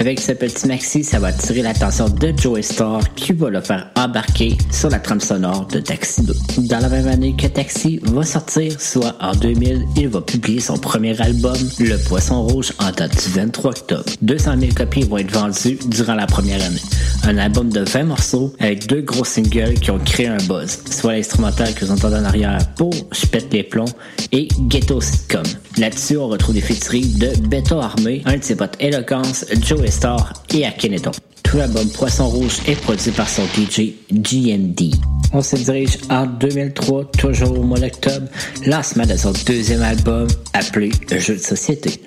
Avec 0.00 0.18
ce 0.18 0.32
petit 0.32 0.66
maxi, 0.66 1.04
ça 1.04 1.18
va 1.18 1.26
attirer 1.26 1.60
l'attention 1.60 2.08
de 2.08 2.32
Joey 2.34 2.62
Star 2.62 3.02
qui 3.16 3.34
va 3.34 3.50
le 3.50 3.60
faire 3.60 3.90
embarquer 3.96 4.56
sur 4.70 4.88
la 4.88 4.98
trame 4.98 5.20
sonore 5.20 5.66
de 5.66 5.78
Taxi 5.78 6.22
2. 6.22 6.34
Dans 6.70 6.78
la 6.78 6.88
même 6.88 7.06
année 7.06 7.36
que 7.36 7.46
Taxi 7.46 8.00
va 8.04 8.22
sortir, 8.22 8.80
soit 8.80 9.14
en 9.20 9.32
2000, 9.32 9.84
il 9.98 10.08
va 10.08 10.22
publier 10.22 10.60
son 10.60 10.78
premier 10.78 11.20
album, 11.20 11.56
Le 11.78 11.98
Poisson 12.08 12.46
Rouge, 12.46 12.72
en 12.78 12.90
date 12.92 13.12
du 13.22 13.30
23 13.30 13.72
octobre. 13.72 14.04
200 14.22 14.52
000 14.58 14.72
copies 14.74 15.02
vont 15.02 15.18
être 15.18 15.32
vendues 15.32 15.78
durant 15.88 16.14
la 16.14 16.24
première 16.24 16.64
année. 16.64 16.80
Un 17.24 17.36
album 17.36 17.68
de 17.68 17.80
20 17.80 18.04
morceaux 18.04 18.54
avec 18.58 18.86
deux 18.86 19.02
gros 19.02 19.26
singles 19.26 19.74
qui 19.74 19.90
ont 19.90 19.98
créé 19.98 20.28
un 20.28 20.42
buzz, 20.48 20.78
soit 20.90 21.12
l'instrumental 21.12 21.74
que 21.74 21.84
vous 21.84 21.92
entendez 21.92 22.16
en 22.16 22.24
arrière 22.24 22.58
pour 22.76 22.94
Je 23.12 23.26
pète 23.26 23.52
les 23.52 23.64
plombs 23.64 23.84
et 24.32 24.48
Ghetto 24.62 25.02
Sitcom. 25.02 25.42
Là-dessus, 25.76 26.16
on 26.16 26.28
retrouve 26.28 26.54
des 26.54 26.62
featuring 26.62 27.18
de 27.18 27.48
Beto 27.48 27.78
Armé, 27.78 28.22
un 28.24 28.38
de 28.38 28.42
ses 28.42 28.56
potes 28.56 28.76
Eloquence, 28.80 29.44
Joey 29.60 29.89
Et 30.54 30.64
Akhenaton. 30.64 31.10
Tout 31.42 31.56
l'album 31.56 31.88
Poisson 31.88 32.28
Rouge 32.28 32.58
est 32.68 32.80
produit 32.80 33.10
par 33.10 33.28
son 33.28 33.42
DJ 33.42 33.94
GND. 34.12 34.94
On 35.32 35.42
se 35.42 35.56
dirige 35.56 35.98
en 36.08 36.26
2003, 36.26 37.10
toujours 37.18 37.58
au 37.58 37.62
mois 37.62 37.80
d'octobre, 37.80 38.28
lancement 38.66 39.04
de 39.04 39.16
son 39.16 39.32
deuxième 39.46 39.82
album 39.82 40.28
appelé 40.52 40.92
Jeu 41.18 41.34
de 41.34 41.40
société. 41.40 42.00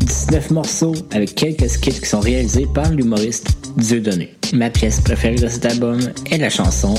19 0.00 0.50
morceaux 0.50 0.94
avec 1.12 1.34
quelques 1.34 1.68
skits 1.68 2.00
qui 2.00 2.06
sont 2.06 2.20
réalisés 2.20 2.66
par 2.74 2.90
l'humoriste 2.90 3.48
Dieudonné. 3.76 4.34
Ma 4.52 4.70
pièce 4.70 5.00
préférée 5.00 5.36
de 5.36 5.48
cet 5.48 5.66
album 5.66 6.00
est 6.30 6.38
la 6.38 6.50
chanson 6.50 6.94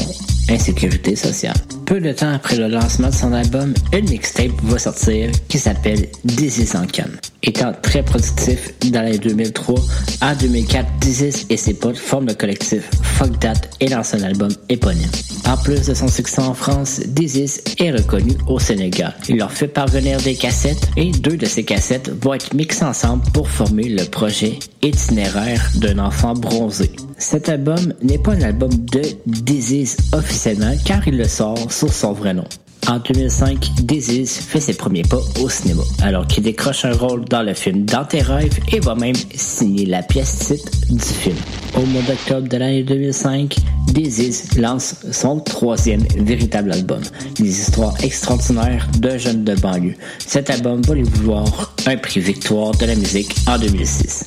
Insécurité 0.50 1.16
sociale. 1.16 1.56
Peu 1.86 2.00
de 2.00 2.12
temps 2.12 2.34
après 2.34 2.58
le 2.58 2.68
lancement 2.68 3.10
de 3.10 3.14
son 3.14 3.32
album, 3.34 3.74
une 3.94 4.10
mixtape 4.10 4.52
va 4.64 4.80
sortir 4.80 5.30
qui 5.48 5.60
s'appelle 5.60 6.08
Dizzy 6.26 6.68
en 6.76 6.86
canne. 6.86 7.18
Étant 7.44 7.74
très 7.82 8.04
productif 8.04 8.74
dans 8.92 9.02
les 9.04 9.18
2003, 9.18 9.76
en 10.22 10.36
2004, 10.36 10.88
Dizzy 11.00 11.46
et 11.50 11.58
ses 11.58 11.74
potes 11.74 11.98
forment 11.98 12.28
le 12.28 12.34
collectif 12.34 12.90
Fuck 13.02 13.40
That 13.40 13.54
et 13.80 13.88
lancent 13.88 14.14
un 14.14 14.24
album 14.24 14.50
éponyme. 14.70 15.10
En 15.48 15.58
plus 15.58 15.88
de 15.88 15.94
son 15.94 16.08
succès 16.08 16.42
en 16.42 16.54
France, 16.54 17.02
Dizzy 17.08 17.62
est 17.80 17.92
reconnu 17.92 18.34
au 18.48 18.60
Sénégal. 18.60 19.14
Il 19.28 19.38
leur 19.38 19.52
fait 19.52 19.68
parvenir 19.68 20.20
des 20.22 20.36
cassettes 20.36 20.90
et 20.98 21.12
deux 21.12 21.38
de 21.38 21.46
ces 21.46 21.64
cassettes 21.64 22.12
vont 22.22 22.34
être 22.34 22.54
mixées 22.54 22.71
ensemble 22.82 23.24
pour 23.34 23.50
former 23.50 23.90
le 23.90 24.06
projet 24.06 24.58
itinéraire 24.82 25.70
d'un 25.76 26.00
enfant 26.00 26.34
bronzé. 26.34 26.92
Cet 27.18 27.50
album 27.50 27.94
n'est 28.02 28.18
pas 28.18 28.34
un 28.34 28.42
album 28.42 28.72
de 28.72 29.02
Disease 29.26 29.98
officiellement 30.14 30.74
car 30.86 31.08
il 31.08 31.18
le 31.18 31.26
sort 31.26 31.72
sous 31.72 31.90
son 31.90 32.14
vrai 32.14 32.34
nom. 32.34 32.48
En 32.88 33.00
2005, 33.00 33.72
Disease 33.84 34.32
fait 34.32 34.60
ses 34.60 34.74
premiers 34.74 35.04
pas 35.04 35.22
au 35.40 35.50
cinéma, 35.50 35.84
alors 36.02 36.28
qu'il 36.28 36.44
décroche 36.44 36.84
un 36.86 36.94
rôle 36.94 37.24
dans 37.26 37.44
le 37.44 37.54
film 37.54 37.86
Dans 37.86 38.06
tes 38.06 38.22
rêves 38.22 38.60
et 38.72 38.80
va 38.80 38.96
même 38.96 39.16
signer 39.36 39.86
la 39.86 40.02
pièce 40.02 40.40
titre 40.40 40.72
du 40.90 41.00
film. 41.00 41.36
Au 41.76 41.86
mois 41.86 42.02
d'octobre 42.02 42.48
de 42.48 42.58
l'année 42.58 42.84
2005, 42.84 43.56
Disease 43.88 44.58
lance 44.58 44.96
son 45.12 45.40
troisième 45.40 46.04
véritable 46.18 46.72
album, 46.72 47.02
des 47.40 47.62
histoires 47.62 47.96
extraordinaires 48.04 48.88
de 49.00 49.18
jeunes 49.18 49.44
de 49.44 49.56
banlieue. 49.56 49.96
Cet 50.20 50.50
album 50.50 50.82
va 50.82 50.96
lui 50.96 51.04
vouloir 51.04 51.74
un 51.86 51.98
prix 51.98 52.20
Victoire 52.20 52.72
de 52.72 52.86
la 52.86 52.96
musique 52.96 53.36
en 53.48 53.58
2006. 53.58 54.26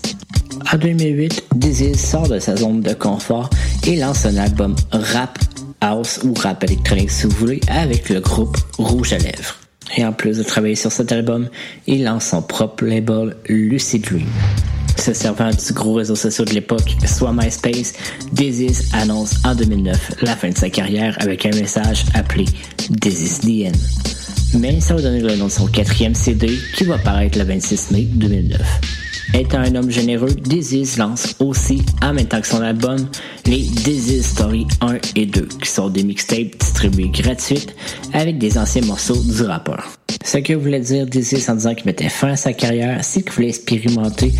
En 0.72 0.78
2008, 0.78 1.44
Disease 1.56 2.00
sort 2.00 2.28
de 2.28 2.38
sa 2.38 2.56
zone 2.56 2.80
de 2.80 2.94
confort 2.94 3.50
et 3.86 3.96
lance 3.96 4.24
un 4.24 4.36
album 4.36 4.74
rap 4.92 5.38
house 5.84 6.20
ou 6.24 6.32
rap 6.34 6.64
électronique 6.64 7.10
si 7.10 7.26
vous 7.26 7.36
voulez 7.36 7.60
avec 7.68 8.08
le 8.08 8.20
groupe 8.20 8.56
Rouge 8.78 9.12
à 9.12 9.18
lèvres. 9.18 9.56
Et 9.96 10.04
en 10.04 10.12
plus 10.12 10.38
de 10.38 10.42
travailler 10.42 10.76
sur 10.76 10.90
cet 10.90 11.12
album, 11.12 11.48
il 11.86 12.04
lance 12.04 12.26
son 12.26 12.40
propre 12.40 12.84
label 12.86 13.36
Lucid 13.48 14.02
Dream. 14.02 14.26
Se 14.96 15.12
servant 15.12 15.50
du 15.50 15.72
gros 15.74 15.94
réseau 15.94 16.14
social 16.14 16.48
de 16.48 16.54
l'époque, 16.54 16.96
soit 17.04 17.32
MySpace, 17.32 17.92
Disease 18.32 18.88
annonce 18.94 19.34
en 19.44 19.54
2009 19.54 20.22
la 20.22 20.34
fin 20.34 20.48
de 20.48 20.56
sa 20.56 20.70
carrière 20.70 21.16
avec 21.20 21.44
un 21.44 21.50
message 21.50 22.04
appelé 22.14 22.46
the 23.00 23.66
End. 23.66 24.58
Mais 24.58 24.80
ça 24.80 24.94
va 24.94 25.02
donner 25.02 25.20
le 25.20 25.36
nom 25.36 25.46
de 25.46 25.50
son 25.50 25.66
quatrième 25.66 26.14
CD 26.14 26.48
qui 26.76 26.84
va 26.84 26.96
paraître 26.96 27.38
le 27.38 27.44
26 27.44 27.90
mai 27.90 28.02
2009. 28.02 29.03
Étant 29.32 29.58
un 29.58 29.74
homme 29.74 29.90
généreux, 29.90 30.34
Disease 30.34 30.98
lance 30.98 31.34
aussi, 31.40 31.82
en 32.02 32.12
même 32.12 32.26
temps 32.26 32.40
que 32.40 32.46
son 32.46 32.60
album, 32.60 32.98
les 33.46 33.62
Disease 33.62 34.26
Story 34.26 34.66
1 34.80 34.98
et 35.16 35.26
2, 35.26 35.48
qui 35.62 35.68
sont 35.68 35.88
des 35.88 36.02
mixtapes 36.02 36.58
distribués 36.58 37.08
gratuites 37.08 37.74
avec 38.12 38.38
des 38.38 38.58
anciens 38.58 38.82
morceaux 38.82 39.16
du 39.16 39.42
rappeur. 39.42 39.84
Ce 40.24 40.38
que 40.38 40.52
voulait 40.52 40.80
dire 40.80 41.06
Disease 41.06 41.48
en 41.48 41.54
disant 41.54 41.74
qu'il 41.74 41.86
mettait 41.86 42.08
fin 42.08 42.32
à 42.32 42.36
sa 42.36 42.52
carrière, 42.52 43.02
c'est 43.02 43.22
qu'il 43.22 43.32
voulait 43.32 43.48
expérimenter 43.48 44.32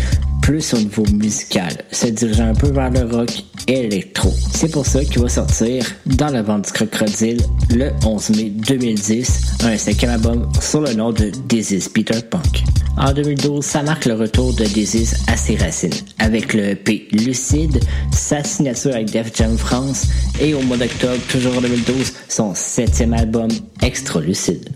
plus 0.45 0.75
au 0.75 0.77
niveau 0.77 1.03
musical, 1.11 1.73
se 1.91 2.05
dirigeant 2.05 2.49
un 2.49 2.53
peu 2.53 2.69
vers 2.69 2.91
le 2.91 3.01
rock 3.11 3.31
et 3.67 3.81
l'électro. 3.81 4.31
C'est 4.53 4.71
pour 4.71 4.85
ça 4.85 5.03
qu'il 5.03 5.19
va 5.19 5.27
sortir 5.27 5.83
dans 6.05 6.27
la 6.27 6.43
vente 6.43 6.67
du 6.67 6.71
crocodile 6.71 7.41
le 7.75 7.89
11 8.05 8.29
mai 8.29 8.51
2010 8.51 9.41
un 9.63 9.75
cinquième 9.75 10.11
album 10.11 10.47
sur 10.61 10.81
le 10.81 10.93
nom 10.93 11.11
de 11.11 11.31
Disease 11.49 11.89
Peter 11.89 12.19
Punk. 12.29 12.63
En 12.95 13.11
2012, 13.11 13.65
ça 13.65 13.81
marque 13.81 14.05
le 14.05 14.13
retour 14.13 14.53
de 14.53 14.65
Disease 14.65 15.15
à 15.25 15.35
ses 15.35 15.55
racines, 15.55 15.89
avec 16.19 16.53
le 16.53 16.73
EP 16.73 17.07
Lucide, 17.11 17.79
sa 18.11 18.43
signature 18.43 18.93
avec 18.93 19.09
Def 19.09 19.35
Jam 19.35 19.57
France 19.57 20.09
et 20.39 20.53
au 20.53 20.61
mois 20.61 20.77
d'octobre, 20.77 21.17
toujours 21.27 21.57
en 21.57 21.61
2012, 21.61 22.13
son 22.29 22.53
septième 22.53 23.13
album 23.13 23.47
Extra 23.81 24.21
Lucide. 24.21 24.69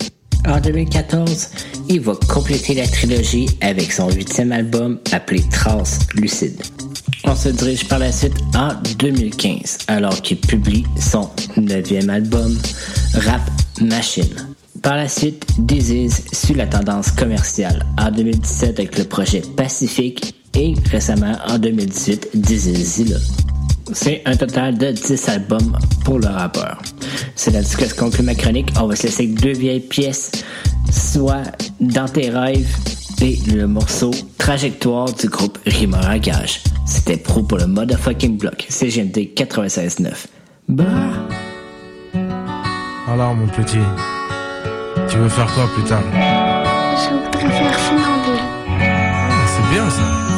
En 0.48 0.60
2014, 0.60 1.50
il 1.90 2.00
va 2.02 2.14
compléter 2.28 2.74
la 2.74 2.88
trilogie 2.88 3.48
avec 3.62 3.92
son 3.92 4.10
huitième 4.10 4.52
album 4.52 5.00
appelé 5.12 5.44
Trace 5.52 6.00
Lucide. 6.16 6.62
On 7.26 7.36
se 7.36 7.50
dirige 7.50 7.88
par 7.88 8.00
la 8.00 8.12
suite 8.12 8.38
en 8.56 8.70
2015, 8.98 9.80
alors 9.88 10.22
qu'il 10.22 10.38
publie 10.38 10.86
son 11.00 11.30
neuvième 11.58 12.10
album, 12.10 12.58
Rap 13.14 13.42
Machine. 13.82 14.56
Par 14.82 14.96
la 14.96 15.08
suite, 15.08 15.46
Disease 15.60 16.24
suit 16.32 16.54
la 16.54 16.68
tendance 16.68 17.12
commerciale 17.12 17.86
en 17.98 18.10
2017 18.10 18.80
avec 18.80 18.98
le 18.98 19.04
projet 19.04 19.42
Pacifique 19.58 20.36
et 20.56 20.74
récemment 20.90 21.36
en 21.48 21.60
2018 21.60 22.30
Disease 22.36 22.78
Zilla. 22.78 23.18
C'est 23.94 24.22
un 24.26 24.36
total 24.36 24.78
de 24.78 24.92
10 24.92 25.30
albums 25.30 25.78
pour 26.06 26.20
le 26.20 26.28
rappeur. 26.28 26.82
C'est 27.36 27.52
là-dessus 27.52 27.78
que 27.78 27.86
se 27.86 27.94
conclut 27.96 28.24
ma 28.24 28.36
chronique. 28.36 28.72
On 28.80 28.88
va 28.88 28.96
se 28.96 29.04
laisser 29.04 29.24
avec 29.24 29.40
deux 29.40 29.54
vieilles 29.54 29.80
pièces, 29.80 30.32
soit 30.92 31.44
Dans 31.80 32.08
tes 32.08 32.30
rêves 32.30 32.68
et 33.22 33.38
le 33.54 33.68
morceau 33.68 34.12
Trajectoire 34.38 35.12
du 35.14 35.28
groupe 35.28 35.58
Rima 35.66 36.00
à 36.00 36.18
Gage. 36.20 36.62
C'était 36.86 37.18
pro 37.18 37.44
pour 37.44 37.58
le 37.58 37.68
motherfucking 37.68 38.38
block. 38.38 38.66
CGMD 38.70 39.18
96.9. 39.36 40.08
Bah. 40.70 40.84
Alors, 43.08 43.36
mon 43.36 43.48
petit, 43.48 43.78
tu 45.10 45.18
veux 45.18 45.30
faire 45.30 45.52
quoi 45.54 45.68
plus 45.76 45.84
tard? 45.84 46.04
Je 46.12 47.14
voudrais 47.14 47.58
faire 47.58 47.80
funambule. 47.80 48.40
Ah, 48.82 49.30
C'est 49.48 49.74
bien 49.74 49.90
ça. 49.90 50.29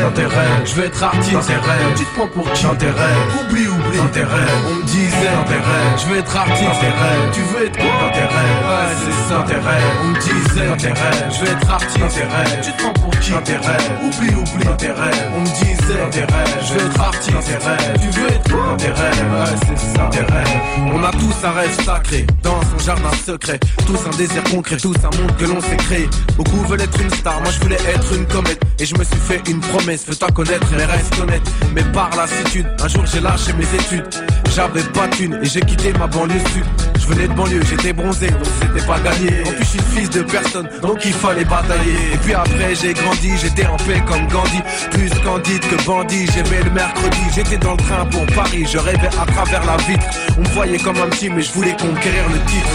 Dans 0.00 0.10
tes 0.10 0.24
rêves, 0.24 0.64
je 0.64 0.74
vais 0.74 0.86
être 0.86 1.02
artiste 1.02 1.32
dans 1.32 1.40
tes 1.40 1.52
rêves. 1.52 1.94
Tu 1.96 2.04
te 2.04 2.14
prends 2.14 2.26
pour 2.26 2.50
qui 2.52 2.64
dans 2.64 2.74
tes 2.74 2.86
rêves 2.86 3.44
Oublie, 3.44 3.66
oublie 3.66 3.98
dans 3.98 4.08
tes 4.08 4.22
rêves. 4.22 4.48
On 4.70 4.74
me 4.76 4.82
disait 4.84 5.32
dans 5.36 5.44
tes 5.44 5.60
rêves, 5.60 5.94
je 5.98 6.12
vais 6.12 6.18
être 6.20 6.36
artiste 6.36 6.62
dans 6.62 6.80
tes 6.80 6.86
rêves. 6.86 7.30
Tu 7.32 7.40
veux 7.42 7.66
être 7.66 7.76
quoi 7.76 7.92
dans 8.00 8.12
tes 8.12 8.20
rêves 8.20 8.60
Ouais, 8.64 8.88
c'est 9.04 9.28
ça 9.28 9.38
dans 9.38 9.44
tes 9.44 9.54
rêves. 9.54 9.92
On 10.02 10.06
me 10.08 10.18
disait 10.18 10.66
dans 10.66 10.76
tes 10.76 10.88
rêves, 10.88 11.28
je 11.30 11.44
vais 11.44 11.52
être 11.52 11.70
artiste 11.70 11.98
dans 11.98 12.08
tes 12.08 12.22
rêves. 12.22 12.60
Tu 12.62 12.72
te 12.72 12.82
prends 12.82 12.92
pour 12.94 13.20
qui 13.20 13.30
dans 13.32 13.42
tes 13.42 13.56
rêves 13.56 13.92
Oublie, 14.02 14.34
oublie 14.34 14.64
dans 14.64 14.76
tes 14.76 14.92
rêves. 14.92 15.30
On 15.36 15.40
me 15.40 15.46
disait 15.46 15.98
dans 16.00 16.10
tes 16.10 16.24
rêves, 16.24 16.56
je 16.62 16.74
vais 16.74 16.84
être 16.86 17.00
artiste 17.00 17.32
dans 17.32 17.40
tes 17.40 17.56
rêves. 17.60 17.98
Tu 18.00 18.20
veux 18.20 18.28
être 18.28 18.50
quoi 18.50 18.66
dans 18.70 18.76
tes 18.76 18.92
rêves 18.92 19.26
Ouais, 19.32 19.56
c'est 19.66 19.98
ça 19.98 20.08
tes 20.10 20.20
rêves. 20.20 20.60
On 20.94 21.04
a 21.04 21.10
tous 21.12 21.46
un 21.46 21.50
rêve 21.52 21.84
sacré 21.84 22.26
dans 22.42 22.60
son 22.62 22.78
jardin 22.78 23.10
secret. 23.26 23.60
Tous 23.86 23.98
un 24.06 24.16
désir 24.16 24.42
concret, 24.44 24.76
tous 24.76 24.96
un 24.96 25.16
monde 25.20 25.36
que 25.36 25.44
l'on 25.44 25.60
s'est 25.60 25.76
créé. 25.76 26.08
Beaucoup 26.36 26.62
veulent 26.68 26.80
être 26.80 27.00
une 27.00 27.10
star, 27.10 27.40
moi 27.40 27.50
je 27.50 27.60
voulais 27.60 27.80
être 27.94 28.14
une 28.14 28.26
comète. 28.26 28.60
Et 28.78 28.86
je 28.86 28.96
me 28.96 29.04
suis 29.04 29.16
fait 29.16 29.40
une 29.48 29.60
promesse, 29.60 29.81
fais-toi 29.82 30.28
connaître, 30.28 30.66
mais 30.76 30.84
reste 30.84 31.18
honnête. 31.20 31.42
Mais 31.74 31.82
par 31.92 32.10
lassitude, 32.16 32.66
un 32.80 32.88
jour 32.88 33.04
j'ai 33.06 33.20
lâché 33.20 33.52
mes 33.54 33.74
études. 33.74 34.06
J'avais 34.54 34.82
pas 34.82 35.08
thune 35.08 35.38
et 35.42 35.46
j'ai 35.46 35.60
quitté 35.60 35.92
ma 35.94 36.06
banlieue 36.06 36.38
sud. 36.52 36.64
Venais 37.12 37.28
de 37.28 37.34
banlieue, 37.34 37.60
j'étais 37.68 37.92
bronzé, 37.92 38.28
donc 38.28 38.46
c'était 38.60 38.86
pas 38.86 38.98
gagné. 39.00 39.42
En 39.46 39.52
plus, 39.52 39.64
je 39.64 39.68
suis 39.68 39.78
le 39.78 40.00
fils 40.00 40.10
de 40.10 40.22
personne, 40.22 40.66
donc 40.80 41.04
il 41.04 41.12
fallait 41.12 41.44
batailler. 41.44 42.14
Et 42.14 42.16
puis 42.16 42.32
après, 42.32 42.74
j'ai 42.74 42.94
grandi, 42.94 43.36
j'étais 43.36 43.66
en 43.66 43.76
paix 43.76 44.02
comme 44.06 44.26
Gandhi. 44.28 44.62
Plus 44.92 45.10
candide 45.22 45.60
que 45.60 45.84
bandit, 45.84 46.26
j'aimais 46.32 46.62
le 46.64 46.70
mercredi. 46.70 47.20
J'étais 47.34 47.58
dans 47.58 47.72
le 47.72 47.76
train 47.76 48.06
pour 48.06 48.24
Paris, 48.34 48.66
je 48.70 48.78
rêvais 48.78 49.10
à 49.20 49.26
travers 49.26 49.64
la 49.66 49.76
vitre. 49.84 50.06
On 50.38 50.40
me 50.40 50.48
voyait 50.54 50.78
comme 50.78 50.96
un 50.96 51.08
petit, 51.08 51.28
mais 51.28 51.42
je 51.42 51.52
voulais 51.52 51.72
conquérir 51.72 52.28
le 52.30 52.38
titre. 52.46 52.68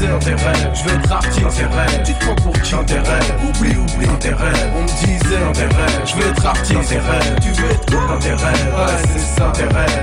Dans 0.00 0.18
tes 0.18 0.34
rêves, 0.34 0.70
je 0.74 0.84
vais 0.84 0.96
être 0.96 1.12
artiste 1.12 1.56
tes 1.56 1.64
rêves. 1.64 2.16
Prends 2.20 2.34
pour 2.36 2.52
qui 2.60 2.72
dans 2.72 2.80
Oublie, 2.80 3.76
oublie 3.76 4.06
tes. 4.20 4.34
On 4.76 4.82
me 4.82 4.86
disait 4.86 5.38
je 6.04 6.14
vais 6.16 6.28
être 6.28 6.46
artiste 6.46 6.88
tes. 6.88 7.40
Tu 7.40 7.52
veux 7.52 7.70
être 7.70 7.90
quoi 7.90 8.06
dans 8.06 8.18
Ouais, 8.18 8.98
c'est 9.14 9.40
ça. 9.40 9.52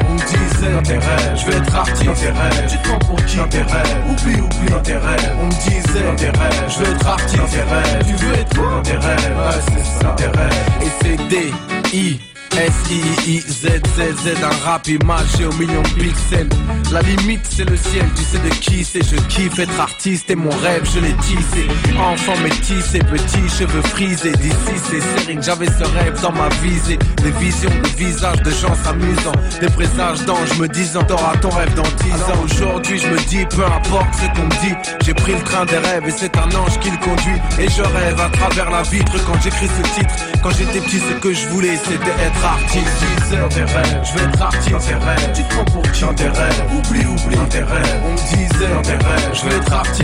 On 0.10 0.14
me 0.14 0.20
disait 0.20 0.72
dans 0.72 1.36
je 1.36 1.46
vais 1.46 1.58
être 1.58 1.76
artiste. 1.76 2.10
Tu 2.68 2.78
te 2.78 2.88
prends 2.88 3.00
pour 3.00 3.26
qui 3.26 3.38
Oublie, 4.10 4.42
oublie 4.42 4.70
dans 4.72 4.82
tes 4.82 4.94
rêves. 4.94 5.36
On 5.42 5.46
me 5.46 5.52
disait 5.52 6.04
dans 6.04 6.16
je 6.70 6.84
vais 6.84 6.92
être 6.92 7.08
artiste 7.08 7.38
dans 7.38 7.48
tes. 7.48 8.06
Tu 8.08 8.14
veux 8.14 8.34
être 8.34 8.56
dans 8.56 8.82
tes 8.82 8.98
rêves. 8.98 9.34
Et 10.82 10.90
c'est 11.02 11.18
D, 11.30 11.54
I. 11.94 12.35
S-I-I-Z-Z-Z 12.58 14.44
Un 14.44 14.66
rap 14.66 14.88
imagé 14.88 15.46
au 15.46 15.52
million 15.54 15.82
de 15.82 15.88
pixels. 15.90 16.50
La 16.92 17.02
limite 17.02 17.46
c'est 17.50 17.70
le 17.70 17.76
ciel, 17.76 18.06
tu 18.16 18.24
sais 18.24 18.38
de 18.38 18.50
qui 18.50 18.86
c'est. 18.86 19.04
Je 19.04 19.18
kiffe 19.28 19.60
être 19.60 19.80
artiste 19.80 20.30
et 20.30 20.36
mon 20.36 20.50
rêve 20.50 20.88
je 20.94 21.00
l'ai 21.00 21.14
tissé. 21.16 21.68
Enfant 22.00 22.38
métissé, 22.44 23.00
petit, 23.00 23.50
cheveux 23.50 23.82
frisés. 23.82 24.32
D'ici 24.34 24.56
c'est 24.90 25.02
sérieux, 25.02 25.42
j'avais 25.42 25.66
ce 25.66 25.84
rêve 25.84 26.22
dans 26.22 26.32
ma 26.32 26.48
visée. 26.62 26.98
Des 27.24 27.32
visions, 27.32 27.70
des 27.84 28.06
visages 28.06 28.42
de 28.42 28.52
gens 28.52 28.76
s'amusant. 28.84 29.34
Des 29.60 29.70
présages 29.70 30.24
d'anges 30.26 30.58
me 30.58 30.68
disant 30.68 31.04
T'auras 31.04 31.36
ton 31.38 31.50
rêve 31.50 31.74
dans 31.76 31.84
10 31.84 32.14
ans. 32.32 32.44
Aujourd'hui 32.44 33.00
je 33.00 33.08
me 33.08 33.18
dis 33.28 33.46
peu 33.46 33.66
importe 33.66 34.14
ce 34.14 34.40
qu'on 34.40 34.46
me 34.46 34.62
dit. 34.62 34.76
J'ai 35.04 35.14
pris 35.14 35.34
le 35.34 35.42
train 35.42 35.66
des 35.66 35.78
rêves 35.78 36.08
et 36.08 36.12
c'est 36.12 36.38
un 36.38 36.50
ange 36.56 36.80
qui 36.80 36.92
le 36.92 36.98
conduit. 36.98 37.42
Et 37.60 37.68
je 37.70 37.82
rêve 37.82 38.20
à 38.20 38.30
travers 38.30 38.70
la 38.70 38.84
vitre 38.84 39.14
quand 39.26 39.42
j'écris 39.42 39.68
ce 39.68 40.00
titre. 40.00 40.14
Quand 40.42 40.52
j'étais 40.52 40.80
petit 40.80 41.00
ce 41.00 41.14
que 41.20 41.34
je 41.34 41.48
voulais 41.48 41.76
c'était 41.84 42.24
être 42.24 42.45
rêves, 43.64 44.02
je 44.04 44.14
vais 44.14 44.26
être 44.26 44.42
artiste 44.42 45.34
Tu 45.34 45.44
te 45.44 45.54
prends 45.54 45.66
pour 45.66 45.82
qui 45.92 46.04
Oublie, 46.04 47.06
oublie 47.06 47.38
rêves 47.38 48.02
On 48.06 48.12
me 48.12 48.18
disait 48.18 48.68
rêves, 48.68 49.30
je 49.34 49.46
vais 49.46 49.56
être 49.56 49.74
artiste 49.74 50.04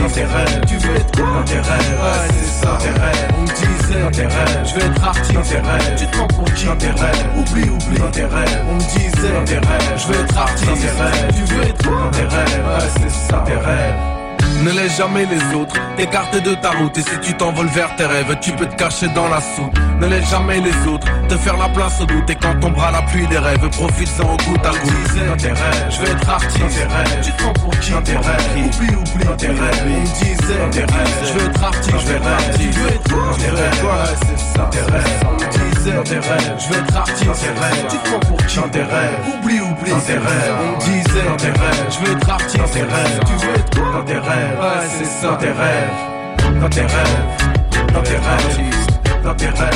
Tu 0.67 0.77
veux 0.77 0.95
être 0.95 1.11
quoi 1.17 1.43
rêves 1.47 1.99
Ouais 2.01 2.27
c'est 2.29 2.65
ça 2.65 2.77
rêves 2.77 3.27
On 3.37 3.41
me 3.41 3.47
disait 3.47 4.25
rêves, 4.25 4.65
je 4.65 4.75
vais 4.75 4.85
être 4.85 5.03
artiste 5.03 5.97
Tu 5.97 6.05
te 6.05 6.17
prends 6.17 6.27
pour 6.27 6.53
qui 6.53 6.67
rêves 6.67 7.25
Oublie, 7.37 7.69
oublie 7.69 8.01
rêves 8.01 8.65
On 8.69 8.75
me 8.75 8.79
disait 8.79 9.57
rêves, 9.57 9.97
je 9.97 10.07
vais 10.07 10.19
être 10.19 10.37
artiste 10.37 10.87
Tu 11.35 11.53
veux 11.53 11.63
être 11.63 11.87
quoi 11.87 12.11
rêves 12.13 12.65
Ouais 12.65 12.89
c'est 12.97 13.31
ça 13.31 13.43
rêves 13.43 14.20
ne 14.63 14.71
laisse 14.71 14.97
jamais 14.97 15.25
les 15.25 15.55
autres 15.55 15.75
t'écarter 15.97 16.41
de 16.41 16.53
ta 16.55 16.71
route. 16.71 16.97
Et 16.97 17.01
si 17.01 17.19
tu 17.21 17.33
t'envoles 17.33 17.67
vers 17.67 17.95
tes 17.95 18.05
rêves 18.05 18.37
Tu 18.41 18.51
peux 18.51 18.65
te 18.65 18.75
cacher 18.75 19.07
dans 19.09 19.27
la 19.27 19.41
soupe. 19.41 19.77
Ne 19.99 20.07
laisse 20.07 20.29
jamais 20.29 20.59
les 20.59 20.87
autres 20.87 21.07
te 21.27 21.35
faire 21.35 21.57
la 21.57 21.69
place 21.69 21.99
au 22.01 22.05
doute. 22.05 22.29
Et 22.29 22.35
quand 22.35 22.59
tombera 22.59 22.91
la 22.91 23.01
pluie 23.03 23.27
des 23.27 23.37
rêves 23.37 23.69
Profite-en 23.69 24.33
au 24.33 24.37
goutte 24.37 24.65
à 24.65 24.71
goutte 24.71 25.27
dans 25.27 25.37
tes 25.37 25.47
rêves. 25.47 25.87
Je 25.89 26.01
vais 26.01 26.11
être 26.11 26.29
artiste. 26.29 26.59
Dans 26.59 26.67
tes 26.67 26.83
rêves. 26.83 27.21
Tu 27.23 27.31
te 27.31 27.43
prends 27.43 27.53
pour 27.53 27.79
qui 27.79 27.91
dans 27.91 28.01
tes 28.01 28.17
rêves. 28.17 28.49
Oublie, 28.55 28.95
oublie. 28.95 29.25
Dans 29.25 29.37
tes 29.37 29.47
rêves. 29.47 29.83
On 29.83 29.89
me 29.89 30.05
disait 30.05 30.57
dans 30.59 30.69
tes 30.69 30.79
rêves. 30.79 31.17
Je 31.23 31.33
vais 31.33 31.45
être 31.45 31.63
artiste, 31.63 31.95
je 31.99 32.07
vais 32.07 32.15
être 32.15 32.27
artiste. 32.27 32.59
Tu 32.59 32.69
veux 32.69 32.87
être 32.87 33.09
quoi 33.09 33.23
dans 33.31 33.37
tes 33.37 33.49
rêves. 33.49 34.17
C'est 34.27 34.57
ça. 34.57 34.69
Tes 34.71 34.81
rêves 34.91 35.70
Dans 35.83 36.03
tes 36.03 36.19
rêves 36.19 36.55
Je 36.59 36.69
vais 36.69 36.79
être 36.79 36.95
artiste 36.95 37.25
dans 37.25 37.33
tes 37.33 37.47
rêves 37.47 38.01
prends 38.03 38.19
pour 38.19 38.37
qui 38.45 38.55
dans 38.57 38.69
tes 38.69 38.83
rêves 38.83 39.17
Oublie, 39.33 39.59
oublie 39.61 39.89
dans 39.89 39.99
tes 39.99 40.13
rêves 40.13 40.55
On 40.61 40.75
me 40.75 40.79
disait 40.79 41.23
dans 41.27 41.37
tes 41.37 41.47
rêves 41.47 41.87
Je 41.89 42.05
vais 42.05 42.11
être 42.11 42.29
artiste 42.29 42.57
dans 42.57 42.67
tes 42.67 42.83
rêves 42.83 43.19
Tu 43.25 43.45
veux 43.45 43.53
être 43.55 43.79
quoi 43.79 43.91
dans 43.93 44.03
tes 44.03 44.13
rêves 44.13 44.59
Ouais 44.59 44.87
c'est 44.99 45.05
ça 45.05 45.27
dans 45.29 45.37
tes 45.37 45.51
rêves 45.51 46.59
Dans 46.61 46.69
tes 46.69 46.81
rêves 46.81 47.93
Dans 47.93 48.01
tes 48.03 48.15
rêves 48.15 49.23
Dans 49.23 49.33
tes 49.33 49.47
rêves 49.47 49.71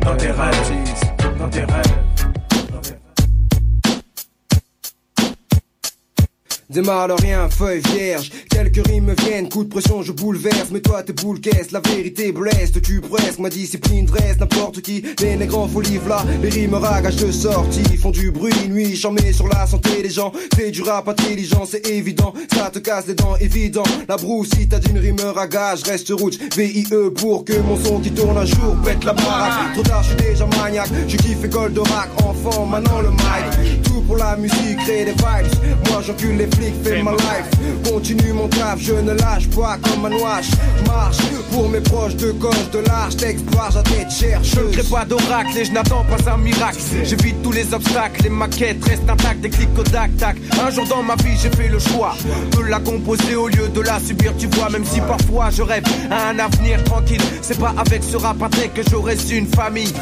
Dans 0.00 0.16
tes 0.16 0.30
rêves 0.30 1.38
Dans 1.38 1.48
tes 1.48 1.60
rêves 1.60 2.07
Démarre 6.70 7.08
rien, 7.18 7.48
feuille 7.48 7.80
vierge. 7.94 8.30
Quelques 8.50 8.86
rimes 8.86 9.06
me 9.06 9.14
viennent, 9.14 9.48
coup 9.48 9.64
de 9.64 9.70
pression, 9.70 10.02
je 10.02 10.12
bouleverse. 10.12 10.68
Mais 10.70 10.80
toi, 10.80 11.02
t'es 11.02 11.14
boule 11.14 11.40
caisse, 11.40 11.70
la 11.70 11.80
vérité 11.80 12.30
blesse. 12.30 12.72
Tu 12.82 13.00
presque, 13.00 13.38
ma 13.38 13.48
discipline 13.48 14.04
dresse 14.04 14.38
n'importe 14.38 14.82
qui. 14.82 15.02
Les 15.20 15.36
nègres 15.36 15.60
en 15.60 15.68
folie, 15.68 15.98
là. 16.06 16.22
Les 16.42 16.50
rimes 16.50 16.74
ragages 16.74 17.16
de 17.16 17.32
sortie 17.32 17.96
font 17.96 18.10
du 18.10 18.30
bruit, 18.30 18.52
nuit, 18.68 18.96
charmé 18.96 19.32
sur 19.32 19.48
la 19.48 19.66
santé 19.66 20.02
des 20.02 20.10
gens. 20.10 20.30
C'est 20.54 20.70
du 20.70 20.82
rap 20.82 21.08
intelligent, 21.08 21.64
c'est 21.64 21.86
évident. 21.88 22.34
Ça 22.54 22.68
te 22.68 22.80
casse 22.80 23.06
les 23.06 23.14
dents, 23.14 23.36
évident. 23.40 23.84
La 24.06 24.16
brousse, 24.16 24.50
si 24.54 24.68
t'as 24.68 24.78
d'une 24.78 24.98
rime 24.98 25.20
ragage, 25.20 25.84
reste 25.84 26.10
rouge. 26.10 26.34
VIE 26.54 26.86
pour 27.14 27.46
que 27.46 27.58
mon 27.60 27.82
son 27.82 27.98
qui 28.00 28.10
tourne 28.10 28.36
un 28.36 28.44
jour 28.44 28.76
pète 28.84 29.04
la 29.04 29.14
baraque. 29.14 29.72
Trop 29.72 29.82
tard, 29.84 30.02
je 30.02 30.08
suis 30.08 30.16
déjà 30.16 30.46
maniaque. 30.46 30.90
Je 31.08 31.16
kiffe 31.16 31.46
rack, 31.50 32.10
enfant, 32.26 32.66
maintenant 32.66 33.00
le 33.00 33.10
mic. 33.10 33.87
Pour 34.08 34.16
la 34.16 34.36
musique, 34.36 34.78
créer 34.84 35.04
des 35.04 35.10
vibes. 35.10 35.86
Moi 35.90 36.00
j'encule 36.04 36.38
les 36.38 36.46
flics, 36.46 36.74
fais 36.82 37.02
ma 37.02 37.12
life. 37.12 37.90
Continue 37.92 38.32
mon 38.32 38.48
taf, 38.48 38.80
je 38.80 38.94
ne 38.94 39.12
lâche 39.12 39.46
pas 39.50 39.76
comme 39.82 40.06
un 40.06 40.12
ouache. 40.12 40.48
Marche 40.86 41.18
pour 41.52 41.68
mes 41.68 41.80
proches 41.80 42.16
de 42.16 42.30
gauche, 42.30 42.70
de 42.72 42.78
large, 42.78 43.16
texte, 43.16 43.44
barge 43.54 43.76
à 43.76 43.82
tête 43.82 44.10
chercheuse. 44.10 44.54
Je 44.54 44.60
ne 44.60 44.72
crée 44.72 44.90
pas 44.90 45.04
d'oracle 45.04 45.58
et 45.58 45.66
je 45.66 45.72
n'attends 45.72 46.04
pas 46.04 46.32
un 46.32 46.38
miracle. 46.38 46.78
J'évite 47.04 47.42
tous 47.42 47.52
les 47.52 47.74
obstacles, 47.74 48.22
les 48.22 48.30
maquettes 48.30 48.82
restent 48.82 49.10
intactes, 49.10 49.42
des 49.42 49.50
clics 49.50 49.78
au 49.78 49.82
tac 49.82 50.16
tac. 50.16 50.36
Un 50.66 50.70
jour 50.70 50.86
dans 50.86 51.02
ma 51.02 51.14
vie, 51.16 51.36
j'ai 51.42 51.50
fait 51.50 51.68
le 51.68 51.78
choix 51.78 52.16
de 52.56 52.62
la 52.62 52.80
composer 52.80 53.34
au 53.34 53.48
lieu 53.48 53.68
de 53.68 53.80
la 53.82 54.00
subir, 54.00 54.32
tu 54.38 54.46
vois. 54.46 54.70
Même 54.70 54.86
si 54.86 55.02
parfois 55.02 55.50
je 55.50 55.60
rêve 55.60 55.84
à 56.10 56.30
un 56.30 56.38
avenir 56.38 56.82
tranquille, 56.84 57.20
c'est 57.42 57.60
pas 57.60 57.74
avec 57.76 58.02
ce 58.02 58.16
rap 58.16 58.38
que 58.74 58.80
j'aurai 58.90 59.16
su 59.16 59.36
une 59.36 59.48
famille. 59.48 59.92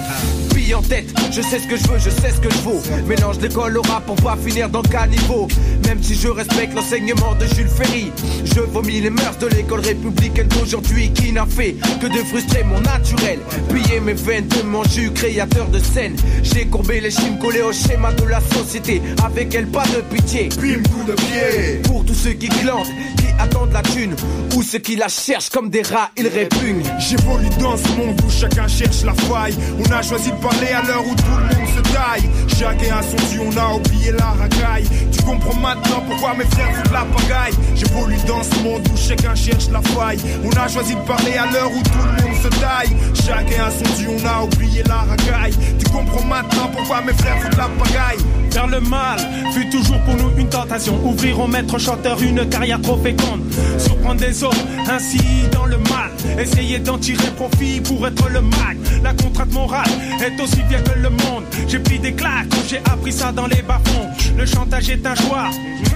En 0.74 0.82
tête, 0.82 1.06
je 1.30 1.40
sais 1.40 1.60
ce 1.60 1.66
que 1.68 1.76
je 1.76 1.88
veux, 1.88 1.98
je 1.98 2.10
sais 2.10 2.30
ce 2.30 2.40
que 2.40 2.50
je 2.50 2.58
vaux. 2.58 2.82
Mélange 3.06 3.38
d'école 3.38 3.78
au 3.78 3.82
rap 3.82 4.04
pour 4.04 4.16
pas 4.16 4.36
finir 4.36 4.68
dans 4.68 4.82
le 4.82 4.88
caniveau. 4.88 5.48
Même 5.86 6.02
si 6.02 6.14
je 6.14 6.28
respecte 6.28 6.74
l'enseignement 6.74 7.34
de 7.38 7.46
Jules 7.46 7.68
Ferry, 7.68 8.12
je 8.44 8.60
vomis 8.60 9.00
les 9.00 9.08
mœurs 9.08 9.38
de 9.38 9.46
l'école 9.46 9.80
républicaine 9.80 10.48
d'aujourd'hui 10.48 11.12
qui 11.12 11.32
n'a 11.32 11.46
fait 11.46 11.76
que 12.00 12.06
de 12.06 12.18
frustrer 12.24 12.64
mon 12.64 12.80
naturel. 12.80 13.38
Piller 13.72 14.00
mes 14.00 14.14
veines 14.14 14.48
de 14.48 14.62
mon 14.62 14.82
jus, 14.84 15.12
créateur 15.12 15.68
de 15.68 15.78
scène. 15.78 16.16
J'ai 16.42 16.66
courbé 16.66 17.00
les 17.00 17.10
chimes 17.10 17.38
collés 17.38 17.62
au 17.62 17.72
schéma 17.72 18.12
de 18.12 18.24
la 18.24 18.40
société. 18.40 19.00
Avec 19.24 19.54
elle, 19.54 19.68
pas 19.68 19.84
de 19.84 20.02
pitié. 20.14 20.48
Bim, 20.60 20.82
coup 20.90 21.04
de 21.06 21.12
pied. 21.12 21.80
Pour 21.84 22.04
tous 22.04 22.14
ceux 22.14 22.32
qui 22.32 22.48
glandent, 22.48 22.86
qui 23.16 23.26
attendent 23.38 23.72
la 23.72 23.82
thune, 23.82 24.16
ou 24.54 24.62
ceux 24.62 24.78
qui 24.78 24.96
la 24.96 25.08
cherchent 25.08 25.50
comme 25.50 25.70
des 25.70 25.82
rats, 25.82 26.10
ils 26.16 26.28
répugnent. 26.28 26.82
J'évolue 26.98 27.48
dans 27.60 27.76
ce 27.76 27.88
monde 27.96 28.20
où 28.26 28.30
chacun 28.30 28.66
cherche 28.66 29.02
la 29.04 29.14
faille. 29.14 29.54
On 29.78 29.92
a 29.92 30.02
choisi 30.02 30.30
de 30.30 30.36
parler 30.56 30.72
à 30.72 30.82
l'heure 30.82 31.06
où 31.06 31.14
tout 31.14 31.36
le 31.36 31.56
monde 31.56 31.68
se 31.68 31.92
taille. 31.92 32.30
Chacun 32.58 32.96
a 32.96 33.02
son 33.02 33.16
dieu, 33.28 33.40
on 33.44 33.56
a 33.56 33.74
oublié 33.74 34.12
la 34.12 34.26
racaille. 34.26 34.88
Tu 35.12 35.22
comprends 35.22 35.54
maintenant 35.54 36.02
pourquoi 36.06 36.34
mes 36.34 36.44
frères 36.44 36.74
foutent 36.74 36.92
la 36.92 37.04
pagaille. 37.04 37.54
J'évolue 37.74 38.16
dans 38.26 38.42
ce 38.42 38.62
monde 38.62 38.86
où 38.92 38.96
chacun 38.96 39.34
cherche 39.34 39.68
la 39.70 39.82
faille. 39.82 40.18
On 40.44 40.50
a 40.58 40.68
choisi 40.68 40.94
de 40.94 41.00
parler 41.00 41.36
à 41.36 41.50
l'heure 41.50 41.70
où 41.70 41.82
tout 41.82 41.98
le 41.98 42.22
monde 42.22 42.42
se 42.42 42.48
taille. 42.60 42.96
Chacun 43.14 43.64
a 43.64 43.70
son 43.70 43.94
dieu, 43.96 44.08
on 44.10 44.26
a 44.26 44.42
oublié 44.44 44.82
la 44.84 44.98
racaille. 44.98 45.54
Tu 45.78 45.90
comprends 45.90 46.24
maintenant 46.24 46.70
pourquoi 46.72 47.02
mes 47.02 47.12
frères 47.12 47.40
foutent 47.42 47.56
la 47.56 47.68
pagaille. 47.68 48.45
Faire 48.56 48.68
le 48.68 48.80
mal 48.80 49.18
fut 49.52 49.68
toujours 49.68 50.00
pour 50.06 50.14
nous 50.14 50.30
une 50.38 50.48
tentation. 50.48 50.98
Ouvrir 51.04 51.40
au 51.40 51.46
maître 51.46 51.78
chanteur 51.78 52.22
une 52.22 52.48
carrière 52.48 52.80
trop 52.80 52.96
féconde. 52.96 53.42
Surprendre 53.76 54.18
des 54.18 54.42
autres 54.42 54.64
ainsi 54.90 55.20
dans 55.52 55.66
le 55.66 55.76
mal. 55.76 56.10
Essayer 56.38 56.78
d'en 56.78 56.96
tirer 56.96 57.30
profit 57.36 57.82
pour 57.82 58.06
être 58.06 58.30
le 58.30 58.40
mag. 58.40 58.78
La 59.02 59.12
contrainte 59.12 59.52
morale 59.52 59.90
est 60.24 60.40
aussi 60.40 60.62
vieille 60.70 60.82
que 60.82 60.98
le 60.98 61.10
monde. 61.10 61.44
J'ai 61.68 61.80
pris 61.80 61.98
des 61.98 62.14
claques 62.14 62.46
j'ai 62.66 62.78
appris 62.78 63.12
ça 63.12 63.30
dans 63.30 63.46
les 63.46 63.62
bas-fonds. 63.62 64.08
Le 64.36 64.44
chantage 64.44 64.90
est 64.90 65.06
un 65.06 65.14
choix, 65.14 65.50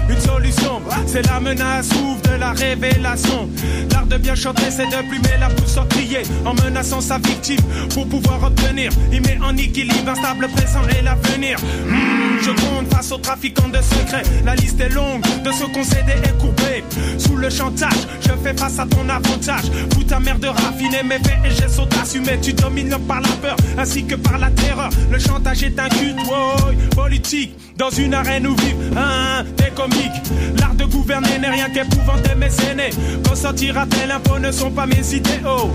une 0.09 0.19
solution. 0.19 0.81
C'est 1.05 1.25
la 1.27 1.39
menace 1.39 1.89
ouvre 1.91 2.21
de 2.21 2.39
la 2.39 2.51
révélation. 2.51 3.49
L'art 3.91 4.05
de 4.05 4.17
bien 4.17 4.35
chanter, 4.35 4.69
c'est 4.69 4.85
de 4.85 5.07
plumer 5.09 5.37
la 5.39 5.49
pousse 5.49 5.77
crier 5.89 6.21
en 6.45 6.53
menaçant 6.53 7.01
sa 7.01 7.17
victime 7.17 7.59
pour 7.93 8.07
pouvoir 8.07 8.43
obtenir. 8.43 8.91
Il 9.11 9.21
met 9.21 9.37
en 9.43 9.55
équilibre 9.57 10.11
un 10.11 10.15
stable 10.15 10.47
présent 10.55 10.81
et 10.97 11.01
l'avenir. 11.01 11.57
Hmm, 11.59 12.41
face 12.89 13.11
aux 13.11 13.17
trafiquants 13.17 13.69
de 13.69 13.81
secrets. 13.81 14.23
La 14.45 14.55
liste 14.55 14.79
est 14.79 14.89
longue 14.89 15.21
de 15.43 15.51
ce 15.51 15.63
qu'on 15.65 15.83
s'est 15.83 16.05
et 16.07 16.39
courbé. 16.39 16.83
Sous 17.17 17.35
le 17.35 17.49
chantage, 17.49 18.07
je 18.21 18.31
fais 18.43 18.55
face 18.55 18.79
à 18.79 18.85
ton 18.85 19.07
avantage. 19.09 19.71
Fous 19.93 20.03
ta 20.03 20.19
mère 20.19 20.39
de 20.39 20.47
raffiner 20.47 21.03
mes 21.03 21.19
faits 21.19 21.37
et 21.45 21.51
j'ai 21.51 21.67
sauté 21.67 21.97
assumer. 22.01 22.39
Tu 22.41 22.53
domines 22.53 22.95
par 23.07 23.21
la 23.21 23.29
peur 23.41 23.55
ainsi 23.77 24.05
que 24.05 24.15
par 24.15 24.37
la 24.37 24.49
terreur. 24.51 24.89
Le 25.11 25.19
chantage 25.19 25.63
est 25.63 25.79
un 25.79 25.89
culte, 25.89 26.17
ouais, 26.17 26.95
politique. 26.95 27.55
Dans 27.77 27.89
une 27.89 28.13
arène 28.13 28.47
où 28.47 28.55
vivent 28.55 28.97
un 28.97 29.43
des 29.43 29.71
comiques. 29.71 30.21
L'art 30.59 30.75
de 30.75 30.85
gouverner 30.85 31.39
n'est 31.39 31.49
rien 31.49 31.69
qu'épouvanter 31.69 32.35
mes 32.35 32.51
aînés. 32.69 32.91
Consentir 33.27 33.77
à 33.77 33.85
tel 33.85 34.11
impôt 34.11 34.39
ne 34.39 34.51
sont 34.51 34.71
pas 34.71 34.85
mes 34.85 35.15
idéaux. 35.15 35.71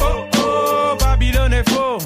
Oh 0.00 0.24
oh, 0.38 0.96
Babylone 1.00 1.52
est 1.54 1.68
faux. 1.70 1.98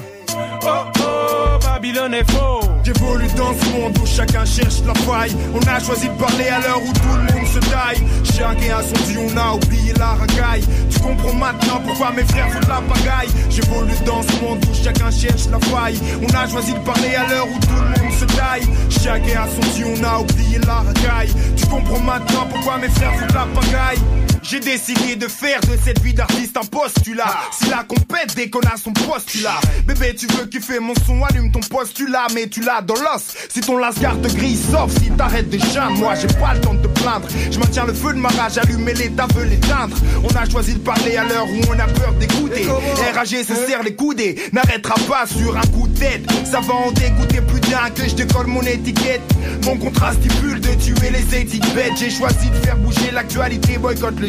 Oh 0.63 0.67
oh, 0.99 1.59
Babylone 1.63 2.13
est 2.13 2.31
faux. 2.31 2.61
J'évolue 2.83 3.27
dans 3.37 3.53
ce 3.53 3.69
monde 3.69 3.97
où 4.01 4.05
chacun 4.05 4.45
cherche 4.45 4.81
la 4.85 4.93
faille. 4.93 5.35
On 5.53 5.59
a 5.67 5.79
choisi 5.79 6.07
de 6.07 6.13
parler 6.13 6.47
à 6.47 6.59
l'heure 6.59 6.81
où 6.81 6.93
tout 6.93 7.15
le 7.15 7.33
monde 7.33 7.47
se 7.47 7.59
taille. 7.59 8.01
Chacun 8.23 8.77
a 8.77 8.83
son 8.83 9.05
dieu, 9.05 9.19
on 9.19 9.37
a 9.37 9.55
oublié 9.55 9.93
la 9.93 10.13
racaille. 10.13 10.63
Tu 10.89 10.99
comprends 10.99 11.33
maintenant 11.33 11.81
pourquoi 11.85 12.11
mes 12.11 12.23
frères 12.23 12.49
foutent 12.51 12.67
la 12.67 12.81
pagaille. 12.81 13.29
J'évolue 13.49 13.91
dans 14.05 14.21
ce 14.23 14.43
monde 14.43 14.63
où 14.69 14.83
chacun 14.83 15.11
cherche 15.11 15.47
la 15.51 15.59
faille. 15.59 15.99
On 16.21 16.35
a 16.35 16.47
choisi 16.47 16.73
de 16.73 16.79
parler 16.79 17.15
à 17.15 17.27
l'heure 17.27 17.47
où 17.47 17.59
tout 17.59 17.81
le 17.81 18.03
monde 18.03 18.13
se 18.13 18.25
taille. 18.25 18.67
Chacun 18.89 19.41
a 19.41 19.47
son 19.47 19.73
dieu, 19.75 19.85
on 19.87 20.03
a 20.03 20.19
oublié 20.19 20.59
la 20.59 20.81
racaille. 20.81 21.33
Tu 21.55 21.65
comprends 21.67 21.99
maintenant 21.99 22.47
pourquoi 22.49 22.77
mes 22.77 22.89
frères 22.89 23.13
foutent 23.19 23.33
la 23.33 23.47
pagaille. 23.59 23.99
J'ai 24.43 24.59
décidé 24.59 25.15
de 25.15 25.27
faire 25.27 25.61
de 25.61 25.77
cette 25.83 26.01
vie 26.01 26.13
d'artiste 26.13 26.57
un 26.57 26.65
postulat. 26.65 27.31
Si 27.51 27.69
la 27.69 27.83
compète 27.83 28.35
dès 28.35 28.49
qu'on 28.49 28.59
a 28.61 28.75
son 28.75 28.91
postulat. 28.91 29.59
Bébé, 29.85 30.15
tu 30.15 30.27
veux 30.27 30.45
kiffer 30.45 30.79
mon 30.79 30.93
son, 31.05 31.23
allume 31.23 31.51
ton 31.51 31.59
postulat, 31.59 32.27
mais 32.33 32.47
tu 32.47 32.61
l'as 32.61 32.81
dans 32.81 32.95
l'os. 32.95 33.35
Si 33.49 33.61
ton 33.61 33.77
lascar 33.77 34.19
te 34.19 34.27
grille, 34.27 34.57
sauf 34.57 34.91
si 34.99 35.11
t'arrêtes 35.11 35.49
de. 35.49 35.61
Moi, 35.97 36.15
j'ai 36.15 36.27
pas 36.27 36.53
le 36.55 36.61
temps 36.61 36.73
de 36.73 36.87
te 36.87 36.99
plaindre. 36.99 37.27
Je 37.51 37.59
maintiens 37.59 37.85
le 37.85 37.93
feu 37.93 38.13
de 38.13 38.17
ma 38.17 38.29
rage, 38.29 38.57
allumer 38.57 38.93
l'état 38.93 39.27
veut 39.35 39.45
l'éteindre. 39.45 39.95
On 40.23 40.35
a 40.35 40.49
choisi 40.49 40.73
de 40.73 40.79
parler 40.79 41.17
à 41.17 41.23
l'heure 41.23 41.47
où 41.47 41.61
on 41.69 41.79
a 41.79 41.85
peur 41.85 42.13
d'écouter. 42.13 42.67
RAG 43.13 43.27
se 43.27 43.55
serre 43.67 43.83
les 43.83 43.95
coudées, 43.95 44.41
n'arrêtera 44.51 44.95
pas 45.07 45.25
sur 45.27 45.55
un 45.55 45.65
coup 45.67 45.87
de 45.87 45.97
tête. 45.97 46.25
Ça 46.49 46.59
va 46.59 46.73
en 46.73 46.91
dégoûter 46.91 47.41
plus 47.41 47.59
d'un 47.61 47.89
que 47.91 48.09
je 48.09 48.15
décolle 48.15 48.47
mon 48.47 48.63
étiquette. 48.63 49.21
Mon 49.65 49.77
contrat 49.77 50.13
stipule 50.13 50.59
de 50.59 50.73
tuer 50.75 51.11
les 51.11 51.37
éthiques 51.37 51.73
bêtes. 51.73 51.93
J'ai 51.97 52.09
choisi 52.09 52.49
de 52.49 52.55
faire 52.65 52.77
bouger 52.77 53.11
l'actualité, 53.11 53.77
boycott 53.77 54.19
le 54.19 54.27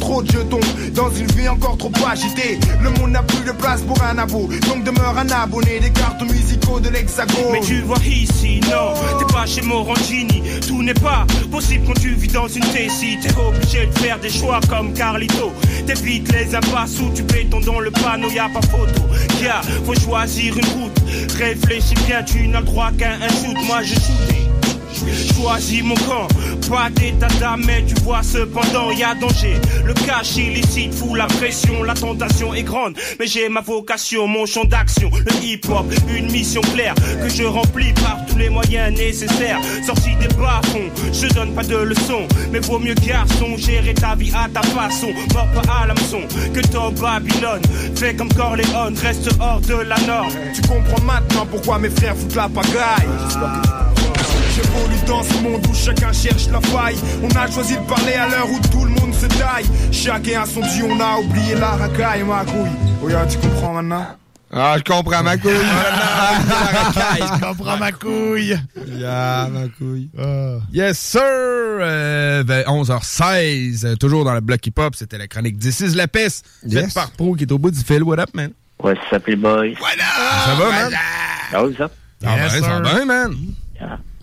Trop 0.00 0.22
de 0.22 0.32
jetons 0.32 0.60
dans 0.94 1.10
une 1.10 1.26
vie 1.32 1.48
encore 1.48 1.76
trop 1.76 1.92
agitée. 2.10 2.58
Le 2.82 2.90
monde 2.90 3.12
n'a 3.12 3.22
plus 3.22 3.44
de 3.44 3.52
place 3.52 3.82
pour 3.82 4.02
un 4.02 4.18
abo, 4.18 4.48
donc 4.66 4.84
demeure 4.84 5.16
un 5.18 5.28
abonné 5.30 5.78
des 5.80 5.90
cartes 5.90 6.22
musicaux 6.22 6.80
de 6.80 6.88
l'Hexagone. 6.88 7.52
Mais 7.52 7.60
tu 7.60 7.82
vois 7.82 7.98
ici, 8.06 8.60
non, 8.64 8.94
t'es 9.18 9.32
pas 9.32 9.46
chez 9.46 9.62
Morandini. 9.62 10.42
Tout 10.66 10.82
n'est 10.82 10.94
pas 10.94 11.26
possible 11.50 11.84
quand 11.86 12.00
tu 12.00 12.14
vis 12.14 12.28
dans 12.28 12.48
une 12.48 12.64
tessie. 12.64 13.18
T'es 13.22 13.30
obligé 13.38 13.86
de 13.86 13.98
faire 13.98 14.18
des 14.18 14.30
choix 14.30 14.60
comme 14.68 14.92
Carlito. 14.94 15.52
T'évites 15.86 16.32
les 16.32 16.54
impasses 16.54 16.98
où 17.00 17.10
tu 17.14 17.22
béton 17.22 17.60
dans 17.60 17.80
le 17.80 17.90
panneau, 17.90 18.30
y 18.30 18.38
a 18.38 18.48
pas 18.48 18.62
photo. 18.62 19.02
Y'a, 19.42 19.60
faut 19.84 19.94
choisir 19.94 20.56
une 20.56 20.80
route. 20.80 20.98
Réfléchis 21.38 21.94
bien, 22.06 22.22
tu 22.22 22.48
n'as 22.48 22.60
le 22.60 22.66
droit 22.66 22.90
qu'à 22.98 23.12
un 23.12 23.28
shoot. 23.28 23.56
Moi 23.66 23.82
je 23.82 23.94
shooté. 23.94 24.48
Choisis 25.34 25.82
mon 25.82 25.94
camp, 25.94 26.28
pas 26.68 26.90
d'état 26.90 27.28
d'âme, 27.38 27.62
mais 27.66 27.84
tu 27.86 27.94
vois 28.02 28.22
cependant 28.22 28.90
y 28.90 29.02
a 29.02 29.14
danger. 29.14 29.56
Le 29.84 29.94
cash 29.94 30.36
illicite 30.36 30.94
fout 30.94 31.16
la 31.16 31.26
pression, 31.26 31.82
la 31.82 31.94
tentation 31.94 32.54
est 32.54 32.62
grande, 32.62 32.96
mais 33.18 33.26
j'ai 33.26 33.48
ma 33.48 33.60
vocation, 33.60 34.26
mon 34.26 34.46
champ 34.46 34.64
d'action, 34.64 35.10
le 35.10 35.44
hip 35.44 35.62
hop, 35.68 35.86
une 36.08 36.30
mission 36.30 36.60
claire 36.74 36.94
que 36.94 37.28
je 37.28 37.44
remplis 37.44 37.92
par 37.94 38.18
tous 38.26 38.38
les 38.38 38.50
moyens 38.50 38.96
nécessaires. 38.96 39.60
Sorti 39.86 40.10
des 40.20 40.28
bas 40.34 40.60
fonds, 40.64 40.90
je 41.12 41.26
donne 41.34 41.54
pas 41.54 41.64
de 41.64 41.76
leçons, 41.76 42.26
mais 42.52 42.60
vaut 42.60 42.78
mieux 42.78 42.94
garçon 42.94 43.56
gérer 43.56 43.94
ta 43.94 44.14
vie 44.14 44.32
à 44.34 44.48
ta 44.48 44.62
façon, 44.62 45.08
mort 45.34 45.48
pas 45.54 45.82
à 45.82 45.86
l'hameçon 45.86 46.20
que 46.52 46.60
ton 46.60 46.90
Babylone. 46.92 47.62
Fais 47.94 48.14
comme 48.14 48.32
Corleone, 48.32 48.96
reste 49.00 49.30
hors 49.40 49.60
de 49.60 49.74
la 49.74 49.98
norme. 50.00 50.32
Tu 50.54 50.62
comprends 50.62 51.02
maintenant 51.02 51.46
pourquoi 51.50 51.78
mes 51.78 51.90
frères 51.90 52.16
foutent 52.16 52.36
la 52.36 52.48
pagaille. 52.48 53.89
Dans 55.06 55.22
ce 55.24 55.34
monde 55.42 55.66
où 55.68 55.74
chacun 55.74 56.12
cherche 56.12 56.48
la 56.52 56.60
faille. 56.60 56.96
On 57.22 57.28
a 57.36 57.50
choisi 57.50 57.74
de 57.74 57.80
parler 57.82 58.12
à 58.14 58.28
l'heure 58.28 58.48
où 58.48 58.60
tout 58.70 58.84
le 58.84 58.90
monde 58.90 59.12
se 59.12 59.26
taille. 59.26 59.64
Chacun 59.90 60.42
a 60.42 60.46
son 60.46 60.60
dieu, 60.60 60.84
on 60.88 61.00
a 61.00 61.18
oublié 61.18 61.56
la 61.56 61.70
racaille, 61.70 62.22
ma 62.22 62.44
couille. 62.44 62.70
Regarde, 63.02 63.28
tu 63.28 63.38
comprends 63.38 63.72
maintenant? 63.72 64.06
Ah, 64.52 64.76
je 64.78 64.84
comprends 64.84 65.22
ma 65.24 65.36
couille. 65.36 65.50
Je 67.18 67.40
comprends 67.40 67.76
ma 67.76 67.92
couille. 67.92 68.58
Yeah, 68.98 69.48
ma 69.50 69.68
couille. 69.68 70.10
Yes, 70.72 70.98
sir! 70.98 71.20
Euh, 71.22 72.44
ben, 72.44 72.62
11h16, 72.66 73.86
euh, 73.86 73.96
toujours 73.96 74.24
dans 74.24 74.34
le 74.34 74.40
bloc 74.40 74.64
hip-hop, 74.66 74.94
c'était 74.94 75.18
la 75.18 75.26
chronique 75.26 75.58
This 75.58 75.80
is 75.80 75.94
la 75.96 76.06
peste. 76.08 76.44
Yes. 76.64 76.84
Faite 76.84 76.94
par 76.94 77.10
Pro 77.12 77.34
qui 77.34 77.44
est 77.44 77.52
au 77.52 77.58
bout 77.58 77.70
du 77.70 77.80
fil. 77.80 78.02
What 78.04 78.18
up, 78.20 78.30
man? 78.34 78.50
Ouais, 78.82 78.94
ça 78.94 79.10
s'appelle 79.10 79.36
Boy. 79.36 79.76
Ça 79.76 80.54
va, 80.54 80.70
man? 80.70 80.92
Ah 81.52 81.64
oui, 81.64 81.74
ça? 81.76 81.90
Ah 82.24 82.36
Yes, 82.36 82.52
ben, 82.52 82.62
ça 82.62 82.80
va 82.80 83.04
man. 83.04 83.34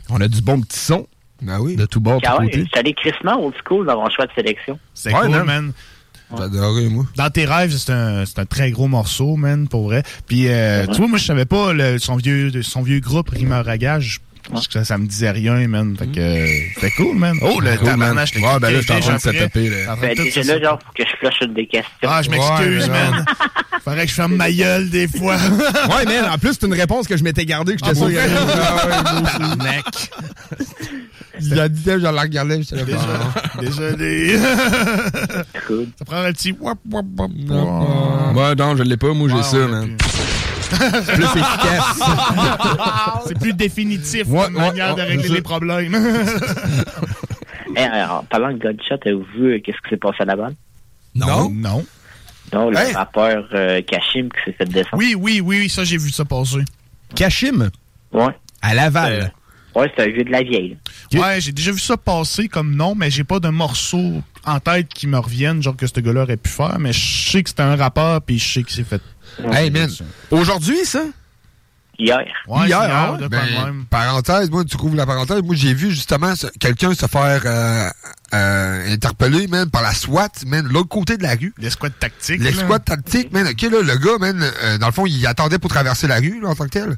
On 0.09 0.21
a 0.21 0.27
du 0.27 0.41
bon 0.41 0.61
petit 0.61 0.79
son. 0.79 1.07
Ben 1.41 1.59
oui. 1.59 1.75
De 1.75 1.85
tout 1.85 1.99
bord, 1.99 2.19
Ah 2.25 2.33
tout 2.35 2.41
ouais, 2.43 2.49
côté. 2.49 2.65
c'est 2.73 2.79
allé 2.79 2.93
crissement 2.93 3.39
old 3.43 3.53
school 3.63 3.85
dans 3.85 4.01
mon 4.01 4.09
choix 4.09 4.25
de 4.25 4.31
sélection. 4.33 4.79
C'est 4.93 5.11
cool, 5.11 5.43
man. 5.43 5.71
J'ai 6.35 6.43
adoré, 6.43 6.89
moi. 6.89 7.05
Dans 7.15 7.29
tes 7.29 7.45
rêves, 7.45 7.71
c'est 7.71 7.91
un, 7.93 8.25
c'est 8.25 8.39
un 8.39 8.45
très 8.45 8.71
gros 8.71 8.87
morceau, 8.89 9.35
man, 9.37 9.67
pour 9.69 9.83
vrai. 9.83 10.03
Puis, 10.25 10.47
euh, 10.49 10.85
tu 10.87 10.97
vois, 10.97 11.07
moi, 11.07 11.17
je 11.17 11.23
savais 11.23 11.45
pas 11.45 11.71
le- 11.71 11.99
son 11.99 12.17
vieux, 12.17 12.61
son 12.63 12.81
vieux 12.81 12.99
groupe, 12.99 13.29
Rima 13.29 13.61
Ragage. 13.63 14.19
Parce 14.51 14.67
que 14.67 14.73
ça, 14.73 14.83
ça 14.85 14.97
me 14.97 15.05
disait 15.07 15.31
rien, 15.31 15.67
man. 15.67 15.95
Fait 15.97 16.07
que, 16.07 16.19
euh, 16.19 16.47
c'était 16.75 16.91
cool, 16.91 17.17
man. 17.17 17.37
Oh, 17.41 17.59
le 17.59 17.75
Cool, 17.77 17.87
man. 17.87 17.99
tabarnache, 17.99 18.33
le 18.35 18.41
Ouais, 18.41 18.59
ben 18.59 18.69
là, 18.71 18.77
je 18.79 18.83
suis 18.83 18.93
en 18.93 18.99
train 18.99 19.15
de 19.15 19.19
se 19.21 19.29
taper, 19.29 19.69
là. 19.69 19.95
Ben, 20.01 20.15
déjà 20.15 20.43
là, 20.43 20.59
genre, 20.61 20.79
faut 20.85 20.91
que 20.95 21.03
je 21.09 21.15
flush 21.17 21.41
une 21.41 21.53
des 21.53 21.67
questions. 21.67 21.91
Ah, 22.07 22.21
je 22.21 22.29
m'excuse, 22.29 22.83
Ouais, 22.87 22.89
man. 22.89 23.25
Faudrait 23.83 24.03
que 24.05 24.09
je 24.09 24.15
ferme 24.15 24.35
ma 24.35 24.51
gueule 24.51 24.89
des 24.89 25.07
fois. 25.07 25.35
ouais, 25.89 26.05
mais 26.07 26.19
en 26.21 26.37
plus, 26.37 26.53
c'est 26.59 26.65
une 26.65 26.73
réponse 26.73 27.07
que 27.07 27.15
je 27.17 27.23
m'étais 27.23 27.45
gardée, 27.45 27.73
que 27.75 27.79
j'étais 27.79 27.91
Ah, 27.91 27.95
sûr 27.95 28.05
pour 28.07 28.13
qu'il 28.13 28.17
y 28.17 28.27
vrai? 28.27 28.37
avait- 28.37 28.53
Ah. 29.27 29.31
Tabarnak. 29.31 29.85
Il 31.39 31.59
a 31.59 31.69
dit, 31.69 31.83
je 31.85 31.91
la 31.91 32.11
regardais, 32.21 32.61
j'étais 32.63 32.77
là. 32.77 32.97
Désolé. 33.61 34.37
Ça 34.39 36.05
prend 36.05 36.17
un 36.23 36.31
petit 36.33 36.51
wap 36.59 36.79
wap 36.91 37.05
wap. 37.17 37.31
wap. 37.49 38.35
Ouais, 38.35 38.55
non, 38.55 38.75
je 38.75 38.83
l'ai 38.83 38.97
pas, 38.97 39.13
moi 39.13 39.29
j'ai 39.29 39.43
ça, 39.43 39.57
man. 39.67 39.95
C'est 40.69 41.13
plus 41.13 41.23
efficace. 41.23 41.99
C'est 43.27 43.39
plus 43.39 43.53
définitif 43.53 44.27
Ouais, 44.27 44.45
comme 44.45 44.55
ouais, 44.55 44.61
manière 44.67 44.95
de 44.95 45.01
régler 45.01 45.29
les 45.29 45.41
problèmes. 45.41 45.95
Eh, 47.75 47.79
alors, 47.79 48.19
en 48.19 48.23
parlant 48.23 48.51
de 48.53 48.57
Gunshot, 48.57 48.95
avez-vous 49.05 49.25
vu 49.35 49.53
euh, 49.55 49.59
qu'est-ce 49.63 49.77
qui 49.83 49.89
s'est 49.89 49.97
passé 49.97 50.17
à 50.21 50.25
Laval? 50.25 50.53
Non. 51.15 51.49
Non. 51.51 51.85
Non, 52.53 52.69
le 52.69 52.77
Hey. 52.77 52.93
rappeur 52.93 53.45
euh, 53.53 53.81
Kashim 53.81 54.29
qui 54.29 54.39
s'est 54.45 54.53
fait 54.57 54.65
descendre. 54.65 54.97
Oui, 54.97 55.15
oui, 55.17 55.41
oui, 55.43 55.59
oui, 55.59 55.69
ça, 55.69 55.83
j'ai 55.83 55.97
vu 55.97 56.09
ça 56.09 56.23
passer. 56.25 56.63
Kashim? 57.15 57.69
Ouais. 58.13 58.33
À 58.61 58.73
Laval. 58.73 59.31
Ouais, 59.75 59.91
c'est 59.95 60.03
un 60.03 60.07
vieux 60.07 60.23
de 60.23 60.31
la 60.31 60.41
vieille. 60.41 60.77
Ouais, 61.13 61.39
j'ai 61.39 61.51
déjà 61.51 61.71
vu 61.71 61.79
ça 61.79 61.97
passer 61.97 62.47
comme 62.47 62.73
nom, 62.75 62.95
mais 62.95 63.11
j'ai 63.11 63.23
pas 63.23 63.39
de 63.39 63.49
morceaux 63.49 64.23
en 64.45 64.59
tête 64.59 64.87
qui 64.87 65.05
me 65.05 65.19
reviennent, 65.19 65.61
genre 65.61 65.75
que 65.75 65.85
ce 65.85 65.99
gars-là 65.99 66.23
aurait 66.23 66.37
pu 66.37 66.49
faire, 66.49 66.77
mais 66.79 66.93
je 66.93 67.29
sais 67.31 67.43
que 67.43 67.49
c'était 67.49 67.61
un 67.63 67.75
rappeur, 67.75 68.21
puis 68.21 68.39
je 68.39 68.53
sais 68.53 68.63
que 68.63 68.71
c'est 68.71 68.85
fait. 68.85 69.01
Hey, 69.51 69.69
man. 69.69 69.89
Aujourd'hui, 70.31 70.85
ça? 70.85 71.03
Hier. 71.99 72.25
Ouais, 72.47 72.67
Hier, 72.67 72.79
hein? 72.81 73.17
Ben, 73.29 73.85
parenthèse, 73.89 74.51
moi, 74.51 74.63
tu 74.63 74.77
couvres 74.77 74.95
la 74.95 75.05
parenthèse. 75.05 75.41
Moi, 75.41 75.55
j'ai 75.55 75.73
vu 75.73 75.89
justement 75.89 76.33
quelqu'un 76.59 76.93
se 76.93 77.07
faire 77.07 77.41
euh, 77.45 77.89
euh, 78.33 78.93
interpeller, 78.93 79.47
man, 79.47 79.69
par 79.69 79.81
la 79.81 79.93
SWAT, 79.93 80.29
man, 80.45 80.63
de 80.67 80.69
l'autre 80.73 80.89
côté 80.89 81.17
de 81.17 81.23
la 81.23 81.35
rue. 81.35 81.53
L'escouade 81.59 81.93
tactique. 81.99 82.41
Les 82.41 82.51
là. 82.51 82.63
squats 82.63 82.79
tactiques, 82.79 83.31
man, 83.31 83.47
ok, 83.47 83.61
là, 83.63 83.81
le 83.81 83.97
gars, 83.97 84.17
man, 84.19 84.41
euh, 84.63 84.77
dans 84.77 84.87
le 84.87 84.91
fond, 84.91 85.05
il 85.05 85.25
attendait 85.27 85.59
pour 85.59 85.69
traverser 85.69 86.07
la 86.07 86.17
rue, 86.17 86.39
là, 86.41 86.49
en 86.49 86.55
tant 86.55 86.65
que 86.65 86.69
tel. 86.71 86.97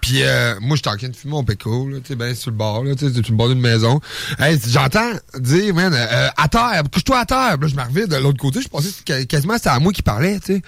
Puis, 0.00 0.22
euh, 0.22 0.54
moi, 0.60 0.76
j'étais 0.76 0.88
en 0.88 0.96
train 0.96 1.08
de 1.08 1.16
fumer 1.16 1.32
mon 1.32 1.44
péco, 1.44 1.88
là, 1.88 1.98
tu 1.98 2.08
sais, 2.08 2.16
ben, 2.16 2.34
sur 2.34 2.50
le 2.50 2.56
bord, 2.56 2.84
là, 2.84 2.94
tu 2.94 3.06
sais, 3.08 3.12
sur 3.12 3.22
le 3.30 3.36
bord 3.36 3.48
d'une 3.48 3.60
maison. 3.60 4.00
Hey, 4.38 4.58
j'entends 4.66 5.12
dire, 5.38 5.74
man, 5.74 5.92
euh, 5.94 6.28
à 6.36 6.48
terre, 6.48 6.82
couche-toi 6.92 7.18
à 7.20 7.24
terre. 7.26 7.56
Là, 7.60 7.66
je 7.68 7.74
m'arrivais 7.74 8.06
de 8.06 8.16
l'autre 8.16 8.38
côté, 8.38 8.60
je 8.62 8.68
pensais 8.68 8.88
que 9.04 9.20
qu- 9.20 9.26
quasiment 9.26 9.54
c'était 9.56 9.68
à 9.70 9.78
moi 9.78 9.92
qui 9.92 10.02
parlait, 10.02 10.40
tu 10.40 10.54
sais. 10.54 10.62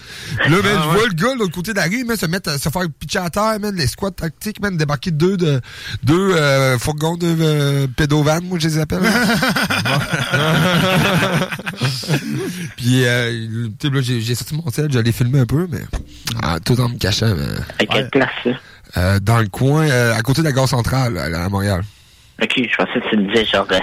Là, 0.49 0.51
man, 0.51 0.61
Ah, 0.65 0.81
je 0.85 0.89
ouais. 0.89 0.95
vois 0.99 1.07
le 1.09 1.15
gars 1.15 1.35
de 1.35 1.39
l'autre 1.39 1.55
côté 1.55 1.73
de 1.73 1.77
la 1.79 1.85
rue, 1.85 2.05
man, 2.05 2.17
se 2.17 2.27
mettre, 2.27 2.51
à- 2.51 2.59
se 2.59 2.69
faire 2.69 2.83
pitcher 2.99 3.19
à 3.21 3.31
terre, 3.31 3.59
man, 3.61 3.75
les 3.75 3.87
squats 3.87 4.11
tactiques, 4.11 4.61
man, 4.61 4.77
débarquer 4.77 5.11
deux 5.11 5.37
de, 5.37 5.61
deux, 6.03 6.33
euh, 6.37 6.79
fourgons 6.79 7.17
de 7.17 7.27
euh, 7.41 7.87
pédovans, 7.97 8.41
moi, 8.43 8.59
je 8.61 8.69
les 8.69 8.79
appelle. 8.79 9.01
Puis, 12.77 13.05
euh, 13.07 13.69
tu 13.79 13.89
sais, 13.89 13.95
là, 13.95 14.01
j'ai 14.03 14.35
sorti 14.35 14.55
mon 14.55 14.71
sel, 14.71 14.89
j'allais 14.91 15.13
filmer 15.13 15.41
un 15.41 15.47
peu, 15.47 15.67
mais 15.71 15.83
ah, 16.43 16.59
tout 16.65 16.79
en 16.81 16.89
me 16.89 16.99
cachant. 16.99 17.35
mais- 17.35 17.85
À 17.85 17.87
quelle 17.87 18.11
place, 18.11 18.29
ça? 18.45 18.51
Euh, 18.97 19.19
dans 19.21 19.39
le 19.39 19.49
coin, 19.49 19.89
euh, 19.89 20.15
à 20.15 20.21
côté 20.23 20.41
de 20.41 20.47
la 20.47 20.53
gare 20.53 20.69
centrale, 20.69 21.19
à, 21.19 21.45
à 21.45 21.49
Montréal. 21.49 21.83
Ok, 22.43 22.53
je 22.57 22.77
pensais 22.77 23.01
que 23.01 23.11
tu 23.11 23.17
me 23.17 23.29
disais 23.33 23.45
genre 23.47 23.67
euh, 23.71 23.79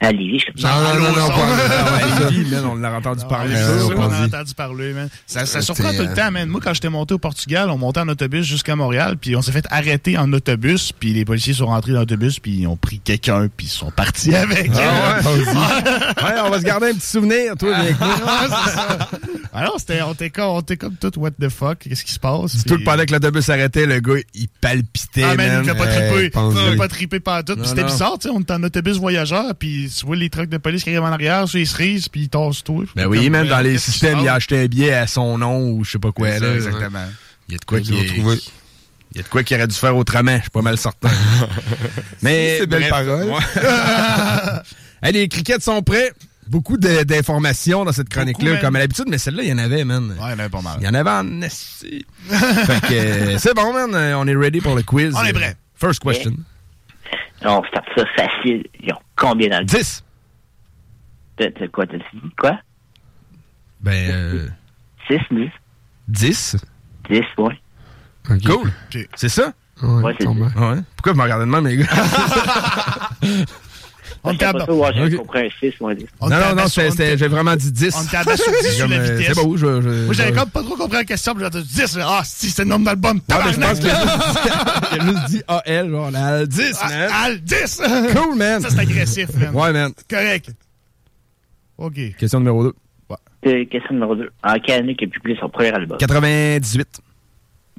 à 0.00 0.12
Lévis. 0.12 0.44
Je 0.54 0.62
Non, 0.62 0.68
non, 0.68 1.00
non, 1.00 1.16
non, 1.16 1.28
pas- 1.28 1.34
Ah 1.70 1.92
ouais, 1.94 2.30
Lévis, 2.30 2.50
man, 2.54 2.64
on 2.66 2.74
l'a 2.74 2.92
entendu 2.92 3.24
parler. 3.26 3.54
Ouais, 3.54 3.60
ça, 3.60 3.66
c'est 3.78 3.84
on 3.84 3.88
sûr, 3.88 3.98
on 3.98 4.08
dit. 4.08 4.14
a 4.14 4.24
entendu 4.26 4.54
parler, 4.54 4.92
man. 4.92 5.08
Ça, 5.26 5.46
ça 5.46 5.62
surprend 5.62 5.90
tout 5.92 6.02
le 6.02 6.08
euh, 6.10 6.14
temps, 6.14 6.30
man. 6.30 6.46
Moi, 6.48 6.60
quand 6.62 6.74
j'étais 6.74 6.90
monté 6.90 7.14
au 7.14 7.18
Portugal, 7.18 7.70
on 7.70 7.78
montait 7.78 8.00
en 8.00 8.08
autobus 8.08 8.44
jusqu'à 8.44 8.76
Montréal, 8.76 9.16
puis 9.18 9.34
on 9.34 9.40
s'est 9.40 9.50
fait 9.52 9.64
arrêter 9.70 10.18
en 10.18 10.30
autobus, 10.34 10.92
puis 10.92 11.14
les 11.14 11.24
policiers 11.24 11.54
sont 11.54 11.66
rentrés 11.66 11.92
dans 11.92 12.00
l'autobus, 12.00 12.38
puis 12.38 12.52
ils 12.60 12.66
ont 12.66 12.76
pris 12.76 13.00
quelqu'un, 13.00 13.48
puis 13.56 13.66
ils 13.66 13.70
sont 13.70 13.90
partis 13.90 14.34
avec. 14.34 14.70
Ah 14.74 15.18
ouais, 15.24 15.30
ouais, 16.34 16.40
on 16.44 16.50
va 16.50 16.58
se 16.60 16.64
garder 16.64 16.88
un 16.90 16.94
petit 16.94 17.06
souvenir, 17.06 17.54
toi, 17.58 17.74
avec 17.76 17.98
moi. 17.98 18.14
Alors, 19.54 19.76
c'était, 19.78 20.02
on 20.02 20.12
était 20.12 20.28
comme, 20.28 20.50
on 20.50 20.60
était 20.60 20.76
comme 20.76 20.96
tout, 20.96 21.12
what 21.18 21.30
the 21.40 21.48
fuck, 21.48 21.78
qu'est-ce 21.78 22.04
qui 22.04 22.12
se 22.12 22.18
passe? 22.20 22.62
Tout 22.66 22.78
pendant 22.84 23.04
que 23.06 23.12
l'autobus 23.12 23.42
s'arrêtait, 23.46 23.86
le 23.86 24.00
gars, 24.00 24.20
il 24.34 24.48
palpitait, 24.60 25.22
Ah, 25.22 25.34
man, 25.34 25.48
man. 25.48 25.62
il 25.64 25.70
fait 25.70 25.74
pas 26.30 26.40
pense-y. 26.40 26.58
Il 26.62 26.70
fait 26.72 26.76
pas 26.76 26.88
triper 26.88 27.20
pas 27.20 27.42
tout. 27.42 27.56
Bizarre, 27.86 28.18
tu 28.18 28.28
sais. 28.28 28.34
On 28.34 28.40
était 28.40 28.52
en 28.52 28.62
autobus 28.62 28.96
voyageur, 28.98 29.54
puis 29.58 29.90
tu 29.98 30.06
vois 30.06 30.16
les 30.16 30.30
trucks 30.30 30.48
de 30.48 30.58
police 30.58 30.84
qui 30.84 30.90
arrivent 30.90 31.02
en 31.02 31.12
arrière, 31.12 31.48
sur 31.48 31.58
les 31.58 31.64
cerises, 31.64 32.08
puis 32.08 32.22
ils 32.22 32.28
tassent 32.28 32.62
tout. 32.64 32.84
Ben 32.94 33.06
oui, 33.06 33.28
même 33.30 33.48
dans 33.48 33.60
les 33.60 33.72
qui 33.74 33.78
se 33.78 33.90
systèmes, 33.92 34.18
il 34.20 34.28
a 34.28 34.32
passe? 34.32 34.36
acheté 34.36 34.60
un 34.62 34.66
billet 34.66 34.92
à 34.94 35.06
son 35.06 35.38
nom 35.38 35.70
ou 35.70 35.84
je 35.84 35.92
sais 35.92 35.98
pas 35.98 36.12
quoi. 36.12 36.38
Là. 36.38 36.54
exactement. 36.54 37.04
Il 37.48 37.52
y 37.52 37.54
a 37.54 37.58
de 37.58 37.64
quoi 37.64 37.78
Ils 37.78 37.84
qui 37.84 37.92
l'ont 37.92 38.04
trouvé. 38.22 38.38
Il 39.12 39.18
y 39.18 39.20
a 39.20 39.22
de 39.22 39.28
quoi 39.28 39.42
qu'il 39.44 39.56
aurait 39.56 39.66
dû 39.68 39.74
faire 39.74 39.96
autrement, 39.96 40.36
je 40.36 40.42
suis 40.42 40.50
pas 40.50 40.62
mal 40.62 40.76
certain. 40.76 41.08
Mais 42.22 42.58
C'est 42.60 42.66
belle 42.66 42.88
parole. 42.88 43.24
ouais. 43.30 43.40
Hey, 45.02 45.12
les 45.12 45.28
crickets 45.28 45.62
sont 45.62 45.82
prêts. 45.82 46.12
Beaucoup 46.48 46.76
d'informations 46.76 47.84
dans 47.84 47.92
cette 47.92 48.08
chronique-là, 48.08 48.56
comme 48.58 48.76
à 48.76 48.78
l'habitude, 48.78 49.06
mais 49.08 49.18
celle-là, 49.18 49.42
il 49.42 49.48
y 49.48 49.52
en 49.52 49.58
avait, 49.58 49.84
man. 49.84 50.10
Ouais, 50.10 50.14
il 50.28 50.30
y 50.30 50.34
en 50.34 50.38
avait 50.38 50.48
pas 50.48 50.62
mal. 50.62 50.76
Il 50.80 50.84
y 50.86 50.88
en 50.88 50.94
avait 50.94 51.10
en 51.10 51.42
esti. 51.42 52.06
fait 52.28 52.80
que 52.86 52.92
euh, 52.94 53.38
c'est 53.38 53.52
bon, 53.54 53.72
man. 53.72 53.90
euh, 53.94 54.14
On 54.16 54.26
est 54.28 54.36
ready 54.36 54.60
pour 54.60 54.76
le 54.76 54.82
quiz. 54.82 55.12
On 55.16 55.24
est 55.24 55.32
prêt. 55.32 55.56
First 55.74 56.00
question. 56.04 56.34
On 57.46 57.62
se 57.62 57.70
tape 57.70 57.86
ça 57.96 58.04
facile. 58.16 58.64
Ils 58.80 58.92
ont 58.92 58.98
combien 59.14 59.48
dans 59.48 59.58
le 59.60 59.64
10. 59.64 60.04
T'as 61.36 61.50
quoi, 61.68 61.86
t'as 61.86 61.98
dit 61.98 62.04
quoi? 62.38 62.58
Ben, 63.80 64.10
euh, 64.10 64.48
6, 65.08 65.18
10? 65.30 65.50
10. 66.08 66.56
10, 67.10 67.20
ouais. 67.38 67.60
Cool. 68.44 68.72
C'est 69.14 69.28
ça? 69.28 69.52
Ouais, 69.82 70.14
c'est 70.18 70.24
ça. 70.24 70.30
Ouais. 70.30 70.78
Pourquoi 70.96 71.12
vous 71.12 71.18
me 71.18 71.22
regardez 71.22 71.44
de 71.44 71.50
même, 71.50 71.66
les 71.66 71.76
gars? 71.76 71.86
On 74.28 74.32
Je 74.32 74.38
sais 74.38 74.52
pas 74.52 74.64
ça, 74.66 74.72
ouais, 74.72 74.90
j'ai 74.94 75.04
Ok. 75.04 75.16
compris 75.16 75.46
un 75.46 75.48
6 75.60 75.74
ou 75.80 75.88
un 75.88 75.94
10. 75.94 76.06
On 76.20 76.28
non, 76.28 76.36
non, 76.40 76.54
non, 76.56 76.68
sur- 76.68 76.82
j'ai 76.96 77.28
vraiment 77.28 77.56
dit 77.56 77.70
10. 77.72 77.94
On 77.96 78.16
abasourdi 78.16 78.68
sur 78.70 78.78
Comme, 78.84 78.90
la 78.90 78.96
euh, 78.98 79.16
vitesse. 79.16 79.34
C'est 79.36 79.44
beau, 79.44 79.56
je... 79.56 79.80
je 79.80 79.88
Moi, 80.06 80.14
j'avais 80.14 80.32
comme 80.32 80.50
pas 80.50 80.62
trop 80.62 80.76
compris 80.76 80.96
la 80.96 81.04
question, 81.04 81.34
puis 81.34 81.44
j'ai 81.44 81.62
dit 81.62 81.68
10. 81.74 81.98
Ah, 82.02 82.22
si, 82.24 82.50
c'est 82.50 82.62
le 82.64 82.68
nombre 82.68 82.84
d'albums. 82.86 83.20
Ouais, 83.28 83.36
mais 83.44 83.52
je 83.52 83.60
pense 83.60 83.84
a 84.92 85.04
juste 85.04 85.28
dit 85.28 85.42
AL, 85.48 85.90
genre, 85.90 86.10
la 86.10 86.44
10, 86.46 86.58
man. 86.88 87.08
Ah, 87.12 87.30
le 87.30 87.38
10. 87.38 87.82
Cool, 88.14 88.36
man. 88.36 88.60
Ça, 88.62 88.70
c'est 88.70 88.80
agressif, 88.80 89.28
man. 89.34 89.54
Ouais, 89.54 89.72
man. 89.72 89.92
Correct. 90.10 90.50
OK. 91.78 91.94
Question 92.18 92.40
numéro 92.40 92.64
2. 92.64 92.72
Euh, 93.46 93.64
question 93.66 93.94
numéro 93.94 94.16
2. 94.16 94.28
En 94.42 94.54
quelle 94.58 94.80
année 94.80 94.96
qu'il 94.96 95.08
a 95.08 95.10
publié 95.10 95.38
son 95.40 95.48
premier 95.48 95.70
album? 95.72 95.98
98. 95.98 97.00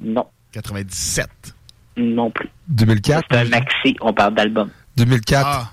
Non. 0.02 0.24
97. 0.52 1.28
Non 1.98 2.30
plus. 2.30 2.48
2004. 2.68 3.26
C'est 3.30 3.36
un 3.36 3.44
maxi, 3.46 3.96
on 4.00 4.12
parle 4.14 4.34
d'album. 4.34 4.70
2004. 4.96 5.46
Ah. 5.46 5.70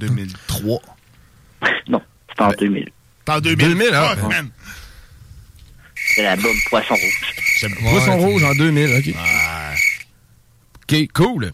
Non. 0.00 0.06
2003. 0.08 0.80
Non, 1.88 2.02
c'est 2.28 2.42
en 2.42 2.50
2000. 2.50 2.88
T'es 3.24 3.32
en 3.32 3.40
2000. 3.40 3.68
2000, 3.68 3.94
hein? 3.94 4.14
Ouais. 4.16 4.28
man. 4.28 4.50
C'est 6.14 6.22
l'album 6.22 6.52
Poisson 6.68 6.94
Rouge. 6.94 7.70
Poisson 7.80 8.18
rouge 8.18 8.44
en 8.44 8.54
2000, 8.54 8.96
OK. 8.98 9.14
OK, 10.82 11.08
cool. 11.14 11.52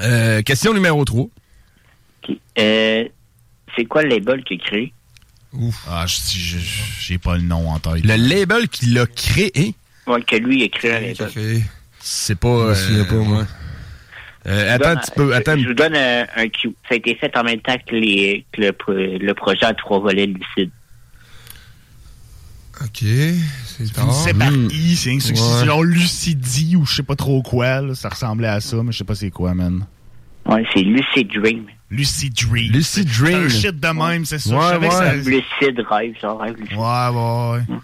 Euh, 0.00 0.42
question 0.42 0.72
numéro 0.74 1.04
3. 1.04 1.22
OK. 1.24 2.36
Euh, 2.58 3.04
c'est 3.76 3.84
quoi 3.84 4.02
le 4.02 4.08
label 4.08 4.42
qu'il 4.44 4.60
a 4.60 4.64
créé? 4.64 4.92
Ah, 5.88 6.06
je- 6.06 6.38
je- 6.38 6.58
je- 6.58 6.82
j'ai 7.00 7.18
pas 7.18 7.36
le 7.36 7.42
nom 7.42 7.68
en 7.70 7.78
tête. 7.78 8.04
Le 8.04 8.16
label 8.16 8.68
qu'il 8.68 8.98
a 8.98 9.06
créé, 9.06 9.74
Ouais, 10.06 10.22
que 10.22 10.36
lui, 10.36 10.64
a 10.64 10.68
créé 10.68 10.92
un 10.92 11.00
label. 11.00 11.62
c'est 12.00 12.34
pas... 12.38 12.48
Je 12.48 12.68
me 12.70 12.74
souviens 12.74 13.00
euh, 13.00 13.04
pas, 13.04 13.14
moi. 13.16 13.46
Ouais. 14.46 14.50
Euh, 14.52 14.64
Je 14.64 14.70
attends 14.72 14.84
donne- 14.88 14.96
un 14.96 15.00
petit 15.00 15.10
peu, 15.16 15.34
attends. 15.34 15.58
Je 15.58 15.68
vous 15.68 15.74
donne 15.74 15.94
un, 15.96 16.26
un 16.36 16.48
cue. 16.48 16.74
Ça 16.88 16.94
a 16.94 16.94
été 16.96 17.14
fait 17.14 17.36
en 17.36 17.44
même 17.44 17.60
temps 17.60 17.76
que, 17.86 17.94
les, 17.94 18.44
que 18.52 18.60
le, 18.62 18.72
pro- 18.72 18.92
le 18.92 19.32
projet 19.34 19.64
à 19.64 19.74
trois 19.74 19.98
volets 20.00 20.26
lucide. 20.26 20.70
OK. 22.82 23.04
C'est 23.66 23.92
tard. 23.92 24.12
c'est 24.12 24.32
par 24.34 24.50
I, 24.52 24.96
c'est 24.96 25.18
c'est- 25.20 25.34
c'est 25.34 25.58
Ouais. 25.60 25.66
genre 25.66 25.82
Lucidie 25.84 26.76
ou 26.76 26.86
je 26.86 26.94
sais 26.94 27.02
pas 27.02 27.16
trop 27.16 27.42
quoi. 27.42 27.80
là. 27.82 27.94
Ça 27.94 28.08
ressemblait 28.08 28.48
à 28.48 28.60
ça, 28.60 28.76
mais 28.82 28.92
je 28.92 28.98
sais 28.98 29.04
pas 29.04 29.14
c'est 29.14 29.30
quoi, 29.30 29.52
man. 29.54 29.84
Ouais, 30.46 30.64
c'est 30.72 30.80
Lucid 30.82 31.28
Dream. 31.34 31.66
Lucid 31.90 32.32
Dream. 32.32 32.72
Lucid 32.72 33.08
C'est 33.10 33.34
un 33.34 33.38
Dream. 33.38 33.48
shit 33.50 33.78
de 33.80 33.88
même, 33.88 34.24
c'est 34.24 34.38
ça. 34.38 34.54
Ouais, 34.54 34.62
Je 34.62 34.68
savais 34.68 34.88
que 34.88 34.94
ça- 34.94 35.14
Lucid 35.16 35.80
Rêve, 35.90 36.14
genre 36.20 36.40
rêve 36.40 36.56
lucide. 36.56 36.76
Ouais, 36.76 37.08
ouais, 37.10 37.50
ouais. 37.68 37.78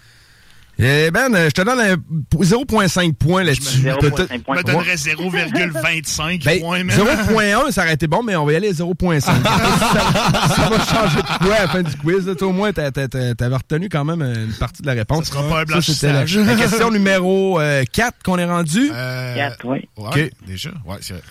Eh 0.79 1.09
ben, 1.11 1.33
euh, 1.33 1.45
je 1.45 1.51
te 1.51 1.61
donne 1.63 1.79
un 1.79 1.95
0.5 2.39 3.13
points 3.13 3.43
là-dessus. 3.43 3.79
0.5 3.79 4.27
Je 4.31 4.51
me 4.51 4.63
donnerais 4.63 4.95
0,25 4.95 6.43
Ben, 6.45 6.59
points, 6.59 6.83
man. 6.83 6.95
0.1, 6.95 7.71
ça 7.71 7.81
aurait 7.83 7.93
été 7.93 8.05
bon, 8.07 8.21
mais 8.23 8.35
on 8.35 8.45
va 8.45 8.53
y 8.53 8.55
aller 8.57 8.69
à 8.69 8.73
0.5. 8.73 9.21
ça, 9.21 9.31
ça 9.41 10.69
va 10.69 10.79
changer 10.85 11.17
de 11.21 11.45
quoi 11.45 11.55
à 11.55 11.61
la 11.63 11.67
fin 11.67 11.81
du 11.81 11.95
quiz. 11.97 12.27
là? 12.27 12.35
Toi, 12.35 12.47
au 12.49 12.51
moins, 12.51 12.71
t'a- 12.73 12.91
t'a- 12.91 13.07
t'a- 13.07 13.33
t'avais 13.33 13.55
retenu 13.55 13.89
quand 13.89 14.05
même 14.05 14.21
une 14.21 14.53
partie 14.53 14.81
de 14.83 14.87
la 14.87 14.93
réponse. 14.93 15.25
Ça 15.25 15.31
sera 15.33 15.49
pas 15.49 15.61
un 15.61 15.65
la, 15.65 16.23
la 16.53 16.55
question 16.55 16.91
numéro 16.91 17.59
euh, 17.59 17.83
4 17.91 18.23
qu'on 18.23 18.37
est 18.37 18.45
rendu. 18.45 18.89
Euh, 18.93 19.35
4, 19.35 19.57
oui. 19.65 19.89
ouais, 19.97 20.07
OK. 20.07 20.31
déjà. 20.45 20.69
Ouais, 20.85 20.97
c'est 21.01 21.13
vrai. 21.13 21.23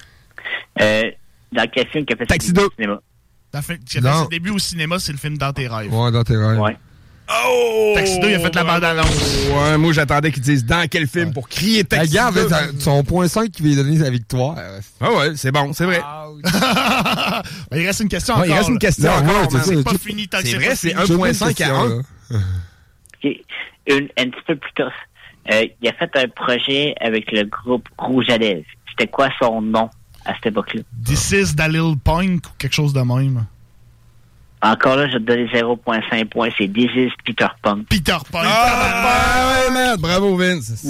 Euh, 0.81 1.03
dans 1.53 1.67
quel 1.73 1.87
film 1.89 2.05
qui 2.05 2.15
a 2.15 2.17
fait 2.17 2.27
Taxi 2.27 2.49
ses 2.49 2.53
2. 2.53 2.63
débuts 2.63 2.67
au 2.69 2.75
cinéma? 2.83 3.01
T'as 3.53 3.63
fait, 3.63 3.79
tu 3.89 3.99
as 3.99 4.01
Non. 4.01 4.13
fait 4.13 4.23
ses 4.25 4.29
débuts 4.29 4.51
au 4.51 4.59
cinéma, 4.59 4.99
c'est 4.99 5.13
le 5.13 5.19
film 5.19 5.39
Dans 5.39 5.53
tes 5.53 5.69
rêves. 5.69 5.95
Ouais, 5.95 6.11
dans 6.11 6.25
tes 6.25 6.37
rêves. 6.37 6.59
Ouais. 6.59 6.77
Oh! 7.29 7.93
Taxi 7.97 8.19
2, 8.21 8.29
il 8.31 8.35
a 8.35 8.39
fait 8.39 8.55
la 8.55 8.65
bande-annonce. 8.65 9.49
Ouais, 9.53 9.77
moi, 9.79 9.93
j'attendais 9.93 10.31
qu'ils 10.31 10.43
disent 10.43 10.65
dans 10.65 10.87
quel 10.89 11.07
film 11.09 11.33
pour 11.33 11.49
crier 11.49 11.83
Taxi 11.85 12.11
Regarde, 12.11 12.35
2. 12.37 12.49
là, 12.49 12.69
t'as- 12.73 12.81
son 12.81 13.03
point 13.03 13.27
5 13.29 13.51
qui 13.51 13.63
va 13.63 13.69
lui 13.69 13.77
donner 13.77 13.99
sa 13.99 14.11
victoire. 14.11 14.57
Ah 15.01 15.13
ouais, 15.13 15.33
c'est 15.37 15.51
bon, 15.51 15.73
c'est 15.73 15.85
vrai. 15.87 16.01
Ben, 17.71 17.79
il 17.79 17.87
reste 17.87 18.01
une 18.01 18.09
question 18.09 18.35
Ouais, 18.35 18.41
encore. 18.43 18.55
il 18.55 18.59
reste 18.59 18.69
une 18.69 18.79
question 18.79 19.11
Non, 19.25 19.31
encore, 19.41 19.63
c'est 19.65 19.83
pas 19.83 19.91
tout- 19.91 19.99
fini 19.99 20.29
tant 20.29 20.39
que 20.41 20.47
C'est 20.49 20.57
vrai, 20.57 20.75
c'est 20.77 20.91
fini. 20.91 21.01
un- 21.03 21.05
J'ai 21.07 21.15
1.5 21.15 21.41
une 21.41 21.49
à 21.51 21.55
question, 21.55 21.75
1. 21.77 21.89
là. 21.89 22.03
Ok. 23.25 23.37
Une, 23.89 24.09
un 24.19 24.31
petit 24.31 24.43
peu 24.47 24.57
plus 24.57 24.73
tôt. 24.75 24.83
Euh, 25.53 25.65
il 25.83 25.89
a 25.89 25.93
fait 25.95 26.11
un 26.17 26.29
projet 26.29 26.95
avec 27.01 27.31
le 27.33 27.45
groupe 27.45 27.89
Rouge 27.99 28.29
à 28.31 28.39
lèvres. 28.39 28.65
C'était 28.91 29.11
quoi 29.11 29.29
son 29.41 29.61
nom 29.63 29.89
à 30.25 30.35
cette 30.35 30.47
époque-là? 30.47 30.83
This 31.05 31.31
is 31.33 31.55
Dalil 31.55 31.95
Punk 32.03 32.47
ou 32.47 32.51
quelque 32.59 32.75
chose 32.75 32.93
de 32.93 33.01
même. 33.01 33.47
Encore 34.63 34.97
là, 34.97 35.07
je 35.07 35.13
vais 35.15 35.19
te 35.19 35.25
donner 35.25 35.47
0.5 35.47 36.25
points. 36.27 36.49
C'est 36.57 36.69
This 36.73 36.91
is 36.97 37.11
Peter 37.25 37.47
Punk. 37.63 37.87
Peter 37.89 38.17
Punk. 38.33 38.47
Ah, 38.47 39.53
ouais, 39.67 39.71
man. 39.73 39.97
Bravo, 39.99 40.37
Vince. 40.37 40.87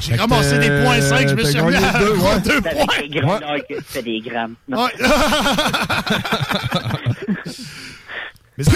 J'ai 0.00 0.16
ramassé 0.16 0.58
des 0.58 0.82
points 0.82 1.00
5, 1.00 1.28
je 1.28 1.34
me 1.34 1.44
suis 1.44 1.60
remis 1.60 1.76
à 1.76 1.98
deux, 1.98 2.16
ouais. 2.16 2.40
deux 2.40 2.60
points. 2.62 2.86
des 3.00 3.08
grammes. 3.20 3.40
non, 3.40 3.58
que 3.68 3.74
C'était 3.86 4.02
des 4.02 4.20
grammes. 4.20 4.54
Non. 4.68 4.88
Mais 8.56 8.64
ça 8.64 8.72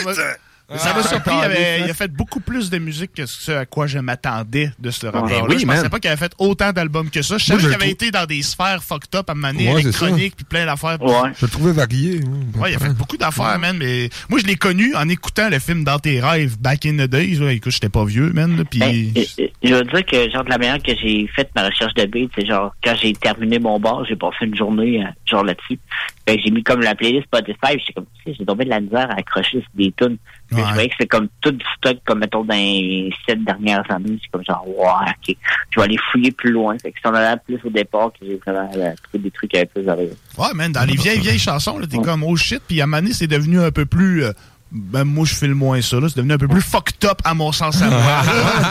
mais 0.72 0.78
ça 0.78 0.92
m'a 0.94 1.00
Ah, 1.04 1.08
surpris. 1.08 1.34
Il, 1.38 1.44
avait- 1.44 1.80
il 1.84 1.90
a 1.90 1.94
fait 1.94 2.10
beaucoup 2.10 2.40
plus 2.40 2.70
de 2.70 2.78
musique 2.78 3.12
que 3.14 3.26
ce 3.26 3.52
à 3.52 3.66
quoi 3.66 3.86
je 3.86 3.98
m'attendais 3.98 4.70
de 4.78 4.90
ce 4.90 5.06
rapport-là. 5.06 5.44
oui, 5.48 5.58
je 5.60 5.66
man. 5.66 5.76
pensais 5.76 5.88
pas 5.88 5.98
qu'il 6.00 6.10
avait 6.10 6.16
fait 6.18 6.32
autant 6.38 6.72
d'albums 6.72 7.10
que 7.10 7.22
ça. 7.22 7.38
Je 7.38 7.44
savais 7.44 7.62
qu'il 7.62 7.74
avait 7.74 7.90
été 7.90 8.10
dans 8.10 8.26
des 8.26 8.42
sphères 8.42 8.82
fucked 8.82 9.14
up 9.14 9.28
à 9.30 9.34
mener, 9.34 9.72
Ouais, 9.72 9.80
électronique, 9.82 10.34
puis 10.36 10.44
plein 10.44 10.66
d'affaires. 10.66 10.98
Je 11.00 11.44
le 11.46 11.50
trouvais 11.50 11.72
varié. 11.72 12.20
hein. 12.24 12.58
Ouais, 12.60 12.72
il 12.72 12.76
a 12.76 12.78
fait 12.78 12.94
beaucoup 12.94 13.16
d'affaires, 13.16 13.58
man. 13.58 13.76
Mais 13.78 14.08
moi, 14.28 14.38
je 14.40 14.46
l'ai 14.46 14.56
connu 14.56 14.94
en 14.94 15.08
écoutant 15.08 15.48
le 15.48 15.58
film 15.58 15.84
Dans 15.84 15.98
tes 15.98 16.20
rêves, 16.20 16.56
Back 16.58 16.86
in 16.86 16.92
the 16.96 17.08
Days. 17.08 17.36
là. 17.36 17.52
Écoute, 17.52 17.72
j'étais 17.72 17.88
pas 17.88 18.04
vieux, 18.04 18.32
man. 18.32 18.56
là, 18.56 18.64
Puis 18.64 18.78
Ben, 18.80 19.12
je 19.62 19.74
veux 19.74 19.84
dire 19.84 20.04
que 20.06 20.30
genre 20.30 20.44
de 20.44 20.50
la 20.50 20.58
manière 20.58 20.82
que 20.82 20.92
j'ai 20.96 21.28
fait 21.34 21.48
ma 21.54 21.66
recherche 21.66 21.94
de 21.94 22.04
beats, 22.06 22.30
c'est 22.36 22.46
genre 22.46 22.74
quand 22.82 22.94
j'ai 23.00 23.12
terminé 23.14 23.58
mon 23.58 23.78
bar, 23.80 24.04
j'ai 24.08 24.16
passé 24.16 24.36
une 24.42 24.56
journée 24.56 25.02
euh, 25.02 25.08
genre 25.28 25.44
là-dessus. 25.44 25.78
Fait 26.26 26.36
que 26.36 26.42
j'ai 26.44 26.50
mis 26.50 26.62
comme 26.62 26.80
la 26.80 26.94
playlist 26.94 27.24
Spotify, 27.24 27.78
j'étais 27.78 27.92
comme 27.94 28.06
tu 28.14 28.30
sais, 28.30 28.36
j'ai 28.38 28.44
tombé 28.44 28.64
de 28.64 28.70
la 28.70 28.80
misère 28.80 29.10
à 29.10 29.14
accrocher 29.14 29.60
sur 29.60 29.70
des 29.74 29.92
tunes. 29.92 30.16
Je 30.50 30.56
voyais 30.56 30.88
que 30.88 30.94
c'est 31.00 31.06
comme 31.06 31.28
tout 31.40 31.50
du 31.52 31.64
stock 31.76 31.98
comme 32.04 32.20
mettons 32.20 32.44
dans 32.44 32.54
les 32.54 33.12
sept 33.26 33.42
dernières 33.44 33.90
années, 33.90 34.18
c'est 34.22 34.30
comme 34.30 34.44
genre 34.44 34.64
wow, 34.66 35.06
ok. 35.08 35.36
Je 35.70 35.80
vais 35.80 35.84
aller 35.84 35.98
fouiller 36.10 36.30
plus 36.30 36.52
loin. 36.52 36.76
Fait 36.78 36.92
que 36.92 36.98
c'est 37.02 37.08
en 37.08 37.14
allant 37.14 37.38
plus 37.44 37.58
au 37.64 37.70
départ 37.70 38.12
que 38.12 38.26
j'ai 38.26 38.36
vraiment 38.36 38.70
euh, 38.76 38.92
trouvé 39.02 39.24
des 39.24 39.30
trucs 39.30 39.54
un 39.54 39.64
peu 39.66 39.86
arrivés. 39.88 40.16
Ouais, 40.38 40.54
man, 40.54 40.72
dans 40.72 40.84
les 40.84 40.94
vieilles, 40.96 41.20
vieilles 41.20 41.38
chansons, 41.38 41.78
là, 41.78 41.86
t'es 41.86 41.98
comme 41.98 42.22
oh 42.22 42.36
shit. 42.36 42.62
Puis 42.66 42.80
à 42.80 42.86
donné, 42.86 43.12
c'est 43.12 43.26
devenu 43.26 43.60
un 43.60 43.70
peu 43.70 43.86
plus. 43.86 44.24
euh, 44.24 44.32
ben, 44.74 45.04
moi, 45.04 45.26
je 45.26 45.34
fais 45.34 45.46
le 45.46 45.54
moins 45.54 45.82
ça, 45.82 46.00
là. 46.00 46.08
C'est 46.08 46.16
devenu 46.16 46.32
un 46.32 46.38
peu 46.38 46.48
plus 46.48 46.62
fucked 46.62 47.04
up 47.04 47.20
à 47.24 47.34
mon 47.34 47.52
sens 47.52 47.80
à 47.82 47.90
moi. 47.90 48.22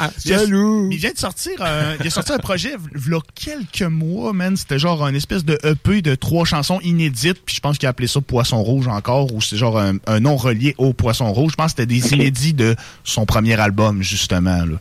il, 0.26 0.34
a- 0.34 0.44
il 0.92 0.98
vient 0.98 1.12
de 1.12 1.18
sortir 1.18 1.62
un, 1.62 1.96
il 2.00 2.08
a 2.08 2.10
sorti 2.10 2.32
un 2.32 2.38
projet, 2.40 2.74
il 2.96 3.12
y 3.12 3.16
a 3.16 3.20
quelques 3.36 3.84
mois, 3.84 4.34
man. 4.34 4.58
C'était 4.58 4.80
genre 4.80 5.06
une 5.08 5.16
espèce 5.16 5.46
de 5.46 5.60
EP 5.64 6.02
de 6.02 6.16
trois 6.16 6.44
chansons 6.46 6.80
inédites. 6.82 7.42
Puis 7.46 7.56
je 7.56 7.60
pense 7.62 7.78
qu'il 7.78 7.86
a 7.86 7.90
appelé 7.92 8.08
ça 8.08 8.20
Poisson 8.20 8.64
Rouge 8.64 8.88
encore, 8.88 9.34
ou 9.34 9.42
c'est 9.42 9.58
genre 9.58 9.80
un, 9.80 9.98
un 10.08 10.20
nom 10.20 10.38
relié 10.38 10.74
au 10.80 10.94
Poisson 10.94 11.32
Rouge. 11.32 11.52
Je 11.52 11.56
pense 11.56 11.74
que 11.74 11.82
c'était 11.82 11.86
des 11.94 12.14
inédits 12.14 12.54
de 12.54 12.76
son 13.04 13.26
premier 13.26 13.60
album, 13.60 14.02
justement, 14.02 14.66
là. 14.66 14.78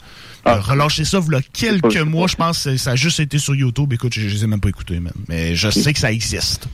Euh, 0.47 0.59
relâcher 0.59 1.05
ça, 1.05 1.21
il 1.27 1.33
y 1.33 1.37
a 1.37 1.43
quelques 1.53 1.99
mois, 1.99 2.27
je 2.27 2.37
pense 2.37 2.65
que 2.65 2.79
ça 2.79 2.93
a 2.93 2.97
juste 2.97 3.21
été 3.21 3.39
sur 3.39 3.55
YouTube. 3.55 3.93
Écoute, 3.93 4.15
je, 4.15 4.23
je 4.23 4.35
les 4.37 4.45
ai 4.45 4.47
même 4.47 4.61
pas 4.61 4.71
écoutés, 4.71 4.99
man. 4.99 5.13
Mais 5.29 5.55
je 5.55 5.69
sais 5.69 5.93
que 5.93 5.99
ça 5.99 6.11
existe. 6.11 6.67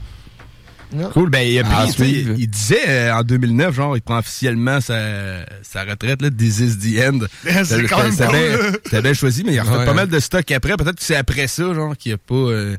Cool. 1.13 1.29
Ben, 1.29 1.41
il, 1.45 1.59
a 1.59 1.63
Ah, 1.69 1.85
pris, 1.93 2.25
il 2.37 2.47
disait 2.49 2.87
euh, 2.87 3.13
en 3.15 3.23
2009, 3.23 3.75
genre, 3.75 3.97
il 3.97 4.01
prend 4.01 4.19
officiellement 4.19 4.79
sa, 4.79 5.45
sa 5.61 5.83
retraite, 5.83 6.21
là, 6.21 6.29
This 6.31 6.59
is 6.59 6.77
the 6.77 6.99
end. 7.05 7.19
C'est 7.65 7.83
quand 7.87 8.03
même 8.03 9.01
bien- 9.01 9.13
choisi, 9.13 9.43
mais 9.43 9.53
il 9.53 9.59
a 9.59 9.63
refait 9.63 9.77
Ouais. 9.79 9.85
pas 9.85 9.93
mal 9.93 10.07
de 10.07 10.19
stock 10.19 10.49
après. 10.51 10.77
Peut-être 10.77 10.95
que 10.95 11.03
c'est 11.03 11.15
après 11.17 11.47
ça, 11.47 11.73
genre, 11.73 11.95
qu'il 11.97 12.13
a 12.13 12.17
pas 12.17 12.35
euh, 12.35 12.77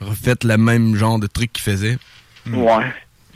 refait 0.00 0.34
le 0.44 0.56
même 0.56 0.94
genre 0.94 1.18
de 1.18 1.26
truc 1.26 1.52
qu'il 1.52 1.62
faisait. 1.64 1.98
Ouais. 2.52 2.84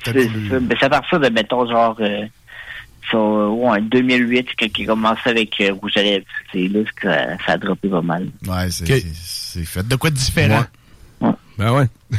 C'est 0.05 0.13
ça. 0.13 0.61
Ben, 0.61 0.77
c'est 0.79 0.87
à 0.87 0.91
partir 0.91 1.19
de, 1.21 1.29
mettons, 1.29 1.69
genre, 1.69 1.97
euh, 2.01 2.25
sur, 3.11 3.19
ouais, 3.21 3.81
2008, 3.81 4.49
quand 4.59 4.67
il 4.79 4.85
a 4.85 4.87
commencé 4.87 5.21
avec 5.27 5.61
euh, 5.61 5.73
Rouge 5.75 5.97
à 5.97 6.03
lèvres. 6.03 6.25
C'est 6.53 6.69
là 6.69 6.81
que 6.95 7.09
ça, 7.09 7.27
ça 7.45 7.53
a 7.55 7.59
droppé 7.59 7.89
pas 7.89 8.03
mal. 8.03 8.29
Ouais, 8.47 8.69
c'est 8.71 9.65
fait 9.65 9.87
de 9.87 9.97
quoi 9.97 10.11
de 10.11 10.15
différent? 10.17 10.65
Ben 11.59 11.73
ouais. 11.73 11.87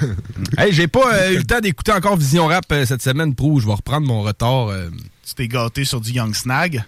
hey, 0.58 0.72
j'ai 0.74 0.88
pas 0.88 1.14
euh, 1.14 1.32
eu 1.32 1.38
le 1.38 1.44
temps 1.44 1.60
d'écouter 1.60 1.92
encore 1.92 2.18
Vision 2.18 2.48
Rap 2.48 2.66
euh, 2.72 2.86
cette 2.86 3.02
semaine, 3.02 3.36
Pro. 3.36 3.60
Je 3.60 3.68
vais 3.68 3.74
reprendre 3.74 4.08
mon 4.08 4.22
retard. 4.22 4.68
euh. 4.70 4.90
Tu 5.26 5.34
t'es 5.36 5.48
gâté 5.48 5.86
sur 5.86 6.02
du 6.02 6.12
Young 6.12 6.34
Snag? 6.34 6.84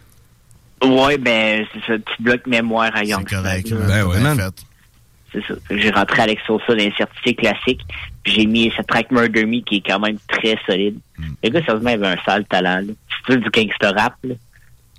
Ouais, 0.83 1.17
ben, 1.17 1.65
c'est 1.73 1.79
ça, 1.79 1.93
petit 1.97 2.21
bloc 2.21 2.45
mémoire 2.47 2.91
à 2.93 3.03
Young 3.03 3.27
correct, 3.27 3.67
Snag, 3.67 3.79
là. 3.79 3.87
Ben 3.87 4.05
ouais, 4.07 4.19
man. 4.19 4.51
C'est 5.31 5.43
ça. 5.47 5.53
J'ai 5.69 5.89
rentré 5.89 6.21
Alex 6.21 6.41
Sosa 6.45 6.65
dans 6.69 7.33
classiques, 7.33 7.81
puis 8.23 8.33
j'ai 8.33 8.45
mis 8.45 8.71
cette 8.75 8.87
track 8.87 9.11
Murder 9.11 9.45
Me 9.45 9.61
qui 9.61 9.77
est 9.77 9.83
quand 9.85 9.99
même 9.99 10.17
très 10.27 10.57
solide. 10.65 10.97
Hmm. 11.17 11.33
Le 11.43 11.49
gars, 11.49 11.63
sérieusement, 11.63 11.89
il 11.89 11.93
avait 11.93 12.19
un 12.19 12.23
sale 12.23 12.45
talent, 12.45 12.81
là. 12.87 12.93
C'est 13.27 13.37
du 13.37 13.49
gangster 13.49 13.93
rap, 13.95 14.15
là. 14.23 14.35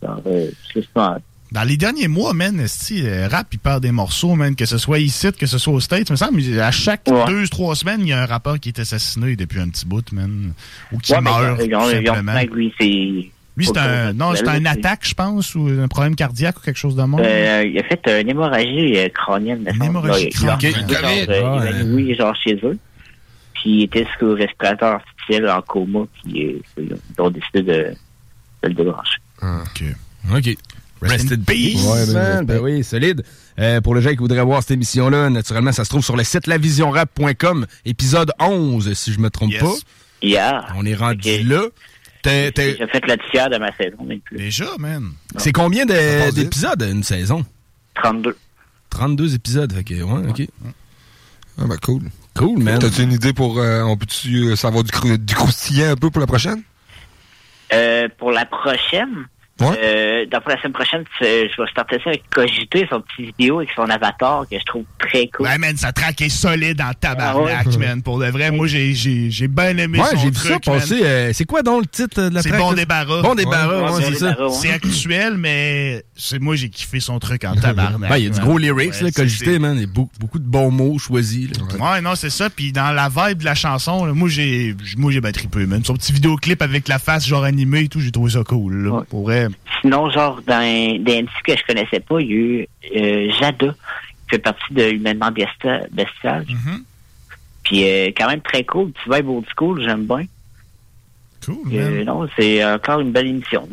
Genre, 0.02 0.22
euh, 0.26 0.50
c'est 0.72 0.88
pas... 0.88 1.18
Dans 1.52 1.62
les 1.62 1.76
derniers 1.76 2.08
mois, 2.08 2.32
man, 2.34 2.58
esti, 2.58 3.02
euh, 3.06 3.28
rap, 3.28 3.46
il 3.52 3.58
perd 3.58 3.80
des 3.82 3.92
morceaux, 3.92 4.34
man, 4.34 4.56
que 4.56 4.66
ce 4.66 4.78
soit 4.78 4.98
ici, 4.98 5.28
que 5.38 5.46
ce 5.46 5.58
soit 5.58 5.72
aux 5.72 5.80
States. 5.80 6.08
Il 6.08 6.12
me 6.12 6.16
semble, 6.16 6.40
à 6.60 6.70
chaque 6.72 7.04
deux, 7.26 7.46
trois 7.48 7.76
semaines, 7.76 8.00
il 8.00 8.08
y 8.08 8.12
a 8.12 8.22
un 8.22 8.26
rappeur 8.26 8.58
qui 8.58 8.68
est 8.70 8.78
assassiné 8.80 9.36
depuis 9.36 9.60
un 9.60 9.68
petit 9.68 9.86
bout, 9.86 10.10
man. 10.12 10.52
Ou 10.92 10.98
qui 10.98 11.12
Ouais, 11.12 11.20
mais 11.20 11.30
meurt, 11.30 11.60
Young- 11.60 12.00
tout 12.00 12.06
simplement. 12.06 12.40
Lui, 12.52 12.74
c'est... 12.78 13.30
Lui, 13.58 13.64
c'est 13.64 13.78
un, 13.78 14.12
non, 14.12 14.34
c'est 14.34 14.46
un 14.48 14.66
attaque, 14.66 15.06
je 15.08 15.14
pense, 15.14 15.54
ou 15.54 15.66
un 15.66 15.88
problème 15.88 16.14
cardiaque 16.14 16.58
ou 16.58 16.60
quelque 16.60 16.76
chose 16.76 16.94
de 16.94 17.00
même. 17.02 17.18
Euh, 17.20 17.64
il 17.64 17.78
a 17.78 17.84
fait 17.84 18.20
une 18.20 18.28
hémorragie 18.28 18.98
euh, 18.98 19.08
crânienne. 19.08 19.66
Une 19.74 19.82
hémorragie 19.82 20.28
crânienne. 20.28 20.74
Genre, 21.30 21.60
euh, 21.62 21.66
évanoui, 21.70 22.14
genre 22.14 22.36
chez 22.36 22.54
eux. 22.64 22.78
Puis 23.54 23.70
il 23.70 23.82
était 23.84 24.06
sous 24.18 24.34
respirateur 24.34 24.96
artificiel 24.96 25.48
en 25.48 25.62
coma. 25.62 26.00
Puis 26.22 26.60
euh, 26.76 26.82
ils 26.82 27.20
ont 27.20 27.30
décidé 27.30 27.62
de, 27.62 27.94
de 28.62 28.68
le 28.68 28.74
débrancher. 28.74 29.16
OK. 29.40 29.84
OK. 30.36 30.54
Rest 31.02 31.30
in 31.32 31.38
peace. 31.46 31.84
Ouais, 31.84 32.06
ben, 32.06 32.12
man. 32.14 32.46
Ben 32.46 32.58
oui, 32.60 32.82
solide. 32.82 33.22
Euh, 33.58 33.80
pour 33.80 33.94
les 33.94 34.02
gens 34.02 34.10
qui 34.10 34.16
voudraient 34.16 34.42
voir 34.44 34.62
cette 34.62 34.70
émission-là, 34.72 35.28
naturellement, 35.30 35.72
ça 35.72 35.84
se 35.84 35.90
trouve 35.90 36.04
sur 36.04 36.16
le 36.16 36.24
site 36.24 36.46
lavisionrap.com, 36.46 37.66
épisode 37.84 38.32
11, 38.38 38.92
si 38.94 39.12
je 39.12 39.20
me 39.20 39.28
trompe 39.30 39.50
Yes. 39.52 39.60
pas. 39.62 39.72
Yeah. 40.22 40.66
On 40.76 40.84
est 40.86 40.94
rendu 40.94 41.42
là. 41.42 41.62
J'ai 42.24 42.50
fait 42.52 43.06
le 43.06 43.30
tiers 43.30 43.48
de 43.50 43.58
ma 43.58 43.70
saison. 43.76 43.98
Mais 44.04 44.16
plus. 44.18 44.36
Déjà, 44.38 44.66
man. 44.78 45.12
C'est 45.36 45.52
combien 45.52 45.86
d'épisodes, 45.86 46.82
une 46.82 47.02
saison? 47.04 47.44
32. 48.02 48.36
32 48.90 49.34
épisodes, 49.34 49.72
fait 49.72 49.84
que, 49.84 49.94
ouais, 50.02 50.28
OK. 50.30 50.42
Ah, 51.58 51.64
ben 51.66 51.76
cool. 51.82 52.02
Cool, 52.34 52.62
man. 52.62 52.78
T'as-tu 52.78 53.02
une 53.02 53.12
idée 53.12 53.32
pour. 53.32 53.58
euh, 53.58 53.82
on 53.82 53.96
peut-tu 53.96 54.44
euh, 54.48 54.56
savoir 54.56 54.82
du, 54.84 54.90
crou- 54.90 55.16
du 55.16 55.34
croustillant 55.34 55.90
un 55.92 55.96
peu 55.96 56.10
pour 56.10 56.20
la 56.20 56.26
prochaine? 56.26 56.62
Euh, 57.72 58.08
pour 58.18 58.30
la 58.30 58.44
prochaine, 58.44 59.26
euh, 59.62 60.26
dans 60.26 60.40
la 60.46 60.58
semaine 60.60 60.72
prochaine, 60.72 61.04
tu- 61.18 61.24
je 61.24 61.62
vais 61.62 61.68
starter 61.70 61.96
ça 62.04 62.10
avec 62.10 62.24
Cogité, 62.30 62.86
son 62.90 63.00
petit 63.00 63.32
vidéo 63.38 63.58
avec 63.58 63.70
son 63.74 63.84
avatar 63.88 64.44
que 64.50 64.58
je 64.58 64.64
trouve 64.64 64.84
très 64.98 65.28
cool. 65.28 65.46
Ouais, 65.46 65.56
man, 65.58 65.76
ça 65.76 65.92
traque 65.92 66.20
est 66.20 66.28
solide 66.28 66.80
en 66.80 66.92
tabarnak, 66.92 67.66
Ah 67.66 67.68
ouais? 67.70 67.76
man. 67.78 68.02
Pour 68.02 68.18
de 68.18 68.26
vrai, 68.26 68.50
moi, 68.50 68.66
j'ai, 68.66 68.92
j'ai, 68.92 69.30
j'ai 69.30 69.48
bien 69.48 69.76
aimé 69.78 69.98
Ouais, 69.98 70.10
son 70.10 70.16
j'ai 70.18 70.26
vu 70.26 70.32
truc, 70.32 70.64
ça 70.64 70.72
passer. 70.72 71.00
euh, 71.02 71.32
c'est 71.32 71.44
quoi 71.46 71.62
donc 71.62 71.82
le 71.82 71.86
titre 71.88 72.28
de 72.28 72.34
la 72.34 72.42
C'est 72.42 72.50
track, 72.50 72.60
bon 72.60 72.70
là? 72.70 72.76
débarras. 72.76 73.22
Bon 73.22 73.34
débarras, 73.34 73.92
ouais, 73.92 74.02
c'est 74.02 74.14
ça. 74.16 74.36
C'est 74.50 74.70
actuel, 74.70 75.36
mais 75.38 76.04
c'est 76.16 76.38
moi 76.38 76.54
j'ai 76.56 76.68
kiffé 76.68 77.00
son 77.00 77.18
truc 77.18 77.44
en 77.44 77.54
tabarnak. 77.60 78.10
Ben, 78.10 78.16
il 78.18 78.24
y 78.24 78.26
a 78.26 78.30
du 78.30 78.40
gros 78.40 78.58
lyrics, 78.58 78.92
Ouais, 78.92 79.00
là, 79.02 79.08
c'est- 79.08 79.16
cogité, 79.16 79.58
man. 79.58 79.76
Il 79.76 79.80
y 79.80 79.84
a 79.84 79.86
beaucoup, 79.86 80.12
beaucoup 80.20 80.38
de 80.38 80.44
bons 80.48 80.70
mots 80.70 80.98
choisis, 80.98 81.48
là. 81.78 81.92
Ouais, 81.94 82.00
non, 82.00 82.14
c'est 82.14 82.30
ça. 82.30 82.50
Puis 82.50 82.72
dans 82.72 82.90
la 82.92 83.08
vibe 83.08 83.38
de 83.38 83.44
la 83.44 83.54
chanson, 83.54 84.04
là, 84.04 84.12
moi 84.12 84.28
j'ai 84.28 84.74
moi 84.96 85.10
j'ai 85.12 85.20
bien 85.20 85.32
trippé, 85.32 85.66
man. 85.66 85.82
Son 85.84 85.94
petit 85.94 86.12
vidéoclip 86.12 86.60
avec 86.62 86.88
la 86.88 86.98
face 86.98 87.26
genre 87.26 87.44
animée 87.44 87.82
et 87.84 87.88
tout, 87.88 88.00
j'ai 88.00 88.10
trouvé 88.12 88.30
ça 88.32 88.42
cool. 88.44 88.84
Là, 88.86 89.02
Pour 89.08 89.24
vrai. 89.24 89.45
Sinon, 89.80 90.10
genre, 90.10 90.40
dans 90.46 90.60
des 90.60 91.22
MC 91.22 91.30
que 91.46 91.56
je 91.56 91.62
connaissais 91.66 92.00
pas, 92.00 92.20
il 92.20 92.26
y 92.26 92.32
a 92.32 92.36
eu 92.36 92.68
euh, 92.96 93.32
Jada, 93.40 93.66
qui 93.68 94.30
fait 94.30 94.38
partie 94.38 94.72
de 94.74 94.90
Humainement 94.90 95.30
Bestia- 95.30 95.86
Bestial. 95.92 96.44
Mm-hmm. 96.44 96.82
Puis 97.64 97.84
euh, 97.84 98.06
quand 98.16 98.28
même 98.28 98.40
très 98.40 98.64
cool. 98.64 98.92
Tu 99.02 99.08
vas 99.10 99.18
old 99.18 99.44
school, 99.56 99.82
j'aime 99.84 100.06
bien. 100.06 100.24
Cool, 101.44 101.56
Euh, 101.72 102.04
non, 102.04 102.26
c'est 102.36 102.64
encore 102.64 103.00
une 103.00 103.12
belle 103.12 103.28
émission. 103.28 103.68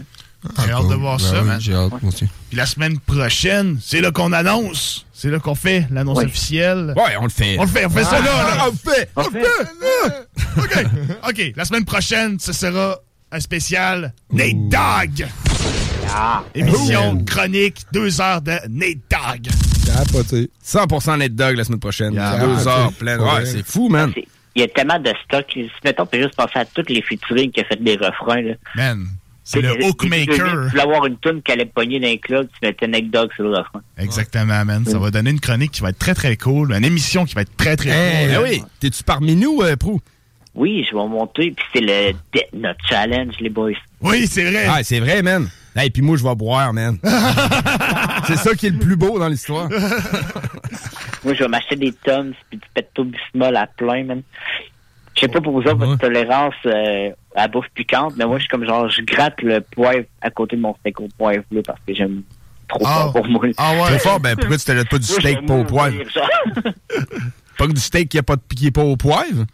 J'ai 0.65 0.71
hâte 0.73 0.89
de 0.89 0.95
voir 0.95 1.17
Ben 1.17 1.23
ça, 1.23 1.41
oui, 1.41 1.47
man. 1.47 1.61
J'ai 1.61 1.73
hâte, 1.73 2.01
moi 2.01 2.11
aussi. 2.11 2.25
Puis 2.49 2.57
la 2.57 2.65
semaine 2.65 2.99
prochaine, 2.99 3.77
c'est 3.81 4.01
là 4.01 4.11
qu'on 4.11 4.33
annonce. 4.33 5.05
C'est 5.13 5.29
là 5.29 5.39
qu'on 5.39 5.55
fait 5.55 5.87
l'annonce 5.89 6.19
officielle. 6.19 6.93
Ouais, 6.97 7.15
on 7.19 7.23
le 7.23 7.29
fait. 7.29 7.55
On 7.57 7.61
le 7.63 7.69
fait, 7.69 7.85
on 7.85 7.89
fait 7.89 8.03
ça 8.03 8.19
là, 8.19 8.25
là. 8.25 8.57
Ah, 8.59 8.65
on 8.67 8.71
le 8.71 8.91
fait, 8.93 9.09
on 9.15 9.21
le 9.23 9.29
fait. 9.31 10.57
OK, 10.57 11.29
OK. 11.29 11.53
La 11.55 11.63
semaine 11.65 11.85
prochaine, 11.85 12.39
ce 12.39 12.51
sera 12.51 12.97
un 13.31 13.39
spécial 13.39 14.13
Nate 14.31 14.69
Dogg. 16.13 16.43
Émission 16.55 17.23
chronique, 17.25 17.81
deux 17.91 18.21
heures 18.21 18.41
de 18.41 18.51
Nate 18.69 18.97
Dogg. 19.09 19.47
Capoté. 19.85 20.49
100% 20.63 21.17
Net 21.17 21.35
Dog 21.35 21.55
la 21.57 21.63
semaine 21.63 21.79
prochaine. 21.79 22.13
Yeah. 22.13 22.39
Deux 22.39 22.67
Ah, 22.67 22.69
heures 22.79 22.93
pleines. 22.93 23.19
Ouais. 23.21 23.45
C'est 23.45 23.65
fou, 23.65 23.89
man. 23.89 24.11
Il 24.55 24.61
y 24.61 24.63
a 24.63 24.67
tellement 24.67 24.99
de 24.99 25.11
stock. 25.25 25.45
Si, 25.51 25.69
mettons, 25.83 26.03
on 26.03 26.05
peut 26.05 26.21
juste 26.21 26.35
penser 26.35 26.59
à 26.59 26.65
toutes 26.65 26.89
les 26.89 27.01
featuring 27.01 27.51
qui 27.51 27.61
a 27.61 27.63
fait 27.65 27.81
des 27.83 27.95
refrains. 27.95 28.41
Là. 28.41 28.53
Man, 28.75 29.07
c'est 29.43 29.61
le 29.61 29.83
hookmaker. 29.83 30.35
Tu 30.35 30.69
voulais 30.69 30.81
avoir 30.83 31.05
une 31.07 31.17
tune 31.17 31.41
qui 31.41 31.51
allait 31.51 31.65
pogner 31.65 31.99
dans 31.99 32.07
un 32.07 32.17
club, 32.17 32.47
tu 32.53 32.65
mettais 32.67 32.87
Nate 32.87 33.09
Dogg 33.09 33.31
sur 33.35 33.43
le 33.43 33.57
refrain. 33.57 33.81
Exactement, 33.97 34.63
man. 34.63 34.85
Ça 34.85 34.99
va 34.99 35.09
donner 35.11 35.31
une 35.31 35.39
chronique 35.39 35.71
qui 35.71 35.81
va 35.81 35.89
être 35.89 35.99
très, 35.99 36.13
très 36.13 36.37
cool. 36.37 36.71
Une 36.73 36.85
émission 36.85 37.25
qui 37.25 37.33
va 37.33 37.41
être 37.41 37.55
très, 37.57 37.75
très 37.75 37.89
Hey, 37.89 38.27
cool. 38.27 38.35
ben 38.35 38.49
oui. 38.51 38.63
T'es-tu 38.79 39.03
parmi 39.03 39.35
nous, 39.35 39.61
euh, 39.63 39.75
Prou? 39.75 39.99
Oui, 40.55 40.85
je 40.87 40.95
vais 40.95 41.07
monter, 41.07 41.51
puis 41.51 41.65
c'est 41.73 41.81
le 41.81 42.11
Death 42.31 42.53
Note 42.53 42.77
Challenge, 42.87 43.33
les 43.39 43.49
boys. 43.49 43.71
Oui, 44.01 44.27
c'est 44.27 44.43
vrai. 44.49 44.65
Ah, 44.69 44.83
c'est 44.83 44.99
vrai, 44.99 45.23
man. 45.23 45.49
Hey, 45.75 45.89
puis 45.89 46.01
moi, 46.01 46.17
je 46.17 46.23
vais 46.23 46.35
boire, 46.35 46.71
man. 46.73 46.97
c'est 48.27 48.37
ça 48.37 48.53
qui 48.55 48.67
est 48.67 48.71
le 48.71 48.79
plus 48.79 48.95
beau 48.95 49.17
dans 49.19 49.27
l'histoire. 49.27 49.67
Moi, 51.23 51.33
je 51.33 51.39
vais 51.39 51.47
m'acheter 51.47 51.75
des 51.75 51.91
Toms 51.91 52.33
puis 52.49 52.59
du 52.59 52.67
Petto 52.73 53.03
Bismol 53.05 53.55
à 53.55 53.65
plein, 53.67 54.03
man. 54.03 54.21
Je 55.15 55.21
sais 55.21 55.27
pas 55.27 55.41
pour 55.41 55.53
vous 55.53 55.61
autres, 55.67 55.77
votre 55.77 55.97
tolérance 55.99 56.55
euh, 56.65 57.09
à 57.35 57.41
la 57.43 57.47
bouffe 57.47 57.67
piquante, 57.75 58.13
mais 58.17 58.25
moi, 58.25 58.37
je 58.37 58.41
suis 58.43 58.49
comme 58.49 58.65
genre, 58.65 58.89
je 58.89 59.01
gratte 59.03 59.41
le 59.41 59.61
poivre 59.61 60.05
à 60.21 60.29
côté 60.31 60.55
de 60.55 60.61
mon 60.61 60.75
steak 60.79 60.99
au 60.99 61.07
poivre, 61.17 61.43
là, 61.51 61.61
parce 61.65 61.79
que 61.87 61.93
j'aime 61.93 62.23
trop 62.67 62.83
Ah. 62.85 63.09
fort 63.11 63.13
pour 63.13 63.27
moi. 63.27 63.41
Trop 63.55 63.99
fort, 63.99 64.19
ben 64.19 64.35
pourquoi 64.35 64.57
tu 64.57 64.65
te 64.65 64.83
pas 64.89 64.97
du 64.97 65.05
steak 65.05 65.45
pas 65.45 65.53
au 65.53 65.63
poivre? 65.65 65.97
Pas 67.57 67.67
que 67.67 67.73
du 67.73 67.81
steak 67.81 68.09
qui, 68.09 68.17
a 68.17 68.23
pas 68.23 68.35
de, 68.35 68.41
qui 68.55 68.67
est 68.67 68.71
pas 68.71 68.83
au 68.83 68.97
poivre? 68.97 69.45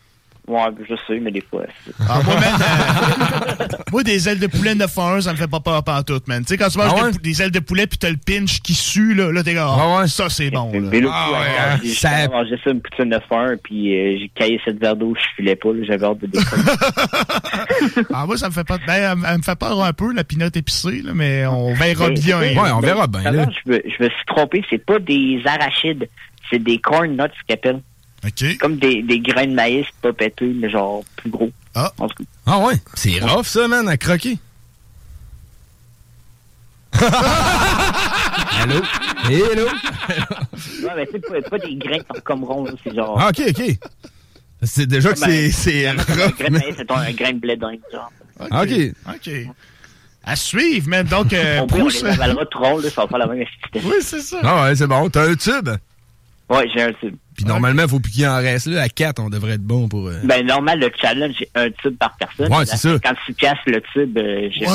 Ouais, 0.50 0.62
je 0.90 0.96
sais, 1.08 1.20
mais 1.20 1.30
des 1.30 1.42
fois. 1.48 1.64
c'est- 1.86 1.92
Ah, 2.10 2.22
moi, 2.26 2.34
man, 2.40 2.54
euh, 2.60 3.66
moi, 3.92 4.02
des 4.04 4.28
ailes 4.28 4.40
de 4.40 4.48
poulet 4.48 4.74
9 4.74 4.98
à 4.98 5.02
1, 5.14 5.22
ça 5.22 5.32
me 5.32 5.38
fait 5.38 5.48
pas 5.48 5.60
peur 5.60 5.84
pantoute, 5.84 6.28
man. 6.28 6.42
Tu 6.44 6.48
sais, 6.50 6.58
quand 6.58 6.70
tu 6.70 6.80
manges 6.80 6.92
Ah 6.98 7.04
ouais? 7.06 7.12
des, 7.12 7.20
des 7.20 7.42
ailes 7.44 7.52
de 7.52 7.60
poulet 7.60 7.86
puis 7.86 8.00
t'as 8.00 8.10
le 8.10 8.18
pinch 8.18 8.60
qui 8.62 8.74
sue, 8.74 9.14
là, 9.14 9.32
là 9.32 9.44
t'es 9.44 9.54
comme, 9.54 9.70
ah, 9.70 10.08
ça, 10.08 10.28
c'est 10.30 10.50
bon, 10.50 10.72
là. 10.74 10.80
Mais 10.92 11.02
là, 11.02 11.10
Ah, 11.14 11.30
ouais, 11.32 11.38
ouais, 11.38 11.80
j'ai 11.84 11.94
ça- 11.94 12.28
mangé 12.30 12.56
ça 12.64 12.72
une 12.72 12.82
poutine 12.82 13.12
de 13.12 13.20
faim, 13.30 13.54
puis 13.64 13.96
euh, 13.96 14.18
j'ai 14.20 14.32
caillé 14.34 14.60
cette 14.66 14.80
verre 14.80 14.96
d'eau, 14.96 15.14
je 15.16 15.22
filais 15.36 15.56
pas, 15.56 15.70
là, 15.72 15.84
j'avais 15.88 16.06
hâte 16.06 16.20
de. 16.20 16.40
Ah, 18.14 18.26
moi, 18.26 18.38
ça 18.38 18.48
me 18.50 18.54
fait 18.54 18.64
pas. 18.64 18.78
Ben, 18.88 18.94
elle, 18.96 19.18
elle 19.30 19.38
me 19.38 19.44
fait 19.44 19.58
peur 19.58 19.84
un 19.84 19.94
peu, 19.94 20.12
la 20.14 20.24
pinotte 20.24 20.58
épicée, 20.58 21.02
là, 21.04 21.12
mais 21.14 21.46
on 21.46 21.74
verra 21.76 22.08
Mais- 22.10 22.14
bien. 22.16 22.40
là. 22.40 22.54
mais- 22.82 23.28
alors, 23.28 23.52
Je 23.66 23.72
me, 23.72 23.82
je 23.86 24.04
me 24.04 24.10
suis 24.10 24.26
trompé, 24.26 24.64
c'est 24.70 24.84
pas 24.84 25.00
des 25.00 25.42
arachides, 25.46 26.08
c'est 26.50 26.60
des 26.64 26.80
corn 26.80 27.12
nuts 27.12 27.18
qu'ils 27.46 27.54
appellent. 27.54 27.82
Comme 28.60 28.78
des, 28.78 29.02
des 29.04 29.20
grains 29.20 29.48
de 29.48 29.54
maïs 29.54 29.86
pas 30.02 30.12
pétés, 30.14 30.52
mais 30.56 30.70
genre 30.70 31.04
plus 31.16 31.30
gros. 31.30 31.52
Ah, 31.76 31.92
ah 32.46 32.60
ouais? 32.60 32.76
C'est 32.96 33.20
rough, 33.20 33.46
ça, 33.46 33.68
man, 33.68 33.88
à 33.88 33.96
croquer. 33.98 34.38
Allô? 38.62 38.82
Hello? 39.30 39.66
Ouais, 40.84 40.92
mais 40.96 41.08
c'est 41.12 41.20
pas, 41.26 41.42
pas 41.50 41.58
des 41.60 41.76
grains 41.76 42.00
qui 42.00 42.22
comme 42.24 42.44
ronds, 42.44 42.66
c'est 42.84 42.94
genre. 42.94 43.18
Ah, 43.20 43.30
ok, 43.30 43.42
ok. 43.50 43.78
C'est 44.64 44.86
déjà 44.88 45.14
que 45.14 45.20
c'est- 45.20 45.52
c'est 45.52 45.88
Un 45.88 45.94
rough, 45.94 46.06
grain 46.08 46.28
de 46.28 46.34
mais- 46.44 46.60
maïs, 46.60 46.76
c'est 46.78 46.92
un 46.92 47.12
grain 47.14 47.32
de 47.34 47.40
blé 47.40 47.56
d'Inde, 47.56 47.80
genre. 47.92 48.12
Ok. 48.40 48.72
OK. 49.16 49.30
À 50.26 50.36
suivre, 50.36 50.90
man. 50.90 51.08
Donc, 51.08 51.32
euh, 51.32 51.62
Au 51.62 51.68
pire, 51.68 51.78
on 51.78 51.82
Bruce- 51.84 52.04
les 52.04 52.10
avalera 52.10 52.44
rond, 52.54 52.78
là, 52.80 52.90
ça 52.90 53.02
va 53.04 53.08
faire 53.08 53.18
la 53.20 53.28
même 53.28 53.42
efficacité. 53.42 53.82
Oui, 53.86 53.96
c'est 54.02 54.22
ça. 54.22 54.40
Ah 54.44 54.64
ouais, 54.64 54.76
c'est 54.76 54.88
bon. 54.88 55.10
T'as 55.10 55.30
un 55.30 55.36
tube? 55.36 55.70
Ouais, 56.50 56.68
j'ai 56.74 56.82
un 56.82 56.94
tube. 56.94 57.16
Puis 57.40 57.46
normalement, 57.48 57.88
faut 57.88 58.00
plus 58.02 58.12
qu'il 58.12 58.28
en 58.28 58.36
reste 58.36 58.66
là. 58.68 58.82
À 58.82 58.90
4, 58.90 59.20
on 59.22 59.30
devrait 59.30 59.54
être 59.54 59.64
bon 59.64 59.88
pour. 59.88 60.08
euh, 60.08 60.20
Ben, 60.26 60.46
normal, 60.46 60.80
le 60.80 60.90
challenge, 61.02 61.36
c'est 61.40 61.50
un 61.56 61.70
tube 61.72 61.98
par 61.98 62.16
personne. 62.18 62.52
Ouais, 62.54 62.66
c'est 62.66 62.76
ça. 62.78 62.98
Quand 63.02 63.14
tu 63.26 63.34
casses 63.34 63.58
le 63.66 63.82
tube, 63.94 64.18
euh, 64.18 64.50
j'ai. 64.52 64.66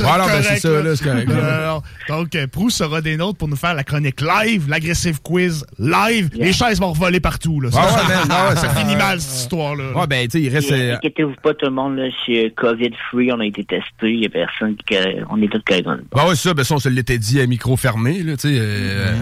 Voilà, 0.00 0.26
ben, 0.26 0.42
c'est 0.42 0.56
ça, 0.60 0.82
là, 0.82 0.96
c'est 0.96 1.04
correct. 1.04 1.30
Euh, 1.30 1.78
donc, 2.08 2.34
euh, 2.34 2.46
Proust 2.46 2.78
sera 2.78 3.00
des 3.02 3.16
nôtres 3.18 3.36
pour 3.38 3.48
nous 3.48 3.56
faire 3.56 3.74
la 3.74 3.84
chronique 3.84 4.22
live, 4.22 4.68
l'agressive 4.68 5.20
quiz 5.22 5.66
live. 5.78 6.30
Les 6.34 6.52
chaises 6.54 6.80
vont 6.80 6.92
revoler 6.92 7.20
partout. 7.20 7.60
Là. 7.60 7.68
Ouais, 7.68 7.76
ouais, 7.76 7.82
ouais, 7.84 8.48
ouais, 8.50 8.54
ça 8.56 8.56
ça- 8.56 8.74
finit 8.74 8.96
mal, 8.96 9.20
cette 9.20 9.40
histoire-là. 9.42 9.92
Ouais, 9.94 10.06
ben, 10.06 10.26
tu 10.26 10.38
sais, 10.38 10.40
il 10.42 10.48
reste. 10.48 10.72
Inquiétez-vous 10.72 11.34
pas, 11.42 11.52
tout 11.52 11.66
le 11.66 11.72
monde, 11.72 11.96
là, 11.96 12.08
chez 12.24 12.50
COVID-free, 12.56 13.32
on 13.32 13.40
a 13.40 13.46
été 13.46 13.64
testé, 13.64 13.84
il 14.04 14.20
y 14.22 14.26
a 14.26 14.30
personne 14.30 14.76
qui. 14.76 14.96
On 15.30 15.42
est 15.42 15.48
tous 15.48 15.60
corrects. 15.66 15.84
Ben 15.84 16.26
ouais, 16.26 16.36
ça, 16.36 16.54
ben 16.54 16.64
ça, 16.64 16.74
on 16.76 16.78
se 16.78 16.88
l'était 16.88 17.18
dit 17.18 17.40
à 17.40 17.46
micro 17.46 17.76
fermé, 17.76 18.22
là, 18.22 18.36
tu 18.36 18.48
sais. 18.48 18.56
euh, 18.58 19.14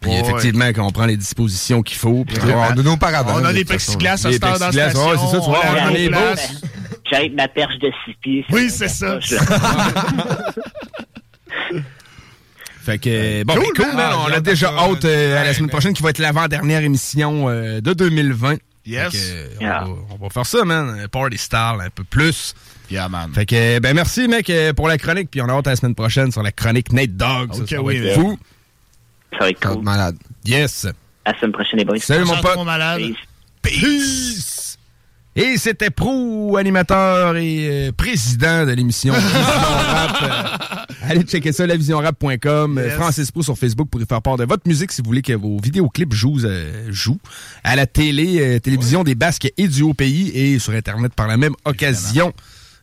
Puis 0.00 0.10
Ouais. 0.10 0.20
effectivement, 0.20 0.66
quand 0.68 0.86
on 0.86 0.90
prend 0.92 1.04
les 1.06 1.16
dispositions 1.16 1.82
qu'il 1.82 1.98
faut. 1.98 2.24
Puis 2.26 2.36
Ouais, 2.38 2.54
on 2.54 2.62
a 2.62 2.74
nos 2.74 2.92
On 2.92 3.44
a 3.44 3.48
de 3.52 3.58
des 3.58 3.64
plexiglas 3.64 4.24
à 4.24 4.28
heure 4.28 4.38
dans 4.40 4.48
la 4.58 4.72
station. 4.72 5.08
ouais, 5.10 5.16
c'est 5.18 5.26
ça, 5.30 5.40
tu 5.40 5.50
vois, 5.50 5.60
on 5.64 5.86
on 5.86 5.90
nos 5.90 5.96
est 5.96 6.08
places. 6.08 6.62
J'arrive 7.10 7.34
ma 7.34 7.48
perche 7.48 7.78
de 7.80 7.90
6 8.06 8.14
pieds. 8.22 8.44
Oui, 8.50 8.70
c'est 8.70 8.88
ça. 8.88 9.18
Fait 12.82 12.98
que, 12.98 13.44
bon, 13.44 13.54
Cool, 13.54 13.62
ben, 13.62 13.72
cool, 13.76 13.86
man. 13.88 13.96
man. 13.96 14.10
Ah, 14.12 14.18
On 14.20 14.26
j'ai 14.28 14.32
a 14.32 14.36
hâte 14.36 14.42
déjà 14.42 14.68
hâte 14.68 15.04
euh, 15.04 15.40
à 15.40 15.44
la 15.44 15.52
semaine 15.54 15.68
prochaine 15.68 15.92
qui 15.92 16.02
va 16.02 16.10
être 16.10 16.18
l'avant-dernière 16.18 16.82
émission 16.82 17.48
euh, 17.48 17.80
de 17.82 17.92
2020. 17.92 18.56
Yes. 18.86 19.12
Fait 19.12 19.18
que, 19.58 19.64
on, 19.64 19.66
va, 19.68 19.86
on 20.18 20.24
va 20.24 20.30
faire 20.30 20.46
ça, 20.46 20.64
man. 20.64 21.06
Party 21.12 21.36
style, 21.36 21.76
un 21.84 21.90
peu 21.94 22.04
plus. 22.04 22.54
Yeah, 22.90 23.08
man. 23.10 23.30
Fait 23.34 23.44
que, 23.44 23.78
ben, 23.80 23.94
merci, 23.94 24.26
mec, 24.28 24.48
euh, 24.48 24.72
pour 24.72 24.88
la 24.88 24.96
chronique. 24.96 25.30
Puis 25.30 25.42
on 25.42 25.48
a 25.48 25.52
hâte 25.52 25.66
à 25.66 25.70
la 25.70 25.76
semaine 25.76 25.94
prochaine 25.94 26.32
sur 26.32 26.42
la 26.42 26.52
chronique 26.52 26.90
Nate 26.92 27.16
Dogg. 27.16 27.52
Ça, 27.54 27.60
Ok, 27.62 27.68
ça 27.68 27.76
va 27.76 27.82
oui, 27.82 27.96
être 27.96 28.02
mais- 28.02 28.14
fou. 28.14 28.38
Ça 29.32 29.38
va 29.40 29.50
être 29.50 29.60
cool. 29.60 29.82
malade. 29.82 30.16
Yes. 30.44 30.86
À 31.24 31.32
la 31.32 31.38
semaine 31.38 31.52
prochaine, 31.52 31.78
les 31.78 31.84
boys. 31.84 31.98
Salut, 31.98 32.24
mon 32.24 32.36
pote. 32.40 32.58
Peace. 32.96 33.16
Peace. 33.62 34.60
Et 35.36 35.56
c'était 35.58 35.90
Pro, 35.90 36.56
animateur 36.56 37.36
et 37.36 37.68
euh, 37.88 37.92
président 37.92 38.66
de 38.66 38.72
l'émission 38.72 39.14
Vision 39.16 39.38
Rap. 39.38 40.22
Euh, 40.22 41.06
allez 41.08 41.22
checker 41.22 41.52
ça, 41.52 41.66
lavisionrap.com. 41.68 42.80
Yes. 42.84 42.94
Francis 42.94 43.30
Pro 43.30 43.42
sur 43.42 43.56
Facebook 43.56 43.88
pour 43.88 44.02
y 44.02 44.06
faire 44.06 44.20
part 44.22 44.36
de 44.36 44.44
votre 44.44 44.66
musique 44.66 44.90
si 44.90 45.02
vous 45.02 45.06
voulez 45.06 45.22
que 45.22 45.32
vos 45.32 45.58
vidéoclips 45.62 46.12
jouent, 46.12 46.44
euh, 46.44 46.88
jouent 46.90 47.20
à 47.62 47.76
la 47.76 47.86
télé, 47.86 48.40
euh, 48.40 48.58
télévision 48.58 49.04
des 49.04 49.14
Basques 49.14 49.52
et 49.56 49.68
du 49.68 49.82
Haut-Pays 49.82 50.30
et 50.34 50.58
sur 50.58 50.72
Internet 50.72 51.14
par 51.14 51.28
la 51.28 51.36
même 51.36 51.54
occasion. 51.64 52.32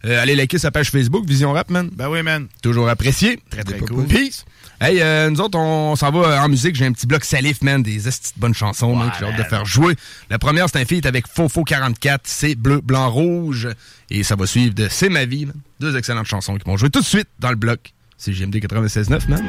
Euh, 0.05 0.21
allez 0.21 0.35
liker 0.35 0.57
sa 0.57 0.71
page 0.71 0.89
Facebook, 0.89 1.25
Vision 1.27 1.51
Rap, 1.51 1.69
man. 1.69 1.89
Ben 1.93 2.07
oui, 2.09 2.23
man. 2.23 2.47
Toujours 2.61 2.87
apprécié. 2.87 3.39
Très, 3.49 3.63
très 3.63 3.79
cool. 3.79 4.05
Peace. 4.05 4.45
Hey, 4.79 5.01
euh, 5.01 5.31
nous 5.31 5.41
autres, 5.41 5.57
on 5.57 5.95
s'en 5.95 6.11
va 6.11 6.19
euh, 6.19 6.39
en 6.39 6.49
musique. 6.49 6.75
J'ai 6.75 6.85
un 6.85 6.91
petit 6.91 7.07
bloc 7.07 7.23
salif, 7.23 7.63
man. 7.63 7.81
Des 7.81 8.07
estis 8.07 8.33
de 8.35 8.39
bonnes 8.39 8.53
chansons, 8.53 8.95
man, 8.95 9.09
que 9.09 9.17
j'ai 9.19 9.25
hâte 9.25 9.37
de 9.37 9.43
faire 9.43 9.65
jouer. 9.65 9.95
La 10.29 10.37
première, 10.37 10.69
c'est 10.69 10.79
un 10.79 10.85
feat 10.85 11.05
avec 11.07 11.27
Fofo 11.27 11.63
44. 11.63 12.21
C'est 12.25 12.53
bleu, 12.53 12.79
blanc, 12.81 13.09
rouge. 13.09 13.69
Et 14.11 14.21
ça 14.21 14.35
va 14.35 14.45
suivre 14.45 14.75
de 14.75 14.87
C'est 14.89 15.09
ma 15.09 15.25
vie, 15.25 15.47
man. 15.47 15.55
Deux 15.79 15.97
excellentes 15.97 16.27
chansons 16.27 16.57
qui 16.57 16.69
vont 16.69 16.77
jouer 16.77 16.91
tout 16.91 17.01
de 17.01 17.05
suite 17.05 17.27
dans 17.39 17.49
le 17.49 17.55
bloc. 17.55 17.93
C'est 18.17 18.33
JMD 18.33 18.55
96.9, 18.57 19.29
man. 19.29 19.43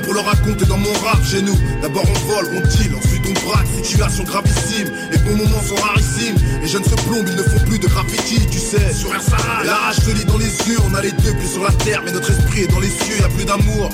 Pour 0.00 0.14
leur 0.14 0.24
raconter 0.24 0.64
dans 0.66 0.78
mon 0.78 0.92
rap 1.04 1.22
chez. 1.24 1.42
D'abord 1.82 2.04
on 2.08 2.28
vole, 2.28 2.46
on 2.56 2.60
deal, 2.68 2.94
ensuite 2.94 3.22
on 3.28 3.48
braque, 3.48 3.66
situation 3.82 4.24
gravissime. 4.24 4.90
Les 5.10 5.18
bons 5.18 5.36
moments 5.36 5.62
sont 5.62 5.74
rarissimes. 5.76 6.36
Les 6.62 6.68
jeunes 6.68 6.84
se 6.84 6.94
plombent, 7.06 7.28
ils 7.28 7.36
ne 7.36 7.42
font 7.42 7.64
plus 7.66 7.78
de 7.78 7.86
graffiti, 7.86 8.46
tu 8.50 8.58
sais. 8.58 8.92
Sur 8.92 9.12
un 9.14 9.20
sarrage, 9.20 9.66
la 9.66 9.74
rage 9.74 9.96
se 9.96 10.10
lit 10.10 10.24
dans 10.24 10.38
les 10.38 10.46
yeux. 10.46 10.78
On 10.90 10.94
a 10.94 11.02
les 11.02 11.12
deux 11.12 11.32
pieds 11.34 11.48
sur 11.52 11.62
la 11.62 11.72
terre, 11.72 12.02
mais 12.04 12.12
notre 12.12 12.30
esprit 12.30 12.62
est 12.62 12.70
dans 12.70 12.80
les 12.80 12.90
cieux, 12.90 13.16
y 13.20 13.24
a 13.24 13.28
plus 13.28 13.44
d'amour. 13.44 13.90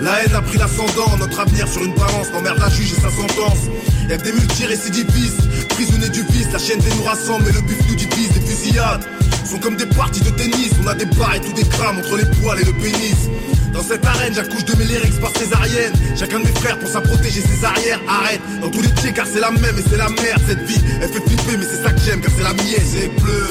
La 0.00 0.24
haine 0.24 0.34
a 0.34 0.42
pris 0.42 0.58
l'ascendant, 0.58 1.16
notre 1.18 1.40
avenir 1.40 1.68
sur 1.68 1.82
une 1.82 1.94
balance, 1.94 2.30
n'emmerde 2.32 2.58
la 2.58 2.70
juge 2.70 2.92
et 2.92 3.00
sa 3.00 3.10
sentence. 3.10 3.68
Y'a 4.08 4.16
des 4.16 4.32
multirécidivistes, 4.32 5.68
prisonniers 5.68 6.08
du 6.08 6.22
vice, 6.22 6.48
la 6.52 6.58
chaîne 6.58 6.80
des 6.80 6.90
nous 6.96 7.04
rassemble, 7.04 7.44
mais 7.46 7.52
le 7.52 7.60
bif 7.60 7.78
nous 7.88 7.94
divise, 7.94 8.32
des 8.32 8.40
fusillades 8.40 9.04
sont 9.44 9.58
comme 9.58 9.76
des 9.76 9.86
parties 9.86 10.20
de 10.20 10.30
tennis, 10.30 10.70
on 10.82 10.86
a 10.86 10.94
des 10.94 11.06
barres 11.06 11.34
et 11.34 11.40
tout 11.40 11.52
des 11.52 11.64
crames 11.64 11.98
entre 11.98 12.16
les 12.16 12.24
poils 12.40 12.60
et 12.60 12.64
le 12.64 12.72
pénis. 12.72 13.28
Dans 13.72 13.82
cette 13.82 14.04
arène, 14.04 14.34
j'accouche 14.34 14.64
de 14.64 14.74
mes 14.76 14.84
lyrics 14.84 15.20
par 15.20 15.30
césarienne. 15.36 15.92
Chacun 16.18 16.40
de 16.40 16.44
mes 16.44 16.54
frères 16.60 16.78
pense 16.78 16.94
à 16.96 17.00
protéger 17.00 17.40
ses 17.40 17.64
arrières. 17.64 18.00
Arrête, 18.08 18.40
dans 18.60 18.68
tous 18.68 18.82
les 18.82 18.88
pieds 18.88 19.12
car 19.12 19.26
c'est 19.26 19.40
la 19.40 19.50
même 19.50 19.78
et 19.78 19.84
c'est 19.88 19.96
la 19.96 20.08
merde. 20.08 20.42
Cette 20.48 20.62
vie, 20.62 20.80
elle 21.00 21.08
fait 21.08 21.20
flipper, 21.20 21.56
mais 21.56 21.66
c'est 21.70 21.82
ça 21.82 21.92
que 21.92 22.00
j'aime 22.00 22.20
car 22.20 22.32
c'est 22.36 22.42
la 22.42 22.54
mienne. 22.54 22.84
C'est 22.84 23.08
bleu, 23.20 23.46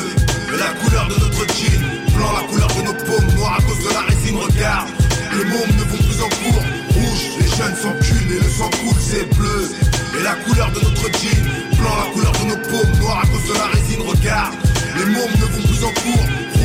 et 0.53 0.57
la 0.57 0.71
couleur 0.79 1.07
de 1.07 1.13
notre 1.13 1.47
jean. 1.55 1.79
Blanc, 2.15 2.33
la 2.35 2.47
couleur 2.47 2.67
de 2.67 2.81
nos 2.87 2.93
paumes. 2.93 3.35
Noir 3.37 3.59
à 3.59 3.61
cause 3.61 3.79
de 3.79 3.93
la 3.93 4.01
résine, 4.01 4.37
regarde. 4.37 4.89
Les 5.37 5.45
mômes 5.45 5.75
ne 5.77 5.83
vont 5.87 6.03
plus 6.03 6.21
en 6.21 6.29
cours. 6.29 6.63
Rouge, 6.93 7.23
les 7.39 7.47
jeunes 7.47 7.75
s'enculent 7.79 8.31
et 8.31 8.43
le 8.43 8.49
sang 8.49 8.69
coule, 8.81 8.99
c'est 8.99 9.29
bleu. 9.37 9.71
Et 10.19 10.23
la 10.23 10.35
couleur 10.43 10.69
de 10.71 10.79
notre 10.81 11.07
jean. 11.15 11.47
Blanc, 11.79 11.95
la 11.95 12.11
couleur 12.11 12.33
de 12.33 12.45
nos 12.49 12.61
paumes. 12.67 12.99
Noir 12.99 13.23
à 13.23 13.27
cause 13.27 13.47
de 13.47 13.53
la 13.55 13.67
résine, 13.67 14.01
regarde. 14.03 14.55
Les 14.97 15.05
mômes 15.05 15.35
ne 15.39 15.45
vont 15.45 15.63
plus 15.63 15.83
en 15.85 15.93
cours. 16.01 16.58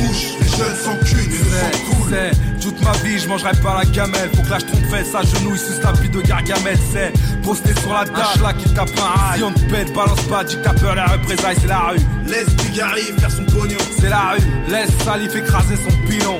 Les 0.57 0.63
jeunes 0.63 0.75
sang 0.75 0.95
coule. 0.95 2.09
C'est 2.09 2.59
toute 2.61 2.81
ma 2.81 2.91
vie, 3.03 3.19
je 3.19 3.27
mangerai 3.27 3.51
pas 3.61 3.83
la 3.83 3.85
gamelle. 3.91 4.29
Faut 4.33 4.41
que 4.41 4.49
là 4.49 4.59
je 4.59 4.65
trompe 4.65 4.85
fesse 4.85 5.13
à 5.13 5.21
genoux, 5.21 5.55
sous 5.57 5.81
la 5.83 5.91
vie 5.93 6.09
de 6.09 6.21
Gargamel. 6.21 6.77
C'est 6.93 7.11
posté 7.43 7.73
sur 7.81 7.93
la 7.93 8.05
dash, 8.05 8.39
là 8.41 8.53
qui 8.53 8.73
tape 8.73 8.89
un 8.97 9.19
rail. 9.19 9.39
Si 9.39 9.43
on 9.43 9.51
te 9.51 9.59
pète, 9.71 9.93
balance 9.93 10.21
pas, 10.23 10.43
dis 10.43 10.55
que 10.55 10.63
t'as 10.63 10.73
peur, 10.73 10.95
la 10.95 11.07
représailles, 11.07 11.57
c'est 11.59 11.67
la 11.67 11.79
rue. 11.89 11.99
Laisse 12.27 12.49
Big 12.55 12.79
arrive 12.79 13.19
faire 13.19 13.31
son 13.31 13.43
pognon. 13.45 13.77
C'est 13.99 14.09
la 14.09 14.31
rue, 14.31 14.41
laisse 14.67 14.89
Salif 15.03 15.35
écraser 15.35 15.75
son 15.75 15.95
pilon. 16.07 16.37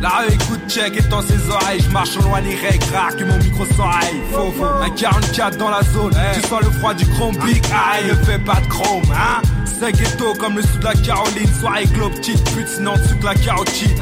La 0.00 0.10
rue 0.10 0.32
écoute 0.32 0.60
check 0.68 0.96
étend 0.96 1.22
ses 1.22 1.48
oreilles. 1.50 1.80
Je 1.80 1.90
marche 1.90 2.16
loin 2.16 2.40
les 2.40 2.56
règles, 2.56 2.84
rare 2.94 3.16
que 3.16 3.24
mon 3.24 3.36
micro 3.38 3.64
s'oreille. 3.64 4.20
Faux, 4.32 4.52
faux. 4.56 4.64
Un 4.64 4.90
44 4.90 5.56
dans 5.56 5.70
la 5.70 5.82
zone, 5.82 6.14
tu 6.34 6.40
sens 6.48 6.60
le 6.62 6.70
froid 6.70 6.94
du 6.94 7.06
chrome 7.06 7.36
big. 7.44 7.62
Aïe, 7.66 8.06
ne 8.08 8.14
fais 8.24 8.38
pas 8.38 8.60
de 8.60 8.66
chrome, 8.66 9.02
hein. 9.12 9.42
C'est 9.80 9.92
ghetto 9.92 10.34
comme 10.34 10.56
le 10.56 10.62
sud 10.62 10.78
de 10.78 10.84
la 10.84 10.94
Caroline. 10.94 11.48
Soirée 11.60 11.86
globe, 11.86 12.14
petite 12.14 12.42
pute, 12.52 12.68
sinon 12.68 12.94
dessous 12.96 13.16
de 13.16 13.24
la 13.24 13.34
carotide. 13.34 13.98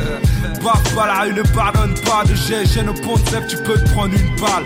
Baf 0.63 0.95
pas, 0.95 1.07
la 1.07 1.21
rue 1.23 1.33
ne 1.33 1.43
pardonne 1.43 1.95
pas 2.01 2.25
de 2.25 2.35
GG, 2.35 2.83
de 2.83 3.31
Sèvres, 3.31 3.47
tu 3.49 3.57
peux 3.57 3.75
te 3.75 3.89
prendre 3.91 4.15
une 4.15 4.37
balle. 4.37 4.65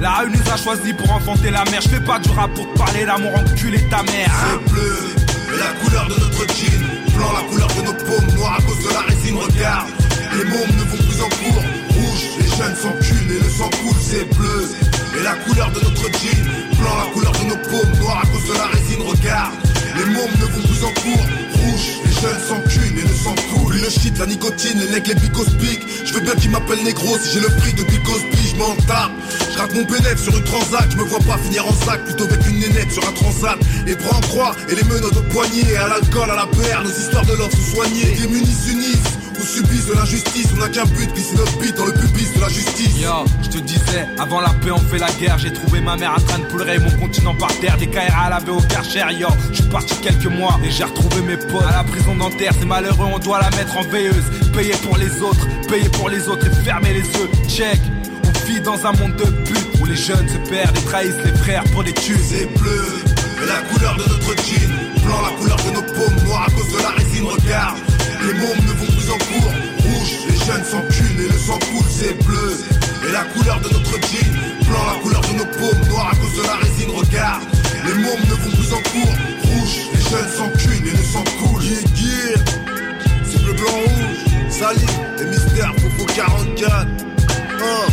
La 0.00 0.10
rue 0.18 0.30
nous 0.30 0.52
a 0.52 0.56
choisi 0.56 0.92
pour 0.92 1.10
enfanter 1.12 1.50
la 1.50 1.64
mer. 1.66 1.80
Je 1.80 1.88
fais 1.88 2.00
pas 2.00 2.18
du 2.18 2.30
rap 2.30 2.52
pour 2.54 2.70
te 2.72 2.78
parler 2.78 3.04
d'amour, 3.04 3.32
enculer 3.36 3.80
ta 3.88 4.02
mère. 4.02 4.30
C'est 4.50 4.72
bleu, 4.72 4.96
et 5.16 5.29
la 5.60 5.72
couleur 5.84 6.06
de 6.08 6.14
notre 6.14 6.46
jean, 6.56 6.80
blanc 7.14 7.32
la 7.32 7.44
couleur 7.48 7.68
de 7.68 7.82
nos 7.82 7.92
paumes, 7.92 8.34
noir 8.36 8.58
à 8.58 8.62
cause 8.62 8.82
de 8.82 8.92
la 8.92 9.00
résine, 9.00 9.36
regarde. 9.36 9.88
Les 10.32 10.44
mômes 10.44 10.74
ne 10.78 10.84
vont 10.88 11.02
plus 11.04 11.20
en 11.20 11.28
cours, 11.28 11.62
rouge, 11.94 12.24
les 12.38 12.48
jeunes 12.56 12.76
s'enculent 12.76 13.32
et 13.32 13.40
le 13.40 13.50
sang 13.50 13.68
coule, 13.82 14.00
c'est 14.00 14.24
bleu. 14.36 14.70
Et 15.18 15.22
la 15.22 15.34
couleur 15.44 15.70
de 15.72 15.80
notre 15.80 16.08
jean, 16.18 16.44
blanc 16.80 16.96
la 16.96 17.12
couleur 17.12 17.32
de 17.32 17.44
nos 17.44 17.60
paumes, 17.68 17.98
noir 18.00 18.22
à 18.24 18.26
cause 18.26 18.48
de 18.48 18.54
la 18.56 18.66
résine, 18.66 19.02
regarde. 19.02 19.54
Les 19.96 20.06
mômes 20.06 20.36
ne 20.40 20.46
vont 20.46 20.66
plus 20.66 20.84
en 20.84 20.92
cours, 21.02 21.26
jeunes 22.20 22.40
s'enculent 22.48 22.98
et 22.98 23.04
ne 23.04 23.14
s'en 23.14 23.34
coulent. 23.50 23.76
Le 23.76 23.90
shit, 23.90 24.18
la 24.18 24.26
nicotine, 24.26 24.78
les 24.78 24.88
legs, 24.88 25.06
les 25.06 25.14
bicospiques. 25.14 25.86
Je 26.04 26.14
veux 26.14 26.20
bien 26.20 26.34
qu'ils 26.34 26.50
m'appellent 26.50 26.84
négro 26.84 27.16
si 27.18 27.34
j'ai 27.34 27.40
le 27.40 27.48
prix 27.48 27.72
de 27.72 27.82
Bill 27.84 28.02
Cosby, 28.02 28.48
je 28.50 28.56
m'en 28.56 28.74
tape. 28.86 29.12
Je 29.52 29.58
rate 29.58 29.74
mon 29.74 29.84
bénéfice 29.84 30.24
sur 30.24 30.36
une 30.36 30.44
transac, 30.44 30.90
je 30.90 30.96
me 30.96 31.04
vois 31.04 31.20
pas 31.20 31.38
finir 31.38 31.66
en 31.66 31.72
sac, 31.84 32.04
plutôt 32.04 32.24
avec 32.24 32.46
une 32.46 32.58
nénette 32.58 32.92
sur 32.92 33.06
un 33.06 33.12
transat. 33.12 33.58
Les 33.86 33.94
bras 33.94 34.16
en 34.16 34.20
croix 34.20 34.56
et 34.68 34.74
les 34.74 34.84
menottes 34.84 35.16
au 35.16 35.22
poignet, 35.32 35.76
à 35.76 35.88
l'alcool, 35.88 36.30
à 36.30 36.36
la 36.36 36.46
paire, 36.46 36.82
nos 36.82 36.90
histoires 36.90 37.26
de 37.26 37.34
love 37.34 37.50
sont 37.50 37.76
soignées. 37.76 38.16
Démunis 38.18 38.46
s'unissent 38.46 39.19
ou 39.40 39.44
subissent 39.44 39.86
de 39.86 39.94
l'injustice, 39.94 40.48
on 40.54 40.60
n'a 40.60 40.68
qu'un 40.68 40.84
but, 40.84 41.12
glisser 41.12 41.36
notre 41.36 41.58
bite 41.58 41.76
dans 41.76 41.86
le 41.86 41.92
pubis 41.92 42.32
de 42.34 42.40
la 42.40 42.48
justice. 42.48 43.00
Yo, 43.00 43.24
je 43.42 43.48
te 43.48 43.58
disais, 43.58 44.06
avant 44.18 44.40
la 44.40 44.50
paix 44.50 44.70
on 44.70 44.78
fait 44.78 44.98
la 44.98 45.10
guerre. 45.12 45.38
J'ai 45.38 45.52
trouvé 45.52 45.80
ma 45.80 45.96
mère 45.96 46.14
en 46.16 46.20
train 46.20 46.38
de 46.38 46.44
pleurer 46.44 46.78
mon 46.78 46.90
continent 46.98 47.34
par 47.34 47.52
terre. 47.60 47.76
Des 47.78 47.86
KRA 47.86 48.26
à 48.26 48.30
laver 48.30 48.52
au 48.52 48.60
karcher, 48.60 49.04
yo. 49.18 49.28
Je 49.50 49.56
suis 49.56 49.70
parti 49.70 49.94
quelques 50.02 50.26
mois 50.26 50.58
et 50.64 50.70
j'ai 50.70 50.84
retrouvé 50.84 51.22
mes 51.22 51.36
potes. 51.36 51.64
À 51.68 51.78
la 51.78 51.84
prison 51.84 52.14
dentaire, 52.16 52.52
c'est 52.58 52.66
malheureux, 52.66 53.06
on 53.12 53.18
doit 53.18 53.40
la 53.40 53.50
mettre 53.56 53.76
en 53.76 53.82
veilleuse. 53.82 54.24
Payer 54.54 54.74
pour 54.82 54.96
les 54.98 55.22
autres, 55.22 55.46
payer 55.68 55.88
pour 55.90 56.08
les 56.08 56.28
autres 56.28 56.46
et 56.46 56.64
fermer 56.64 56.92
les 56.92 57.00
yeux. 57.00 57.30
Check, 57.48 57.80
on 58.24 58.46
vit 58.46 58.60
dans 58.60 58.86
un 58.86 58.92
monde 58.92 59.16
de 59.16 59.24
putes 59.24 59.80
Où 59.80 59.86
les 59.86 59.96
jeunes 59.96 60.28
se 60.28 60.50
perdent 60.50 60.76
et 60.76 60.84
trahissent 60.84 61.24
les 61.24 61.36
frères 61.38 61.64
pour 61.72 61.84
des 61.84 61.92
thunes. 61.92 62.16
C'est 62.22 62.46
bleu, 62.58 62.84
et 63.42 63.46
la 63.46 63.62
couleur 63.72 63.94
de 63.96 64.02
notre 64.02 64.36
jean. 64.44 64.70
Blanc 65.04 65.22
la 65.22 65.36
couleur 65.38 65.56
de 65.56 65.70
nos 65.76 65.94
paumes, 65.94 66.24
noir 66.26 66.46
à 66.46 66.50
cause 66.50 66.72
de 66.76 66.82
la 66.82 66.90
résine, 66.90 67.24
regarde. 67.24 67.78
Les 68.22 68.34
mômes 68.34 68.66
ne 68.66 68.72
vont 68.72 68.99
en 69.10 69.18
cours, 69.18 69.52
rouge, 69.82 70.12
les 70.28 70.36
jeunes 70.36 70.64
s'enculent 70.64 71.20
et 71.20 71.28
le 71.28 71.38
sang 71.38 71.58
coule, 71.58 71.90
c'est 71.90 72.16
bleu. 72.24 72.56
Et 73.08 73.12
la 73.12 73.24
couleur 73.24 73.60
de 73.60 73.68
notre 73.68 73.90
jean, 73.90 74.32
blanc 74.68 74.84
la 74.86 74.98
couleur 75.02 75.20
de 75.22 75.38
nos 75.38 75.46
paumes, 75.46 75.88
noir 75.88 76.12
à 76.12 76.16
cause 76.16 76.36
de 76.36 76.46
la 76.46 76.56
résine, 76.56 76.90
regarde. 76.94 77.42
Les 77.86 77.94
mômes 77.94 78.24
ne 78.28 78.34
vont 78.34 78.50
plus 78.56 78.72
en 78.72 78.82
cours, 78.90 79.14
rouge, 79.44 79.76
les 79.94 80.00
jeunes 80.10 80.30
s'enculent 80.36 80.86
et 80.86 80.90
le 80.90 81.04
sang 81.04 81.24
coule. 81.38 81.62
Yeah, 81.62 81.80
yeah, 81.96 82.38
c'est 83.24 83.42
bleu, 83.42 83.52
blanc, 83.54 83.70
rouge, 83.70 84.50
Sali 84.50 84.86
et 85.20 85.24
Mystère, 85.24 85.72
Fofo 85.76 86.06
44 86.14 86.86
Hein 87.62 87.86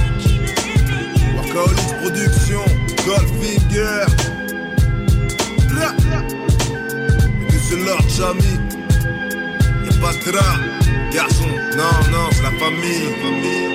Workaholics 1.36 1.98
Production, 2.02 2.66
Goldfinger 3.06 4.38
puis 7.50 7.60
c'est 7.70 7.86
Lord 7.86 8.10
Chami. 8.10 8.60
Y'a 9.86 9.94
pas 10.02 10.14
de 10.14 10.87
garçon, 11.14 11.48
non, 11.76 12.12
non, 12.12 12.30
c'est 12.32 12.44
la 12.44 12.52
famille, 12.52 13.14
famille. 13.22 13.68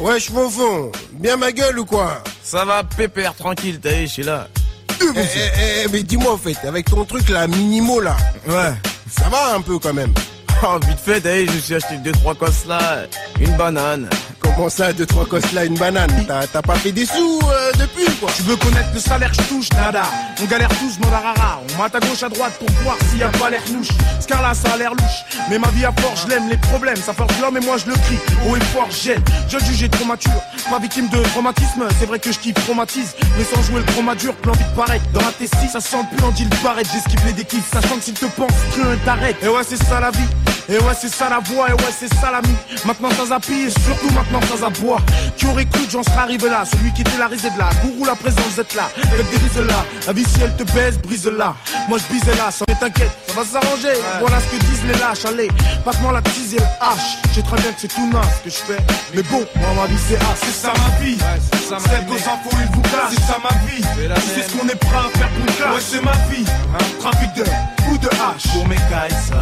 Wesh 0.00 0.30
mon 0.30 0.50
fond, 0.50 0.92
bien 1.12 1.36
ma 1.36 1.52
gueule 1.52 1.78
ou 1.78 1.84
quoi? 1.84 2.22
Ça 2.42 2.64
va, 2.64 2.82
pépère, 2.84 3.34
tranquille, 3.34 3.78
t'as 3.80 3.92
vu, 3.92 4.02
je 4.02 4.12
suis 4.12 4.22
là. 4.22 4.48
Eh, 5.00 5.04
eh, 5.16 5.82
eh, 5.84 5.88
mais 5.92 6.02
dis-moi 6.02 6.32
en 6.32 6.38
fait, 6.38 6.56
avec 6.66 6.86
ton 6.86 7.04
truc 7.04 7.28
là, 7.28 7.46
minimo 7.46 8.00
là. 8.00 8.16
Ouais. 8.46 8.72
Ça 9.10 9.28
va 9.28 9.54
un 9.54 9.60
peu 9.60 9.78
quand 9.78 9.94
même. 9.94 10.12
Oh, 10.62 10.78
vite 10.86 10.98
fait, 10.98 11.20
t'as 11.20 11.34
vu, 11.36 11.46
je 11.46 11.52
me 11.52 11.60
suis 11.60 11.74
acheté 11.74 11.96
deux, 11.98 12.12
trois 12.12 12.34
cosses 12.34 12.66
là, 12.66 13.04
une 13.40 13.56
banane. 13.56 14.08
Comment 14.56 14.68
ça, 14.68 14.92
deux, 14.92 15.04
trois 15.06 15.26
cosses 15.26 15.52
là, 15.52 15.64
une 15.64 15.74
banane. 15.74 16.10
T'as 16.28 16.62
pas 16.62 16.76
fait 16.76 16.92
des 16.92 17.06
sous 17.06 17.40
euh, 17.42 17.72
depuis 17.72 18.04
quoi. 18.20 18.30
Tu 18.36 18.42
veux 18.44 18.54
connaître 18.56 18.88
le 18.94 19.00
salaire 19.00 19.32
je 19.34 19.42
touche, 19.48 19.68
nada. 19.72 20.02
On 20.40 20.44
galère 20.44 20.68
tous, 20.68 20.98
mon 21.02 21.10
rara. 21.10 21.60
On 21.72 21.82
mate 21.82 21.94
à 21.96 22.00
gauche, 22.00 22.22
à 22.22 22.28
droite 22.28 22.52
pour 22.58 22.70
voir 22.82 22.96
s'il 23.10 23.18
y 23.18 23.22
a 23.24 23.28
pas 23.30 23.50
l'air 23.50 23.62
louche. 23.72 23.88
Scarla, 24.20 24.54
ça 24.54 24.72
a 24.74 24.76
l'air 24.76 24.90
louche. 24.90 25.24
Mais 25.50 25.58
ma 25.58 25.68
vie 25.68 25.84
à 25.84 25.92
fort, 26.00 26.14
je 26.14 26.28
l'aime, 26.28 26.48
les 26.48 26.56
problèmes 26.56 26.96
Ça 26.96 27.12
force 27.12 27.32
l'homme 27.40 27.56
et 27.56 27.60
moi 27.60 27.76
je 27.78 27.86
le 27.86 27.94
crie. 27.94 28.18
Haut 28.48 28.56
et 28.56 28.60
fort, 28.72 28.88
j'aime 28.90 29.22
Je 29.48 29.58
juge 29.58 29.90
trop 29.90 30.04
mature 30.04 30.30
Pas 30.70 30.78
victime 30.78 31.08
de 31.08 31.22
traumatisme 31.30 31.86
C'est 31.98 32.06
vrai 32.06 32.20
que 32.20 32.30
je 32.30 32.38
kiffe, 32.38 32.54
traumatise. 32.54 33.14
Mais 33.36 33.44
sans 33.44 33.62
jouer 33.62 33.80
le 33.80 33.92
chroma 33.92 34.14
dur, 34.14 34.34
plein 34.36 34.52
de 34.52 34.76
paraître. 34.76 35.04
Dans 35.12 35.20
la 35.20 35.32
tessie, 35.32 35.68
ça 35.68 35.80
sent 35.80 36.04
plus 36.14 36.24
en 36.24 36.30
deal 36.30 36.48
paraître. 36.62 36.90
J'esquive 36.92 37.26
les 37.26 37.32
déquilles, 37.32 37.62
sachant 37.72 37.96
que 37.96 38.02
s'il 38.02 38.14
te 38.14 38.26
pense, 38.26 38.52
cru 38.70 38.82
t'arrête. 39.04 39.36
Et 39.42 39.48
ouais, 39.48 39.62
c'est 39.68 39.82
ça 39.82 39.98
la 39.98 40.12
vie. 40.12 40.28
Et 40.68 40.78
ouais 40.78 40.94
c'est 40.98 41.12
ça 41.12 41.28
la 41.28 41.40
voix, 41.40 41.68
et 41.68 41.72
ouais 41.72 41.92
c'est 41.98 42.12
ça 42.14 42.30
l'ami 42.30 42.54
Maintenant 42.86 43.10
ça 43.10 43.36
et 43.36 43.70
surtout 43.70 44.10
maintenant 44.14 44.40
ça 44.46 44.56
zaboie 44.56 44.98
Qui 45.36 45.46
aurait 45.46 45.66
cru 45.66 45.84
que 45.84 45.90
j'en 45.90 46.02
serais 46.02 46.18
arrivé 46.18 46.48
là. 46.48 46.64
Celui 46.64 46.92
qui 46.92 47.02
était 47.02 47.18
la 47.18 47.26
risée 47.28 47.50
de 47.50 47.58
là, 47.58 47.70
gourou 47.82 48.04
la 48.04 48.14
présence 48.14 48.44
vous 48.54 48.60
êtes 48.60 48.74
là. 48.74 48.90
Avec 48.96 49.26
des 49.30 49.62
là, 49.62 49.84
la 50.06 50.12
vie 50.12 50.24
si 50.24 50.40
elle 50.42 50.54
te 50.56 50.64
baisse, 50.72 50.98
brise 50.98 51.26
là. 51.26 51.54
Moi 51.88 51.98
je 51.98 52.12
bise 52.12 52.26
là, 52.36 52.50
ça 52.50 52.64
mais 52.68 52.74
t'inquiète, 52.74 53.10
ça 53.26 53.34
va 53.34 53.44
s'arranger. 53.44 53.98
Voilà 54.20 54.38
ce 54.40 54.56
que 54.56 54.64
disent 54.64 54.84
les 54.86 54.98
lâches, 54.98 55.24
allez, 55.24 55.48
passe-moi 55.84 56.12
la 56.12 56.22
tease 56.22 56.54
et 56.54 56.58
le 56.58 56.64
hache. 56.80 57.18
Je 57.30 57.34
sais 57.34 57.42
très 57.42 57.60
bien 57.60 57.72
que 57.72 57.80
c'est 57.80 57.94
tout 57.94 58.10
naze 58.10 58.24
ce 58.38 58.44
que 58.44 58.50
je 58.50 58.72
fais. 58.72 58.82
Mais 59.14 59.22
bon, 59.22 59.44
moi 59.56 59.68
ma 59.76 59.86
vie 59.86 60.00
c'est 60.08 60.18
ah, 60.20 60.34
c'est 60.36 60.54
ça 60.54 60.72
ma 60.72 61.04
vie. 61.04 61.18
Celle 61.68 62.06
qu'aux 62.06 62.14
infos 62.14 62.56
il 62.60 62.74
vous 62.74 62.82
casse, 62.82 63.10
c'est 63.14 63.22
ça 63.22 63.38
ma 63.42 63.54
vie. 63.68 63.82
C'est 64.34 64.48
ce 64.48 64.56
qu'on 64.56 64.68
est 64.68 64.76
prêt 64.76 64.96
à 64.96 65.18
faire 65.18 65.28
pour 65.30 65.46
le 65.46 65.74
Ouais 65.74 65.80
c'est 65.80 66.02
ma 66.02 66.12
vie, 66.30 66.44
trafic 67.00 67.34
de 67.34 67.44
ou 67.90 67.98
de 67.98 68.08
hache. 68.08 68.52
Pour 68.52 68.66
mes 68.68 68.76
cailles, 68.76 69.10
ça 69.28 69.40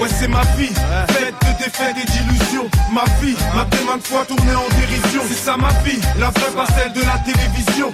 Ouais 0.00 0.08
c'est 0.08 0.28
ma 0.28 0.42
vie, 0.56 0.72
faite 1.08 1.34
de 1.40 1.64
défaites 1.64 1.96
et 1.96 2.04
d'illusions. 2.04 2.68
Ma 2.92 3.04
vie, 3.20 3.36
m'a 3.54 3.64
tellement 3.64 3.92
maintes 3.92 4.06
fois 4.06 4.24
tournée 4.26 4.54
en 4.54 4.68
dérision. 4.78 5.22
C'est 5.28 5.34
ça 5.34 5.56
ma 5.56 5.68
vie, 5.84 5.98
la 6.18 6.30
vraie 6.30 6.52
pas 6.54 6.66
celle 6.74 6.92
de 6.92 7.00
la 7.00 7.18
télévision 7.18 7.92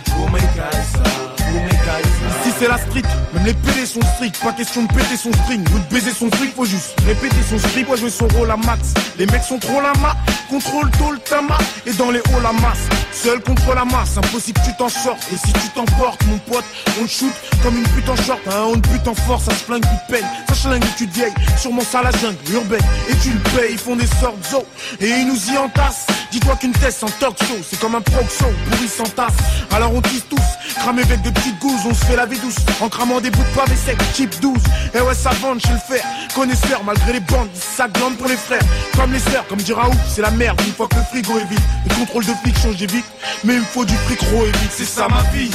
Ici 1.52 2.54
c'est 2.58 2.68
la 2.68 2.78
street, 2.78 3.02
même 3.34 3.44
les 3.44 3.54
PD 3.54 3.86
sont 3.86 4.00
stricts 4.16 4.38
Pas 4.42 4.52
question 4.52 4.82
de 4.84 4.88
péter 4.88 5.16
son 5.16 5.32
string 5.32 5.64
ou 5.74 5.78
de 5.78 5.94
baiser 5.94 6.12
son 6.12 6.30
fric 6.30 6.54
Faut 6.54 6.64
juste 6.64 6.94
répéter 7.06 7.42
son 7.48 7.58
strip, 7.58 7.88
ouais 7.88 7.96
jouer 7.96 8.10
son 8.10 8.28
rôle 8.28 8.50
à 8.50 8.56
max 8.56 8.94
Les 9.18 9.26
mecs 9.26 9.42
sont 9.42 9.58
trop 9.58 9.80
la 9.80 9.92
main, 10.00 10.14
contrôle 10.48 10.90
tôt 10.92 11.10
le 11.10 11.18
tama. 11.18 11.56
Et 11.86 11.92
dans 11.92 12.10
les 12.10 12.20
hauts 12.20 12.40
la 12.42 12.52
masse, 12.52 12.86
seul 13.12 13.40
contre 13.40 13.74
la 13.74 13.84
masse. 13.84 14.16
Impossible 14.16 14.60
tu 14.64 14.74
t'en 14.76 14.88
sortes, 14.88 15.26
et 15.32 15.36
si 15.36 15.52
tu 15.52 15.68
t'emportes 15.74 16.24
mon 16.26 16.38
pote 16.38 16.64
On 17.00 17.04
te 17.04 17.10
shoot 17.10 17.32
comme 17.62 17.76
une 17.76 17.88
pute 17.88 18.08
en 18.08 18.16
short. 18.16 18.40
Hein, 18.48 18.64
On 18.66 18.78
te 18.78 18.88
bute 18.88 19.08
en 19.08 19.14
force, 19.14 19.44
ça 19.44 19.52
se 19.52 19.64
flingue, 19.64 19.82
tu 19.82 20.06
te 20.06 20.18
peines 20.18 20.28
Ça 20.48 20.54
chlingue 20.54 20.84
tu 20.96 21.08
te 21.08 21.14
vieilles, 21.14 21.34
sûrement 21.58 21.82
ça 21.82 22.02
la 22.02 22.10
jungle 22.12 22.36
urbaine. 22.52 22.84
Et 23.08 23.16
tu 23.16 23.30
le 23.30 23.40
payes, 23.56 23.72
ils 23.72 23.78
font 23.78 23.96
des 23.96 24.06
sortes 24.06 24.44
zo 24.50 24.64
Et 25.00 25.08
ils 25.08 25.26
nous 25.26 25.52
y 25.52 25.58
entassent. 25.58 26.06
Dis-toi 26.30 26.56
qu'une 26.56 26.72
thèse 26.72 26.96
sans 26.96 27.10
talk 27.18 27.36
show, 27.38 27.58
c'est 27.68 27.78
comme 27.78 27.94
un 27.94 28.00
proxo, 28.00 28.46
pourri 28.70 28.88
sans 28.88 29.08
tasse. 29.14 29.36
Alors 29.70 29.94
on 29.94 30.00
tisse 30.00 30.24
tous, 30.28 30.76
cramé 30.80 31.02
avec 31.02 31.22
de 31.22 31.30
petites 31.42 31.58
gousses, 31.58 31.86
on 31.86 31.94
se 31.94 32.04
fait 32.04 32.16
la 32.16 32.26
vie 32.26 32.38
douce, 32.38 32.56
en 32.80 32.88
cramant 32.88 33.20
des 33.20 33.30
bouts 33.30 33.42
de 33.42 33.56
pavé 33.56 33.74
sec, 33.76 33.98
cheap 34.14 34.40
12. 34.40 34.56
Et 34.94 35.00
ouais, 35.00 35.14
ça 35.14 35.30
vend 35.40 35.58
chez 35.58 35.72
le 35.72 35.78
fer, 35.78 36.04
connaisseur, 36.34 36.82
malgré 36.84 37.14
les 37.14 37.20
bandes, 37.20 37.48
ça 37.54 37.88
glande 37.88 38.16
pour 38.16 38.28
les 38.28 38.36
frères. 38.36 38.62
Comme 38.94 39.12
les 39.12 39.18
sœurs, 39.18 39.46
comme 39.48 39.58
dit 39.58 39.72
Raoult, 39.72 39.92
c'est 40.08 40.22
la 40.22 40.30
merde, 40.30 40.60
une 40.66 40.72
fois 40.72 40.86
que 40.88 40.96
le 40.96 41.02
frigo 41.02 41.38
est 41.38 41.44
vide. 41.44 41.60
Le 41.88 41.94
contrôle 41.94 42.24
de 42.24 42.32
flic 42.42 42.56
change 42.58 42.76
vite, 42.76 43.04
mais 43.44 43.54
il 43.54 43.60
me 43.60 43.64
faut 43.64 43.84
du 43.84 43.94
fric 43.94 44.18
trop 44.18 44.44
et 44.44 44.52
vite, 44.52 44.70
c'est 44.70 44.84
ça 44.84 45.08
ma 45.08 45.22
vie. 45.36 45.50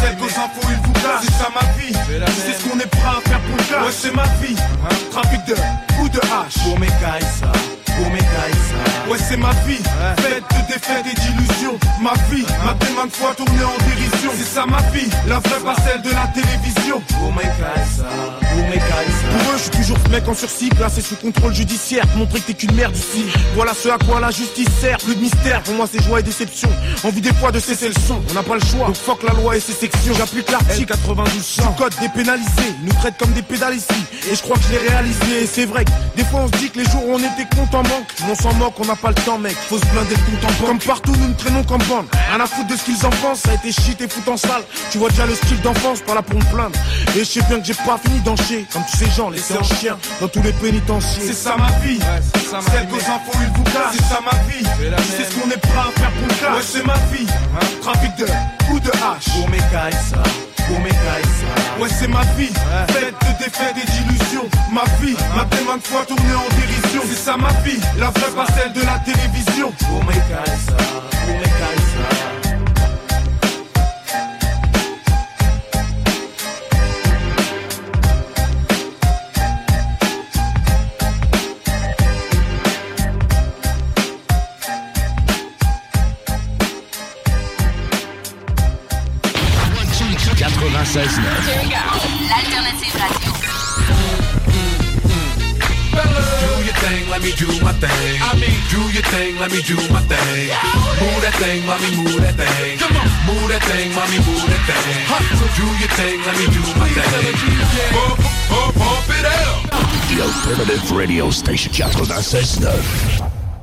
Celle 0.00 0.16
qu'aux 0.16 0.26
infos 0.26 0.68
il 0.70 0.76
vous 0.86 0.92
casse, 0.92 1.22
c'est 1.22 1.32
ça 1.32 1.48
ma 1.54 1.66
vie. 1.78 1.92
C'est 2.46 2.54
ce 2.54 2.68
qu'on 2.68 2.78
est 2.78 2.86
prêt 2.86 3.08
à 3.08 3.28
faire 3.28 3.40
pour 3.40 3.56
le 3.56 3.62
cash. 3.64 3.84
Ouais, 3.84 3.92
c'est 3.92 4.14
ma 4.14 4.26
vie. 4.40 4.56
Trafic 5.10 5.44
de 5.46 5.54
ou 6.00 6.08
de 6.08 6.18
hache. 6.18 6.64
Pour 6.64 6.78
mes 6.78 6.86
cailles, 6.86 7.28
ça. 7.40 7.52
Pour 7.96 8.10
mes 8.10 8.18
cailles, 8.18 8.60
ça. 8.70 8.89
Ouais, 9.08 9.18
c'est 9.18 9.36
ma 9.36 9.50
vie. 9.66 9.82
Faite 10.18 10.44
de 10.50 10.72
défaites 10.72 11.06
et 11.06 11.14
d'illusions. 11.14 11.78
Ma 12.00 12.12
vie, 12.30 12.44
m'a 12.64 12.74
tellement 12.74 13.06
de 13.06 13.12
fois 13.12 13.34
tourné 13.34 13.64
en 13.64 13.76
dérision. 13.84 14.30
C'est 14.36 14.54
ça 14.54 14.66
ma 14.66 14.80
vie. 14.90 15.08
La 15.28 15.38
vraie 15.38 15.60
pas 15.60 15.74
celle 15.84 16.02
de 16.02 16.10
la 16.10 16.26
télévision. 16.28 17.02
Cailles, 17.60 17.86
ça. 17.96 18.04
Pour 18.50 18.62
mes 18.64 18.78
cailles, 18.78 19.14
ça. 19.20 19.38
Pour 19.38 19.52
eux, 19.52 19.56
je 19.56 19.62
suis 19.62 19.70
toujours 19.70 19.98
mec 20.10 20.28
en 20.28 20.34
sursis, 20.34 20.68
placé 20.70 21.00
sous 21.00 21.16
contrôle 21.16 21.54
judiciaire. 21.54 22.04
Montrer 22.16 22.40
que 22.40 22.46
t'es 22.46 22.54
qu'une 22.54 22.74
merde 22.74 22.96
ici. 22.96 23.24
Voilà 23.54 23.72
ce 23.74 23.88
à 23.88 23.98
quoi 23.98 24.20
la 24.20 24.30
justice 24.30 24.68
sert. 24.80 24.98
Plus 24.98 25.14
de 25.14 25.20
mystère. 25.20 25.62
Pour 25.62 25.74
moi, 25.74 25.86
c'est 25.90 26.02
joie 26.02 26.20
et 26.20 26.22
déception. 26.22 26.68
Envie 27.04 27.20
des 27.20 27.32
fois 27.34 27.52
de 27.52 27.60
cesser 27.60 27.88
le 27.88 27.94
son. 27.94 28.20
On 28.30 28.34
n'a 28.34 28.42
pas 28.42 28.54
le 28.54 28.60
choix. 28.60 28.86
Donc 28.86 28.96
fuck 28.96 29.22
la 29.22 29.34
loi 29.34 29.56
et 29.56 29.60
ses 29.60 29.72
sections. 29.72 30.14
J'applique 30.14 30.50
l'article 30.50 30.86
92 30.86 31.58
Le 31.58 31.78
code 31.78 31.94
dépénalisé. 32.00 32.74
Nous 32.82 32.92
traite 32.94 33.16
comme 33.18 33.32
des 33.32 33.42
pédales 33.42 33.76
ici. 33.76 34.04
Et 34.30 34.34
je 34.34 34.42
crois 34.42 34.56
que 34.56 34.62
je 34.64 34.72
l'ai 34.72 34.88
réalisé. 34.88 35.42
Et 35.42 35.46
c'est 35.46 35.66
vrai 35.66 35.84
que 35.84 35.90
des 36.16 36.24
fois, 36.24 36.40
on 36.40 36.46
se 36.48 36.58
dit 36.58 36.70
que 36.70 36.78
les 36.78 36.84
jours 36.84 37.06
où 37.06 37.14
on 37.14 37.18
était 37.18 37.48
content 37.56 37.82
manquent. 37.82 38.14
Mais 38.24 38.32
on 38.32 38.34
s'en 38.34 38.54
moque, 38.54 38.74
on 38.78 38.88
n'a 38.90 38.96
pas 38.96 39.08
le 39.08 39.14
temps, 39.14 39.38
mec. 39.38 39.56
Faut 39.68 39.78
se 39.78 39.86
blinder 39.86 40.14
compte 40.14 40.44
en 40.44 40.46
banque. 40.46 40.66
Comme 40.66 40.78
partout, 40.78 41.14
nous 41.16 41.28
ne 41.28 41.34
traînons 41.34 41.62
qu'en 41.64 41.78
bande. 41.78 42.06
Rien 42.30 42.40
à 42.40 42.46
foutre 42.46 42.68
de 42.68 42.76
ce 42.76 42.84
qu'ils 42.84 43.06
en 43.06 43.10
pensent. 43.22 43.40
Ça 43.40 43.50
a 43.50 43.54
été 43.54 43.72
shit 43.72 44.00
et 44.00 44.08
fout 44.08 44.26
en 44.28 44.36
salle. 44.36 44.62
Tu 44.90 44.98
vois 44.98 45.10
déjà 45.10 45.26
le 45.26 45.34
style 45.34 45.60
d'enfance, 45.60 46.00
pas 46.00 46.14
là 46.14 46.22
pour 46.22 46.38
me 46.38 46.44
plaindre. 46.46 46.78
Et 47.14 47.20
je 47.20 47.24
sais 47.24 47.42
bien 47.42 47.60
que 47.60 47.66
j'ai 47.66 47.74
pas 47.74 47.98
fini 48.02 48.20
d'encher. 48.20 48.66
Comme 48.72 48.82
tous 48.90 48.96
ces 48.96 49.10
gens, 49.10 49.30
laissés 49.30 49.56
en 49.56 49.62
chien 49.62 49.96
dans 50.20 50.28
tous 50.28 50.42
les 50.42 50.52
pénitenciers. 50.52 51.22
C'est 51.26 51.34
ça 51.34 51.56
ma 51.56 51.70
vie. 51.86 52.00
Celle 52.50 52.88
qu'aux 52.88 52.96
infos, 52.96 53.38
ils 53.40 53.56
vous 53.56 53.64
cassent. 53.64 53.94
C'est 53.96 54.02
ça 54.02 54.20
ma 54.24 54.36
vie. 54.50 54.66
C'est 55.16 55.24
ce 55.24 55.34
qu'on 55.38 55.50
est 55.50 55.60
prêt 55.60 55.78
à 55.78 56.00
faire 56.00 56.10
pour 56.10 56.26
le 56.26 56.34
cash. 56.34 56.56
Ouais, 56.56 56.62
c'est 56.64 56.86
ma 56.86 56.98
vie. 57.12 57.26
Trafic 57.80 58.16
de 58.16 58.26
ou 58.72 58.80
de 58.80 58.90
hache. 58.90 59.34
Pour 59.36 59.48
mes 59.50 59.58
cailles, 59.58 59.98
ça. 60.10 60.22
Ouais 61.80 61.88
c'est 61.88 62.08
ma 62.08 62.22
vie, 62.36 62.52
faite 62.88 63.14
de 63.20 63.44
défaites 63.44 63.76
et 63.76 63.86
d'illusions 63.90 64.48
Ma 64.72 64.84
vie 65.00 65.16
m'a 65.34 65.44
tellement 65.46 65.76
de 65.76 65.82
fois 65.82 66.04
tourné 66.06 66.34
en 66.34 66.48
dérision. 66.54 67.02
C'est 67.08 67.16
ça 67.16 67.36
ma 67.36 67.52
vie, 67.62 67.80
la 67.98 68.10
vraie 68.10 68.30
parcelle 68.34 68.72
de 68.72 68.80
la 68.82 68.98
télévision. 68.98 69.72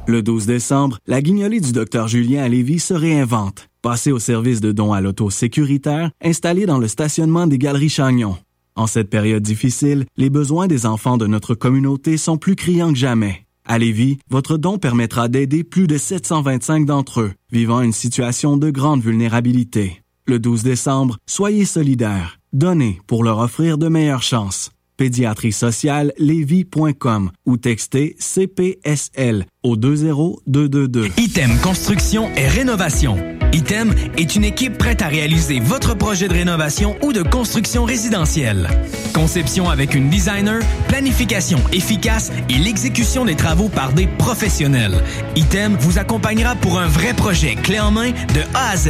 Le 0.08 0.22
12 0.22 0.46
décembre, 0.46 1.00
la 1.08 1.22
guignolée 1.22 1.60
du 1.60 1.74
docteur 1.74 2.08
Julien 2.08 2.44
à 2.44 2.48
se 2.80 2.94
réinvente. 2.94 3.67
Passez 3.82 4.12
au 4.12 4.20
service 4.20 4.60
de 4.60 4.72
dons 4.72 4.92
à 4.92 5.02
l'auto 5.02 5.30
sécuritaire 5.30 6.10
installé 6.24 6.66
dans 6.66 6.80
le 6.80 6.88
stationnement 6.88 7.46
des 7.46 7.60
Galeries 7.60 7.90
Chagnon. 7.90 8.38
En 8.76 8.88
cette 8.88 9.10
période 9.10 9.44
difficile, 9.44 10.06
les 10.18 10.30
besoins 10.30 10.68
des 10.68 10.86
enfants 10.86 11.18
de 11.18 11.28
notre 11.28 11.54
communauté 11.54 12.18
sont 12.18 12.38
plus 12.38 12.56
criants 12.56 12.92
que 12.92 12.98
jamais. 12.98 13.46
À 13.66 13.78
Lévis, 13.78 14.18
votre 14.30 14.58
don 14.58 14.78
permettra 14.80 15.28
d'aider 15.28 15.64
plus 15.64 15.88
de 15.88 15.98
725 15.98 16.86
d'entre 16.86 17.22
eux 17.22 17.32
vivant 17.52 17.82
une 17.82 17.94
situation 17.94 18.58
de 18.58 18.70
grande 18.72 19.02
vulnérabilité. 19.02 20.02
Le 20.26 20.40
12 20.40 20.64
décembre, 20.64 21.18
soyez 21.28 21.66
solidaires. 21.66 22.40
Donnez 22.54 23.00
pour 23.08 23.24
leur 23.24 23.40
offrir 23.40 23.78
de 23.78 23.88
meilleures 23.88 24.24
chances. 24.24 24.72
Pédiatrie 24.98 25.52
sociale 25.52 26.12
lévis.com 26.18 27.32
ou 27.46 27.58
textez 27.58 28.16
CPSL 28.20 29.46
au 29.64 29.78
20222. 29.78 31.10
Item 31.18 31.52
Construction 31.62 32.30
et 32.36 32.48
Rénovation. 32.48 33.18
Item 33.54 33.94
est 34.18 34.36
une 34.36 34.44
équipe 34.44 34.78
prête 34.78 35.02
à 35.02 35.08
réaliser 35.08 35.60
votre 35.60 35.96
projet 35.96 36.28
de 36.28 36.34
rénovation 36.34 36.96
ou 37.02 37.14
de 37.14 37.22
construction 37.22 37.86
résidentielle. 37.86 38.68
Conception 39.14 39.70
avec 39.70 39.94
une 39.94 40.10
designer, 40.10 40.62
planification 40.88 41.60
efficace 41.72 42.32
et 42.50 42.58
l'exécution 42.58 43.24
des 43.24 43.36
travaux 43.36 43.70
par 43.70 43.94
des 43.94 44.08
professionnels. 44.08 45.04
Item 45.36 45.78
vous 45.80 45.98
accompagnera 45.98 46.56
pour 46.56 46.80
un 46.80 46.88
vrai 46.88 47.14
projet 47.14 47.56
clé 47.56 47.80
en 47.80 47.92
main 47.92 48.12
de 48.12 48.42
A 48.54 48.72
à 48.72 48.76
Z. 48.76 48.90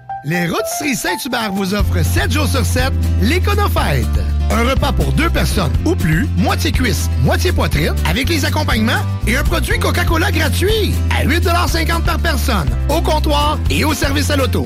Les 0.23 0.47
Rôtisseries 0.47 0.95
Saint-Hubert 0.95 1.51
vous 1.51 1.73
offrent 1.73 2.05
7 2.05 2.31
jours 2.31 2.47
sur 2.47 2.63
7 2.63 2.93
l'Éconofête. 3.23 4.05
Un 4.51 4.69
repas 4.69 4.91
pour 4.91 5.11
deux 5.13 5.31
personnes 5.31 5.73
ou 5.83 5.95
plus, 5.95 6.27
moitié 6.37 6.71
cuisse, 6.71 7.09
moitié 7.23 7.51
poitrine, 7.51 7.95
avec 8.05 8.29
les 8.29 8.45
accompagnements 8.45 9.01
et 9.25 9.35
un 9.35 9.43
produit 9.43 9.79
Coca-Cola 9.79 10.31
gratuit 10.31 10.93
à 11.09 11.25
8,50 11.25 12.03
par 12.03 12.19
personne, 12.19 12.69
au 12.89 13.01
comptoir 13.01 13.57
et 13.71 13.83
au 13.83 13.95
service 13.95 14.29
à 14.29 14.35
l'auto. 14.35 14.63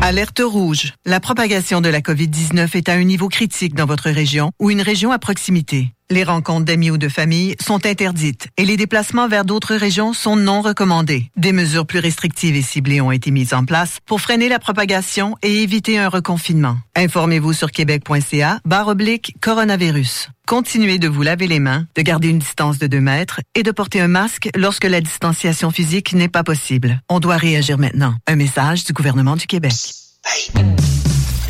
Alerte 0.00 0.42
rouge. 0.44 0.94
La 1.06 1.20
propagation 1.20 1.80
de 1.80 1.88
la 1.88 2.00
COVID-19 2.00 2.76
est 2.76 2.88
à 2.88 2.94
un 2.94 3.04
niveau 3.04 3.28
critique 3.28 3.76
dans 3.76 3.86
votre 3.86 4.10
région 4.10 4.50
ou 4.58 4.72
une 4.72 4.82
région 4.82 5.12
à 5.12 5.20
proximité. 5.20 5.92
Les 6.12 6.24
rencontres 6.24 6.66
d'amis 6.66 6.90
ou 6.90 6.98
de 6.98 7.08
famille 7.08 7.56
sont 7.58 7.86
interdites 7.86 8.48
et 8.58 8.66
les 8.66 8.76
déplacements 8.76 9.28
vers 9.28 9.46
d'autres 9.46 9.74
régions 9.74 10.12
sont 10.12 10.36
non 10.36 10.60
recommandés. 10.60 11.30
Des 11.38 11.52
mesures 11.52 11.86
plus 11.86 12.00
restrictives 12.00 12.54
et 12.54 12.60
ciblées 12.60 13.00
ont 13.00 13.12
été 13.12 13.30
mises 13.30 13.54
en 13.54 13.64
place 13.64 13.96
pour 14.04 14.20
freiner 14.20 14.50
la 14.50 14.58
propagation 14.58 15.38
et 15.42 15.62
éviter 15.62 15.96
un 15.98 16.10
reconfinement. 16.10 16.76
Informez-vous 16.96 17.54
sur 17.54 17.70
québec.ca 17.70 18.60
barre 18.66 18.88
oblique 18.88 19.36
coronavirus. 19.40 20.28
Continuez 20.46 20.98
de 20.98 21.08
vous 21.08 21.22
laver 21.22 21.46
les 21.46 21.60
mains, 21.60 21.86
de 21.96 22.02
garder 22.02 22.28
une 22.28 22.40
distance 22.40 22.78
de 22.78 22.88
2 22.88 23.00
mètres 23.00 23.40
et 23.54 23.62
de 23.62 23.70
porter 23.70 24.02
un 24.02 24.08
masque 24.08 24.50
lorsque 24.54 24.84
la 24.84 25.00
distanciation 25.00 25.70
physique 25.70 26.12
n'est 26.12 26.28
pas 26.28 26.44
possible. 26.44 27.00
On 27.08 27.20
doit 27.20 27.38
réagir 27.38 27.78
maintenant. 27.78 28.16
Un 28.26 28.36
message 28.36 28.84
du 28.84 28.92
gouvernement 28.92 29.36
du 29.36 29.46
Québec. 29.46 29.72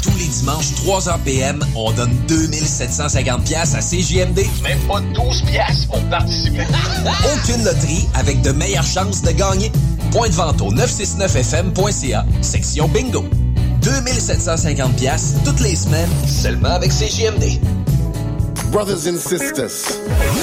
Tous 0.02 0.16
les 0.18 0.26
dimanches, 0.26 0.72
3h 0.84 1.18
PM, 1.24 1.64
on 1.76 1.92
donne 1.92 2.12
2750 2.28 3.44
pièces 3.44 3.74
à 3.74 3.80
CJMD. 3.80 4.40
Même 4.62 4.78
pas 4.88 5.00
12 5.00 5.42
pièces 5.42 5.86
pour 5.86 6.00
participer. 6.10 6.66
Aucune 7.34 7.64
loterie 7.64 8.08
avec 8.14 8.42
de 8.42 8.50
meilleures 8.50 8.84
chances 8.84 9.22
de 9.22 9.30
gagner. 9.30 9.70
Point 10.10 10.28
de 10.28 10.34
vente 10.34 10.60
au 10.60 10.72
969fm.ca, 10.72 12.26
section 12.40 12.88
bingo. 12.88 13.24
2750 13.82 14.96
pièces 14.96 15.34
toutes 15.44 15.60
les 15.60 15.76
semaines, 15.76 16.10
seulement 16.26 16.70
avec 16.70 16.90
CJMD. 16.90 17.60
Brothers 18.72 19.06
and 19.06 19.18
sisters. 19.18 20.00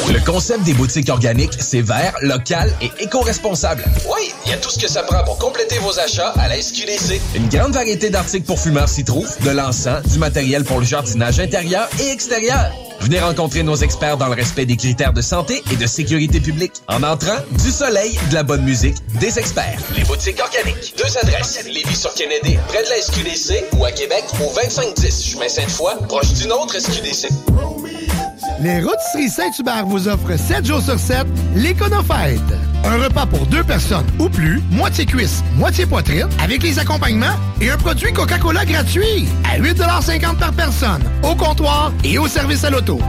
Le 0.07 0.23
concept 0.23 0.63
des 0.63 0.73
boutiques 0.73 1.09
organiques, 1.09 1.55
c'est 1.59 1.81
vert, 1.81 2.13
local 2.21 2.71
et 2.79 2.91
éco-responsable. 2.99 3.83
Oui, 4.05 4.31
il 4.45 4.51
y 4.51 4.53
a 4.53 4.57
tout 4.57 4.69
ce 4.69 4.77
que 4.77 4.87
ça 4.87 5.01
prend 5.01 5.23
pour 5.23 5.39
compléter 5.39 5.79
vos 5.79 5.99
achats 5.99 6.31
à 6.37 6.47
la 6.47 6.61
SQDC. 6.61 7.19
Une 7.33 7.49
grande 7.49 7.73
variété 7.73 8.11
d'articles 8.11 8.45
pour 8.45 8.59
fumeurs 8.59 8.87
s'y 8.87 9.03
trouve, 9.03 9.27
de 9.43 9.49
l'encens, 9.49 10.03
du 10.03 10.19
matériel 10.19 10.63
pour 10.63 10.79
le 10.79 10.85
jardinage 10.85 11.39
intérieur 11.39 11.89
et 11.99 12.11
extérieur. 12.11 12.71
Venez 13.01 13.19
rencontrer 13.19 13.63
nos 13.63 13.75
experts 13.75 14.17
dans 14.17 14.27
le 14.27 14.33
respect 14.35 14.65
des 14.65 14.75
critères 14.75 15.13
de 15.13 15.21
santé 15.21 15.63
et 15.71 15.75
de 15.75 15.87
sécurité 15.87 16.39
publique. 16.39 16.73
En 16.87 17.03
entrant, 17.03 17.37
du 17.51 17.71
soleil, 17.71 18.17
de 18.29 18.35
la 18.35 18.43
bonne 18.43 18.63
musique, 18.63 18.97
des 19.19 19.39
experts. 19.39 19.79
Les 19.95 20.03
boutiques 20.03 20.39
organiques. 20.41 20.93
Deux 20.97 21.17
adresses. 21.17 21.63
Lévis 21.65 21.95
sur 21.95 22.13
Kennedy, 22.13 22.57
près 22.67 22.83
de 22.83 22.89
la 22.89 23.01
SQDC, 23.01 23.77
ou 23.77 23.85
à 23.85 23.91
Québec, 23.91 24.23
au 24.41 24.53
2510 24.53 25.25
chemin 25.25 25.47
Sainte-Foy, 25.47 25.95
proche 26.07 26.33
d'une 26.33 26.51
autre 26.51 26.77
SQDC. 26.79 27.29
Les 28.59 28.81
Rôtisseries 28.81 29.29
Saint-Hubert 29.29 29.85
vous 29.85 30.07
offrent 30.07 30.37
7 30.37 30.65
jours 30.65 30.81
sur 30.81 30.99
7 30.99 31.25
l'Éconofête. 31.55 32.41
Un 32.83 32.97
repas 32.97 33.25
pour 33.25 33.45
deux 33.47 33.63
personnes 33.63 34.05
ou 34.19 34.29
plus, 34.29 34.61
moitié 34.71 35.05
cuisse, 35.05 35.43
moitié 35.55 35.85
poitrine, 35.85 36.27
avec 36.41 36.63
les 36.63 36.79
accompagnements 36.79 37.35
et 37.61 37.69
un 37.69 37.77
produit 37.77 38.11
Coca-Cola 38.11 38.65
gratuit 38.65 39.27
à 39.49 39.59
8,50 39.59 40.37
par 40.37 40.53
personne, 40.53 41.03
au 41.23 41.35
comptoir 41.35 41.93
et 42.03 42.17
au 42.17 42.27
service 42.27 42.63
à 42.63 42.69
l'auto. 42.69 42.99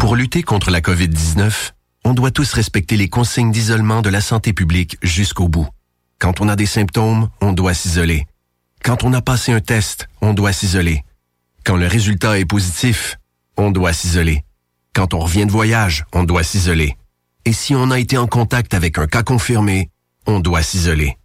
Pour 0.00 0.16
lutter 0.16 0.42
contre 0.42 0.70
la 0.70 0.80
COVID-19, 0.80 1.72
on 2.04 2.12
doit 2.12 2.30
tous 2.30 2.52
respecter 2.52 2.96
les 2.98 3.08
consignes 3.08 3.50
d'isolement 3.50 4.02
de 4.02 4.10
la 4.10 4.20
santé 4.20 4.52
publique 4.52 4.98
jusqu'au 5.02 5.48
bout. 5.48 5.68
Quand 6.18 6.40
on 6.40 6.48
a 6.48 6.56
des 6.56 6.66
symptômes, 6.66 7.28
on 7.40 7.52
doit 7.52 7.74
s'isoler. 7.74 8.26
Quand 8.82 9.02
on 9.04 9.14
a 9.14 9.22
passé 9.22 9.52
un 9.52 9.60
test, 9.60 10.08
on 10.20 10.34
doit 10.34 10.52
s'isoler. 10.52 11.04
Quand 11.64 11.76
le 11.76 11.86
résultat 11.86 12.38
est 12.38 12.44
positif, 12.44 13.16
on 13.56 13.70
doit 13.70 13.94
s'isoler. 13.94 14.44
Quand 14.94 15.14
on 15.14 15.20
revient 15.20 15.46
de 15.46 15.50
voyage, 15.50 16.04
on 16.12 16.24
doit 16.24 16.42
s'isoler. 16.42 16.94
Et 17.46 17.54
si 17.54 17.74
on 17.74 17.90
a 17.90 17.98
été 17.98 18.18
en 18.18 18.26
contact 18.26 18.74
avec 18.74 18.98
un 18.98 19.06
cas 19.06 19.22
confirmé, 19.22 19.88
on 20.26 20.40
doit 20.40 20.62
s'isoler. 20.62 21.16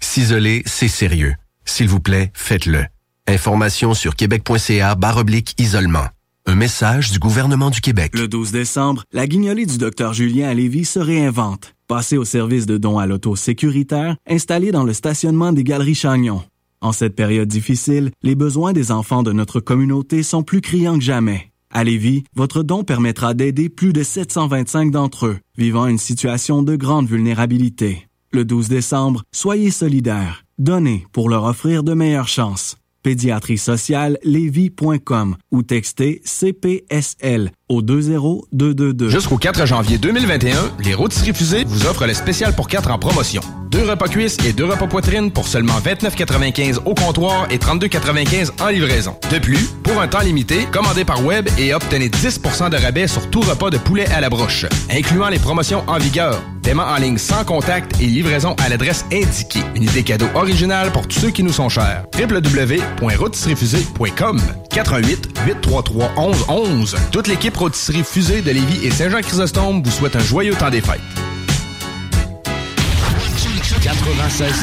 S'isoler, 0.00 0.64
c'est 0.66 0.88
sérieux. 0.88 1.34
S'il 1.64 1.88
vous 1.88 2.00
plaît, 2.00 2.32
faites-le. 2.34 2.86
Information 3.28 3.94
sur 3.94 4.16
québec.ca 4.16 4.96
oblique 5.16 5.54
isolement. 5.60 6.08
Un 6.46 6.56
message 6.56 7.12
du 7.12 7.20
gouvernement 7.20 7.70
du 7.70 7.80
Québec. 7.80 8.12
Le 8.14 8.26
12 8.26 8.50
décembre, 8.50 9.04
la 9.12 9.28
guignolée 9.28 9.64
du 9.64 9.78
Dr 9.78 10.12
Julien 10.12 10.48
à 10.48 10.84
se 10.84 10.98
réinvente. 10.98 11.74
Passez 11.86 12.16
au 12.16 12.24
service 12.24 12.66
de 12.66 12.78
dons 12.78 12.98
à 12.98 13.06
l'auto 13.06 13.36
sécuritaire 13.36 14.16
installé 14.28 14.72
dans 14.72 14.84
le 14.84 14.92
stationnement 14.92 15.52
des 15.52 15.62
Galeries 15.62 15.94
Chagnon. 15.94 16.42
En 16.84 16.92
cette 16.92 17.16
période 17.16 17.48
difficile, 17.48 18.10
les 18.22 18.34
besoins 18.34 18.74
des 18.74 18.92
enfants 18.92 19.22
de 19.22 19.32
notre 19.32 19.58
communauté 19.58 20.22
sont 20.22 20.42
plus 20.42 20.60
criants 20.60 20.98
que 20.98 21.02
jamais. 21.02 21.50
À 21.70 21.82
Lévis, 21.82 22.24
votre 22.36 22.62
don 22.62 22.84
permettra 22.84 23.32
d'aider 23.32 23.70
plus 23.70 23.94
de 23.94 24.02
725 24.02 24.90
d'entre 24.90 25.28
eux 25.28 25.38
vivant 25.56 25.86
une 25.86 25.96
situation 25.96 26.62
de 26.62 26.76
grande 26.76 27.08
vulnérabilité. 27.08 28.06
Le 28.32 28.44
12 28.44 28.68
décembre, 28.68 29.22
soyez 29.32 29.70
solidaires. 29.70 30.44
Donnez 30.58 31.06
pour 31.10 31.30
leur 31.30 31.44
offrir 31.44 31.84
de 31.84 31.94
meilleures 31.94 32.28
chances. 32.28 32.76
Pédiatrie 33.02 33.56
sociale 33.56 34.18
lévis.com 34.22 35.36
ou 35.52 35.62
textez 35.62 36.20
CPSL 36.26 37.50
au 37.70 37.80
20222. 37.80 39.08
Jusqu'au 39.08 39.38
4 39.38 39.64
janvier 39.64 39.96
2021, 39.96 40.72
les 40.84 40.92
Rôtisseries 40.92 41.32
Fusées 41.32 41.64
vous 41.66 41.86
offrent 41.86 42.06
le 42.06 42.12
spécial 42.12 42.54
pour 42.54 42.68
4 42.68 42.90
en 42.90 42.98
promotion. 42.98 43.40
Deux 43.74 43.90
repas 43.90 44.06
cuisses 44.06 44.36
et 44.46 44.52
deux 44.52 44.66
repas 44.66 44.86
poitrine 44.86 45.32
pour 45.32 45.48
seulement 45.48 45.80
29,95 45.80 46.82
au 46.84 46.94
comptoir 46.94 47.48
et 47.50 47.58
32,95 47.58 48.62
en 48.62 48.68
livraison. 48.68 49.16
De 49.32 49.40
plus, 49.40 49.74
pour 49.82 50.00
un 50.00 50.06
temps 50.06 50.20
limité, 50.20 50.68
commandez 50.70 51.04
par 51.04 51.24
web 51.24 51.48
et 51.58 51.74
obtenez 51.74 52.08
10% 52.08 52.70
de 52.70 52.76
rabais 52.76 53.08
sur 53.08 53.28
tout 53.30 53.40
repas 53.40 53.70
de 53.70 53.78
poulet 53.78 54.06
à 54.14 54.20
la 54.20 54.30
broche, 54.30 54.66
incluant 54.88 55.28
les 55.28 55.40
promotions 55.40 55.82
en 55.88 55.98
vigueur. 55.98 56.40
Paiement 56.62 56.84
en 56.84 56.98
ligne 56.98 57.18
sans 57.18 57.44
contact 57.44 58.00
et 58.00 58.06
livraison 58.06 58.54
à 58.64 58.68
l'adresse 58.68 59.04
indiquée. 59.12 59.64
Une 59.74 59.82
idée 59.82 60.04
cadeau 60.04 60.28
originale 60.36 60.92
pour 60.92 61.08
tous 61.08 61.18
ceux 61.18 61.30
qui 61.30 61.42
nous 61.42 61.52
sont 61.52 61.68
chers. 61.68 62.04
www.rotisseriefusée.com 62.16 64.40
88 64.70 65.40
833 65.46 66.12
11 66.48 66.96
Toute 67.10 67.26
l'équipe 67.26 67.56
Rotisserie 67.56 68.04
Fusée 68.04 68.40
de 68.40 68.52
Lévis 68.52 68.86
et 68.86 68.92
Saint-Jean-Chrysostome 68.92 69.82
vous 69.82 69.90
souhaite 69.90 70.14
un 70.14 70.20
joyeux 70.20 70.54
temps 70.54 70.70
des 70.70 70.80
fêtes. 70.80 71.00
96 73.84 74.62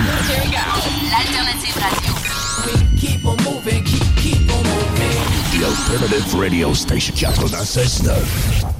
L'alternative 1.11 1.77
radio. 1.77 2.13
Keep 2.99 3.23
on 3.23 3.37
moving, 3.43 3.83
keep, 3.83 4.03
keep 4.15 4.51
on 4.51 4.63
moving. 4.63 5.59
The 5.59 5.67
Alternative 5.67 6.33
Radio 6.33 6.73
Station 6.73 7.15
96 7.15 8.70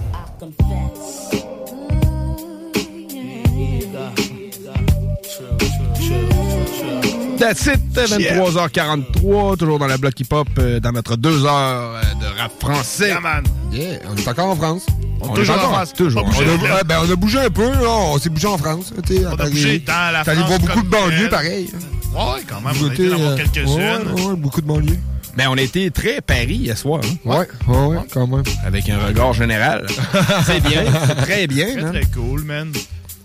That's 7.41 7.65
it, 7.65 7.79
23h43, 7.95 9.57
toujours 9.57 9.79
dans 9.79 9.87
la 9.87 9.97
bloc 9.97 10.19
hip-hop, 10.19 10.47
euh, 10.59 10.79
dans 10.79 10.91
notre 10.91 11.15
deux 11.15 11.43
heures 11.45 11.95
euh, 11.95 12.01
de 12.21 12.39
rap 12.39 12.51
français. 12.59 13.13
Yeah, 13.71 13.97
on 14.07 14.15
est 14.15 14.27
encore 14.27 14.49
en 14.51 14.55
France. 14.55 14.85
On 15.21 15.33
est 15.33 15.39
toujours 15.39 15.55
en 15.55 15.59
France, 15.73 15.93
toujours. 15.93 16.23
On 16.23 16.29
a, 16.29 16.75
ouais, 16.75 16.83
ben, 16.85 16.99
on 17.07 17.11
a 17.11 17.15
bougé 17.15 17.39
un 17.39 17.49
peu, 17.49 17.67
là. 17.69 17.89
On 17.89 18.19
s'est 18.19 18.29
bougé 18.29 18.47
en 18.47 18.57
France. 18.59 18.93
On 18.95 18.99
a 19.39 19.49
bougé 19.49 19.79
dans 19.79 20.13
la 20.13 20.23
T'es 20.23 20.31
allé 20.31 20.39
France 20.41 20.49
voir 20.49 20.59
beaucoup 20.59 20.81
de 20.83 20.89
banlieues, 20.89 21.17
telle. 21.21 21.29
pareil. 21.29 21.69
Ouais, 22.13 22.41
quand 22.47 22.61
même, 22.61 22.73
Vous 22.73 22.85
on 22.85 22.89
a 22.89 22.93
été 22.93 23.09
dans 23.09 23.19
euh, 23.19 23.37
quelques-unes. 23.37 23.67
ouais, 23.69 24.21
ouais, 24.21 24.35
beaucoup 24.35 24.61
de 24.61 24.67
banlieues. 24.67 24.99
Mais 25.37 25.47
on 25.47 25.53
a 25.53 25.61
été 25.61 25.89
très 25.91 26.19
Paris 26.21 26.55
hier 26.55 26.77
soir. 26.77 27.01
hein. 27.03 27.15
Ouais, 27.25 27.47
ouais, 27.67 27.85
ouais, 27.87 27.97
quand 28.13 28.27
même. 28.27 28.43
Avec 28.65 28.87
un 28.89 28.99
regard 28.99 29.33
général. 29.33 29.87
c'est 30.45 30.59
bien, 30.61 30.83
c'est 31.07 31.15
très 31.15 31.47
bien. 31.47 31.67
Très, 31.71 31.81
man. 31.81 31.91
très 31.93 32.05
cool, 32.13 32.43
man. 32.43 32.71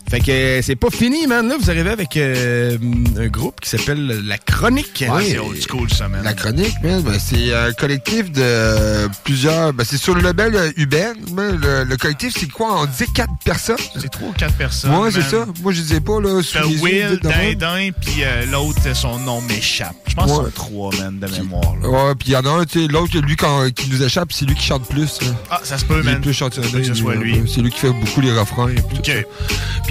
Fait 0.09 0.21
que 0.21 0.31
euh, 0.31 0.63
c'est 0.63 0.77
pas 0.77 0.91
fini, 0.91 1.27
man. 1.27 1.49
Là, 1.49 1.57
vous 1.61 1.69
arrivez 1.69 1.91
avec 1.91 2.17
euh, 2.17 2.79
un 3.19 3.27
groupe 3.27 3.61
qui 3.61 3.69
s'appelle 3.71 4.07
La 4.25 4.39
Chronique. 4.39 5.05
Ouais, 5.09 5.25
c'est 5.25 5.39
old 5.39 5.59
school, 5.69 5.91
ça, 5.93 6.07
La 6.23 6.33
chronique, 6.33 6.75
man, 6.83 7.03
ben, 7.03 7.19
c'est 7.19 7.53
un 7.53 7.73
collectif 7.73 8.31
de 8.31 8.41
euh, 8.41 9.09
plusieurs. 9.25 9.73
Ben, 9.73 9.85
c'est 9.85 9.97
sur 9.97 10.15
le 10.15 10.21
label 10.23 10.73
Uben. 10.77 11.15
Ben, 11.33 11.59
Le, 11.61 11.83
le 11.85 11.97
collectif, 11.97 12.35
c'est 12.39 12.49
quoi? 12.49 12.83
On 12.83 12.87
disait 12.87 13.09
quatre 13.13 13.33
personnes 13.45 13.77
C'est 14.01 14.09
trois 14.09 14.29
ou 14.29 14.33
quatre 14.33 14.55
personnes. 14.55 14.95
Ouais, 14.95 15.11
c'est 15.11 15.19
man. 15.21 15.31
ça. 15.31 15.47
Moi, 15.61 15.73
je 15.73 15.81
disais 15.81 16.01
pas, 16.01 16.21
là. 16.21 16.41
sous 16.43 16.59
les 16.69 16.77
Will. 16.79 17.19
Dindin, 17.23 17.91
puis 18.01 18.23
euh, 18.23 18.47
l'autre, 18.47 18.81
son 18.95 19.19
nom 19.19 19.41
m'échappe. 19.41 19.97
Je 20.07 20.15
pense 20.15 20.31
Ouais. 20.31 20.39
que 20.45 20.51
c'est 20.51 20.55
trois, 20.55 20.91
man, 20.99 21.19
de 21.19 21.27
mémoire. 21.27 21.75
là. 21.83 21.89
Ouais, 21.89 22.15
puis 22.15 22.29
il 22.29 22.33
y 22.33 22.37
en 22.37 22.45
a 22.47 22.51
un, 22.61 22.65
tu 22.65 22.81
sais, 22.83 22.87
l'autre, 22.93 23.19
lui, 23.19 23.35
quand, 23.37 23.69
qui 23.75 23.91
nous 23.91 24.03
échappe, 24.03 24.33
c'est 24.33 24.45
lui 24.45 24.55
qui 24.55 24.65
chante 24.67 24.89
plus. 24.89 25.21
là. 25.23 25.29
Ah, 25.51 25.61
ça 25.65 25.77
se 25.79 25.85
peut, 25.85 26.01
Il 26.03 26.09
est 26.09 26.13
man. 26.13 26.21
plus 26.21 26.33
chanteur. 26.33 26.63
Ça 26.63 26.71
se 26.71 26.77
peut 26.77 26.81
que 26.83 26.87
ce 26.87 26.95
soit 26.95 27.17
lui. 27.17 27.43
C'est 27.53 27.61
lui 27.61 27.71
qui 27.71 27.79
fait 27.81 27.91
beaucoup 27.93 28.21
les 28.21 28.33
refrains. 28.33 28.69
et 28.69 28.75
puis 28.75 28.99
tout 29.03 29.11
ça. 29.11 29.13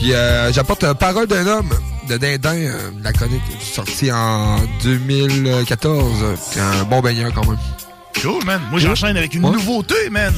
Puis 0.05 0.13
euh, 0.13 0.53
j'apporte 0.53 0.83
euh, 0.83 0.93
Parole 0.93 1.25
d'un 1.25 1.47
homme 1.47 1.71
de 2.07 2.17
Dindin, 2.17 2.53
euh, 2.57 2.91
la 3.01 3.11
chronique, 3.11 3.41
sortie 3.59 4.11
en 4.11 4.57
2014. 4.83 6.37
C'est 6.39 6.59
un 6.59 6.83
bon 6.83 7.01
baigneur 7.01 7.33
quand 7.33 7.43
même. 7.47 7.57
Cool, 8.21 8.45
man. 8.45 8.61
Moi, 8.69 8.79
j'enchaîne 8.79 9.17
avec 9.17 9.33
une 9.33 9.43
Ouais. 9.43 9.53
nouveauté, 9.53 10.11
man. 10.11 10.31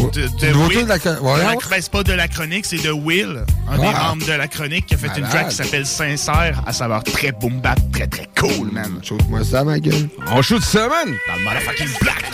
De, 0.00 0.06
de 0.28 0.46
nouveauté 0.46 0.76
Will. 0.76 0.84
de 0.84 0.88
la 0.88 0.98
chron- 0.98 1.18
ouais, 1.20 1.38
la- 1.44 1.52
ben, 1.56 1.78
c'est 1.78 1.90
pas 1.92 2.02
de 2.04 2.12
la 2.14 2.26
chronique, 2.26 2.64
c'est 2.64 2.78
de 2.82 2.90
Will, 2.90 3.44
un 3.70 3.76
des 3.78 3.86
Ah. 3.94 4.08
membres 4.08 4.24
de 4.26 4.32
la 4.32 4.48
chronique 4.48 4.86
qui 4.86 4.94
a 4.94 4.96
fait 4.96 5.08
une 5.18 5.28
track 5.28 5.50
qui 5.50 5.56
s'appelle 5.56 5.84
Sincère, 5.84 6.62
à 6.66 6.72
savoir 6.72 7.04
très 7.04 7.32
boom 7.32 7.60
bap, 7.60 7.78
très 7.92 8.06
très 8.06 8.26
cool, 8.40 8.70
man. 8.72 8.98
Shoot-moi 9.02 9.44
ça, 9.44 9.62
ma 9.62 9.78
gueule. 9.78 10.08
On 10.28 10.40
shoot 10.40 10.62
ça, 10.64 10.88
man. 10.88 11.14
Dans 11.28 11.34
le 11.36 11.44
motherfucking 11.44 11.98
black. 12.00 12.30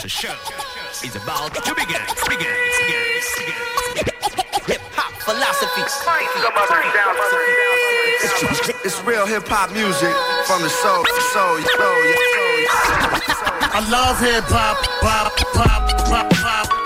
The 0.00 0.08
show 0.08 0.28
is 1.02 1.10
about 1.16 1.52
to 1.64 1.74
begin. 1.74 1.98
begin, 2.28 2.46
begin, 3.96 4.11
Hip 4.66 4.80
hop 4.94 5.12
philosophy. 5.22 5.82
It's, 8.22 8.68
it's 8.84 9.04
real 9.04 9.26
hip 9.26 9.48
hop 9.48 9.72
music 9.72 10.14
from 10.46 10.62
the 10.62 10.68
soul, 10.68 11.04
soul, 11.34 11.58
soul, 11.58 11.62
soul. 11.62 12.52
I 13.74 13.80
love 13.90 14.20
hip 14.20 14.44
hop, 14.46 14.78
pop, 15.00 15.36
pop, 15.52 15.88
pop, 16.06 16.30
pop, 16.30 16.68
pop, 16.68 16.81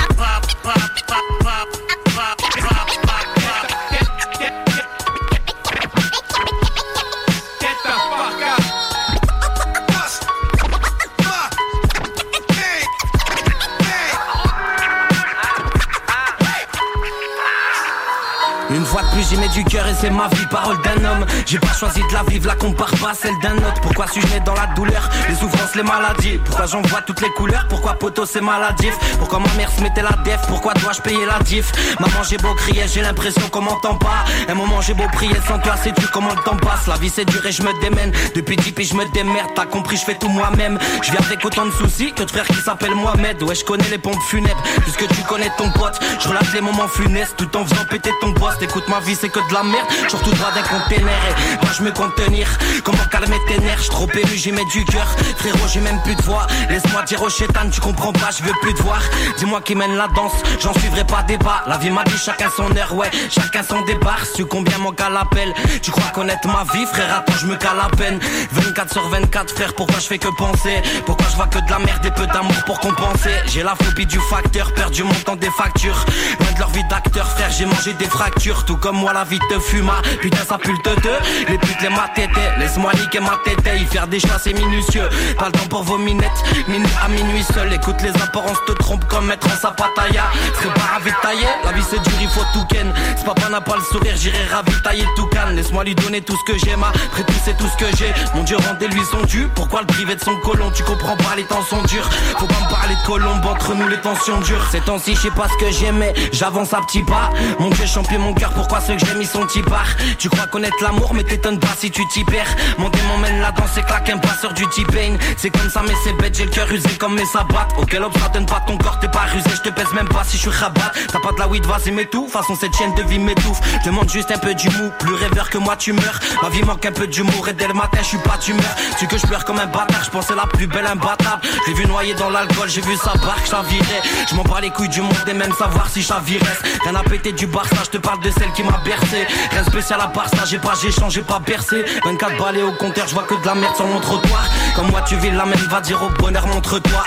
fois 18.97 19.03
de 19.11 19.15
plus 19.15 19.29
j'y 19.29 19.37
mets 19.37 19.49
du 19.49 19.63
cœur 19.65 19.87
et 19.87 19.95
c'est 20.01 20.09
ma 20.09 20.29
vie, 20.29 20.47
parole 20.51 20.81
d'un 20.81 21.05
homme. 21.05 21.27
J'ai 21.45 21.59
pas 21.59 21.73
choisi 21.75 22.01
de 22.01 22.15
la 22.15 22.23
vivre, 22.23 22.47
la 22.47 22.55
compare 22.55 22.91
pas 23.03 23.13
celle 23.13 23.39
d'un 23.43 23.57
autre. 23.57 23.81
Pourquoi 23.83 24.07
suis-je 24.07 24.27
né 24.29 24.41
dans 24.41 24.55
la 24.55 24.67
douleur, 24.75 25.09
les 25.29 25.35
souffrances, 25.35 25.75
les 25.75 25.83
maladies. 25.83 26.39
Pourquoi 26.45 26.65
j'en 26.67 26.81
vois 26.83 27.03
toutes 27.03 27.21
les 27.21 27.29
couleurs, 27.31 27.67
pourquoi 27.69 27.95
poteau 27.95 28.25
c'est 28.25 28.41
maladif? 28.41 28.95
Pourquoi 29.19 29.41
ma 29.41 29.53
mère 29.55 29.71
se 29.71 29.83
mettait 29.83 30.03
la 30.03 30.17
def, 30.25 30.41
pourquoi 30.49 30.73
dois-je 30.75 31.03
payer 31.03 31.27
la 31.27 31.39
diff? 31.41 31.73
Maman 32.01 32.23
j'ai 32.29 32.39
beau 32.39 32.55
crier, 32.55 32.85
j'ai 32.89 33.03
l'impression 33.03 33.47
qu'on 33.51 33.61
m'entend 33.61 33.97
pas. 33.97 34.25
Un 34.49 34.55
moment 34.55 34.81
j'ai 34.81 34.95
beau 34.95 35.09
prier 35.13 35.37
sans 35.47 35.59
toi, 35.59 35.77
sais-tu 35.77 36.07
comment 36.13 36.35
le 36.35 36.43
temps 36.43 36.57
passe. 36.57 36.87
La 36.87 36.97
vie 36.97 37.11
c'est 37.11 37.27
dur 37.27 37.45
et 37.45 37.53
je 37.53 37.63
me 37.63 37.79
démène, 37.83 38.13
depuis 38.35 38.57
10 38.57 38.73
piges 38.73 38.89
je 38.91 38.95
me 38.95 39.05
démerde. 39.13 39.51
T'as 39.55 39.67
compris, 39.67 39.99
je 39.99 40.05
fais 40.05 40.17
tout 40.17 40.31
moi-même. 40.31 40.79
Je 41.03 41.11
vis 41.11 41.19
avec 41.19 41.45
autant 41.45 41.67
de 41.67 41.73
soucis 41.73 42.13
que 42.15 42.23
de 42.23 42.31
frères 42.31 42.47
qui 42.47 42.63
s'appellent 42.63 42.95
Mohamed. 42.95 43.43
Ouais 43.43 43.55
je 43.55 43.65
connais 43.65 43.89
les 43.91 43.99
pompes 43.99 44.23
funèbres, 44.23 44.63
puisque 44.83 45.07
tu 45.09 45.23
connais 45.29 45.51
ton 45.59 45.71
pote 45.73 46.01
Je 46.21 46.29
relate 46.29 46.51
les 46.55 46.63
moments 46.63 46.89
funestes. 46.89 47.35
Tout 47.37 47.55
en 47.59 47.67
faisant 47.67 47.85
péter 47.91 48.11
ton 48.23 48.33
poste. 48.33 48.63
Écoute 48.63 48.86
ma 48.89 49.01
vie 49.01 49.17
c'est 49.19 49.29
que 49.29 49.41
de 49.49 49.55
la 49.55 49.63
merde, 49.63 49.87
je 50.05 50.17
tout 50.17 50.31
droit 50.33 50.51
d'un 50.53 50.63
container 50.63 51.21
Et 51.53 51.65
moi 51.65 51.73
je 51.77 51.83
me 51.83 51.91
compte 51.93 52.15
tenir, 52.17 52.47
comment 52.85 53.05
calmer 53.11 53.39
tes 53.49 53.59
nerfs? 53.59 53.79
J'suis 53.79 53.91
trop 53.91 54.09
ému, 54.13 54.37
j'y 54.37 54.53
mets 54.53 54.65
du 54.73 54.85
cœur. 54.85 55.07
Frérot 55.37 55.69
j'ai 55.73 55.81
même 55.81 56.01
plus 56.03 56.15
de 56.15 56.23
voix, 56.23 56.47
laisse-moi 56.69 57.03
dire 57.03 57.23
au 57.23 57.29
chétan 57.29 57.71
Tu 57.71 57.81
comprends 57.81 58.13
pas, 58.13 58.31
je 58.37 58.43
veux 58.43 58.55
plus 58.61 58.75
te 58.75 58.83
voir. 58.83 59.01
Dis-moi 59.39 59.61
qui 59.63 59.75
mène 59.75 59.97
la 59.97 60.09
danse, 60.09 60.33
j'en 60.61 60.73
suivrai 60.75 61.05
pas 61.05 61.23
débat 61.23 61.65
La 61.67 61.79
vie 61.79 61.91
m'a 61.91 62.05
dit 62.05 62.19
chacun 62.19 62.49
son 62.55 62.75
heure, 62.77 62.95
ouais, 62.95 63.11
chacun 63.31 63.63
son 63.63 63.83
départ. 63.83 64.25
Su 64.35 64.45
combien 64.47 64.79
mon 64.79 64.93
gars 64.93 65.11
l'appelle? 65.11 65.53
Tu 65.83 65.91
crois 65.91 66.11
connaître 66.15 66.47
ma 66.49 66.65
vie 66.73 66.87
frère, 66.87 67.19
attends 67.19 67.35
je 67.41 67.47
me 67.47 67.57
cale 67.57 67.81
à 67.81 67.89
peine. 67.97 68.19
24 68.53 68.93
sur 68.93 69.09
24 69.09 69.55
frère, 69.55 69.75
pourquoi 69.75 69.99
je 69.99 70.07
fais 70.07 70.19
que 70.19 70.29
penser? 70.37 70.83
Pourquoi 71.05 71.27
je 71.31 71.37
vois 71.37 71.47
que 71.47 71.59
de 71.59 71.71
la 71.71 71.79
merde 71.79 72.05
et 72.07 72.11
peu 72.11 72.27
d'amour 72.27 72.57
pour 72.65 72.79
compenser? 72.81 73.31
J'ai 73.47 73.63
la 73.63 73.75
phobie 73.77 74.07
du 74.07 74.19
facteur, 74.21 74.73
peur 74.75 74.91
du 74.91 75.03
montant 75.03 75.37
des 75.37 75.51
factures. 75.51 76.05
Loin 76.41 76.53
de 76.53 76.59
leur 76.59 76.71
vie 76.71 76.85
d'acteur 76.89 77.27
frère, 77.29 77.51
j'ai 77.51 77.67
mangé 77.67 77.93
des 77.95 78.07
fractures 78.07 78.65
comme 78.81 78.97
moi 78.97 79.13
la 79.13 79.25
vie 79.25 79.39
te 79.51 79.59
fuma, 79.59 80.03
putain 80.21 80.45
ça 80.49 80.59
pue 80.59 80.73
le 80.73 80.79
teuteux. 80.79 81.19
Les 81.49 81.59
putes 81.59 81.83
les 81.83 81.89
matétés, 81.89 82.41
laisse-moi 82.59 82.93
niquer 82.95 83.21
ma 83.21 83.39
tête 83.45 83.59
Y 83.77 83.85
faire 83.87 84.07
des 84.07 84.21
choix 84.21 84.39
c'est 84.43 84.53
minutieux, 84.53 85.09
pas 85.39 85.47
le 85.47 85.53
temps 85.53 85.67
pour 85.69 85.83
vos 85.83 85.99
minettes. 85.99 86.43
Minuit 86.69 86.89
à 87.05 87.09
minuit 87.09 87.43
seul, 87.43 87.73
écoute 87.73 88.01
les 88.03 88.11
apparences 88.23 88.59
te 88.67 88.73
trompent 88.73 89.07
comme 89.07 89.27
mettre 89.27 89.47
en 89.47 89.57
sapataya 89.57 90.25
Serais 90.55 90.75
pas 90.75 90.95
ravitaillé, 90.95 91.47
la 91.65 91.73
vie 91.73 91.83
c'est 91.89 92.03
dur 92.03 92.13
il 92.21 92.29
faut 92.29 92.45
tout 92.53 92.65
ken. 92.67 92.93
Si 93.17 93.25
papa 93.25 93.49
n'a 93.49 93.61
pas 93.61 93.77
le 93.77 93.83
sourire 93.83 94.15
j'irai 94.17 94.45
ravitailler 94.53 95.07
tout 95.17 95.27
canne 95.27 95.57
Laisse-moi 95.57 95.85
lui 95.85 95.95
donner 95.95 96.21
tout 96.21 96.37
ce 96.37 96.53
que 96.53 96.59
j'aime, 96.59 96.83
après 96.83 97.25
tout 97.25 97.41
c'est 97.45 97.57
tout 97.57 97.67
ce 97.67 97.77
que 97.77 97.97
j'ai. 97.97 98.13
Mon 98.35 98.45
dieu 98.45 98.57
rendez-lui 98.57 99.03
son 99.11 99.23
dû, 99.23 99.49
pourquoi 99.55 99.81
le 99.81 99.87
priver 99.87 100.17
de 100.17 100.21
son 100.21 100.37
colon? 100.41 100.71
Tu 100.75 100.83
comprends 100.83 101.17
pas 101.17 101.37
les 101.37 101.45
temps 101.45 101.63
sont 101.63 101.83
durs, 101.83 102.09
faut 102.39 102.47
pas 102.47 102.61
me 102.65 102.71
parler 102.71 102.95
de 102.95 103.07
colombe 103.07 103.45
Entre 103.47 103.75
nous 103.75 103.89
les 103.89 104.01
tensions 104.01 104.41
durent, 104.41 104.67
ces 104.71 104.81
temps-ci 104.81 105.15
je 105.15 105.21
sais 105.21 105.31
pas 105.31 105.49
ce 105.49 105.65
que 105.65 105.71
j'aimais. 105.71 106.15
J'avance 106.33 106.73
à 106.75 106.81
petits 106.81 107.03
pas, 107.03 107.31
mon 107.59 107.71
dieu 107.71 107.87
champion 107.87 108.19
mon 108.19 108.35
cœur 108.35 108.53
Pourquoi 108.69 108.85
ceux 108.85 108.95
que 108.95 109.07
j'aime 109.07 109.23
ils 109.23 109.29
sont 109.29 109.47
part 109.63 109.87
Tu 110.19 110.29
crois 110.29 110.49
connaître 110.49 110.83
l'amour 110.83 111.15
mais 111.15 111.23
t'étonnes 111.23 111.61
pas 111.61 111.77
si 111.79 111.89
tu 111.89 112.03
t'y 112.09 112.25
perds. 112.25 112.53
Mon 112.79 112.89
démon 112.89 113.17
mène 113.19 113.41
la 113.41 113.53
danse 113.53 113.79
et 113.79 113.83
claque 113.83 114.11
un 114.11 114.19
pas 114.19 114.35
sur 114.41 114.53
du 114.55 114.67
T-Pain 114.67 115.17
C'est 115.37 115.51
comme 115.51 115.71
ça 115.71 115.83
mais 115.87 115.95
c'est 116.03 116.15
bête 116.15 116.37
j'ai 116.37 116.47
le 116.47 116.51
cœur 116.51 116.69
usé 116.73 116.89
comme 116.99 117.15
mes 117.15 117.25
sabbats. 117.27 117.69
Auquel 117.79 118.03
obstacle 118.03 118.33
donne 118.33 118.47
pas 118.47 118.65
ton 118.67 118.77
corps 118.77 118.99
t'es 118.99 119.07
pas 119.07 119.27
rusé. 119.33 119.49
Je 119.55 119.63
te 119.63 119.69
pèse 119.69 119.93
même 119.95 120.09
pas 120.09 120.25
si 120.25 120.37
je 120.37 120.43
suis 120.43 120.51
rabat. 120.51 120.91
T'as 121.13 121.21
pas 121.21 121.31
de 121.31 121.39
la 121.39 121.47
weed 121.47 121.65
vas-y 121.65 121.93
mais 121.93 122.07
tout 122.07 122.27
Façon 122.27 122.57
cette 122.57 122.77
chaîne 122.77 122.93
de 122.97 123.05
vie 123.05 123.21
m'étouffe. 123.21 123.61
Je 123.85 123.89
demande 123.89 124.11
juste 124.11 124.33
un 124.33 124.39
peu 124.39 124.53
du 124.53 124.69
mou 124.71 124.91
Plus 124.99 125.15
rêveur 125.15 125.49
que 125.49 125.59
moi 125.59 125.77
tu 125.77 125.93
meurs. 125.93 126.19
Ma 126.43 126.49
vie 126.49 126.65
manque 126.65 126.85
un 126.85 126.93
peu 126.93 127.07
d'humour. 127.07 127.49
Et 127.49 127.53
dès 127.53 127.69
le 127.69 127.75
matin 127.75 127.99
je 128.03 128.07
suis 128.09 128.19
pas 128.19 128.37
d'humeur. 128.45 128.75
Tu 128.99 129.07
que 129.07 129.17
je 129.17 129.29
pleure 129.29 129.45
comme 129.45 129.61
un 129.61 129.67
bâtard. 129.67 130.03
Je 130.05 130.11
pensais 130.11 130.35
la 130.35 130.47
plus 130.47 130.67
belle 130.67 130.87
imbattable. 130.87 131.41
J'ai 131.69 131.75
vu 131.75 131.87
noyer 131.87 132.15
dans 132.15 132.31
l'alcool 132.31 132.69
j'ai 132.69 132.81
vu 132.81 132.97
sa 132.97 133.13
barque 133.15 133.47
chavirer 133.49 134.03
Je 134.29 134.35
m'en 134.35 134.43
bats 134.43 134.61
les 134.61 134.71
couilles 134.71 134.89
du 134.89 135.03
monde 135.03 135.15
et 135.29 135.35
même 135.35 135.53
savoir 135.53 135.89
si 135.89 136.03
chavirais 136.03 136.59
Rien 136.83 136.97
à 136.97 137.05
péter 137.05 137.31
du 137.31 137.47
Barça 137.47 137.77
je 137.85 137.91
te 137.91 137.99
parle 137.99 138.21
de 138.23 138.31
qui 138.55 138.63
m'a 138.63 138.79
bercé. 138.85 139.27
Rien 139.51 139.65
spécial 139.65 140.01
à 140.01 140.09
part 140.09 140.29
ça 140.29 140.45
j'ai 140.45 140.59
pas 140.59 140.75
j'ai 140.81 140.91
changé 140.91 141.23
pas 141.23 141.39
bercé. 141.39 141.85
24 142.05 142.39
balais 142.39 142.63
au 142.63 142.73
compteur 142.73 143.07
je 143.09 143.15
vois 143.15 143.25
que 143.25 143.35
de 143.35 143.47
la 143.47 143.55
merde 143.55 143.75
sur 143.77 143.87
mon 143.87 144.01
trottoir. 144.01 144.45
Comme 144.75 144.91
moi 144.91 145.03
tu 145.03 145.17
vis 145.17 145.31
la 145.31 145.47
même 145.47 145.59
va 145.71 145.81
dire 145.81 146.03
au 146.03 146.09
bonheur 146.21 146.47
montre-toi 146.47 147.05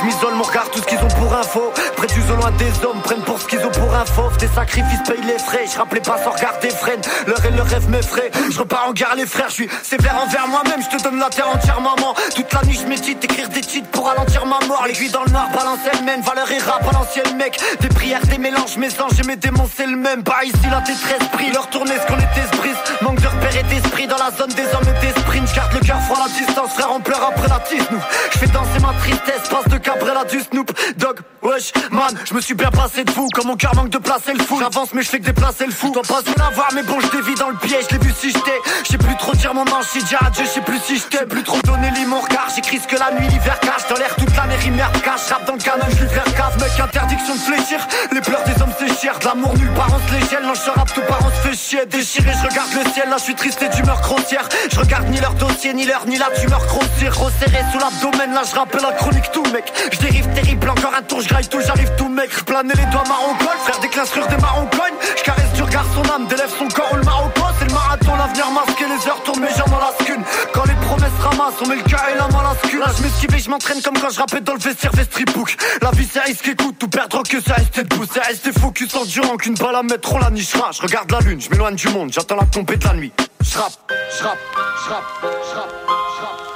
m'isole, 0.00 0.34
mon 0.34 0.44
regard, 0.44 0.70
tout 0.70 0.80
ce 0.80 0.86
qu'ils 0.86 0.98
ont 0.98 1.08
pour 1.08 1.34
info. 1.34 1.72
Près 2.02 2.14
du 2.14 2.20
loin 2.26 2.50
des 2.58 2.84
hommes, 2.84 3.00
prennent 3.00 3.22
pour 3.22 3.40
ce 3.40 3.46
qu'ils 3.46 3.64
ont 3.64 3.70
pour 3.70 3.94
info. 3.94 4.22
Tes 4.36 4.48
sacrifices 4.48 5.02
payent 5.06 5.24
les 5.24 5.38
frais, 5.38 5.66
je 5.72 5.78
rappelais 5.78 6.00
pas 6.00 6.18
sans 6.18 6.32
regarder 6.32 6.70
freine. 6.70 7.00
Leur 7.28 7.44
et 7.44 7.52
le 7.52 7.62
rêve 7.62 7.88
m'effraie, 7.88 8.28
je 8.50 8.58
repars 8.58 8.88
en 8.88 8.92
gare 8.92 9.14
les 9.14 9.24
frères, 9.24 9.50
je 9.50 9.54
suis 9.54 9.68
sévère 9.84 10.20
envers 10.20 10.48
moi-même, 10.48 10.80
je 10.82 10.96
te 10.96 11.00
donne 11.00 11.20
la 11.20 11.28
terre 11.28 11.48
entière, 11.48 11.80
maman. 11.80 12.12
Toute 12.34 12.52
la 12.52 12.62
nuit, 12.64 12.76
je 12.82 12.88
médite, 12.88 13.22
écrire 13.22 13.48
des 13.50 13.60
titres 13.60 13.88
pour 13.90 14.08
ralentir 14.08 14.44
ma 14.46 14.58
mort. 14.66 14.82
L'aiguille 14.84 15.12
dans 15.12 15.22
le 15.22 15.30
noir, 15.30 15.48
balance 15.54 15.78
elle-même, 15.92 16.22
valeur 16.22 16.50
et 16.50 16.58
rap 16.58 16.82
à 16.88 16.92
l'ancienne 16.92 17.36
mec. 17.36 17.60
Des 17.78 17.88
prières, 17.88 18.26
des 18.26 18.38
mélanges, 18.38 18.76
mes 18.78 19.00
anges 19.00 19.20
et 19.22 19.26
mes 19.28 19.36
démons, 19.36 19.70
c'est 19.72 19.86
le 19.86 19.96
même. 19.96 20.24
Pas 20.24 20.42
ici, 20.44 20.66
la 20.72 20.80
détresse 20.80 21.28
pris, 21.32 21.52
leur 21.52 21.70
tournée, 21.70 21.94
ce 22.02 22.06
qu'on 22.12 22.18
était 22.18 22.48
se 22.50 22.56
brise. 22.56 22.76
Manque 23.02 23.20
de 23.20 23.28
repères 23.28 23.56
et 23.56 23.62
d'esprit 23.62 24.08
dans 24.08 24.18
la 24.18 24.32
zone 24.36 24.50
des 24.50 24.64
hommes 24.74 24.88
et 24.88 25.06
des 25.06 25.20
sprints. 25.20 25.46
Je 25.46 25.54
garde 25.54 25.72
le 25.72 25.80
cœur 25.86 26.00
froid 26.02 26.18
à 26.18 26.26
la 26.26 26.34
distance, 26.34 26.72
frère, 26.72 26.88
on 26.92 27.00
pleure 27.00 27.30
après 27.32 27.46
la 27.46 27.60
tisse, 27.60 27.88
nous. 27.92 28.00
Je 28.32 28.38
fais 28.38 28.48
danser 28.48 28.80
ma 28.80 28.92
tristesse, 28.94 29.48
passe 29.48 29.68
de 29.68 29.78
Cabrella 29.78 30.24
du 30.24 30.40
Snoop. 30.40 30.72
Dog, 30.96 31.20
wesh, 31.42 31.72
man, 31.92 32.14
je 32.24 32.34
me 32.34 32.40
suis 32.40 32.54
bien 32.54 32.70
passé 32.70 33.04
de 33.04 33.10
vous. 33.12 33.28
Comme 33.34 33.46
mon 33.46 33.56
cœur 33.56 33.74
manque 33.74 33.90
de 33.90 33.98
place 33.98 34.22
et 34.28 34.32
le 34.32 34.42
fou. 34.42 34.58
J'avance, 34.58 34.92
mais 34.94 35.02
je 35.02 35.08
fais 35.08 35.20
que 35.20 35.26
déplacer 35.26 35.66
le 35.66 35.72
fou. 35.72 35.90
T'en 35.90 36.02
pas 36.02 36.20
rien 36.24 36.46
à 36.46 36.50
voir, 36.50 36.68
mais 36.74 36.82
bon, 36.82 36.98
je 37.00 37.08
dévie 37.08 37.34
dans 37.34 37.50
le 37.50 37.56
piège. 37.56 37.84
L'ai 37.90 37.98
vu 37.98 38.12
si 38.18 38.30
j'étais. 38.30 38.60
J'ai 38.90 38.98
plus 38.98 39.16
trop 39.16 39.32
dire 39.34 39.54
mon 39.54 39.64
manche, 39.64 39.86
j'ai 39.94 40.16
adieu, 40.16 40.44
sais 40.46 40.60
plus 40.60 40.78
si 40.80 40.96
j'étais. 40.96 41.26
Plus 41.26 41.42
trop 41.42 41.60
donner 41.62 41.90
regard. 42.20 42.48
J'écris 42.54 42.80
que 42.80 42.96
la 42.96 43.12
nuit, 43.12 43.28
l'hiver 43.28 43.58
cache. 43.60 43.86
Dans 43.88 43.96
l'air, 43.96 44.14
toute 44.16 44.34
l'année, 44.36 44.56
rime 44.56 44.76
cache. 45.02 45.30
Rap 45.30 45.46
dans 45.46 45.54
le 45.54 45.58
canon, 45.58 45.86
je 45.90 46.04
vers 46.04 46.24
cave. 46.24 46.56
Mec, 46.60 46.80
interdiction 46.80 47.34
de 47.34 47.40
fléchir. 47.40 47.86
Les 48.12 48.20
pleurs 48.20 48.44
des 48.44 48.60
hommes, 48.62 48.72
cher. 49.00 49.18
De 49.18 49.24
l'amour 49.24 49.54
nulle 49.56 49.72
part, 49.72 49.88
on 49.92 50.08
se 50.08 50.14
l'échelle. 50.14 50.44
Non, 50.44 50.54
je 50.54 50.92
tout 50.94 51.00
part, 51.08 51.20
on 51.24 51.30
se 51.30 51.48
fait 51.48 51.56
chier. 51.56 51.86
Déchiré, 51.86 52.32
je 52.32 52.48
regarde 52.48 52.70
le 52.74 52.90
ciel. 52.92 53.08
Là, 53.08 53.16
je 53.18 53.24
suis 53.24 53.34
triste 53.34 53.62
et 53.62 53.68
d'humeur 53.68 54.00
grossière. 54.00 54.48
Je 54.72 54.78
regarde 54.78 55.08
ni 55.08 55.20
leur 55.20 55.34
dossier, 55.34 55.72
ni 55.74 55.86
leur, 55.86 56.06
ni 56.06 56.18
la 56.18 56.30
tumeur 56.30 56.64
grossière. 56.66 57.16
Resserré 57.18 57.64
sous 57.72 57.78
l'abdomen, 57.78 58.32
là, 58.32 58.42
je 58.48 58.54
rappelle 58.54 58.82
la 58.82 58.92
chronique 58.92 59.30
tout, 59.32 59.44
mec. 59.52 59.72
Je 59.92 59.98
dérive 59.98 60.26
terrible, 60.34 60.68
encore 60.68 60.94
un 60.94 61.02
tour, 61.02 61.20
je 61.20 61.28
tout, 61.48 61.60
j'arrive 61.64 61.81
tout, 61.96 62.08
mec. 62.08 62.30
Planais 62.44 62.74
les 62.74 62.86
doigts 62.86 63.04
marron 63.08 63.34
col, 63.38 63.56
frère 63.64 63.80
des 63.80 64.06
sur 64.06 64.26
des 64.26 64.36
marrons 64.36 64.66
cognes. 64.66 64.98
Je 65.16 65.22
caresse 65.22 65.52
du 65.54 65.62
regard 65.62 65.84
son 65.94 66.02
âme, 66.12 66.26
délève 66.26 66.50
son 66.58 66.68
corps 66.68 66.92
ou 66.92 66.96
le 66.96 67.02
marocain. 67.02 67.42
C'est 67.58 67.66
le 67.66 67.74
marathon, 67.74 68.16
l'avenir 68.16 68.50
masqué, 68.50 68.84
les 68.84 69.08
heures 69.08 69.22
tournent, 69.22 69.40
mes 69.40 69.54
jambes 69.54 69.72
en 69.72 69.78
la 69.78 69.92
scune. 70.00 70.22
Quand 70.52 70.64
les 70.64 70.74
promesses 70.86 71.18
ramassent, 71.20 71.60
on 71.62 71.68
met 71.68 71.76
le 71.76 71.82
cœur 71.82 72.02
et 72.12 72.18
la 72.18 72.28
main 72.28 72.42
la 72.42 72.78
Là, 72.78 72.86
je 72.96 73.02
m'esquive 73.02 73.34
et 73.34 73.38
je 73.38 73.50
m'entraîne 73.50 73.80
comme 73.82 73.98
quand 73.98 74.10
je 74.10 74.18
rappelle 74.18 74.42
dans 74.42 74.54
le 74.54 74.58
vestiaire 74.58 74.92
vestripook. 74.92 75.56
La 75.80 75.90
vie, 75.92 76.08
c'est 76.10 76.20
risque 76.20 76.48
écoute, 76.48 76.76
tout 76.78 76.88
perdre 76.88 77.22
que 77.22 77.40
c'est 77.40 77.52
rester 77.52 77.84
debout. 77.84 78.04
C'est 78.12 78.24
rester 78.26 78.52
focus 78.52 78.94
endurant 78.94 79.36
qu'une 79.36 79.54
balle 79.54 79.76
à 79.76 79.82
mettre, 79.82 80.00
trop 80.00 80.18
la 80.18 80.30
niche 80.30 80.52
Je 80.52 80.82
regarde 80.82 81.10
la 81.10 81.20
lune, 81.20 81.40
je 81.40 81.50
m'éloigne 81.50 81.76
du 81.76 81.88
monde, 81.88 82.12
j'attends 82.12 82.36
la 82.36 82.46
tombée 82.46 82.76
de 82.76 82.84
la 82.84 82.94
nuit. 82.94 83.12
Je 83.40 83.58
rappe, 83.58 83.72
je 84.18 84.24
rappe, 84.24 84.38
je 84.84 84.90
rappe, 84.90 85.04
je 85.22 85.56
rappe, 85.56 85.70
je 85.88 86.22
rappe. 86.22 86.51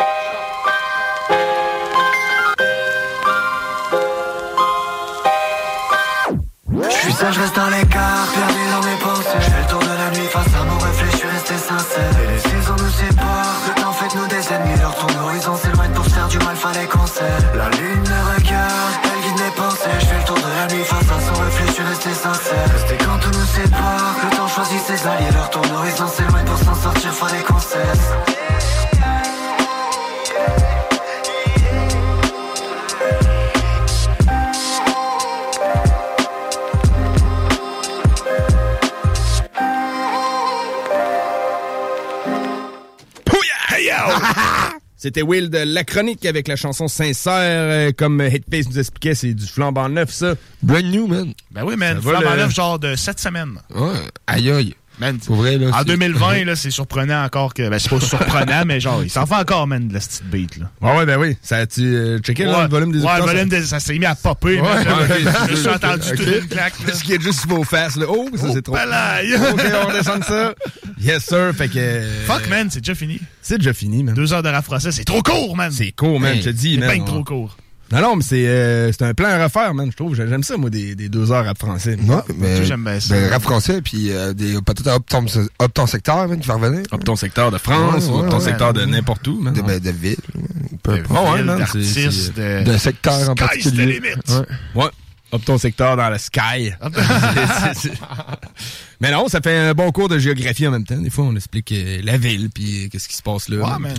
Je 7.18 7.40
reste 7.40 7.56
dans 7.56 7.68
l'écart, 7.68 8.28
perdu 8.34 8.62
dans 8.70 8.86
mes 8.86 8.96
pensées. 8.96 9.40
Je 9.40 9.50
fais 9.50 9.60
le 9.60 9.68
tour 9.68 9.80
de 9.80 9.86
la 9.86 10.10
nuit 10.10 10.28
face 10.28 10.52
à 10.54 10.64
mon 10.64 10.78
reflet, 10.78 11.10
je 11.10 11.16
suis 11.16 11.28
resté 11.28 11.54
sincère. 11.56 12.12
Et 12.22 12.32
les 12.32 12.38
saisons 12.38 12.76
nous 12.76 12.90
séparent, 12.90 13.56
le 13.66 13.80
temps 13.80 13.92
fait 13.92 14.14
nous 14.14 14.26
des 14.26 14.52
ennemis. 14.52 14.78
Leur 14.78 14.94
tourne 14.94 15.14
l'horizon 15.18 15.56
s'éloigne 15.56 15.92
pour 15.92 16.04
se 16.04 16.10
faire 16.10 16.28
du 16.28 16.38
mal, 16.38 16.56
fallait 16.56 16.86
qu'on. 16.86 17.06
La 17.54 17.68
lune 17.70 18.04
me 18.04 18.20
regarde, 18.36 18.94
elle 19.04 19.20
guide 19.24 19.40
mes 19.42 19.50
pensées. 19.56 19.96
Je 19.98 20.06
fais 20.06 20.18
le 20.18 20.24
tour 20.24 20.36
de 20.36 20.50
la 20.60 20.66
nuit 20.74 20.84
face 20.84 21.10
à 21.10 21.18
son 21.24 21.34
reflet, 21.40 21.66
je 21.66 21.72
suis 21.72 21.82
resté 21.82 22.10
sincère. 22.12 22.68
Rester 22.72 22.98
quand 22.98 23.18
tout 23.18 23.32
nous 23.32 23.46
sépare, 23.46 24.14
le 24.22 24.36
temps 24.36 24.48
choisit 24.48 24.80
ses 24.80 25.06
alliés. 25.06 25.32
Leur 25.32 25.50
tourne 25.50 25.68
l'horizon 25.72 26.06
s'éloigne 26.08 26.44
pour 26.44 26.58
s'en 26.58 26.74
sortir, 26.74 27.12
fallait 27.14 27.42
qu'on 27.42 27.58
cesse. 27.58 28.35
C'était 44.98 45.20
Will 45.22 45.50
de 45.50 45.58
La 45.58 45.84
Chronique 45.84 46.24
avec 46.24 46.48
la 46.48 46.56
chanson 46.56 46.88
Sincère. 46.88 47.32
euh, 47.34 47.92
Comme 47.96 48.20
Hitface 48.22 48.66
nous 48.68 48.78
expliquait, 48.78 49.14
c'est 49.14 49.34
du 49.34 49.46
flambant 49.46 49.88
neuf, 49.90 50.10
ça. 50.10 50.34
Brand 50.62 50.84
new, 50.84 51.06
man. 51.06 51.34
Ben 51.50 51.64
oui, 51.64 51.76
man. 51.76 52.00
Le- 52.02 52.36
neuf, 52.36 52.54
genre 52.54 52.78
de 52.78 52.96
7 52.96 53.20
semaines. 53.20 53.58
Ouais, 53.74 54.00
aïe 54.26 54.50
aïe. 54.50 54.74
Man, 54.98 55.18
Pour 55.18 55.36
vrai, 55.36 55.58
là. 55.58 55.68
en 55.74 55.78
c'est- 55.80 55.84
2020, 55.84 56.44
là, 56.44 56.56
c'est 56.56 56.70
surprenant 56.70 57.22
encore 57.24 57.52
que. 57.52 57.68
Ben, 57.68 57.78
c'est 57.78 57.90
pas 57.90 58.00
surprenent, 58.00 58.64
mais 58.66 58.80
genre, 58.80 59.02
il 59.04 59.10
s'en 59.10 59.26
fait 59.26 59.34
encore, 59.34 59.66
man, 59.66 59.88
de 59.88 59.92
la 59.94 60.00
petite 60.00 60.24
beat, 60.24 60.56
là. 60.56 60.70
Ouais, 60.80 60.96
ouais, 60.96 61.06
ben 61.06 61.18
oui. 61.18 61.36
Ça 61.42 61.56
a-tu 61.58 61.82
euh, 61.84 62.18
checké 62.20 62.44
là, 62.44 62.62
le 62.62 62.68
volume 62.70 62.92
des 62.92 63.00
Ouais, 63.02 63.16
le 63.18 63.22
volume 63.24 63.50
ça- 63.50 63.60
des- 63.60 63.66
ça 63.66 63.78
s'est 63.80 63.98
mis 63.98 64.06
à 64.06 64.14
popper, 64.14 64.60
Ouais. 64.60 64.68
Je 65.46 65.50
me 65.52 65.56
suis 65.56 65.68
entendu 65.68 66.08
Ok. 66.10 66.16
tout 66.16 66.24
d'une 66.24 66.48
claque, 66.48 66.74
là. 66.86 66.94
Ce 66.94 67.04
qui 67.04 67.12
est 67.12 67.20
juste 67.22 67.46
vos 67.46 67.62
faces, 67.62 67.96
là. 67.96 68.06
Oh, 68.08 68.28
ça, 68.36 68.52
c'est 68.54 68.62
trop. 68.62 68.74
OK, 68.76 69.60
on 69.88 69.92
descend 69.92 70.20
de 70.20 70.24
ça. 70.24 70.54
Yes, 70.98 71.24
sir. 71.24 71.52
Fait 71.54 71.68
que. 71.68 71.74
euh, 71.76 72.24
Fuck, 72.26 72.48
man, 72.48 72.68
c'est 72.70 72.80
déjà 72.80 72.94
fini. 72.94 73.20
C'est 73.42 73.58
déjà 73.58 73.74
fini, 73.74 74.02
man. 74.02 74.14
Deux 74.14 74.32
heures 74.32 74.42
de 74.42 74.48
rap 74.48 74.64
français, 74.64 74.92
c'est 74.92 75.04
trop 75.04 75.22
court, 75.22 75.56
man. 75.56 75.70
C'est 75.72 75.92
court, 75.92 76.18
man, 76.18 76.36
je 76.38 76.44
te 76.44 76.48
dis, 76.50 76.78
c'est 76.80 76.86
man. 76.86 77.00
que 77.04 77.06
trop 77.06 77.22
court. 77.24 77.56
Non, 77.92 78.00
non, 78.00 78.16
mais 78.16 78.22
c'est 78.24 78.48
euh, 78.48 78.90
c'est 78.90 79.02
un 79.04 79.14
plan 79.14 79.28
à 79.28 79.44
refaire, 79.44 79.72
man, 79.72 79.88
je 79.90 79.96
trouve. 79.96 80.16
J'aime 80.16 80.42
ça, 80.42 80.56
moi, 80.56 80.70
des, 80.70 80.96
des 80.96 81.08
deux 81.08 81.30
heures 81.30 81.44
rap 81.44 81.56
français. 81.56 81.96
Ouais, 82.04 82.16
mais, 82.36 82.64
j'aime 82.64 82.82
bien 82.82 82.98
ça. 82.98 83.14
ben, 83.14 83.30
rap 83.30 83.42
français, 83.42 83.80
puis 83.80 84.10
euh, 84.10 84.32
des 84.32 84.54
peut-être 84.60 84.88
Up 84.88 85.02
ton, 85.08 85.24
Up 85.62 85.72
ton 85.72 85.86
secteur, 85.86 86.26
man, 86.26 86.40
qui 86.40 86.48
va 86.48 86.54
revenir. 86.54 86.82
Up 86.92 87.04
ton 87.04 87.14
secteur 87.14 87.52
de 87.52 87.58
France, 87.58 88.06
Ouais, 88.08 88.26
ou 88.26 88.28
ton 88.28 88.38
ouais. 88.38 88.44
secteur 88.44 88.72
de 88.72 88.84
n'importe 88.84 89.26
où, 89.28 89.40
man. 89.40 89.54
De, 89.54 89.62
ben, 89.62 89.78
de 89.78 89.90
ville. 89.90 90.16
Peu 90.82 90.94
De 90.94 90.98
importe. 91.00 91.36
ville, 91.36 91.44
man, 91.46 91.58
de- 91.58 92.64
D'un 92.64 92.78
secteur 92.78 93.14
en 93.14 93.18
Sky's 93.18 93.34
the 93.34 93.38
particulier. 93.38 93.86
limit. 93.86 94.08
Ouais. 94.74 94.82
Ouais. 94.84 94.90
Up 95.34 95.44
ton 95.44 95.58
secteur 95.58 95.96
dans 95.96 96.10
le 96.10 96.18
sky. 96.18 96.72
Mais 99.00 99.10
non, 99.12 99.28
ça 99.28 99.40
fait 99.40 99.56
un 99.56 99.74
bon 99.74 99.90
cours 99.92 100.08
de 100.08 100.18
géographie 100.18 100.66
en 100.66 100.70
même 100.70 100.84
temps. 100.84 100.96
Des 100.96 101.10
fois, 101.10 101.24
on 101.24 101.36
explique 101.36 101.70
euh, 101.72 102.00
la 102.02 102.16
ville, 102.16 102.48
puis 102.54 102.84
euh, 102.84 102.88
qu'est-ce 102.90 103.08
qui 103.08 103.16
se 103.16 103.22
passe 103.22 103.48
là. 103.48 103.58
Ouais, 103.58 103.78
man. 103.78 103.94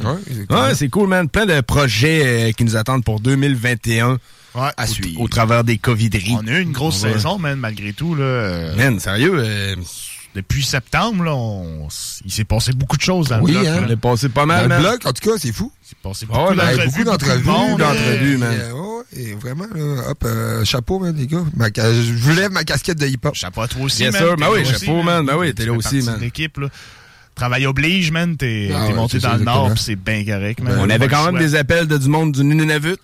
Ouais, 0.49 0.75
c'est 0.75 0.89
cool, 0.89 1.07
man. 1.07 1.29
Plein 1.29 1.45
de 1.45 1.61
projets 1.61 2.49
euh, 2.49 2.51
qui 2.51 2.63
nous 2.63 2.75
attendent 2.75 3.03
pour 3.03 3.19
2021 3.19 4.17
Ouais. 4.55 4.69
à 4.75 4.87
suivre. 4.87 5.21
Au 5.21 5.27
travers 5.27 5.63
des 5.63 5.77
covideries. 5.77 6.33
On 6.41 6.47
a 6.47 6.51
eu 6.57 6.61
une 6.63 6.71
grosse 6.71 7.03
Ouais. 7.03 7.13
saison, 7.13 7.37
man, 7.37 7.59
malgré 7.59 7.93
tout, 7.93 8.15
là. 8.15 8.73
Man, 8.75 8.99
sérieux, 8.99 9.33
euh, 9.35 9.75
Depuis 10.37 10.63
septembre, 10.63 11.23
là, 11.23 11.33
on- 11.33 11.87
il 12.23 12.31
s'est 12.31 12.43
passé 12.43 12.71
beaucoup 12.71 12.95
de 12.95 13.01
choses 13.01 13.29
dans 13.29 13.39
Oui, 13.41 13.53
le 13.53 13.59
bloc. 13.59 13.67
hein. 13.69 13.81
là. 13.81 13.87
on 13.87 13.91
est 13.91 13.95
passé 13.95 14.29
pas 14.29 14.41
Dans 14.41 14.47
mal, 14.47 14.61
le 14.63 14.67
man. 14.69 14.81
bloc, 14.81 15.05
en 15.05 15.11
tout 15.11 15.27
cas, 15.31 15.35
c'est 15.39 15.51
fou. 15.51 15.71
Il 15.83 15.87
s'est 15.89 15.95
passé 16.03 16.27
Ah 16.29 16.33
beaucoup 16.35 16.53
ben, 16.53 16.55
d'entrevues. 16.67 16.85
beaucoup 16.91 17.03
d'entrevues, 17.03 17.77
d'entrevues, 17.77 18.33
Et, 18.33 18.37
man. 18.37 18.53
euh, 18.53 18.71
ouais, 18.73 19.03
et 19.15 19.33
vraiment, 19.33 19.65
là, 19.73 20.09
hop, 20.11 20.23
euh, 20.25 20.63
chapeau, 20.63 20.99
man, 20.99 21.15
les 21.15 21.25
gars. 21.25 21.43
Ma 21.55 21.69
je 21.75 22.13
vous 22.13 22.35
lève 22.35 22.51
ma 22.51 22.63
casquette 22.63 22.99
de 22.99 23.07
hip-hop. 23.07 23.33
Chapeau 23.33 23.61
à 23.61 23.67
toi 23.67 23.81
aussi, 23.81 24.03
Yes, 24.03 24.13
man. 24.13 24.21
T'es 24.29 24.35
Ben 24.35 24.47
oui, 24.51 24.63
chapeau, 24.63 25.01
man. 25.01 25.25
Ben 25.25 25.35
oui, 25.37 25.55
t'es 25.55 25.65
là 25.65 25.73
aussi, 25.73 26.03
man. 26.03 26.19
l'équipe, 26.19 26.57
là. 26.59 26.67
Travail 27.37 27.67
oblige, 27.67 28.11
man. 28.11 28.35
T'es 28.35 28.71
Ah 28.75 28.87
ouais, 28.87 28.93
monté 28.93 29.19
dans 29.19 29.29
ça, 29.29 29.37
le 29.37 29.43
Nord, 29.43 29.71
c'est 29.77 29.95
bien 29.95 30.25
correct, 30.25 30.59
man. 30.59 30.75
On 30.79 30.89
avait 30.89 31.05
le 31.05 31.07
quand 31.07 31.23
même 31.31 31.37
des 31.37 31.53
appels 31.55 31.87
de 31.87 31.95
du 31.97 32.09
monde 32.09 32.31
du 32.31 32.43
Nunavut. 32.43 32.97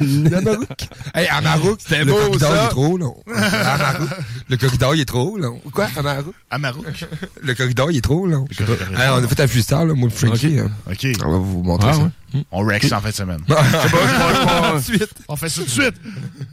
Yamarouk. 0.00 0.68
Hey, 1.14 1.28
Amarouk. 1.28 1.78
C'était 1.80 2.00
le 2.00 2.06
beau, 2.06 2.16
corridor, 2.16 2.50
ça. 2.50 2.62
il 2.62 2.66
est 2.66 2.68
trop 2.70 2.96
long. 2.98 3.16
Amarouk. 3.32 4.08
Le 4.48 4.56
corridor, 4.56 4.94
il 4.96 5.00
est 5.00 5.04
trop 5.04 5.36
long. 5.38 5.60
Quoi, 5.72 5.86
Amarouk? 5.96 6.34
Amarouk. 6.50 7.04
Le 7.42 7.54
corridor, 7.54 7.90
il 7.92 7.98
est 7.98 8.00
trop 8.00 8.26
long. 8.26 8.44
On 8.58 9.24
a 9.24 9.28
fait 9.28 9.40
un 9.40 9.46
freestyle, 9.46 9.76
là, 9.86 9.94
moi, 9.94 10.08
le 10.08 10.14
Frankie. 10.14 10.58
hein. 10.58 10.70
OK. 10.90 11.06
On 11.24 11.30
va 11.30 11.38
vous 11.38 11.62
montrer 11.62 11.90
Ah, 11.92 11.94
ça. 11.94 12.10
On 12.52 12.64
rex 12.64 12.88
ça 12.88 12.98
en 12.98 13.00
fin 13.00 13.10
de 13.10 13.14
semaine. 13.14 13.40
Ensuite. 14.74 15.10
On 15.28 15.36
fait 15.36 15.48
ça 15.48 15.60
tout 15.60 15.66
de 15.66 15.70
suite. 15.70 15.94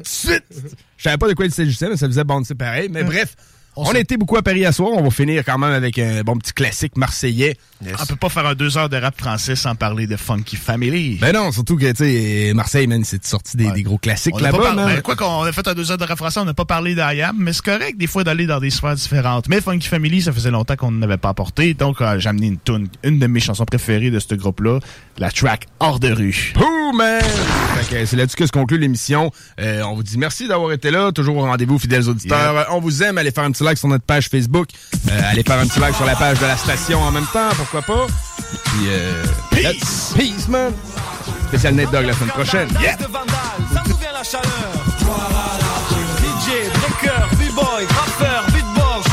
suite. 0.03 0.43
Je 0.97 1.03
savais 1.03 1.17
pas 1.17 1.27
de 1.27 1.33
quoi 1.33 1.45
il 1.45 1.51
s'agissait, 1.51 1.89
mais 1.89 1.97
ça 1.97 2.07
faisait 2.07 2.23
bon, 2.23 2.43
c'est 2.43 2.55
pareil. 2.55 2.89
Mais 2.91 3.03
bref, 3.03 3.35
On 3.77 3.83
on, 3.83 3.91
s'est- 3.91 3.97
a 3.97 3.99
été 3.99 4.17
beaucoup 4.17 4.35
à 4.37 4.41
Paris 4.41 4.65
à 4.65 4.71
soir. 4.71 4.91
On 4.93 5.03
va 5.03 5.09
finir 5.11 5.43
quand 5.45 5.57
même 5.57 5.71
avec 5.71 5.99
un 5.99 6.21
bon 6.23 6.35
petit 6.37 6.51
classique 6.53 6.97
marseillais. 6.97 7.57
On 8.01 8.05
peut 8.07 8.15
pas 8.15 8.29
faire 8.29 8.45
un 8.47 8.55
deux 8.55 8.75
heures 8.77 8.89
de 8.89 8.97
rap 8.97 9.15
français 9.19 9.55
sans 9.55 9.75
parler 9.75 10.07
de 10.07 10.15
Funky 10.17 10.55
Family. 10.55 11.19
Ben 11.21 11.31
non, 11.31 11.51
surtout 11.51 11.77
que, 11.77 11.85
tu 11.91 11.97
sais, 11.97 12.53
Marseille, 12.55 12.87
man, 12.87 13.03
c'est 13.03 13.23
sorti 13.23 13.55
des, 13.55 13.69
des 13.71 13.83
gros 13.83 13.99
classiques 13.99 14.39
là-bas, 14.41 14.73
ben, 14.75 15.01
quoi 15.01 15.15
qu'on 15.15 15.43
a 15.43 15.51
fait 15.51 15.67
un 15.67 15.75
deux 15.75 15.91
heures 15.91 15.97
de 15.99 16.03
rap 16.03 16.17
français, 16.17 16.39
on 16.39 16.45
n'a 16.45 16.55
pas 16.55 16.65
parlé 16.65 16.95
d'IAM, 16.95 17.35
mais 17.37 17.53
c'est 17.53 17.63
correct 17.63 17.97
des 17.97 18.07
fois 18.07 18.23
d'aller 18.23 18.47
dans 18.47 18.59
des 18.59 18.71
sphères 18.71 18.95
différentes. 18.95 19.47
Mais 19.47 19.61
Funky 19.61 19.87
Family, 19.87 20.23
ça 20.23 20.31
faisait 20.33 20.51
longtemps 20.51 20.75
qu'on 20.75 20.91
n'avait 20.91 21.17
pas 21.17 21.29
apporté, 21.29 21.75
donc 21.75 22.01
euh, 22.01 22.17
j'ai 22.19 22.29
amené 22.29 22.47
une 22.47 22.57
tune, 22.59 22.87
une 23.03 23.19
de 23.19 23.27
mes 23.27 23.39
chansons 23.39 23.65
préférées 23.65 24.09
de 24.09 24.19
ce 24.19 24.33
groupe-là, 24.33 24.79
la 25.19 25.29
track 25.31 25.67
Hors 25.79 25.99
de 25.99 26.11
rue. 26.11 26.53
Man! 26.95 27.21
C'est 27.89 28.15
là-dessus 28.15 28.35
que 28.35 28.45
se 28.45 28.51
conclut 28.51 28.77
l'émission. 28.77 29.31
Euh, 29.59 29.81
on 29.83 29.95
vous 29.95 30.03
dit 30.03 30.17
merci 30.17 30.47
d'avoir 30.47 30.71
été 30.73 30.91
là. 30.91 31.11
Toujours 31.11 31.37
au 31.37 31.41
rendez-vous, 31.41 31.79
fidèles 31.79 32.09
auditeurs. 32.09 32.53
Yeah. 32.53 32.67
On 32.71 32.79
vous 32.79 33.01
aime. 33.03 33.17
Allez 33.17 33.31
faire 33.31 33.45
un 33.45 33.51
petit 33.51 33.63
like 33.63 33.77
sur 33.77 33.87
notre 33.87 34.03
page 34.03 34.29
Facebook. 34.29 34.69
Euh, 35.09 35.21
allez 35.31 35.43
faire 35.43 35.59
un 35.59 35.67
petit 35.67 35.79
like 35.79 35.95
sur 35.95 36.05
la 36.05 36.15
page 36.15 36.39
de 36.39 36.45
la 36.45 36.57
station 36.57 37.01
en 37.01 37.11
même 37.11 37.25
temps. 37.31 37.49
Pourquoi 37.55 37.81
pas? 37.81 38.07
Puis, 38.65 38.87
euh, 38.89 39.23
Peace! 39.51 40.13
Peace, 40.15 40.47
man! 40.49 40.73
Spécial 41.47 41.75
Nate 41.75 41.91
Dog 41.91 42.05
la 42.05 42.13
semaine 42.13 42.29
prochaine. 42.29 42.67
Yeah! 42.81 42.97
de 42.97 43.05
Vandal, 43.05 43.27
ça 43.73 43.83
nous 43.87 43.95
vient 43.97 44.11
la 44.13 44.23
chaleur. 44.23 44.73
DJ, 46.19 46.69
breaker, 46.73 47.27
b-boy, 47.37 47.85
rappeur, 47.89 48.45
beatbox. 48.47 49.07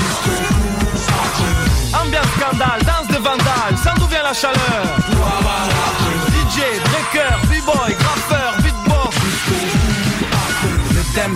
Ambiance 1.95 2.27
scandale, 2.39 2.81
danse 2.85 3.09
de 3.09 3.23
Vandal, 3.23 3.79
ça 3.83 3.95
nous 3.99 4.07
vient 4.07 4.23
la 4.23 4.35
chaleur. 4.35 5.14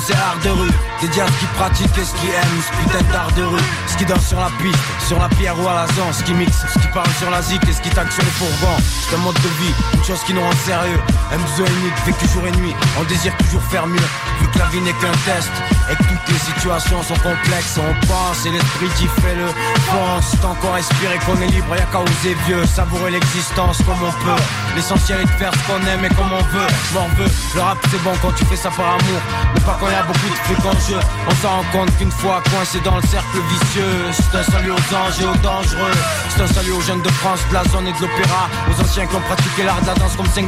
C'est 0.00 0.14
art 0.14 0.38
de 0.42 0.50
rue. 0.50 0.68
À 0.68 1.00
ce 1.00 1.38
qui 1.38 1.46
pratique 1.54 1.98
et 1.98 2.04
ce 2.04 2.12
qui 2.14 2.26
aime 2.26 2.58
Ce 2.66 2.82
putain 2.82 3.12
d'art 3.12 3.30
de 3.36 3.44
rue. 3.44 3.62
Ce 3.86 3.96
qui 3.96 4.04
danse 4.04 4.26
sur 4.26 4.40
la 4.40 4.50
piste, 4.60 4.78
sur 5.06 5.18
la 5.18 5.28
pierre 5.28 5.58
ou 5.60 5.68
à 5.68 5.74
la 5.74 5.86
zone. 5.94 6.12
Ce 6.12 6.22
qui 6.24 6.34
mixe, 6.34 6.64
ce 6.74 6.78
qui 6.80 6.88
parle 6.88 7.10
sur 7.18 7.30
la 7.30 7.40
zik 7.42 7.62
et 7.68 7.72
ce 7.72 7.80
qui 7.80 7.90
tague 7.90 8.10
sur 8.10 8.22
les 8.24 8.30
fourgons. 8.30 8.76
C'est 9.08 9.14
un 9.14 9.18
mode 9.18 9.36
de 9.36 9.48
vie, 9.62 9.74
une 9.94 10.04
chose 10.04 10.20
qui 10.26 10.34
nous 10.34 10.42
rend 10.42 10.58
sérieux. 10.66 11.00
M2 11.30 11.60
unique, 11.60 11.98
vécu 12.06 12.26
jour 12.34 12.46
et 12.46 12.52
nuit. 12.58 12.74
On 12.98 13.04
désire 13.04 13.36
toujours 13.36 13.62
faire 13.70 13.86
mieux 13.86 14.08
Vu 14.40 14.48
que 14.48 14.58
la 14.58 14.66
vie 14.66 14.80
n'est 14.80 14.98
qu'un 14.98 15.14
test. 15.24 15.50
Et 15.90 15.94
que 15.94 16.02
toutes 16.02 16.28
les 16.28 16.38
situations 16.38 17.02
sont 17.02 17.18
complexes. 17.22 17.78
On 17.78 18.06
pense 18.06 18.44
et 18.46 18.50
l'esprit 18.50 18.88
qui 18.98 19.06
fait 19.22 19.36
le 19.36 19.46
pense 19.86 20.32
Tant 20.42 20.54
qu'on 20.54 20.72
respire 20.72 21.10
qu'on 21.24 21.40
est 21.40 21.46
libre, 21.46 21.76
y'a 21.76 21.86
qu'à 21.86 22.00
oser 22.00 22.36
vieux. 22.46 22.66
Savourer 22.66 23.12
l'existence 23.12 23.78
comme 23.78 24.02
on 24.02 24.12
peut 24.24 24.42
L'essentiel 24.78 25.18
est 25.22 25.24
de 25.24 25.30
faire 25.30 25.50
ce 25.52 25.58
qu'on 25.66 25.84
aime 25.90 26.04
et 26.04 26.08
comme 26.14 26.30
on 26.32 26.42
veut. 26.54 26.70
M'en 26.94 27.08
veut, 27.16 27.28
le 27.56 27.60
rap 27.60 27.78
c'est 27.90 28.00
bon 28.04 28.12
quand 28.22 28.30
tu 28.30 28.44
fais 28.44 28.54
ça 28.54 28.70
par 28.70 28.86
amour. 28.86 29.20
Mais 29.52 29.60
pas 29.62 29.76
quand 29.80 29.90
y 29.90 29.94
a 29.94 30.04
beaucoup 30.04 30.30
de 30.30 30.38
trucs 30.44 30.64
en 30.64 30.78
jeu 30.86 31.00
On 31.26 31.34
s'en 31.42 31.48
rend 31.48 31.64
compte 31.72 31.98
qu'une 31.98 32.12
fois 32.12 32.40
coincé 32.48 32.78
dans 32.84 32.94
le 32.94 33.02
cercle 33.02 33.38
vicieux 33.50 34.06
C'est 34.12 34.38
un 34.38 34.42
salut 34.44 34.70
aux 34.70 34.94
anges 34.94 35.18
et 35.20 35.24
aux 35.24 35.34
dangereux. 35.42 35.98
C'est 36.28 36.42
un 36.42 36.46
salut 36.46 36.70
aux 36.70 36.80
jeunes 36.80 37.02
de 37.02 37.08
France, 37.08 37.40
de 37.50 37.54
la 37.54 37.64
zone 37.64 37.88
et 37.88 37.92
de 37.92 38.00
l'opéra. 38.02 38.48
Aux 38.70 38.80
anciens 38.80 39.06
qui 39.06 39.16
ont 39.16 39.20
pratiqué 39.20 39.64
l'art 39.64 39.82
de 39.82 39.86
la 39.88 39.94
danse 39.94 40.14
comme 40.14 40.26
5DA 40.26 40.46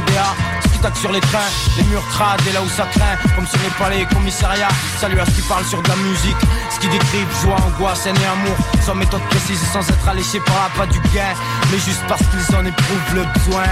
Ce 0.63 0.67
qui 0.69 0.79
taque 0.79 0.95
sur 0.95 1.11
les 1.11 1.19
trains, 1.19 1.51
les 1.75 1.83
murs 1.83 2.07
crades 2.11 2.39
et 2.47 2.53
là 2.53 2.61
où 2.61 2.69
ça 2.69 2.87
craint. 2.95 3.19
Comme 3.35 3.47
sur 3.47 3.59
les 3.59 3.75
palais 3.77 4.01
et 4.03 4.05
commissariats. 4.05 4.71
Salut 4.97 5.19
à 5.19 5.25
ceux 5.25 5.33
qui 5.33 5.41
parlent 5.41 5.65
sur 5.65 5.81
de 5.83 5.89
la 5.89 5.97
musique. 5.97 6.39
Ce 6.69 6.79
qui 6.79 6.87
décrivent 6.87 7.27
joie, 7.43 7.57
angoisse, 7.67 8.05
haine 8.05 8.15
et 8.15 8.31
amour. 8.31 8.55
Sans 8.79 8.95
méthode 8.95 9.23
précise 9.29 9.61
et 9.61 9.73
sans 9.73 9.83
être 9.89 10.07
alléché 10.07 10.39
par 10.39 10.55
la 10.55 10.69
pas 10.79 10.87
du 10.87 11.01
gain. 11.13 11.35
Mais 11.69 11.79
juste 11.79 12.03
parce 12.07 12.23
qu'ils 12.31 12.55
en 12.55 12.63
éprouvent 12.63 13.15
le 13.15 13.25
besoin 13.35 13.67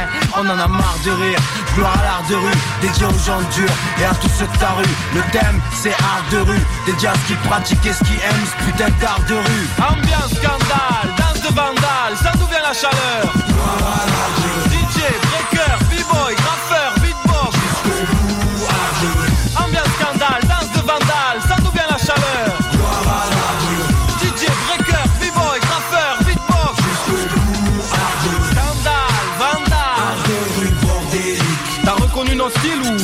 en 0.49 0.59
a 0.59 0.67
marre 0.67 0.97
de 1.05 1.11
rire 1.11 1.39
Gloire 1.75 1.93
à 1.99 2.03
l'art 2.03 2.23
de 2.29 2.35
rue, 2.35 2.57
dédié 2.81 3.05
aux 3.05 3.25
gens 3.25 3.41
durs 3.53 3.75
et 3.99 4.05
à 4.05 4.13
tous 4.15 4.29
ceux 4.29 4.47
de 4.47 4.57
ta 4.57 4.71
rue. 4.71 4.95
Le 5.13 5.21
thème, 5.31 5.61
c'est 5.73 5.93
art 5.93 6.23
de 6.31 6.39
rue, 6.39 6.61
dédié 6.85 7.07
à 7.07 7.13
ce 7.13 7.27
qui 7.27 7.33
pratique 7.47 7.85
et 7.85 7.93
ce 7.93 8.03
qui 8.03 8.13
aime 8.13 8.45
ce 8.45 8.65
putain 8.65 8.89
d'art 8.99 9.21
de 9.27 9.35
rue. 9.35 9.67
Ambiance 9.77 10.33
scandale, 10.33 11.09
danse 11.17 11.41
de 11.41 11.55
vandale, 11.55 12.17
ça 12.21 12.31
d'où 12.37 12.47
vient 12.47 12.61
la 12.61 12.73
chaleur 12.73 14.38
DJ, 14.38 14.38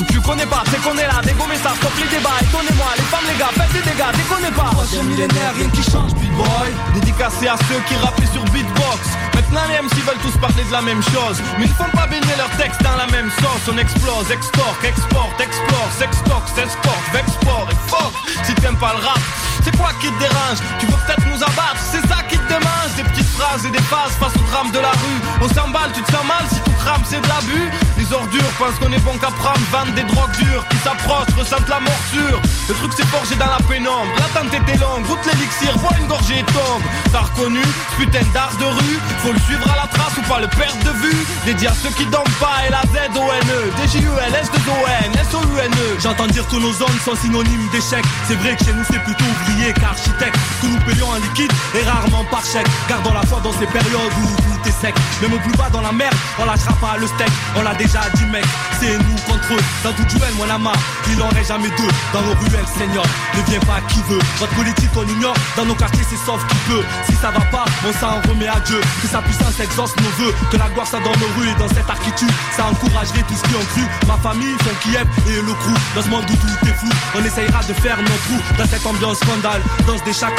tu 0.07 0.19
connais 0.21 0.45
pas 0.45 0.63
C'est 0.69 0.81
qu'on 0.81 0.97
est 0.97 1.07
là, 1.07 1.21
dégommer 1.23 1.57
ça, 1.61 1.71
stop 1.75 1.91
les 1.97 2.09
débats. 2.09 2.37
Étonnez-moi, 2.41 2.89
les 2.97 3.07
femmes, 3.09 3.27
les 3.27 3.37
gars, 3.37 3.53
faites 3.53 3.73
des 3.73 3.85
dégâts, 3.89 4.11
déconnez 4.15 4.51
pas. 4.51 4.69
Troisième 4.71 5.07
millénaire, 5.07 5.53
rien 5.55 5.69
qui 5.69 5.83
change, 5.83 6.13
beatboy 6.15 6.69
Dédicacé 6.93 7.47
à 7.47 7.57
ceux 7.67 7.81
qui 7.87 7.95
rappaient 7.95 8.31
sur 8.33 8.43
beatbox. 8.51 9.01
Maintenant 9.35 9.65
les 9.69 9.79
MC 9.81 9.95
veulent 10.05 10.23
tous 10.23 10.37
parler 10.39 10.63
de 10.63 10.71
la 10.71 10.81
même 10.81 11.03
chose. 11.03 11.37
Mais 11.59 11.65
ils 11.65 11.77
font 11.77 11.89
pas 11.93 12.07
baigner 12.07 12.35
leurs 12.37 12.51
textes 12.57 12.81
dans 12.83 12.95
la 12.95 13.07
même 13.07 13.29
sauce. 13.39 13.65
On 13.71 13.77
explose, 13.77 14.31
extorque, 14.31 14.83
exporte, 14.83 15.39
explore, 15.39 15.89
sextoque, 15.97 16.47
s'escorte, 16.55 17.07
vexport 17.13 17.67
et 17.71 17.79
fuck 17.89 18.13
Si 18.43 18.53
t'aimes 18.55 18.77
pas 18.77 18.93
le 18.97 19.05
rap, 19.05 19.19
c'est 19.63 19.75
quoi 19.77 19.91
qui 19.99 20.07
te 20.07 20.19
dérange? 20.19 20.59
Tu 20.79 20.85
veux 20.85 20.99
peut-être 21.05 21.25
nous 21.27 21.41
abattre, 21.41 21.79
c'est 21.79 22.05
ça 22.07 22.21
qui 22.29 22.37
te 22.37 22.47
démange 22.47 22.84
Des 22.95 23.03
petites 23.03 23.27
phrases 23.27 23.65
et 23.65 23.71
des 23.71 23.81
phases 23.83 24.13
face 24.19 24.35
au 24.35 24.45
drame 24.51 24.71
de 24.71 24.79
la 24.79 24.91
rue. 24.91 25.19
On 25.41 25.49
s'emballe, 25.49 25.91
tu 25.93 26.01
te 26.01 26.11
sens 26.11 26.25
mal 26.25 26.45
si 26.49 26.59
tout 26.61 26.71
crame, 26.79 27.01
c'est 27.03 27.19
de 27.19 27.27
l'abus. 27.27 27.69
Les 27.97 28.13
ordures 28.13 28.51
pensent 28.57 28.79
qu'on 28.79 28.91
est 28.91 29.03
bon 29.03 29.17
qu'à 29.17 29.31
prendre 29.31 29.59
Vendent 29.71 29.95
des 29.95 30.03
drogues 30.03 30.35
dures 30.37 30.65
qui 30.69 30.77
s'approchent, 30.77 31.33
ressentent 31.37 31.69
la 31.69 31.79
morsure. 31.79 32.41
Le 32.69 32.73
truc 32.75 32.93
s'est 32.93 33.05
forgé 33.07 33.35
dans 33.35 33.45
la 33.45 33.59
pénombre 33.67 34.11
L'attente 34.17 34.53
était 34.53 34.77
longue, 34.77 35.05
goûte 35.05 35.25
l'élixir, 35.25 35.77
bois 35.77 35.91
une 35.99 36.07
gorgée 36.07 36.39
et 36.39 36.43
tombe 36.43 36.83
T'as 37.11 37.21
reconnu 37.21 37.61
putain 37.97 38.25
d'art 38.33 38.55
de 38.59 38.65
rue. 38.65 38.99
Faut 39.19 39.33
le 39.33 39.39
suivre 39.39 39.67
à 39.71 39.75
la 39.75 39.87
trace 39.87 40.17
ou 40.17 40.21
pas 40.27 40.39
le 40.39 40.47
perdre 40.47 40.79
de 40.83 40.91
vue. 40.99 41.25
Dédié 41.45 41.67
à 41.67 41.73
ceux 41.73 41.89
qui 41.91 42.05
dorment 42.07 42.37
pas 42.39 42.65
et 42.67 42.71
la 42.71 42.81
Z-O-N-E 42.81 43.71
D-J-U-L, 43.77 44.33
S-2-O-N, 44.33 45.11
S-O-U-N-E 45.21 45.99
J'entends 45.99 46.27
dire 46.27 46.47
que 46.47 46.55
nos 46.55 46.73
zones 46.73 46.99
sont 47.03 47.15
synonymes 47.15 47.69
d'échec 47.71 48.03
C'est 48.27 48.35
vrai 48.35 48.55
que 48.55 48.65
chez 48.65 48.73
nous 48.73 48.83
c'est 48.89 49.03
plutôt 49.03 49.25
ouvrier 49.25 49.73
qu'architecte. 49.73 50.37
Que 50.61 50.67
nous 50.67 50.79
payons 50.81 51.09
en 51.09 51.15
liquide 51.15 51.51
et 51.75 51.83
rarement 51.83 52.23
par 52.31 52.43
chèque 52.45 52.67
Gardons 52.87 53.13
la 53.13 53.21
foi 53.23 53.39
dans 53.41 53.51
ces 53.53 53.65
périodes 53.65 54.13
où 54.21 54.27
tout 54.41 54.69
est 54.69 54.81
sec. 54.81 54.95
Même 55.21 55.33
au 55.33 55.39
plus 55.39 55.55
bas 55.57 55.69
dans 55.71 55.81
la 55.81 55.91
merde, 55.91 56.13
on 56.39 56.45
lâchera 56.45 56.73
pas 56.73 56.97
le 56.99 57.07
steak. 57.07 57.31
On 57.55 57.61
l'a 57.61 57.73
déjà 57.75 58.01
dit 58.13 58.25
mec, 58.25 58.45
c'est 58.79 58.97
nous 58.97 59.15
contre 59.27 59.53
eux. 59.53 59.63
Dans 59.83 59.93
tout 59.93 60.05
duel, 60.05 60.33
moi 60.37 60.45
la 60.47 60.57
marre, 60.57 60.77
il 61.09 61.21
en 61.21 61.29
reste 61.29 61.49
jamais 61.49 61.69
deux. 61.69 61.91
Dans 62.13 62.21
nos 62.21 62.35
ruelles, 62.35 62.69
seigneur, 62.77 63.05
ne 63.35 63.41
viens 63.49 63.59
pas 63.61 63.81
qui 63.89 64.01
veut. 64.09 64.19
Votre 64.39 64.53
politique 64.53 64.89
on 64.95 65.07
ignore, 65.07 65.35
dans 65.57 65.65
nos 65.65 65.75
quartiers 65.75 66.05
c'est 66.07 66.23
sauf 66.25 66.45
qui 66.47 66.55
peut. 66.69 66.83
Si 67.07 67.15
ça 67.15 67.31
va 67.31 67.41
pas, 67.51 67.65
on 67.87 67.93
s'en 67.93 68.21
remet 68.29 68.47
à 68.47 68.59
Dieu. 68.59 68.79
Que 69.01 69.07
sa 69.07 69.21
puissance 69.21 69.59
exauce 69.59 69.95
nos 69.97 70.23
voeux. 70.23 70.33
Que 70.51 70.57
la 70.57 70.69
gloire 70.69 70.87
soit 70.87 70.99
dans 70.99 71.15
nos 71.17 71.31
rues 71.37 71.49
et 71.49 71.55
dans 71.59 71.67
cette 71.69 71.89
architecture 71.89 72.29
Ça 72.55 72.65
encouragerait 72.65 73.25
tous 73.27 73.41
qui 73.41 73.55
ont 73.55 73.65
cru. 73.73 73.81
Ma 74.07 74.17
famille, 74.17 74.55
son 74.59 74.75
Kiev 74.81 75.07
et 75.27 75.41
le 75.41 75.53
crew. 75.53 75.73
Dans 75.95 76.01
ce 76.03 76.09
monde 76.09 76.25
où 76.29 76.35
tout 76.35 76.67
est 76.69 76.77
flou, 76.77 76.89
on 77.15 77.23
essayera 77.25 77.63
de 77.63 77.73
faire 77.73 77.97
nos 77.97 78.19
trous. 78.25 78.41
Dans 78.57 78.67
cette 78.67 78.85
ambiance 78.85 79.19
vandale, 79.23 79.61
danse 79.87 80.03
des 80.03 80.13
chacals 80.13 80.35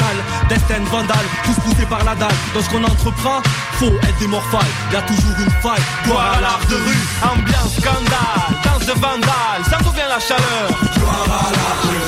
Destin 0.49 0.85
vandale, 0.91 1.27
tous 1.45 1.61
poussés 1.63 1.87
par 1.87 2.05
la 2.05 2.15
dalle 2.15 2.36
Dans 2.55 2.63
ce 2.63 2.69
qu'on 2.71 2.85
entreprend, 2.85 3.43
faut 3.79 3.93
être 4.03 4.19
des 4.19 4.29
morphales. 4.29 4.73
Y'a 4.93 5.03
toujours 5.03 5.37
une 5.39 5.51
faille, 5.63 5.83
gloire 6.05 6.35
à 6.39 6.41
l'art 6.41 6.61
de 6.71 6.77
rue 6.77 7.03
Ambiance 7.23 7.75
scandale, 7.81 8.63
danse 8.65 8.87
de 8.87 8.93
vandale, 8.93 9.63
ça 9.69 9.79
d'où 9.83 9.91
vient 9.91 10.09
la 10.09 10.21
chaleur. 10.21 10.69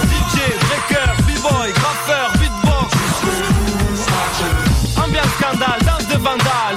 DJ, 0.04 0.36
breaker, 0.66 1.08
b-boy, 1.26 1.72
graffeur, 1.72 2.30
beatbox. 2.38 2.94
Ambiance 4.96 5.32
scandale, 5.38 5.80
danse 5.84 6.08
de 6.08 6.16
vandale, 6.16 6.76